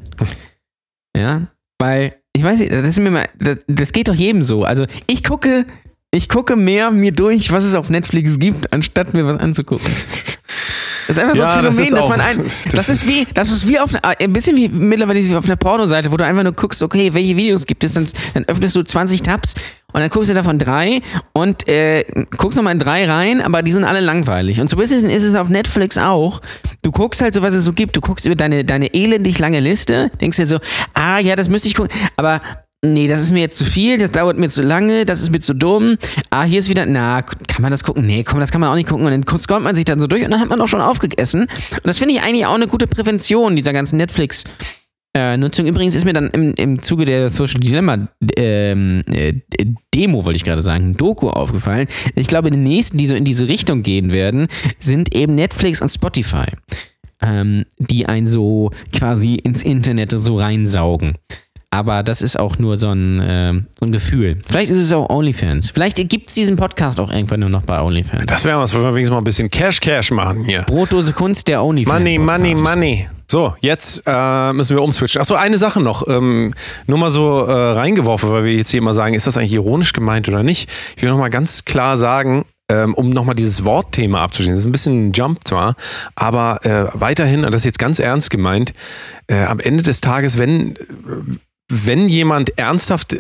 Ja, 1.17 1.49
weil 1.79 2.17
ich 2.33 2.43
weiß 2.43 2.61
nicht, 2.61 2.73
das 2.73 2.87
ist 2.87 2.99
mir 3.01 3.11
mal, 3.11 3.29
das, 3.39 3.59
das 3.67 3.93
geht 3.93 4.09
doch 4.09 4.15
jedem 4.15 4.43
so. 4.43 4.65
Also 4.65 4.87
ich 5.07 5.25
gucke, 5.25 5.67
ich 6.11 6.29
gucke 6.29 6.57
mehr 6.57 6.91
mir 6.91 7.13
durch, 7.13 7.53
was 7.53 7.65
es 7.65 7.75
auf 7.75 7.91
Netflix 7.91 8.39
gibt, 8.39 8.73
anstatt 8.73 9.15
mir 9.15 9.27
was 9.27 9.37
anzugucken. 9.37 9.87
Das 11.09 11.17
ist 11.17 11.23
einfach 11.23 11.37
so 11.37 11.43
Ja, 11.43 11.55
ein 11.55 11.65
das 11.65 11.77
Phänomen, 11.77 11.95
ist 11.95 11.99
dass 11.99 12.09
man 12.09 12.21
ein, 12.21 12.45
das 12.45 12.65
das, 12.71 12.89
ist 12.91 13.09
wie, 13.09 13.27
das 13.33 13.51
ist 13.51 13.67
wie 13.67 13.79
auf, 13.79 13.91
ein 14.03 14.33
bisschen 14.35 14.57
wie 14.57 14.69
mittlerweile 14.69 15.25
wie 15.25 15.35
auf 15.35 15.47
einer 15.47 15.57
Pornoseite, 15.57 16.13
wo 16.13 16.19
du 16.19 16.25
einfach 16.25 16.43
nur 16.43 16.53
guckst, 16.53 16.83
okay, 16.83 17.15
welche 17.15 17.35
Videos 17.35 17.67
gibt 17.67 17.83
es, 17.83 17.95
dann, 17.95 18.07
dann 18.35 18.45
öffnest 18.45 18.77
du 18.77 18.83
20 18.83 19.23
Tabs 19.23 19.55
und 19.95 20.03
dann 20.03 20.11
guckst 20.11 20.29
du 20.29 20.35
davon 20.35 20.59
drei 20.59 21.01
und 21.33 21.67
äh, 21.67 22.05
guckst 22.37 22.59
nochmal 22.59 22.75
in 22.75 22.79
drei 22.79 23.07
rein, 23.11 23.41
aber 23.41 23.63
die 23.63 23.73
sind 23.73 23.85
alle 23.85 24.01
langweilig. 24.01 24.61
Und 24.61 24.69
so 24.69 24.77
ein 24.77 24.81
bisschen 24.81 25.09
ist 25.09 25.25
es 25.25 25.35
auf 25.35 25.49
Netflix 25.49 25.97
auch. 25.97 26.43
Du 26.83 26.93
guckst 26.93 27.23
halt 27.23 27.33
so, 27.33 27.41
was 27.41 27.55
es 27.55 27.65
so 27.65 27.73
gibt. 27.73 27.97
Du 27.97 28.03
guckst 28.03 28.27
über 28.27 28.35
deine, 28.37 28.67
deine 28.67 28.93
elendig 28.93 29.39
lange 29.39 29.61
Liste, 29.61 30.11
denkst 30.21 30.37
dir 30.37 30.47
so, 30.47 30.59
ah 30.93 31.19
ja, 31.21 31.37
das 31.37 31.49
müsste 31.49 31.69
ich 31.69 31.75
gucken, 31.75 31.91
aber 32.17 32.43
nee, 32.85 33.09
das 33.09 33.23
ist 33.23 33.33
mir 33.33 33.41
jetzt 33.41 33.59
zu 33.59 33.65
viel, 33.65 33.99
das 33.99 34.13
dauert 34.13 34.39
mir 34.39 34.49
zu 34.49 34.63
lange, 34.63 35.05
das 35.05 35.21
ist 35.21 35.31
mir 35.31 35.41
zu 35.41 35.55
dumm. 35.55 35.97
Ah, 36.31 36.45
hier 36.45 36.59
ist 36.59 36.69
wieder, 36.69 36.87
na, 36.87 37.23
kann 37.23 37.63
man 37.63 37.71
das 37.71 37.85
gucken? 37.85 38.07
Nee, 38.07 38.25
komm, 38.25 38.41
das 38.41 38.53
kann 38.53 38.61
man 38.61 38.71
auch 38.71 38.75
nicht 38.75 38.89
gucken. 38.89 39.07
Und 39.07 39.11
dann 39.13 39.39
scrollt 39.39 39.63
man 39.63 39.75
sich 39.75 39.85
dann 39.85 40.01
so 40.01 40.07
durch 40.07 40.25
und 40.25 40.31
dann 40.31 40.41
hat 40.41 40.49
man 40.49 40.61
auch 40.61 40.69
schon 40.69 40.81
aufgegessen. 40.81 41.43
Und 41.43 41.87
das 41.87 41.99
finde 41.99 42.15
ich 42.15 42.23
eigentlich 42.23 42.47
auch 42.47 42.55
eine 42.55 42.67
gute 42.69 42.87
Prävention 42.87 43.57
dieser 43.57 43.73
ganzen 43.73 43.97
Netflix- 43.97 44.45
Nutzung. 45.37 45.67
Übrigens 45.67 45.97
ist 45.97 46.05
mir 46.05 46.13
dann 46.13 46.31
im, 46.31 46.55
im 46.55 46.81
Zuge 46.81 47.05
der 47.05 47.29
Social 47.29 47.59
Dilemma 47.59 48.09
ähm, 48.37 49.03
äh, 49.11 49.35
Demo, 49.93 50.25
wollte 50.25 50.37
ich 50.37 50.45
gerade 50.45 50.63
sagen, 50.63 50.97
Doku 50.97 51.29
aufgefallen. 51.29 51.89
Ich 52.15 52.29
glaube, 52.29 52.53
die 52.53 52.59
nächsten, 52.59 52.99
die 52.99 53.07
so 53.07 53.15
in 53.15 53.25
diese 53.25 53.49
Richtung 53.49 53.83
gehen 53.83 54.13
werden, 54.13 54.47
sind 54.79 55.17
eben 55.17 55.35
Netflix 55.35 55.83
und 55.83 55.89
Spotify, 55.89 56.47
ähm, 57.21 57.65
die 57.79 58.07
einen 58.07 58.29
so 58.29 58.71
quasi 58.93 59.35
ins 59.35 59.65
Internet 59.65 60.13
so 60.17 60.37
reinsaugen. 60.39 61.15
Aber 61.71 62.03
das 62.03 62.23
ist 62.23 62.39
auch 62.39 62.59
nur 62.59 62.77
so 62.77 62.89
ein, 62.89 63.21
ähm, 63.23 63.67
so 63.79 63.85
ein 63.85 63.93
Gefühl. 63.93 64.41
Vielleicht 64.47 64.71
ist 64.71 64.79
es 64.79 64.93
auch 64.93 65.11
OnlyFans. 65.11 65.71
Vielleicht 65.71 65.97
gibt 66.09 66.31
es 66.31 66.35
diesen 66.35 66.57
Podcast 66.57 66.99
auch 66.99 67.13
irgendwann 67.13 67.41
nur 67.41 67.51
noch 67.51 67.63
bei 67.63 67.81
OnlyFans. 67.81 68.25
Das 68.27 68.45
wäre 68.47 68.59
was, 68.59 68.75
wenn 68.75 68.83
wir 68.83 68.95
wenigstens 68.95 69.13
mal 69.13 69.19
ein 69.19 69.25
bisschen 69.25 69.51
Cash 69.51 69.81
Cash 69.81 70.11
machen 70.11 70.45
hier. 70.45 70.63
Brotdose 70.63 71.13
Kunst 71.13 71.47
der 71.47 71.63
OnlyFans. 71.63 71.99
Money, 71.99 72.19
money, 72.19 72.55
money. 72.55 73.09
So, 73.31 73.55
jetzt 73.61 74.03
äh, 74.07 74.53
müssen 74.55 74.75
wir 74.75 74.83
umswitchen. 74.83 75.21
Achso, 75.21 75.35
eine 75.35 75.59
Sache 75.59 75.83
noch. 75.83 76.09
Ähm, 76.09 76.55
nur 76.87 76.97
mal 76.97 77.11
so 77.11 77.45
äh, 77.45 77.53
reingeworfen, 77.53 78.31
weil 78.31 78.45
wir 78.45 78.55
jetzt 78.55 78.71
hier 78.71 78.79
immer 78.79 78.95
sagen, 78.95 79.15
ist 79.15 79.27
das 79.27 79.37
eigentlich 79.37 79.53
ironisch 79.53 79.93
gemeint 79.93 80.27
oder 80.29 80.43
nicht? 80.43 80.71
Ich 80.97 81.03
will 81.03 81.11
nochmal 81.11 81.29
ganz 81.29 81.67
klar 81.67 81.99
sagen, 81.99 82.47
ähm, 82.71 82.95
um 82.95 83.11
nochmal 83.11 83.35
dieses 83.35 83.67
Wortthema 83.67 84.23
abzuschließen. 84.25 84.55
Das 84.55 84.61
ist 84.61 84.67
ein 84.67 84.73
bisschen 84.73 85.09
ein 85.09 85.13
Jump 85.13 85.41
zwar, 85.45 85.75
aber 86.15 86.65
äh, 86.65 86.87
weiterhin, 86.95 87.45
und 87.45 87.53
das 87.53 87.63
ist 87.63 87.67
jetzt 87.67 87.79
ganz 87.79 87.99
ernst 87.99 88.31
gemeint, 88.31 88.73
äh, 89.27 89.45
am 89.45 89.61
Ende 89.61 89.83
des 89.83 90.01
Tages, 90.01 90.39
wenn, 90.39 90.77
äh, 90.77 90.77
wenn 91.69 92.09
jemand 92.09 92.59
ernsthaft 92.59 93.17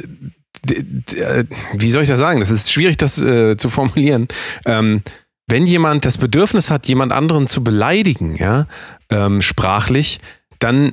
äh, 0.66 1.44
wie 1.74 1.90
soll 1.90 2.03
ich 2.03 2.09
das 2.09 2.18
sagen? 2.18 2.40
Das 2.40 2.51
ist 2.51 2.72
schwierig, 2.72 2.96
das 2.96 3.20
äh, 3.22 3.57
zu 3.57 3.68
formulieren. 3.68 4.28
Ähm, 4.66 5.03
wenn 5.46 5.66
jemand 5.66 6.05
das 6.05 6.18
Bedürfnis 6.18 6.70
hat, 6.70 6.86
jemand 6.88 7.12
anderen 7.12 7.46
zu 7.46 7.64
beleidigen, 7.64 8.36
ja, 8.36 8.66
ähm, 9.11 9.40
sprachlich, 9.40 10.20
dann 10.59 10.92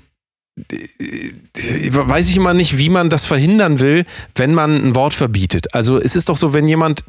äh, 0.69 1.33
weiß 1.91 2.29
ich 2.29 2.37
immer 2.37 2.53
nicht, 2.53 2.77
wie 2.77 2.89
man 2.89 3.09
das 3.09 3.25
verhindern 3.25 3.79
will, 3.79 4.05
wenn 4.35 4.53
man 4.53 4.75
ein 4.75 4.95
Wort 4.95 5.13
verbietet. 5.13 5.73
Also 5.73 5.99
es 5.99 6.15
ist 6.15 6.29
doch 6.29 6.37
so, 6.37 6.53
wenn 6.53 6.67
jemand 6.67 7.03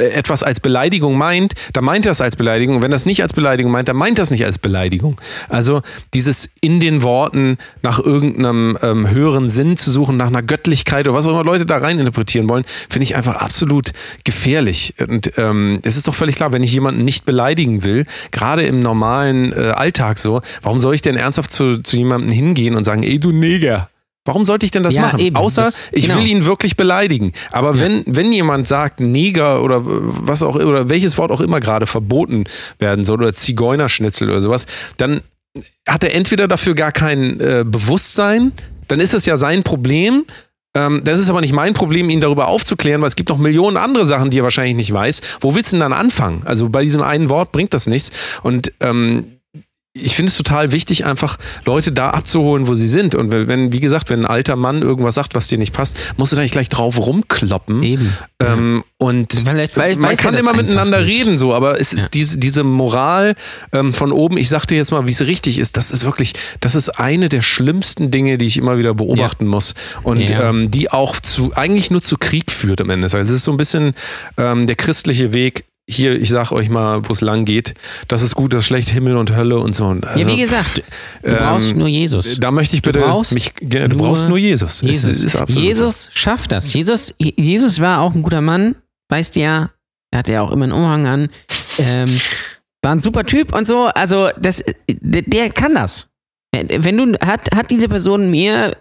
etwas 0.00 0.42
als 0.42 0.60
Beleidigung 0.60 1.16
meint, 1.16 1.54
dann 1.72 1.84
meint 1.84 2.06
er 2.06 2.12
es 2.12 2.20
als 2.20 2.36
Beleidigung. 2.36 2.76
Und 2.76 2.82
wenn 2.82 2.92
er 2.92 2.96
es 2.96 3.06
nicht 3.06 3.22
als 3.22 3.32
Beleidigung 3.32 3.72
meint, 3.72 3.88
dann 3.88 3.96
meint 3.96 4.18
er 4.18 4.22
es 4.22 4.30
nicht 4.30 4.44
als 4.44 4.58
Beleidigung. 4.58 5.20
Also 5.48 5.82
dieses 6.14 6.50
in 6.60 6.80
den 6.80 7.02
Worten 7.02 7.58
nach 7.82 7.98
irgendeinem 7.98 8.78
ähm, 8.82 9.10
höheren 9.10 9.48
Sinn 9.48 9.76
zu 9.76 9.90
suchen, 9.90 10.16
nach 10.16 10.28
einer 10.28 10.42
Göttlichkeit 10.42 11.06
oder 11.06 11.16
was 11.16 11.26
auch 11.26 11.30
immer 11.30 11.44
Leute 11.44 11.66
da 11.66 11.78
rein 11.78 11.98
interpretieren 11.98 12.48
wollen, 12.48 12.64
finde 12.88 13.04
ich 13.04 13.16
einfach 13.16 13.36
absolut 13.36 13.92
gefährlich. 14.24 14.94
Und 14.98 15.32
ähm, 15.38 15.80
es 15.82 15.96
ist 15.96 16.08
doch 16.08 16.14
völlig 16.14 16.36
klar, 16.36 16.52
wenn 16.52 16.62
ich 16.62 16.72
jemanden 16.72 17.04
nicht 17.04 17.26
beleidigen 17.26 17.84
will, 17.84 18.04
gerade 18.30 18.62
im 18.62 18.80
normalen 18.80 19.52
äh, 19.52 19.70
Alltag 19.70 20.18
so, 20.18 20.40
warum 20.62 20.80
soll 20.80 20.94
ich 20.94 21.02
denn 21.02 21.16
ernsthaft 21.16 21.50
zu, 21.50 21.82
zu 21.82 21.96
jemandem 21.96 22.30
hingehen 22.30 22.74
und 22.76 22.84
sagen, 22.84 23.02
ey 23.02 23.18
du 23.18 23.32
Neger? 23.32 23.88
Warum 24.30 24.44
sollte 24.46 24.64
ich 24.64 24.70
denn 24.72 24.82
das 24.84 24.94
Ja, 24.94 25.02
machen? 25.02 25.18
eben. 25.18 25.34
Außer 25.36 25.62
Das- 25.62 25.88
ich 25.92 26.06
genau. 26.06 26.18
will 26.20 26.26
ihn 26.28 26.46
wirklich 26.46 26.76
beleidigen. 26.76 27.32
Aber 27.50 27.80
wenn, 27.80 28.04
wenn 28.06 28.30
jemand 28.32 28.68
sagt 28.68 29.00
Neger 29.00 29.62
oder 29.62 29.80
was 29.84 30.42
auch 30.44 30.54
oder 30.54 30.88
welches 30.88 31.18
Wort 31.18 31.32
auch 31.32 31.40
immer 31.40 31.58
gerade 31.58 31.86
verboten 31.86 32.44
werden 32.78 33.04
soll 33.04 33.18
oder 33.18 33.34
Zigeunerschnitzel 33.34 34.28
oder 34.30 34.40
sowas, 34.40 34.66
dann 34.98 35.20
hat 35.88 36.04
er 36.04 36.14
entweder 36.14 36.46
dafür 36.46 36.74
gar 36.76 36.92
kein 36.92 37.40
äh, 37.40 37.64
Bewusstsein, 37.66 38.52
dann 38.86 39.00
ist 39.00 39.14
das 39.14 39.26
ja 39.26 39.36
sein 39.36 39.64
Problem. 39.64 40.24
Ähm, 40.76 41.02
das 41.04 41.18
ist 41.18 41.28
aber 41.28 41.40
nicht 41.40 41.52
mein 41.52 41.72
Problem, 41.74 42.08
ihn 42.10 42.20
darüber 42.20 42.46
aufzuklären, 42.46 43.00
weil 43.00 43.08
es 43.08 43.16
gibt 43.16 43.28
noch 43.30 43.38
Millionen 43.38 43.76
andere 43.76 44.06
Sachen, 44.06 44.30
die 44.30 44.38
er 44.38 44.44
wahrscheinlich 44.44 44.76
nicht 44.76 44.92
weiß. 44.92 45.20
Wo 45.40 45.56
willst 45.56 45.72
du 45.72 45.76
denn 45.76 45.80
dann 45.80 45.92
anfangen? 45.92 46.42
Also 46.44 46.68
bei 46.68 46.84
diesem 46.84 47.02
einen 47.02 47.28
Wort 47.28 47.50
bringt 47.50 47.74
das 47.74 47.88
nichts. 47.88 48.12
Und 48.44 48.72
ähm, 48.78 49.39
ich 49.92 50.14
finde 50.14 50.30
es 50.30 50.36
total 50.36 50.70
wichtig, 50.70 51.04
einfach 51.04 51.36
Leute 51.64 51.90
da 51.90 52.10
abzuholen, 52.10 52.68
wo 52.68 52.74
sie 52.74 52.86
sind. 52.86 53.16
Und 53.16 53.32
wenn- 53.32 53.72
wie 53.72 53.80
gesagt, 53.80 54.08
wenn 54.08 54.20
ein 54.20 54.26
alter 54.26 54.54
Mann 54.54 54.82
irgendwas 54.82 55.16
sagt, 55.16 55.34
was 55.34 55.48
dir 55.48 55.58
nicht 55.58 55.72
passt, 55.72 55.98
musst 56.16 56.30
du 56.30 56.36
da 56.36 56.42
nicht 56.42 56.52
gleich 56.52 56.68
drauf 56.68 56.96
rumkloppen. 56.98 57.82
Eben. 57.82 58.16
Ähm, 58.40 58.84
und 58.98 59.44
Weil- 59.46 59.68
weil- 59.74 59.96
man 59.96 60.16
kann 60.16 60.34
immer 60.34 60.54
miteinander 60.54 61.00
nicht. 61.02 61.18
reden, 61.20 61.38
so, 61.38 61.52
aber 61.52 61.80
es 61.80 61.92
ist 61.92 62.14
diese, 62.14 62.38
diese 62.38 62.62
Moral 62.62 63.34
ähm, 63.72 63.92
von 63.92 64.12
oben, 64.12 64.36
ich 64.36 64.48
sag 64.48 64.64
dir 64.66 64.76
jetzt 64.76 64.92
mal, 64.92 65.06
wie 65.06 65.10
es 65.10 65.22
richtig 65.22 65.58
ist, 65.58 65.76
das 65.76 65.90
ist 65.90 66.04
wirklich, 66.04 66.34
das 66.60 66.76
ist 66.76 66.90
eine 66.90 67.28
der 67.28 67.40
schlimmsten 67.40 68.12
Dinge, 68.12 68.38
die 68.38 68.44
ich 68.46 68.58
immer 68.58 68.78
wieder 68.78 68.94
beobachten 68.94 69.46
muss. 69.48 69.74
Und 70.04 70.30
Ja. 70.30 70.50
ähm, 70.50 70.70
die 70.70 70.92
auch 70.92 71.18
zu, 71.18 71.50
eigentlich 71.56 71.90
nur 71.90 72.00
zu 72.02 72.16
Krieg 72.16 72.52
führt 72.52 72.80
am 72.80 72.90
Ende. 72.90 73.04
Also 73.06 73.18
es 73.18 73.28
ist 73.30 73.42
so 73.42 73.50
ein 73.50 73.56
bisschen 73.56 73.94
ähm, 74.36 74.66
der 74.68 74.76
christliche 74.76 75.32
Weg. 75.32 75.64
Hier, 75.90 76.20
ich 76.20 76.30
sag 76.30 76.52
euch 76.52 76.68
mal, 76.68 77.06
wo 77.08 77.12
es 77.12 77.20
lang 77.20 77.44
geht. 77.44 77.74
Das 78.08 78.22
ist 78.22 78.34
gut, 78.34 78.52
das 78.54 78.60
ist 78.60 78.66
schlecht, 78.66 78.90
Himmel 78.90 79.16
und 79.16 79.34
Hölle 79.34 79.58
und 79.58 79.74
so. 79.74 79.86
Und 79.86 80.04
ja, 80.04 80.10
Also, 80.12 80.30
wie 80.30 80.40
gesagt, 80.40 80.82
du 81.22 81.30
ähm, 81.30 81.36
brauchst 81.38 81.74
nur 81.76 81.88
Jesus. 81.88 82.38
da 82.38 82.50
möchte 82.50 82.76
ich 82.76 82.82
bitte 82.82 83.00
brauchst 83.00 83.34
mich, 83.34 83.52
du 83.60 83.96
brauchst 83.96 84.28
nur 84.28 84.38
Jesus. 84.38 84.82
Es 84.82 85.02
Jesus. 85.04 85.24
ist 85.24 85.32
so. 85.32 85.44
Jesus 85.60 86.10
schafft 86.14 86.52
das. 86.52 86.72
Jesus, 86.72 87.14
Jesus 87.18 87.80
war 87.80 88.00
auch 88.00 88.14
ein 88.14 88.22
guter 88.22 88.40
Mann, 88.40 88.76
weißt 89.08 89.36
du 89.36 89.40
ja. 89.40 89.70
Er 90.12 90.18
hatte 90.18 90.32
ja 90.32 90.42
auch 90.42 90.50
immer 90.50 90.64
einen 90.64 90.72
Umhang 90.72 91.06
an. 91.06 91.28
Ähm, 91.78 92.20
war 92.82 92.92
ein 92.92 93.00
super 93.00 93.24
Typ 93.24 93.54
und 93.54 93.66
so. 93.66 93.86
Also, 93.86 94.30
das, 94.40 94.62
der, 94.88 95.22
der 95.22 95.50
kann 95.50 95.74
das. 95.74 96.08
Wenn 96.52 96.96
du, 96.96 97.18
hat, 97.24 97.54
hat 97.54 97.70
diese 97.70 97.88
Person 97.88 98.30
mir, 98.30 98.76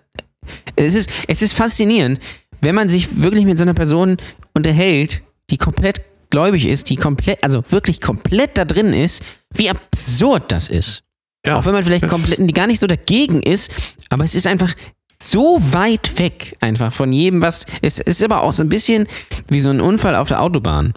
es 0.75 0.95
ist, 0.95 1.11
es 1.27 1.41
ist 1.41 1.53
faszinierend, 1.53 2.19
wenn 2.61 2.75
man 2.75 2.89
sich 2.89 3.21
wirklich 3.21 3.45
mit 3.45 3.57
so 3.57 3.63
einer 3.63 3.73
Person 3.73 4.17
unterhält, 4.53 5.21
die 5.49 5.57
komplett 5.57 6.01
gläubig 6.29 6.65
ist, 6.65 6.89
die 6.89 6.95
komplett, 6.95 7.43
also 7.43 7.63
wirklich 7.69 8.01
komplett 8.01 8.57
da 8.57 8.65
drin 8.65 8.93
ist, 8.93 9.23
wie 9.53 9.69
absurd 9.69 10.51
das 10.51 10.69
ist. 10.69 11.03
Ja, 11.45 11.57
Auch 11.57 11.65
wenn 11.65 11.73
man 11.73 11.83
vielleicht 11.83 12.07
komplett 12.07 12.39
die 12.39 12.53
gar 12.53 12.67
nicht 12.67 12.79
so 12.79 12.87
dagegen 12.87 13.41
ist, 13.41 13.71
aber 14.09 14.23
es 14.23 14.35
ist 14.35 14.47
einfach 14.47 14.73
so 15.21 15.57
weit 15.73 16.17
weg 16.17 16.57
einfach 16.59 16.93
von 16.93 17.11
jedem, 17.11 17.41
was. 17.41 17.65
Es 17.81 17.99
ist 17.99 18.23
aber 18.23 18.41
auch 18.41 18.51
so 18.51 18.63
ein 18.63 18.69
bisschen 18.69 19.07
wie 19.49 19.59
so 19.59 19.69
ein 19.69 19.81
Unfall 19.81 20.15
auf 20.15 20.27
der 20.27 20.41
Autobahn. 20.41 20.93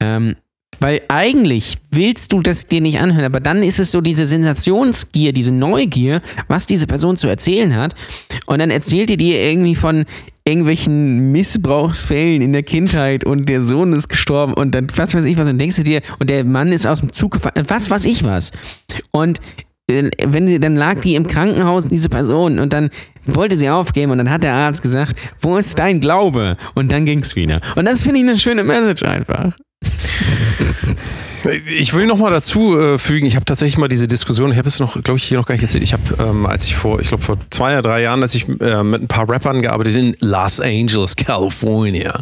Ähm, 0.00 0.36
weil 0.80 1.02
eigentlich 1.08 1.78
willst 1.90 2.32
du 2.32 2.40
das 2.40 2.68
dir 2.68 2.80
nicht 2.80 3.00
anhören, 3.00 3.24
aber 3.24 3.40
dann 3.40 3.62
ist 3.62 3.80
es 3.80 3.92
so 3.92 4.00
diese 4.00 4.26
Sensationsgier, 4.26 5.32
diese 5.32 5.54
Neugier, 5.54 6.20
was 6.48 6.66
diese 6.66 6.86
Person 6.86 7.16
zu 7.16 7.28
erzählen 7.28 7.74
hat. 7.74 7.94
Und 8.46 8.58
dann 8.58 8.70
erzählt 8.70 9.08
die 9.08 9.16
dir 9.16 9.40
irgendwie 9.40 9.74
von 9.74 10.04
irgendwelchen 10.46 11.32
Missbrauchsfällen 11.32 12.40
in 12.40 12.52
der 12.52 12.62
Kindheit 12.62 13.24
und 13.24 13.48
der 13.48 13.64
Sohn 13.64 13.92
ist 13.92 14.08
gestorben 14.08 14.54
und 14.54 14.74
dann 14.74 14.86
was 14.94 15.14
weiß 15.14 15.24
ich 15.24 15.36
was 15.36 15.48
und 15.48 15.58
denkst 15.58 15.76
du 15.76 15.82
dir 15.82 16.02
und 16.20 16.30
der 16.30 16.44
Mann 16.44 16.72
ist 16.72 16.86
aus 16.86 17.00
dem 17.00 17.12
Zug 17.12 17.32
gefallen, 17.32 17.66
was 17.68 17.90
weiß 17.90 18.04
ich 18.04 18.22
was. 18.24 18.52
Und 19.10 19.40
äh, 19.88 20.10
wenn 20.24 20.46
sie, 20.46 20.60
dann 20.60 20.76
lag 20.76 21.00
die 21.00 21.16
im 21.16 21.26
Krankenhaus, 21.26 21.88
diese 21.88 22.08
Person, 22.08 22.58
und 22.58 22.72
dann 22.72 22.90
wollte 23.24 23.56
sie 23.56 23.68
aufgeben 23.70 24.12
und 24.12 24.18
dann 24.18 24.30
hat 24.30 24.44
der 24.44 24.54
Arzt 24.54 24.82
gesagt, 24.82 25.16
wo 25.40 25.56
ist 25.56 25.78
dein 25.78 26.00
Glaube? 26.00 26.56
Und 26.74 26.92
dann 26.92 27.04
ging's 27.04 27.34
wieder. 27.34 27.60
Und 27.74 27.86
das 27.86 28.02
finde 28.02 28.20
ich 28.20 28.24
eine 28.24 28.38
schöne 28.38 28.62
Message 28.62 29.02
einfach. 29.02 29.52
Ich 31.78 31.94
will 31.94 32.06
noch 32.06 32.18
mal 32.18 32.30
dazu 32.30 32.78
äh, 32.78 32.98
fügen, 32.98 33.26
ich 33.26 33.36
habe 33.36 33.44
tatsächlich 33.44 33.78
mal 33.78 33.88
diese 33.88 34.08
Diskussion, 34.08 34.50
ich 34.50 34.58
habe 34.58 34.68
es 34.68 34.80
noch, 34.80 35.00
glaube 35.02 35.18
ich, 35.18 35.24
hier 35.24 35.38
noch 35.38 35.46
gar 35.46 35.54
nicht 35.54 35.62
erzählt. 35.62 35.82
Ich 35.84 35.92
habe, 35.92 36.02
ähm, 36.18 36.46
als 36.46 36.64
ich 36.64 36.74
vor, 36.74 37.00
ich 37.00 37.08
glaube 37.08 37.22
vor 37.22 37.36
zwei 37.50 37.72
oder 37.74 37.82
drei 37.82 38.02
Jahren, 38.02 38.22
als 38.22 38.34
ich 38.34 38.48
äh, 38.60 38.82
mit 38.82 39.02
ein 39.02 39.08
paar 39.08 39.28
Rappern 39.28 39.62
gearbeitet 39.62 39.94
in 39.96 40.16
Los 40.20 40.60
Angeles, 40.60 41.14
California, 41.16 42.20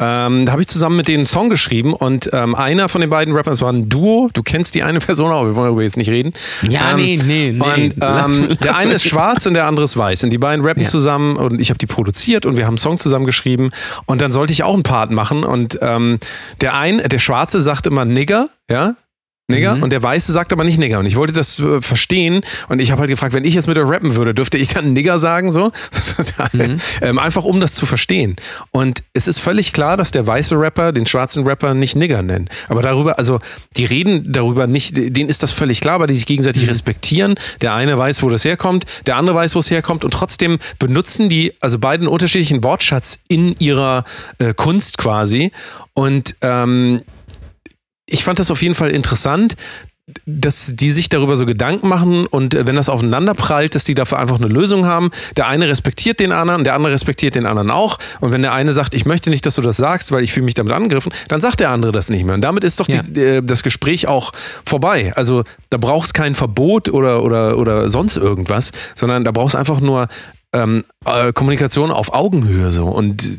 ähm, 0.00 0.46
da 0.46 0.52
habe 0.52 0.62
ich 0.62 0.68
zusammen 0.68 0.96
mit 0.96 1.06
denen 1.06 1.18
einen 1.18 1.26
Song 1.26 1.50
geschrieben 1.50 1.92
und 1.94 2.30
ähm, 2.32 2.54
einer 2.54 2.88
von 2.88 3.00
den 3.00 3.10
beiden 3.10 3.34
Rappern, 3.34 3.52
das 3.52 3.60
war 3.60 3.72
ein 3.72 3.88
Duo, 3.88 4.30
du 4.32 4.42
kennst 4.42 4.74
die 4.74 4.82
eine 4.82 4.98
Person, 5.00 5.30
aber 5.30 5.48
wir 5.48 5.54
wollen 5.56 5.66
darüber 5.66 5.82
jetzt 5.82 5.96
nicht 5.96 6.08
reden. 6.10 6.32
Ja, 6.68 6.92
ähm, 6.92 6.96
nee, 6.96 7.18
nee, 7.24 7.52
nee. 7.52 7.84
Und 7.84 7.94
Lass- 7.98 8.38
ähm, 8.38 8.46
lass 8.48 8.58
der 8.58 8.76
eine 8.76 8.94
ist 8.94 9.04
schwarz 9.04 9.46
und 9.46 9.54
der 9.54 9.66
andere 9.66 9.84
ist 9.84 9.96
weiß 9.96 10.24
und 10.24 10.30
die 10.30 10.38
beiden 10.38 10.64
rappen 10.64 10.82
Ja. 10.82 10.88
zusammen 10.88 11.36
und 11.36 11.60
ich 11.60 11.70
habe 11.70 11.78
die 11.78 11.86
produziert 11.86 12.46
und 12.46 12.56
wir 12.56 12.64
haben 12.64 12.72
einen 12.72 12.78
Song 12.78 12.98
zusammen 12.98 13.26
geschrieben 13.26 13.70
und 14.06 14.20
dann 14.20 14.32
sollte 14.32 14.52
ich 14.52 14.62
auch 14.62 14.74
einen 14.74 14.82
Part 14.82 15.10
machen 15.10 15.44
und 15.44 15.78
ähm, 15.82 16.18
der 16.62 16.74
ein, 16.74 16.98
der 17.06 17.18
Schwarze 17.18 17.60
sagt 17.60 17.86
immer 17.86 18.04
Nigger, 18.04 18.41
ja, 18.70 18.96
Nigger? 19.52 19.76
Mhm. 19.76 19.82
und 19.82 19.90
der 19.90 20.02
Weiße 20.02 20.32
sagt 20.32 20.52
aber 20.52 20.64
nicht 20.64 20.78
Nigger. 20.78 20.98
Und 20.98 21.06
ich 21.06 21.16
wollte 21.16 21.32
das 21.32 21.58
äh, 21.58 21.82
verstehen 21.82 22.42
und 22.68 22.80
ich 22.80 22.90
habe 22.90 23.00
halt 23.00 23.10
gefragt, 23.10 23.34
wenn 23.34 23.44
ich 23.44 23.54
jetzt 23.54 23.66
mit 23.66 23.76
der 23.76 23.88
rappen 23.88 24.16
würde, 24.16 24.34
dürfte 24.34 24.56
ich 24.56 24.68
dann 24.68 24.92
Nigger 24.92 25.18
sagen 25.18 25.52
so? 25.52 25.70
Mhm. 26.52 26.78
ähm, 27.00 27.18
einfach 27.18 27.44
um 27.44 27.60
das 27.60 27.74
zu 27.74 27.86
verstehen. 27.86 28.36
Und 28.70 29.02
es 29.12 29.28
ist 29.28 29.38
völlig 29.38 29.72
klar, 29.72 29.96
dass 29.96 30.10
der 30.10 30.26
weiße 30.26 30.58
Rapper 30.58 30.92
den 30.92 31.06
schwarzen 31.06 31.44
Rapper 31.46 31.74
nicht 31.74 31.96
Nigger 31.96 32.22
nennt, 32.22 32.50
aber 32.68 32.82
darüber, 32.82 33.18
also 33.18 33.40
die 33.76 33.84
reden 33.84 34.32
darüber 34.32 34.66
nicht, 34.66 34.96
denen 34.96 35.28
ist 35.28 35.42
das 35.42 35.52
völlig 35.52 35.80
klar, 35.80 36.00
weil 36.00 36.08
die 36.08 36.14
sich 36.14 36.26
gegenseitig 36.26 36.68
respektieren, 36.68 37.34
der 37.60 37.74
eine 37.74 37.96
weiß, 37.96 38.22
wo 38.22 38.28
das 38.28 38.44
herkommt, 38.44 38.84
der 39.06 39.16
andere 39.16 39.36
weiß, 39.36 39.54
wo 39.54 39.60
es 39.60 39.70
herkommt. 39.70 40.04
Und 40.04 40.12
trotzdem 40.12 40.58
benutzen 40.78 41.28
die, 41.28 41.54
also 41.60 41.78
beiden 41.78 42.06
unterschiedlichen 42.06 42.62
Wortschatz 42.64 43.20
in 43.28 43.54
ihrer 43.58 44.04
äh, 44.38 44.54
Kunst 44.54 44.98
quasi. 44.98 45.52
Und 45.94 46.36
ähm, 46.42 47.02
ich 48.12 48.24
fand 48.24 48.38
das 48.38 48.50
auf 48.50 48.62
jeden 48.62 48.74
Fall 48.74 48.90
interessant, 48.90 49.56
dass 50.26 50.74
die 50.74 50.90
sich 50.90 51.08
darüber 51.08 51.36
so 51.36 51.46
Gedanken 51.46 51.88
machen 51.88 52.26
und 52.26 52.54
äh, 52.54 52.66
wenn 52.66 52.74
das 52.76 52.88
aufeinander 52.88 53.34
prallt, 53.34 53.74
dass 53.74 53.84
die 53.84 53.94
dafür 53.94 54.18
einfach 54.18 54.36
eine 54.36 54.48
Lösung 54.48 54.84
haben. 54.84 55.10
Der 55.36 55.46
eine 55.46 55.68
respektiert 55.68 56.18
den 56.20 56.32
anderen, 56.32 56.64
der 56.64 56.74
andere 56.74 56.92
respektiert 56.92 57.34
den 57.36 57.46
anderen 57.46 57.70
auch. 57.70 57.98
Und 58.20 58.32
wenn 58.32 58.42
der 58.42 58.52
eine 58.52 58.72
sagt, 58.72 58.94
ich 58.94 59.06
möchte 59.06 59.30
nicht, 59.30 59.46
dass 59.46 59.54
du 59.54 59.62
das 59.62 59.76
sagst, 59.76 60.10
weil 60.12 60.24
ich 60.24 60.32
fühle 60.32 60.44
mich 60.44 60.54
damit 60.54 60.72
angegriffen, 60.72 61.12
dann 61.28 61.40
sagt 61.40 61.60
der 61.60 61.70
andere 61.70 61.92
das 61.92 62.10
nicht 62.10 62.24
mehr. 62.24 62.34
Und 62.34 62.42
damit 62.42 62.64
ist 62.64 62.80
doch 62.80 62.88
Ja. 62.88 63.02
die, 63.02 63.20
äh, 63.20 63.42
das 63.42 63.62
Gespräch 63.62 64.06
auch 64.08 64.32
vorbei. 64.66 65.12
Also 65.14 65.44
da 65.70 65.78
braucht 65.78 66.06
es 66.06 66.12
kein 66.12 66.34
Verbot 66.34 66.88
oder, 66.88 67.22
oder, 67.22 67.56
oder 67.56 67.88
sonst 67.88 68.16
irgendwas, 68.16 68.72
sondern 68.96 69.24
da 69.24 69.30
brauchst 69.30 69.54
einfach 69.56 69.80
nur 69.80 70.08
ähm, 70.52 70.84
äh, 71.06 71.32
Kommunikation 71.32 71.90
auf 71.90 72.12
Augenhöhe 72.12 72.72
so. 72.72 72.86
Und 72.86 73.38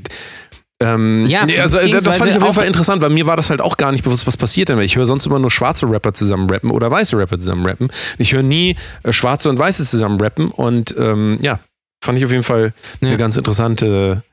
ähm, 0.83 1.25
Ja, 1.27 1.45
nee, 1.45 1.59
also 1.59 1.77
äh, 1.77 1.89
das 1.89 2.05
fand 2.17 2.29
ich 2.31 2.37
auf 2.37 2.43
jeden 2.43 2.53
Fall 2.53 2.65
interessant, 2.67 3.01
weil 3.01 3.09
mir 3.09 3.25
war 3.27 3.37
das 3.37 3.49
halt 3.49 3.61
auch 3.61 3.77
gar 3.77 3.91
nicht 3.91 4.03
bewusst, 4.03 4.27
was 4.27 4.37
passiert 4.37 4.69
denn. 4.69 4.79
Ich 4.81 4.95
höre 4.95 5.05
sonst 5.05 5.25
immer 5.25 5.39
nur 5.39 5.51
schwarze 5.51 5.89
Rapper 5.89 6.13
zusammen 6.13 6.49
rappen 6.49 6.71
oder 6.71 6.89
weiße 6.91 7.17
Rapper 7.17 7.39
zusammen 7.39 7.65
rappen. 7.65 7.89
Ich 8.17 8.33
höre 8.33 8.43
nie 8.43 8.75
äh, 9.03 9.13
schwarze 9.13 9.49
und 9.49 9.57
weiße 9.59 9.83
zusammen 9.85 10.19
rappen 10.19 10.51
und 10.51 10.95
ähm, 10.97 11.37
ja, 11.41 11.59
fand 12.03 12.17
ich 12.17 12.25
auf 12.25 12.31
jeden 12.31 12.43
Fall 12.43 12.73
eine 13.01 13.11
Ja. 13.11 13.17
ganz 13.17 13.37
interessante, 13.37 14.23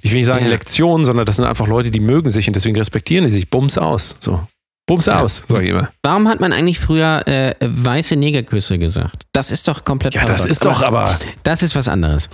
ich 0.00 0.10
will 0.12 0.18
nicht 0.18 0.26
sagen 0.26 0.44
Ja. 0.44 0.50
Lektion, 0.50 1.04
sondern 1.04 1.26
das 1.26 1.36
sind 1.36 1.44
einfach 1.44 1.68
Leute, 1.68 1.90
die 1.90 2.00
mögen 2.00 2.30
sich 2.30 2.46
und 2.48 2.54
deswegen 2.54 2.76
respektieren 2.76 3.24
die 3.24 3.30
sich. 3.30 3.48
Bums 3.50 3.78
aus. 3.78 4.16
So. 4.18 4.46
Bums 4.88 5.06
Ja. 5.06 5.20
aus, 5.20 5.44
sag 5.46 5.62
ich 5.62 5.70
immer. 5.70 5.90
Warum 6.02 6.26
hat 6.28 6.40
man 6.40 6.52
eigentlich 6.52 6.80
früher 6.80 7.22
äh, 7.28 7.54
weiße 7.60 8.16
Negerküsse 8.16 8.78
gesagt? 8.78 9.26
Das 9.32 9.52
ist 9.52 9.68
doch 9.68 9.84
komplett 9.84 10.14
Ja, 10.14 10.24
das 10.24 10.44
ist 10.44 10.64
doch 10.66 10.82
aber. 10.82 11.18
Das 11.44 11.62
ist 11.62 11.76
was 11.76 11.86
anderes. 11.86 12.28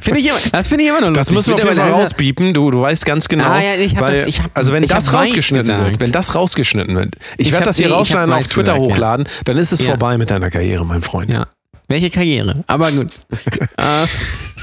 Finde 0.00 0.20
ich 0.20 0.26
immer, 0.28 0.38
das 0.52 0.68
finde 0.68 0.84
ich 0.84 0.90
immer 0.90 1.00
noch 1.00 1.08
lustig. 1.08 1.24
Das 1.24 1.30
müssen 1.32 1.48
wir 1.48 1.54
auf 1.54 1.64
jeden 1.64 1.76
Fall 1.76 1.92
rauspiepen. 1.92 2.54
Du, 2.54 2.70
du 2.70 2.80
weißt 2.82 3.04
ganz 3.06 3.28
genau. 3.28 3.44
Ah, 3.44 3.60
ja, 3.60 3.74
ich 3.80 3.96
hab 3.96 4.02
weil, 4.08 4.14
das- 4.14 4.26
ich 4.26 4.42
hab- 4.42 4.50
also 4.56 4.72
wenn 4.72 4.86
das 4.86 5.12
rausgeschnitten 5.12 5.84
wird, 5.84 6.00
wenn 6.00 6.12
das 6.12 6.34
rausgeschnitten 6.34 6.94
wird, 6.94 7.14
ich, 7.38 7.48
Ich 7.48 7.52
werde 7.52 7.64
das 7.66 7.76
hier 7.76 7.88
nee, 7.88 7.92
rausschneiden, 7.94 8.32
auf 8.32 8.38
weiß 8.40 8.48
Twitter 8.48 8.74
gesagt, 8.74 8.88
ja. 8.88 8.94
hochladen, 8.94 9.28
dann 9.44 9.56
ist 9.56 9.72
es 9.72 9.80
Ja. 9.80 9.86
vorbei 9.88 10.18
mit 10.18 10.30
deiner 10.30 10.50
Karriere, 10.50 10.84
mein 10.84 11.02
Freund. 11.02 11.30
Ja. 11.30 11.46
Welche 11.88 12.10
Karriere? 12.10 12.64
Aber 12.66 12.90
gut. 12.92 13.08
äh, 13.76 13.84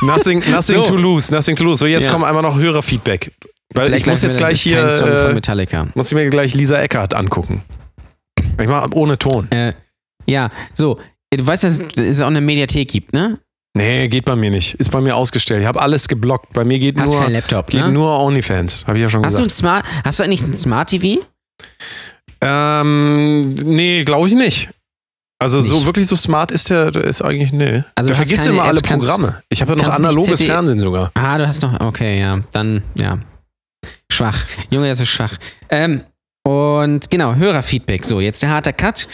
Nothing, 0.01 0.39
nothing 0.49 0.75
So. 0.77 0.83
to 0.83 0.95
lose, 0.95 1.33
nothing 1.33 1.55
to 1.55 1.63
lose. 1.65 1.77
So, 1.79 1.85
jetzt 1.85 2.05
Ja. 2.05 2.11
kommt 2.11 2.23
einmal 2.25 2.41
noch 2.41 2.57
Hörerfeedback. 2.57 3.31
Weil 3.75 3.87
Black 3.89 3.99
ich 3.99 4.05
muss 4.07 4.21
jetzt 4.23 4.37
gleich 4.37 4.61
hier, 4.61 4.79
äh, 4.87 5.33
Metallica. 5.33 5.87
muss 5.93 6.07
ich 6.07 6.15
mir 6.15 6.27
gleich 6.29 6.55
Lisa 6.55 6.79
Eckert 6.79 7.13
angucken. 7.13 7.63
Ich 8.59 8.67
mach 8.67 8.87
ohne 8.93 9.17
Ton. 9.17 9.51
Äh, 9.51 9.73
ja, 10.25 10.49
so. 10.73 10.97
Du 11.31 11.45
weißt, 11.45 11.65
dass 11.65 11.81
es 11.97 12.21
auch 12.21 12.27
eine 12.27 12.41
Mediathek 12.41 12.87
gibt, 12.89 13.13
ne? 13.13 13.37
Nee, 13.79 14.07
geht 14.07 14.25
bei 14.25 14.35
mir 14.35 14.51
nicht. 14.51 14.75
Ist 14.75 14.91
bei 14.91 15.01
mir 15.01 15.15
ausgestellt. 15.15 15.61
Ich 15.61 15.67
habe 15.67 15.81
alles 15.81 16.07
geblockt. 16.07 16.53
Bei 16.53 16.63
mir 16.63 16.79
geht 16.79 16.99
Hast 16.99 17.13
nur, 17.13 17.29
Laptop, 17.29 17.67
geht 17.67 17.81
ne? 17.81 17.91
nur 17.91 18.19
OnlyFans. 18.19 18.85
Habe 18.87 18.97
ich 18.97 19.03
ja 19.03 19.09
schon 19.09 19.23
Hast 19.25 19.33
du, 19.39 19.43
ein 19.43 19.47
gesagt. 19.47 19.57
Smart, 19.57 19.85
hast 20.03 20.19
du 20.19 20.23
eigentlich 20.23 20.41
ein 20.43 20.55
Smart 20.55 20.89
TV? 20.89 21.21
Ähm, 22.41 23.53
nee, 23.55 24.03
glaube 24.03 24.27
ich 24.27 24.33
nicht. 24.35 24.69
Also 25.41 25.61
so 25.61 25.75
Nicht. 25.75 25.85
wirklich 25.85 26.05
so 26.07 26.17
smart 26.17 26.51
ist 26.51 26.69
der, 26.69 26.93
ist 26.95 27.21
eigentlich, 27.21 27.53
nee. 27.53 27.83
Also 27.95 28.09
du 28.09 28.15
vergisst 28.15 28.45
immer 28.45 28.63
alle 28.63 28.79
Apps, 28.79 28.89
kannst- 28.89 29.07
Programme. 29.07 29.41
Ich 29.47 29.61
habe 29.61 29.71
ja 29.71 29.77
noch 29.77 29.93
analoges 29.93 30.41
Fernsehen 30.41 30.79
sogar. 30.79 31.11
Ah, 31.13 31.37
du 31.37 31.47
hast 31.47 31.61
noch. 31.61 31.79
Okay, 31.79 32.19
ja. 32.19 32.41
Dann, 32.51 32.83
ja. 32.95 33.19
Schwach. 34.11 34.37
Junge, 34.69 34.89
das 34.89 34.99
ist 34.99 35.07
schwach. 35.09 35.37
Ähm, 35.69 36.01
und 36.45 37.09
genau, 37.09 37.35
Hörerfeedback. 37.35 38.03
So, 38.05 38.19
jetzt 38.19 38.41
der 38.41 38.49
harte 38.49 38.73
Cut. 38.73 39.07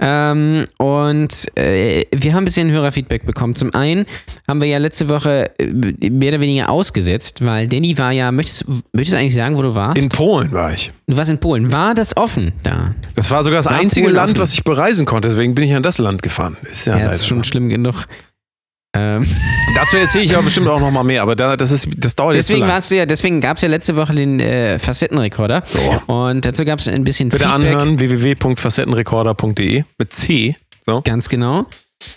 Ähm, 0.00 0.66
und 0.78 1.46
äh, 1.56 2.04
wir 2.14 2.32
haben 2.34 2.42
ein 2.42 2.44
bisschen 2.44 2.70
Hörerfeedback 2.70 3.26
bekommen. 3.26 3.54
Zum 3.54 3.74
einen 3.74 4.06
haben 4.48 4.60
wir 4.60 4.68
ja 4.68 4.78
letzte 4.78 5.08
Woche 5.08 5.50
äh, 5.58 5.66
mehr 6.10 6.30
oder 6.32 6.40
weniger 6.40 6.70
ausgesetzt, 6.70 7.44
weil 7.44 7.66
Danny 7.68 7.96
war 7.98 8.12
ja, 8.12 8.30
möchtest, 8.32 8.64
möchtest 8.92 9.14
du 9.14 9.18
eigentlich 9.18 9.34
sagen, 9.34 9.56
wo 9.56 9.62
du 9.62 9.74
warst? 9.74 9.98
In 9.98 10.08
Polen 10.08 10.52
war 10.52 10.72
ich. 10.72 10.92
du 11.06 11.16
warst 11.16 11.30
in 11.30 11.38
Polen. 11.38 11.72
War 11.72 11.94
das 11.94 12.16
offen 12.16 12.52
da? 12.62 12.94
Das 13.14 13.30
war 13.30 13.42
sogar 13.42 13.58
das 13.58 13.66
War 13.66 13.78
einzige 13.78 14.04
Polen 14.06 14.16
Land, 14.16 14.32
offen? 14.32 14.40
was 14.40 14.52
ich 14.54 14.64
bereisen 14.64 15.06
konnte. 15.06 15.28
Deswegen 15.28 15.54
bin 15.54 15.64
ich 15.64 15.74
an 15.74 15.82
das 15.82 15.98
Land 15.98 16.22
gefahren. 16.22 16.56
Ist 16.70 16.86
ja, 16.86 16.96
Ja, 16.98 17.06
das 17.06 17.16
ist 17.16 17.26
schon 17.26 17.44
schlimm 17.44 17.68
genug. 17.68 18.04
Ähm, 18.96 19.24
Dazu 19.74 19.96
erzähle 19.96 20.24
ich 20.24 20.34
aber 20.34 20.42
bestimmt 20.44 20.66
auch 20.68 20.80
noch 20.80 20.90
mal 20.90 21.04
mehr. 21.04 21.22
Aber 21.22 21.36
da, 21.36 21.56
das, 21.56 21.70
ist, 21.70 21.88
das 21.96 22.16
dauert 22.16 22.36
jetzt 22.36 22.46
zu 22.48 22.54
deswegen 22.54 22.68
lang. 22.68 22.82
ja, 22.90 23.06
deswegen 23.06 23.40
gab 23.40 23.56
es 23.56 23.62
ja 23.62 23.68
letzte 23.68 23.96
Woche 23.96 24.14
den 24.14 24.40
äh, 24.40 24.78
Facettenrekorder. 24.78 25.62
So. 25.64 25.78
Und 26.06 26.44
dazu 26.44 26.64
gab 26.64 26.80
es 26.80 26.88
ein 26.88 27.04
bisschen 27.04 27.28
Bitte 27.28 27.44
Feedback. 27.44 27.54
anhören 27.76 28.00
www.facettenrekorder.de 28.00 29.84
mit 29.98 30.12
C. 30.12 30.56
So. 30.86 31.02
Ganz 31.02 31.28
genau. 31.28 31.66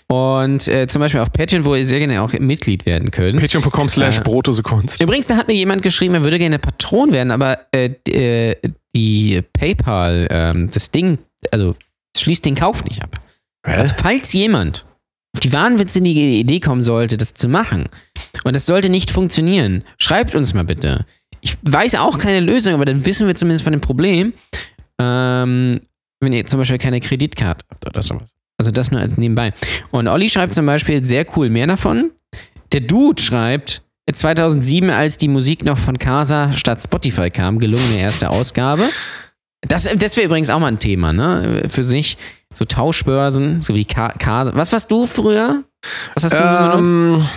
Und 0.08 0.68
äh, 0.70 0.88
zum 0.88 1.02
Beispiel 1.02 1.20
auf 1.22 1.32
Patreon, 1.32 1.66
wo 1.66 1.76
ihr 1.76 1.86
sehr 1.86 2.00
gerne 2.00 2.22
auch 2.22 2.32
Mitglied 2.34 2.86
werden 2.86 3.12
könnt. 3.12 3.40
Patreon.com 3.40 3.90
slash 3.90 4.20
Äh, 4.20 4.22
Brotose 4.22 4.64
Kunst. 4.64 5.02
Übrigens, 5.02 5.28
da 5.28 5.36
hat 5.36 5.48
mir 5.48 5.56
jemand 5.56 5.82
geschrieben, 5.82 6.14
er 6.16 6.24
würde 6.24 6.40
gerne 6.40 6.58
Patron 6.58 7.12
werden, 7.12 7.32
aber 7.32 7.60
äh, 7.76 7.90
äh, 8.10 8.56
die 8.96 9.42
PayPal, 9.54 10.28
ähm, 10.32 10.70
das 10.74 10.92
Ding, 10.92 11.18
also 11.52 11.76
schließt 12.18 12.46
den 12.46 12.56
Kauf 12.56 12.86
nicht 12.86 13.02
ab. 13.04 13.10
Also 13.64 13.94
falls 13.98 14.32
jemand 14.34 14.86
auf 15.34 15.40
die 15.40 15.54
wahnwitzige 15.54 16.10
Idee 16.10 16.60
kommen 16.60 16.82
sollte, 16.82 17.18
das 17.18 17.34
zu 17.34 17.48
machen, 17.48 17.90
und 18.44 18.56
das 18.56 18.66
sollte 18.66 18.90
nicht 18.90 19.12
funktionieren, 19.12 19.84
schreibt 19.98 20.36
uns 20.36 20.54
mal 20.54 20.64
bitte. 20.64 21.06
Ich 21.42 21.58
weiß 21.64 21.96
auch 21.96 22.18
keine 22.18 22.40
Lösung, 22.40 22.74
aber 22.74 22.86
dann 22.86 23.06
wissen 23.06 23.28
wir 23.28 23.36
zumindest 23.36 23.64
von 23.64 23.74
dem 23.74 23.82
Problem, 23.82 24.34
ähm, 25.00 25.80
wenn 26.22 26.34
ihr 26.34 26.46
zum 26.46 26.60
Beispiel 26.60 26.78
keine 26.78 27.00
Kreditkarte 27.00 27.66
habt 27.70 27.86
oder 27.86 28.02
sowas. 28.02 28.34
Also 28.58 28.72
das 28.72 28.92
nur 28.92 29.06
nebenbei. 29.18 29.54
Und 29.92 30.08
Olli 30.08 30.30
schreibt 30.30 30.54
zum 30.54 30.66
Beispiel 30.66 31.04
sehr 31.04 31.26
cool 31.36 31.50
mehr 31.50 31.68
davon. 31.68 32.12
Der 32.72 32.82
Dude 32.82 33.22
schreibt, 33.22 33.84
2007, 34.12 34.90
als 34.90 35.18
die 35.18 35.28
Musik 35.28 35.64
noch 35.66 35.78
von 35.78 35.98
Casa 35.98 36.54
statt 36.54 36.82
Spotify 36.84 37.30
kam, 37.30 37.60
gelungene 37.60 38.00
erste 38.00 38.30
Ausgabe. 38.30 38.90
Das, 39.68 39.84
das 39.84 40.18
wäre 40.18 40.26
übrigens 40.26 40.50
auch 40.50 40.60
mal 40.60 40.68
ein 40.68 40.80
Thema, 40.80 41.14
ne? 41.14 41.68
Für 41.70 41.84
sich. 41.84 42.18
So 42.54 42.66
Tauschbörsen, 42.66 43.62
so 43.62 43.74
wie 43.74 43.86
Ka 43.86 44.10
Casa. 44.10 44.52
Was 44.54 44.72
warst 44.72 44.92
du 44.92 45.08
früher? 45.08 45.64
Was 46.14 46.24
hast 46.24 46.40
du 46.40 46.44
benutzt? 46.44 46.92
Ähm, 46.92 47.28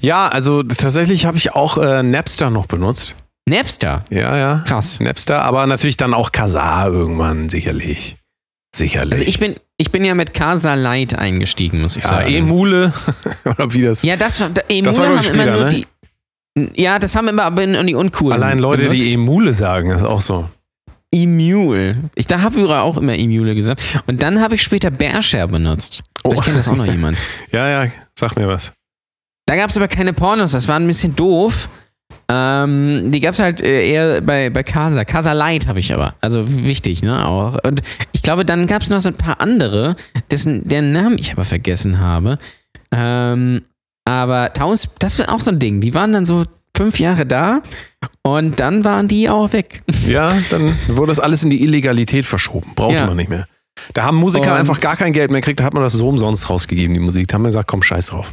ja, 0.00 0.26
also 0.26 0.62
tatsächlich 0.62 1.26
habe 1.26 1.36
ich 1.36 1.52
auch 1.54 1.78
äh, 1.78 2.02
Napster 2.02 2.50
noch 2.50 2.66
benutzt. 2.66 3.14
Napster. 3.48 4.04
Ja, 4.10 4.36
ja. 4.36 4.64
Krass. 4.66 5.00
Napster, 5.00 5.42
aber 5.42 5.66
natürlich 5.66 5.96
dann 5.96 6.14
auch 6.14 6.32
Kazaa 6.32 6.88
irgendwann, 6.88 7.48
sicherlich. 7.48 8.16
Sicherlich. 8.74 9.12
Also 9.12 9.24
ich 9.24 9.38
bin, 9.38 9.56
ich 9.76 9.90
bin 9.90 10.04
ja 10.04 10.14
mit 10.14 10.32
Casa 10.32 10.74
Light 10.74 11.14
eingestiegen, 11.14 11.80
muss 11.80 11.96
ich 11.96 12.04
ja, 12.04 12.10
sagen. 12.10 12.32
Emule, 12.32 12.92
oder 13.44 13.72
wie 13.72 13.82
das. 13.82 14.02
Ja, 14.02 14.16
das 14.16 14.40
war, 14.40 14.50
Emule 14.68 14.84
Das 14.84 14.98
war, 14.98 15.06
haben 15.06 15.18
ich, 15.18 15.28
immer 15.28 15.34
später, 15.34 15.52
nur 15.52 15.64
ne? 15.64 15.68
die. 15.70 16.82
Ja, 16.82 16.98
das 16.98 17.14
haben 17.16 17.28
immer 17.28 17.44
aber 17.44 17.66
die 17.66 17.94
uncoolen. 17.94 18.32
Allein 18.32 18.58
Leute, 18.58 18.88
die 18.88 18.98
benutzt. 18.98 19.14
Emule 19.14 19.52
sagen, 19.52 19.90
ist 19.90 20.02
auch 20.02 20.20
so. 20.20 20.48
Emule. 21.12 22.10
Ich 22.14 22.26
da 22.26 22.40
habe 22.42 22.54
früher 22.54 22.82
auch 22.82 22.96
immer 22.96 23.14
Emule 23.18 23.54
gesagt. 23.54 23.80
Und 24.06 24.22
dann 24.22 24.40
habe 24.40 24.54
ich 24.54 24.62
später 24.62 24.90
Bearshare 24.90 25.48
benutzt. 25.48 26.02
Vielleicht 26.22 26.40
Oh. 26.40 26.44
kennt 26.44 26.58
das 26.58 26.68
auch 26.68 26.76
noch 26.76 26.86
jemand. 26.90 27.18
Ja, 27.52 27.68
ja, 27.84 27.90
sag 28.18 28.36
mir 28.36 28.46
was. 28.48 28.72
Da 29.46 29.56
gab 29.56 29.70
es 29.70 29.76
aber 29.76 29.88
keine 29.88 30.12
Pornos, 30.12 30.52
das 30.52 30.68
war 30.68 30.76
ein 30.76 30.86
bisschen 30.86 31.16
doof. 31.16 31.68
Ähm, 32.32 33.10
die 33.10 33.18
gab 33.18 33.34
es 33.34 33.40
halt 33.40 33.60
äh, 33.60 33.90
eher 33.90 34.20
bei, 34.20 34.50
bei 34.50 34.62
Casa. 34.62 35.04
Casa 35.04 35.32
Light 35.32 35.66
habe 35.66 35.80
ich 35.80 35.92
aber. 35.92 36.14
Also 36.20 36.44
wichtig, 36.64 37.02
ne? 37.02 37.26
Auch. 37.26 37.56
Und 37.64 37.82
ich 38.12 38.22
glaube, 38.22 38.44
dann 38.44 38.68
gab 38.68 38.82
es 38.82 38.90
noch 38.90 39.00
so 39.00 39.08
ein 39.08 39.16
paar 39.16 39.40
andere, 39.40 39.96
dessen, 40.30 40.68
deren 40.68 40.92
Namen 40.92 41.18
ich 41.18 41.32
aber 41.32 41.44
vergessen 41.44 41.98
habe. 41.98 42.38
Ähm, 42.92 43.62
aber 44.04 44.52
Taus, 44.52 44.88
das 45.00 45.18
war 45.18 45.32
auch 45.34 45.40
so 45.40 45.50
ein 45.50 45.58
Ding. 45.58 45.80
Die 45.80 45.92
waren 45.94 46.12
dann 46.12 46.26
so 46.26 46.44
fünf 46.80 46.98
Jahre 46.98 47.26
da 47.26 47.60
und 48.22 48.58
dann 48.58 48.86
waren 48.86 49.06
die 49.06 49.28
auch 49.28 49.52
weg. 49.52 49.82
Ja, 50.06 50.32
dann 50.48 50.74
wurde 50.88 51.08
das 51.08 51.20
alles 51.20 51.44
in 51.44 51.50
die 51.50 51.62
Illegalität 51.62 52.24
verschoben. 52.24 52.72
Brauchte 52.74 53.00
Ja. 53.00 53.06
man 53.06 53.18
nicht 53.18 53.28
mehr. 53.28 53.46
Da 53.92 54.04
haben 54.04 54.16
Musiker 54.16 54.52
Und- 54.52 54.58
einfach 54.60 54.80
gar 54.80 54.96
kein 54.96 55.12
Geld 55.12 55.30
mehr 55.30 55.42
gekriegt, 55.42 55.60
da 55.60 55.64
hat 55.64 55.74
man 55.74 55.82
das 55.82 55.92
so 55.92 56.08
umsonst 56.08 56.48
rausgegeben, 56.48 56.94
die 56.94 57.00
Musik. 57.00 57.28
Da 57.28 57.34
haben 57.34 57.42
wir 57.42 57.48
gesagt, 57.48 57.68
komm, 57.68 57.82
scheiß 57.82 58.06
drauf. 58.06 58.32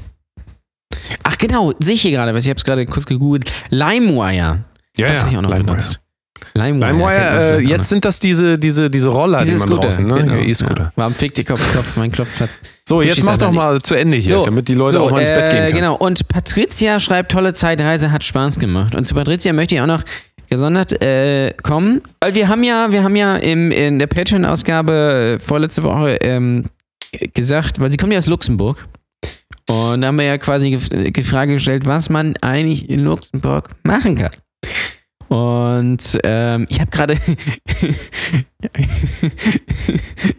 Ach 1.23 1.37
genau, 1.37 1.73
sehe 1.79 1.95
ich 1.95 2.01
hier 2.03 2.11
gerade, 2.11 2.37
ich 2.39 2.47
habe 2.47 2.55
es 2.57 2.63
gerade 2.63 2.85
kurz 2.85 3.05
gegoogelt. 3.05 3.51
LimeWire. 3.69 4.63
Ja, 4.95 5.07
das 5.07 5.17
ja, 5.17 5.23
habe 5.23 5.31
ich 5.31 5.37
auch 5.37 5.41
noch 5.41 5.53
benutzt. 5.53 5.99
LimeWire. 6.57 6.91
LimeWire, 6.91 7.57
äh, 7.57 7.59
jetzt 7.59 7.89
sind 7.89 8.03
das 8.05 8.19
diese, 8.19 8.57
diese, 8.57 8.89
diese 8.89 9.09
Roller, 9.09 9.39
noch. 9.39 9.45
die 9.45 9.51
Diese 9.51 9.59
man 9.59 9.69
Scooter. 9.69 9.87
draußen, 9.87 10.07
ne? 10.07 10.15
Genau, 10.15 10.35
E-Scooter. 10.35 10.83
Ja. 10.83 10.91
Warum 10.95 11.13
fickt 11.13 11.37
die 11.37 11.43
Kopf, 11.43 11.75
Kopf, 11.75 11.95
mein 11.95 12.11
Klopfplatz? 12.11 12.59
So, 12.87 13.01
jetzt 13.01 13.23
mach 13.23 13.37
doch 13.37 13.51
mal 13.51 13.81
zu 13.81 13.95
Ende 13.95 14.17
hier, 14.17 14.29
So, 14.31 14.45
damit 14.45 14.67
die 14.67 14.73
Leute 14.73 14.99
auch 14.99 15.11
mal 15.11 15.21
ins 15.21 15.29
Bett 15.29 15.49
gehen 15.49 15.59
können. 15.63 15.75
Genau, 15.75 15.95
und 15.95 16.27
Patricia 16.27 16.99
schreibt, 16.99 17.31
tolle 17.31 17.53
Zeitreise, 17.53 18.11
hat 18.11 18.23
Spaß 18.23 18.59
gemacht. 18.59 18.95
Und 18.95 19.03
zu 19.05 19.13
Patricia 19.15 19.53
möchte 19.53 19.75
ich 19.75 19.81
auch 19.81 19.87
noch 19.87 20.03
gesondert 20.49 21.01
äh, 21.01 21.53
kommen, 21.61 22.01
weil 22.21 22.33
wir 22.35 22.47
haben 22.47 22.63
ja, 22.63 22.89
wir 22.91 23.03
haben 23.03 23.15
ja 23.17 23.35
im, 23.35 23.69
in 23.71 23.99
der 23.99 24.07
Patreon-Ausgabe 24.07 25.37
äh, 25.37 25.39
vorletzte 25.39 25.83
Woche 25.83 26.15
ähm, 26.21 26.63
gesagt, 27.33 27.79
weil 27.81 27.91
sie 27.91 27.97
kommt 27.97 28.13
ja 28.13 28.19
aus 28.19 28.27
Luxemburg. 28.27 28.85
Und 29.69 29.99
da 30.01 30.07
haben 30.07 30.17
wir 30.17 30.23
ja 30.25 30.37
quasi 30.37 30.67
gef- 30.77 31.11
die 31.11 31.23
Frage 31.23 31.55
gestellt, 31.55 31.85
was 31.85 32.09
man 32.09 32.37
eigentlich 32.37 32.89
in 32.89 33.01
Luxemburg 33.03 33.67
machen 33.83 34.15
kann. 34.15 34.31
Und 35.29 36.19
ähm, 36.23 36.65
ich 36.69 36.79
habe 36.79 36.89
gerade 36.91 37.17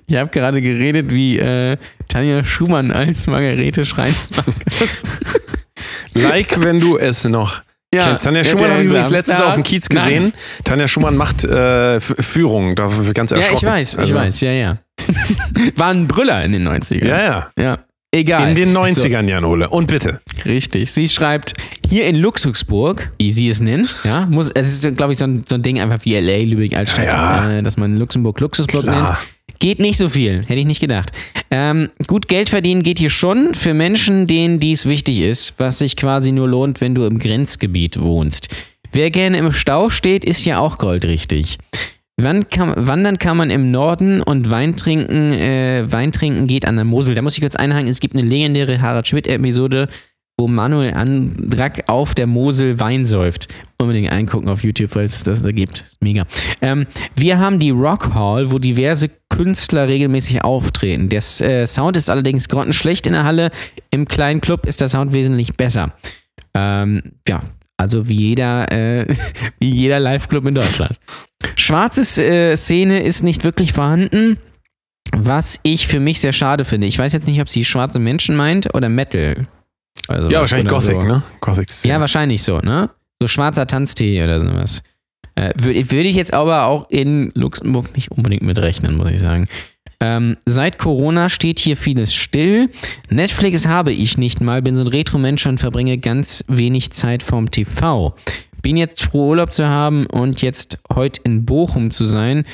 ich 0.07 0.17
habe 0.17 0.31
gerade 0.31 0.61
geredet, 0.63 1.11
wie 1.11 1.39
äh, 1.39 1.77
Tanja 2.09 2.45
Schumann 2.45 2.91
als 2.91 3.27
Margarete 3.27 3.85
Schreinemarkus. 3.85 5.03
Like, 6.15 6.61
wenn 6.63 6.81
du 6.81 6.97
es 6.99 7.25
noch 7.25 7.63
kennst. 7.93 8.25
Tanja 8.25 8.43
Schumann 8.45 8.71
habe 8.71 8.81
ich 8.83 8.87
übrigens 8.89 9.11
letztens 9.11 9.41
auf 9.41 9.55
dem 9.55 9.63
Kiez 9.63 9.89
gesehen. 9.89 10.25
Nice. 10.25 10.33
Tanja 10.65 10.89
Schumann 10.89 11.17
macht 11.17 11.45
äh, 11.45 11.97
F- 11.97 12.17
Führungen, 12.21 12.75
da 12.75 12.87
bin 12.89 13.05
ich 13.07 13.15
ganz 13.15 13.31
Ja, 13.31 13.37
erschrocken. 13.39 13.67
ich 13.67 13.73
weiß, 13.73 13.93
ich 13.95 13.99
Also, 14.01 14.15
weiß, 14.15 14.41
ja, 14.41 14.51
ja. 14.53 14.79
War 15.77 15.89
ein 15.89 16.09
Brüller 16.09 16.43
in 16.45 16.53
den 16.53 16.67
90ern. 16.69 17.07
Ja, 17.07 17.23
ja. 17.23 17.51
ja. 17.59 17.79
Egal. 18.11 18.51
In 18.51 18.55
den 18.55 18.77
90ern, 18.77 19.29
Jan 19.29 19.45
Ole. 19.45 19.69
Und 19.69 19.89
bitte. 19.89 20.21
Richtig. 20.47 20.91
Sie 20.91 21.09
schreibt, 21.09 21.53
hier 21.89 22.07
in 22.07 22.17
Luxemburg, 22.17 23.13
wie 23.19 23.31
sie 23.31 23.51
es 23.51 23.61
nennt, 23.61 23.97
ja, 24.03 24.25
muss, 24.27 24.51
es 24.51 24.83
ist, 24.83 24.97
glaube 24.97 25.13
ich, 25.13 25.19
so 25.19 25.27
ein, 25.27 25.45
so 25.47 25.57
ein 25.57 25.63
Ding 25.63 25.79
einfach 25.79 26.05
wie 26.05 26.15
L.A., 26.15 26.43
Lübeck, 26.43 26.75
Altstadt, 26.75 27.13
Ja, 27.13 27.59
äh, 27.59 27.63
dass 27.63 27.77
man 27.77 27.99
Luxemburg 27.99 28.41
Luxemburg 28.41 28.87
nennt. 28.87 29.11
Geht 29.59 29.81
nicht 29.81 29.99
so 29.99 30.09
viel, 30.09 30.45
hätte 30.47 30.61
ich 30.61 30.67
nicht 30.67 30.81
gedacht. 30.81 31.11
Ähm, 31.51 31.91
gut 32.07 32.29
Geld 32.29 32.49
verdienen 32.49 32.83
geht 32.83 32.99
hier 32.99 33.11
schon 33.11 33.55
für 33.55 33.75
Menschen, 33.75 34.27
denen 34.27 34.61
dies 34.61 34.87
wichtig 34.87 35.21
ist, 35.21 35.55
was 35.59 35.79
sich 35.79 35.97
quasi 35.97 36.33
nur 36.33 36.49
lohnt, 36.49 36.81
wenn 36.81 36.95
du 36.95 37.05
im 37.05 37.19
Grenzgebiet 37.19 38.01
wohnst. 38.01 38.49
Wer 38.93 39.11
gerne 39.11 39.39
im 39.39 39.51
Stau 39.51 39.91
steht, 39.91 40.25
ist 40.25 40.45
ja 40.45 40.61
auch 40.61 40.79
goldrichtig. 40.79 41.59
Wann 42.21 42.49
kann, 42.51 42.75
wandern 42.77 43.19
kann 43.19 43.37
man 43.37 43.49
im 43.49 43.71
Norden 43.71 44.21
und 44.21 44.51
Wein 44.51 44.75
trinken, 44.75 45.31
äh, 45.31 45.85
Wein 45.87 46.11
trinken 46.11 46.49
geht 46.49 46.67
an 46.67 46.75
der 46.75 46.85
Mosel. 46.85 47.15
Da 47.15 47.23
muss 47.23 47.37
ich 47.37 47.41
kurz 47.41 47.55
einhaken, 47.55 47.87
es 47.87 48.01
gibt 48.01 48.17
eine 48.17 48.29
legendäre 48.29 48.81
Harald 48.81 49.07
Schmidt-Episode, 49.07 49.89
wo 50.37 50.49
Manuel 50.49 50.95
Andrack 50.95 51.85
auf 51.87 52.17
der 52.17 52.27
Mosel 52.27 52.81
Wein 52.81 53.07
säuft. 53.07 53.47
Unbedingt 53.81 54.11
eingucken 54.11 54.49
auf 54.49 54.65
YouTube, 54.65 54.91
falls 54.91 55.15
es 55.15 55.23
das 55.23 55.43
da 55.43 55.53
gibt. 55.53 55.81
Ist 55.81 56.03
mega. 56.03 56.27
Ähm, 56.61 56.87
wir 57.15 57.39
haben 57.39 57.61
die 57.61 57.71
Rock 57.71 58.15
Hall, 58.15 58.51
wo 58.51 58.59
diverse 58.59 59.11
Künstler 59.29 59.87
regelmäßig 59.87 60.43
auftreten. 60.43 61.09
Der 61.09 61.23
äh, 61.41 61.67
Sound 61.69 61.97
ist 61.97 62.11
allerdings 62.11 62.49
grottenschlecht 62.49 63.07
in 63.07 63.13
der 63.13 63.23
Halle. 63.23 63.53
Im 63.93 64.09
kleinen 64.09 64.41
Club 64.41 64.67
ist 64.67 64.81
der 64.81 64.89
Sound 64.89 65.13
wesentlich 65.13 65.53
besser. 65.55 65.93
Ähm, 66.55 67.13
ja, 67.29 67.41
also 67.79 68.09
wie 68.09 68.17
jeder, 68.17 68.71
äh, 68.71 69.07
wie 69.59 69.71
jeder 69.71 70.01
Live-Club 70.01 70.47
in 70.47 70.55
Deutschland. 70.55 70.99
Schwarze 71.57 72.23
äh, 72.23 72.57
Szene 72.57 73.03
ist 73.03 73.23
nicht 73.23 73.45
wirklich 73.45 73.73
vorhanden, 73.73 74.39
was 75.17 75.61
ich 75.63 75.87
für 75.87 76.01
mich 76.01 76.21
sehr 76.21 76.33
schade 76.33 76.65
finde. 76.65 76.87
Ich 76.87 76.99
weiß 76.99 77.13
jetzt 77.13 77.27
nicht, 77.27 77.41
ob 77.41 77.49
sie 77.49 77.65
schwarze 77.65 77.99
Menschen 77.99 78.37
meint 78.37 78.75
oder 78.75 78.89
Metal. 78.89 79.47
Also 80.09 80.29
Ja, 80.29 80.41
wahrscheinlich 80.41 80.71
oder 80.71 80.81
Gothic, 80.81 81.03
so. 81.03 81.09
ne? 81.09 81.23
Gothic 81.41 81.69
Ja, 81.85 82.01
wahrscheinlich 82.01 82.43
so, 82.43 82.59
ne? 82.59 82.91
So 83.21 83.29
schwarzer 83.29 83.67
Tanztee 83.67 84.23
oder 84.23 84.41
sowas. 84.41 84.83
Äh, 85.35 85.53
Würde 85.57 85.91
würd 85.91 86.07
ich 86.07 86.17
jetzt 86.17 86.35
aber 86.35 86.65
auch 86.65 86.89
in 86.91 87.31
Luxemburg 87.35 87.95
nicht 87.95 88.11
unbedingt 88.11 88.43
mitrechnen, 88.43 88.97
muss 88.97 89.11
ich 89.11 89.21
sagen. 89.21 89.49
Ähm, 90.01 90.37
seit 90.45 90.79
Corona 90.79 91.29
steht 91.29 91.59
hier 91.59 91.77
vieles 91.77 92.15
still. 92.15 92.71
Netflix 93.11 93.67
habe 93.67 93.93
ich 93.93 94.17
nicht 94.17 94.41
mal, 94.41 94.63
bin 94.63 94.75
so 94.75 94.83
ein 94.83 94.89
Retro-Mensch 94.89 95.47
und 95.47 95.59
verbringe 95.59 95.99
ganz 95.99 96.45
wenig 96.47 96.93
Zeit 96.93 97.23
vorm 97.23 97.51
TV. 97.51 98.15
Bin 98.63 98.77
jetzt 98.77 99.03
froh, 99.03 99.31
Urlaub 99.31 99.53
zu 99.53 99.69
haben 99.69 100.07
und 100.07 100.41
jetzt 100.41 100.81
heute 100.93 101.21
in 101.25 101.45
Bochum 101.45 101.91
zu 101.91 102.07
sein 102.07 102.45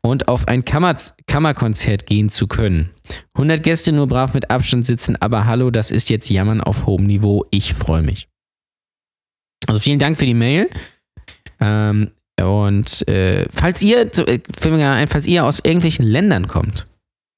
und 0.00 0.28
auf 0.28 0.48
ein 0.48 0.64
Kammer 0.64 0.96
Kammerkonzert 1.26 2.06
gehen 2.06 2.30
zu 2.30 2.46
können. 2.46 2.90
100 3.34 3.62
Gäste 3.62 3.92
nur 3.92 4.06
brav 4.06 4.32
mit 4.32 4.50
Abstand 4.50 4.86
sitzen, 4.86 5.16
aber 5.20 5.46
hallo, 5.46 5.70
das 5.70 5.90
ist 5.90 6.08
jetzt 6.10 6.30
Jammern 6.30 6.60
auf 6.60 6.86
hohem 6.86 7.04
Niveau. 7.04 7.44
Ich 7.50 7.74
freue 7.74 8.02
mich. 8.02 8.28
Also 9.66 9.80
vielen 9.80 9.98
Dank 9.98 10.18
für 10.18 10.26
die 10.26 10.34
Mail. 10.34 10.68
Ähm, 11.60 12.10
und 12.40 13.06
äh, 13.08 13.46
falls 13.50 13.82
ihr, 13.82 14.00
äh, 14.00 14.40
fällt 14.58 15.10
falls 15.10 15.26
ihr 15.26 15.44
aus 15.44 15.60
irgendwelchen 15.60 16.06
Ländern 16.06 16.48
kommt, 16.48 16.86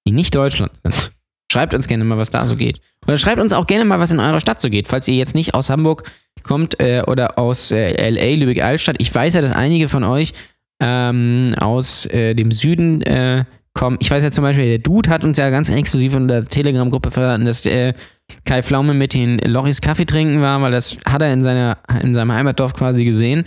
die 0.06 0.12
nicht 0.12 0.34
Deutschland 0.34 0.72
sind, 0.82 1.12
schreibt 1.50 1.74
uns 1.74 1.88
gerne 1.88 2.04
mal, 2.04 2.18
was 2.18 2.30
da 2.30 2.46
so 2.46 2.56
geht. 2.56 2.80
Oder 3.06 3.18
schreibt 3.18 3.40
uns 3.40 3.52
auch 3.52 3.66
gerne 3.66 3.84
mal, 3.84 3.98
was 3.98 4.10
in 4.10 4.20
eurer 4.20 4.40
Stadt 4.40 4.60
so 4.60 4.70
geht, 4.70 4.88
falls 4.88 5.08
ihr 5.08 5.14
jetzt 5.14 5.34
nicht 5.34 5.54
aus 5.54 5.70
Hamburg 5.70 6.04
kommt 6.42 6.80
äh, 6.80 7.02
oder 7.06 7.38
aus 7.38 7.70
äh, 7.70 8.10
LA, 8.10 8.38
Lübeck-Altstadt. 8.40 8.96
Ich 8.98 9.14
weiß 9.14 9.34
ja, 9.34 9.40
dass 9.40 9.52
einige 9.52 9.88
von 9.88 10.04
euch 10.04 10.32
ähm, 10.80 11.54
aus 11.58 12.06
äh, 12.06 12.34
dem 12.34 12.50
Süden 12.50 13.02
äh, 13.02 13.44
kommen. 13.74 13.98
Ich 14.00 14.10
weiß 14.10 14.22
ja 14.22 14.30
zum 14.30 14.42
Beispiel, 14.42 14.66
der 14.66 14.78
Dude 14.78 15.10
hat 15.10 15.24
uns 15.24 15.38
ja 15.38 15.50
ganz 15.50 15.68
exklusiv 15.68 16.14
in 16.14 16.28
der 16.28 16.44
Telegram-Gruppe 16.44 17.10
verraten, 17.10 17.44
dass 17.44 17.62
der 17.62 17.94
Kai 18.44 18.62
Pflaume 18.62 18.94
mit 18.94 19.12
den 19.14 19.38
Loris 19.38 19.80
Kaffee 19.80 20.04
trinken 20.04 20.40
war, 20.40 20.60
weil 20.62 20.70
das 20.70 20.98
hat 21.08 21.20
er 21.22 21.32
in, 21.32 21.42
seiner, 21.42 21.78
in 22.02 22.14
seinem 22.14 22.32
Heimatdorf 22.32 22.74
quasi 22.74 23.04
gesehen. 23.04 23.44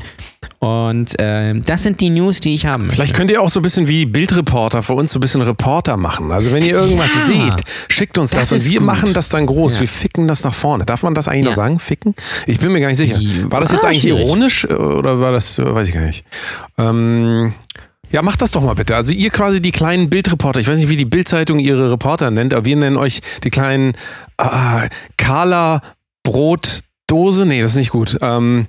Und 0.59 1.17
äh, 1.19 1.53
das 1.61 1.83
sind 1.83 2.01
die 2.01 2.09
News, 2.09 2.41
die 2.41 2.53
ich 2.53 2.65
haben 2.65 2.83
möchte. 2.83 2.95
Vielleicht 2.97 3.15
könnt 3.15 3.31
ihr 3.31 3.41
auch 3.41 3.49
so 3.49 3.61
ein 3.61 3.63
bisschen 3.63 3.87
wie 3.87 4.05
Bildreporter 4.05 4.83
für 4.83 4.93
uns 4.93 5.13
so 5.13 5.19
ein 5.19 5.21
bisschen 5.21 5.41
Reporter 5.41 5.95
machen. 5.95 6.31
Also 6.33 6.51
wenn 6.51 6.63
ihr 6.65 6.73
irgendwas 6.75 7.11
Ja. 7.15 7.25
seht, 7.27 7.63
schickt 7.87 8.17
uns 8.17 8.31
das, 8.31 8.49
Das 8.49 8.63
und 8.65 8.69
wir 8.69 8.79
gut. 8.79 8.87
machen 8.87 9.13
das 9.13 9.29
dann 9.29 9.45
groß. 9.45 9.75
Ja. 9.75 9.81
Wir 9.81 9.87
ficken 9.87 10.27
das 10.27 10.43
nach 10.43 10.53
vorne. 10.53 10.85
Darf 10.85 11.03
man 11.03 11.13
das 11.15 11.29
eigentlich 11.29 11.43
Ja. 11.43 11.49
noch 11.51 11.55
sagen? 11.55 11.79
Ficken? 11.79 12.13
Ich 12.45 12.59
bin 12.59 12.73
mir 12.73 12.81
gar 12.81 12.89
nicht 12.89 12.97
sicher. 12.97 13.19
War 13.49 13.61
das 13.61 13.71
jetzt 13.71 13.85
Ah, 13.85 13.89
eigentlich 13.89 14.01
schwierig. 14.01 14.25
ironisch 14.25 14.65
äh, 14.65 14.73
oder 14.73 15.19
war 15.21 15.31
das, 15.31 15.59
äh, 15.59 15.73
weiß 15.73 15.87
ich 15.87 15.93
gar 15.93 16.01
nicht. 16.05 16.25
Ähm, 16.77 17.53
ja, 18.11 18.21
macht 18.21 18.41
das 18.41 18.51
doch 18.51 18.61
mal 18.61 18.75
bitte. 18.75 18.95
Also 18.95 19.11
ihr 19.13 19.29
quasi 19.29 19.61
die 19.61 19.71
kleinen 19.71 20.09
Bildreporter. 20.09 20.59
Ich 20.59 20.67
weiß 20.67 20.79
nicht, 20.79 20.89
wie 20.89 20.97
die 20.97 21.05
Bildzeitung 21.05 21.59
ihre 21.59 21.91
Reporter 21.91 22.31
nennt, 22.31 22.53
aber 22.53 22.65
wir 22.65 22.75
nennen 22.75 22.97
euch 22.97 23.21
die 23.43 23.49
kleinen 23.49 23.93
äh, 24.37 24.89
Carla 25.17 25.81
Brotdose. 26.23 27.45
Nee, 27.45 27.61
das 27.61 27.71
ist 27.71 27.77
nicht 27.77 27.91
gut. 27.91 28.17
Ähm, 28.21 28.67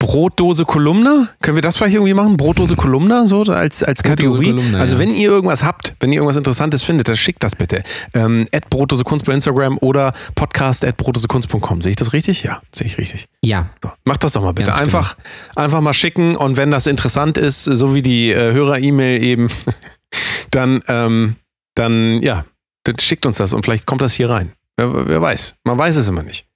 Brotdose 0.00 0.64
Kolumna? 0.64 1.28
Können 1.42 1.56
wir 1.56 1.62
das 1.62 1.76
vielleicht 1.76 1.94
irgendwie 1.96 2.14
machen? 2.14 2.36
Brotdose 2.36 2.76
Kolumna, 2.76 3.26
so 3.26 3.42
als, 3.42 3.82
als 3.82 4.04
Kategorie? 4.04 4.52
Kolumna, 4.52 4.78
also 4.78 4.94
ja. 4.94 5.00
wenn 5.00 5.12
ihr 5.12 5.28
irgendwas 5.28 5.64
habt, 5.64 5.94
wenn 5.98 6.12
ihr 6.12 6.16
irgendwas 6.16 6.36
Interessantes 6.36 6.84
findet, 6.84 7.08
dann 7.08 7.16
schickt 7.16 7.42
das 7.42 7.56
bitte. 7.56 7.82
Ähm, 8.14 8.46
at 8.52 8.70
Brotdose 8.70 9.02
Kunst 9.02 9.24
bei 9.24 9.34
Instagram 9.34 9.76
oder 9.78 10.12
podcast 10.36 10.84
at 10.84 10.96
brotdosekunst.com. 10.98 11.82
Sehe 11.82 11.90
ich 11.90 11.96
das 11.96 12.12
richtig? 12.12 12.44
Ja, 12.44 12.62
sehe 12.72 12.86
ich 12.86 12.96
richtig. 12.96 13.26
Ja, 13.42 13.70
So, 13.82 13.90
macht 14.04 14.22
das 14.22 14.34
doch 14.34 14.42
mal 14.42 14.52
bitte. 14.52 14.70
Ganz 14.70 14.80
Einfach, 14.80 15.16
einfach 15.56 15.80
mal 15.80 15.94
schicken 15.94 16.36
und 16.36 16.56
wenn 16.56 16.70
das 16.70 16.86
interessant 16.86 17.36
ist, 17.36 17.64
so 17.64 17.94
wie 17.94 18.02
die 18.02 18.30
äh, 18.30 18.52
Hörer-E-Mail 18.52 19.22
eben, 19.22 19.48
dann, 20.52 20.80
ähm, 20.86 21.36
dann, 21.74 22.22
ja, 22.22 22.44
dann 22.84 22.98
schickt 23.00 23.26
uns 23.26 23.38
das 23.38 23.52
und 23.52 23.64
vielleicht 23.64 23.86
kommt 23.86 24.00
das 24.00 24.12
hier 24.12 24.30
rein. 24.30 24.52
Wer, 24.76 25.08
wer 25.08 25.20
weiß. 25.20 25.56
Man 25.64 25.76
weiß 25.76 25.96
es 25.96 26.06
immer 26.06 26.22
nicht. 26.22 26.47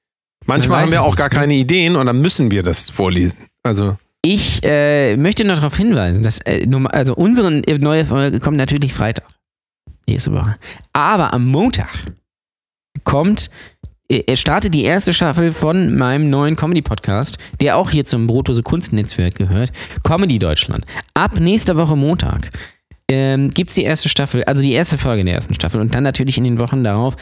Manchmal 0.46 0.82
haben 0.82 0.92
wir 0.92 1.02
auch 1.02 1.16
gar 1.16 1.28
ne? 1.28 1.34
keine 1.34 1.54
Ideen 1.54 1.96
und 1.96 2.06
dann 2.06 2.20
müssen 2.20 2.50
wir 2.50 2.62
das 2.62 2.90
vorlesen. 2.90 3.38
Also, 3.62 3.96
ich 4.22 4.60
äh, 4.62 5.16
möchte 5.16 5.44
noch 5.44 5.56
darauf 5.56 5.76
hinweisen, 5.76 6.22
dass 6.22 6.40
äh, 6.40 6.66
also 6.90 7.14
unsere 7.14 7.50
neue 7.50 8.04
Folge 8.04 8.40
kommt 8.40 8.56
natürlich 8.56 8.94
Freitag. 8.94 9.26
Nächste 10.06 10.32
Woche. 10.32 10.56
Aber 10.92 11.32
am 11.32 11.46
Montag 11.46 11.88
kommt, 13.04 13.50
äh, 14.08 14.36
startet 14.36 14.74
die 14.74 14.84
erste 14.84 15.12
Staffel 15.12 15.52
von 15.52 15.96
meinem 15.96 16.30
neuen 16.30 16.54
Comedy-Podcast, 16.54 17.38
der 17.60 17.76
auch 17.76 17.90
hier 17.90 18.04
zum 18.04 18.26
Brotose 18.26 18.62
Kunstnetzwerk 18.62 19.34
gehört, 19.34 19.72
Comedy 20.04 20.38
Deutschland. 20.38 20.84
Ab 21.14 21.40
nächster 21.40 21.76
Woche 21.76 21.96
Montag 21.96 22.50
ähm, 23.08 23.50
gibt 23.50 23.70
es 23.70 23.76
die 23.76 23.84
erste 23.84 24.08
Staffel, 24.08 24.44
also 24.44 24.62
die 24.62 24.72
erste 24.72 24.98
Folge 24.98 25.24
der 25.24 25.34
ersten 25.34 25.54
Staffel 25.54 25.80
und 25.80 25.94
dann 25.94 26.04
natürlich 26.04 26.38
in 26.38 26.44
den 26.44 26.58
Wochen 26.58 26.84
darauf 26.84 27.16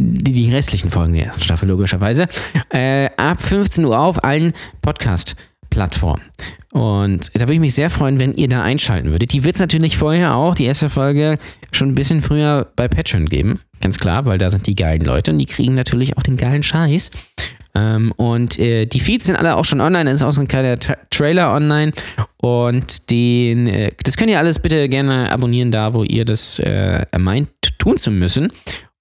die, 0.00 0.32
die 0.32 0.50
restlichen 0.50 0.90
Folgen 0.90 1.14
der 1.14 1.26
ersten 1.26 1.42
Staffel 1.42 1.68
logischerweise. 1.68 2.26
Äh, 2.70 3.10
ab 3.16 3.42
15 3.42 3.84
Uhr 3.84 3.98
auf 3.98 4.22
allen 4.24 4.52
Podcast-Plattformen. 4.82 6.22
Und 6.72 7.34
da 7.34 7.40
würde 7.40 7.54
ich 7.54 7.60
mich 7.60 7.74
sehr 7.74 7.90
freuen, 7.90 8.20
wenn 8.20 8.34
ihr 8.34 8.48
da 8.48 8.62
einschalten 8.62 9.10
würdet. 9.10 9.32
Die 9.32 9.42
wird 9.42 9.56
es 9.56 9.60
natürlich 9.60 9.96
vorher 9.96 10.34
auch, 10.36 10.54
die 10.54 10.64
erste 10.64 10.88
Folge, 10.88 11.38
schon 11.72 11.88
ein 11.88 11.94
bisschen 11.94 12.22
früher 12.22 12.68
bei 12.76 12.86
Patreon 12.86 13.26
geben. 13.26 13.60
Ganz 13.80 13.98
klar, 13.98 14.24
weil 14.24 14.38
da 14.38 14.50
sind 14.50 14.66
die 14.66 14.76
geilen 14.76 15.02
Leute 15.02 15.32
und 15.32 15.38
die 15.38 15.46
kriegen 15.46 15.74
natürlich 15.74 16.16
auch 16.16 16.22
den 16.22 16.36
geilen 16.36 16.62
Scheiß. 16.62 17.10
Ähm, 17.74 18.12
und 18.16 18.58
äh, 18.58 18.86
die 18.86 19.00
Feeds 19.00 19.26
sind 19.26 19.36
alle 19.36 19.56
auch 19.56 19.64
schon 19.64 19.80
online, 19.80 20.04
da 20.04 20.12
ist 20.12 20.22
auch 20.22 20.32
so 20.32 20.40
ein 20.40 20.48
kleiner 20.48 20.78
Tra 20.78 20.96
Trailer 21.10 21.54
online. 21.54 21.92
Und 22.36 23.10
den, 23.10 23.66
äh, 23.66 23.90
das 24.04 24.16
könnt 24.16 24.30
ihr 24.30 24.38
alles 24.38 24.58
bitte 24.58 24.88
gerne 24.88 25.30
abonnieren, 25.30 25.70
da 25.70 25.92
wo 25.94 26.04
ihr 26.04 26.24
das 26.24 26.58
äh, 26.60 27.04
meint, 27.18 27.48
tun 27.78 27.96
zu 27.96 28.10
müssen. 28.10 28.52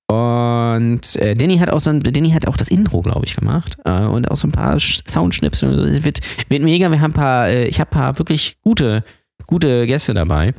Und 0.09 1.15
äh, 1.17 1.35
Danny 1.35 1.57
hat 1.59 1.69
auch 1.69 1.79
so 1.79 1.91
ein, 1.91 2.01
Danny 2.01 2.31
hat 2.31 2.47
auch 2.47 2.57
das 2.57 2.69
Intro, 2.69 3.01
glaube 3.01 3.25
ich, 3.25 3.35
gemacht. 3.35 3.77
Äh, 3.85 4.01
und 4.05 4.29
auch 4.31 4.37
so 4.37 4.47
ein 4.47 4.51
paar 4.51 4.75
Sch- 4.77 5.07
Soundschnipsel. 5.07 6.03
Wird, 6.03 6.19
wird 6.49 6.63
mega. 6.63 6.89
Wir 6.89 6.99
haben 6.99 7.11
ein 7.11 7.13
paar, 7.13 7.47
äh, 7.47 7.65
ich 7.67 7.79
habe 7.79 7.91
ein 7.91 7.93
paar 7.93 8.17
wirklich 8.17 8.57
gute, 8.63 9.03
gute 9.45 9.85
Gäste 9.85 10.13
dabei. 10.15 10.53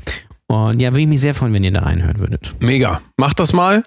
Und 0.47 0.81
ja, 0.81 0.90
würde 0.93 1.01
ich 1.02 1.06
mich 1.09 1.20
sehr 1.20 1.35
freuen, 1.35 1.52
wenn 1.52 1.64
ihr 1.64 1.72
da 1.72 1.81
reinhören 1.81 2.18
würdet. 2.20 2.55
mega. 2.60 3.01
Macht 3.16 3.40
das 3.40 3.52
mal 3.52 3.82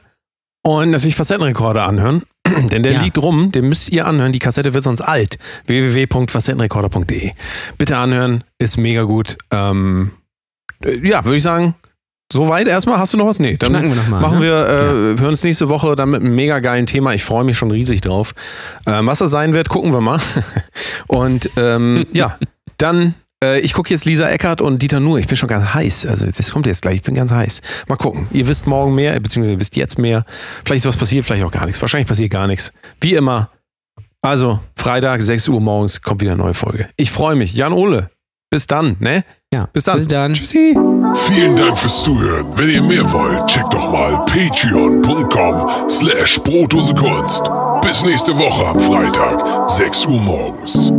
und 0.65 0.91
natürlich 0.91 1.15
Facettenrekorder 1.15 1.85
anhören. 1.87 2.23
Denn 2.71 2.83
der 2.83 2.93
Ja. 2.93 3.01
liegt 3.01 3.17
rum, 3.17 3.51
den 3.53 3.69
müsst 3.69 3.89
ihr 3.91 4.05
anhören. 4.05 4.31
Die 4.33 4.39
Kassette 4.39 4.73
wird 4.73 4.83
sonst 4.83 5.01
alt. 5.01 5.37
www.facettenrekorder.de. 5.67 7.31
Bitte 7.77 7.97
anhören, 7.97 8.43
ist 8.59 8.77
mega 8.77 9.03
gut. 9.03 9.37
Ähm, 9.51 10.11
äh, 10.83 10.97
ja, 11.07 11.23
würde 11.23 11.37
ich 11.37 11.43
sagen, 11.43 11.75
soweit 12.31 12.67
erstmal. 12.67 12.97
Hast 12.97 13.13
du 13.13 13.17
noch 13.17 13.27
was? 13.27 13.39
Nee, 13.39 13.57
dann 13.57 13.69
Schnacken 13.69 13.89
wir 13.89 13.95
noch 13.95 14.07
mal, 14.07 14.21
machen 14.21 14.39
ne? 14.39 14.45
wir, 14.45 14.67
äh, 14.67 15.15
wir 15.15 15.21
hören 15.21 15.29
uns 15.29 15.43
nächste 15.43 15.69
Woche 15.69 15.95
dann 15.95 16.11
mit 16.11 16.21
einem 16.21 16.35
mega 16.35 16.59
geilen 16.59 16.85
Thema. 16.85 17.13
Ich 17.13 17.23
freue 17.23 17.43
mich 17.43 17.57
schon 17.57 17.71
riesig 17.71 18.01
drauf. 18.01 18.33
Ähm, 18.85 19.07
was 19.07 19.19
das 19.19 19.31
sein 19.31 19.53
wird, 19.53 19.69
gucken 19.69 19.93
wir 19.93 20.01
mal. 20.01 20.19
Und 21.07 21.49
ähm, 21.57 22.05
ja, 22.11 22.37
dann, 22.77 23.15
äh, 23.43 23.59
ich 23.59 23.73
gucke 23.73 23.89
jetzt 23.89 24.05
Lisa 24.05 24.27
Eckert 24.29 24.61
und 24.61 24.81
Dieter 24.81 24.99
Nuhr. 24.99 25.19
Ich 25.19 25.27
bin 25.27 25.37
schon 25.37 25.49
ganz 25.49 25.73
heiß. 25.73 26.05
Also 26.05 26.25
das 26.25 26.51
kommt 26.51 26.65
jetzt 26.65 26.81
gleich. 26.81 26.95
Ich 26.95 27.01
bin 27.03 27.15
ganz 27.15 27.31
heiß. 27.31 27.61
Mal 27.87 27.97
gucken. 27.97 28.27
Ihr 28.31 28.47
wisst 28.47 28.67
morgen 28.67 28.95
mehr, 28.95 29.19
beziehungsweise 29.19 29.53
ihr 29.53 29.59
wisst 29.59 29.75
jetzt 29.75 29.97
mehr. 29.99 30.25
Vielleicht 30.65 30.85
ist 30.85 30.87
was 30.87 30.97
passiert, 30.97 31.25
vielleicht 31.25 31.43
auch 31.43 31.51
gar 31.51 31.65
nichts. 31.65 31.81
Wahrscheinlich 31.81 32.07
passiert 32.07 32.31
gar 32.31 32.47
nichts. 32.47 32.73
Wie 33.01 33.13
immer. 33.13 33.49
Also, 34.21 34.61
Freitag, 34.77 35.21
6 35.21 35.49
Uhr 35.49 35.59
morgens 35.59 36.01
kommt 36.01 36.21
wieder 36.21 36.31
eine 36.31 36.41
neue 36.41 36.53
Folge. 36.53 36.87
Ich 36.95 37.11
freue 37.11 37.35
mich. 37.35 37.53
Jan 37.53 37.73
Ole. 37.73 38.09
Bis 38.49 38.67
dann, 38.67 38.95
ne? 38.99 39.25
Ja, 39.53 39.67
Bis 39.71 39.83
dann. 39.83 39.99
Bis 39.99 40.07
dann. 40.07 40.33
Tschüssi. 40.33 40.75
Vielen 41.13 41.55
Dank 41.55 41.77
fürs 41.77 42.03
Zuhören. 42.03 42.47
Wenn 42.55 42.69
ihr 42.69 42.81
mehr 42.81 43.11
wollt, 43.13 43.45
checkt 43.45 43.71
doch 43.71 43.91
mal 43.91 44.25
patreon.com 44.25 45.87
slash 45.87 46.39
Brotdose 46.43 46.95
Kunst. 46.95 47.51
Bis 47.83 48.03
nächste 48.03 48.35
Woche 48.35 48.65
am 48.65 48.79
Freitag, 48.79 49.69
6 49.69 50.07
Uhr 50.07 50.19
morgens. 50.19 50.91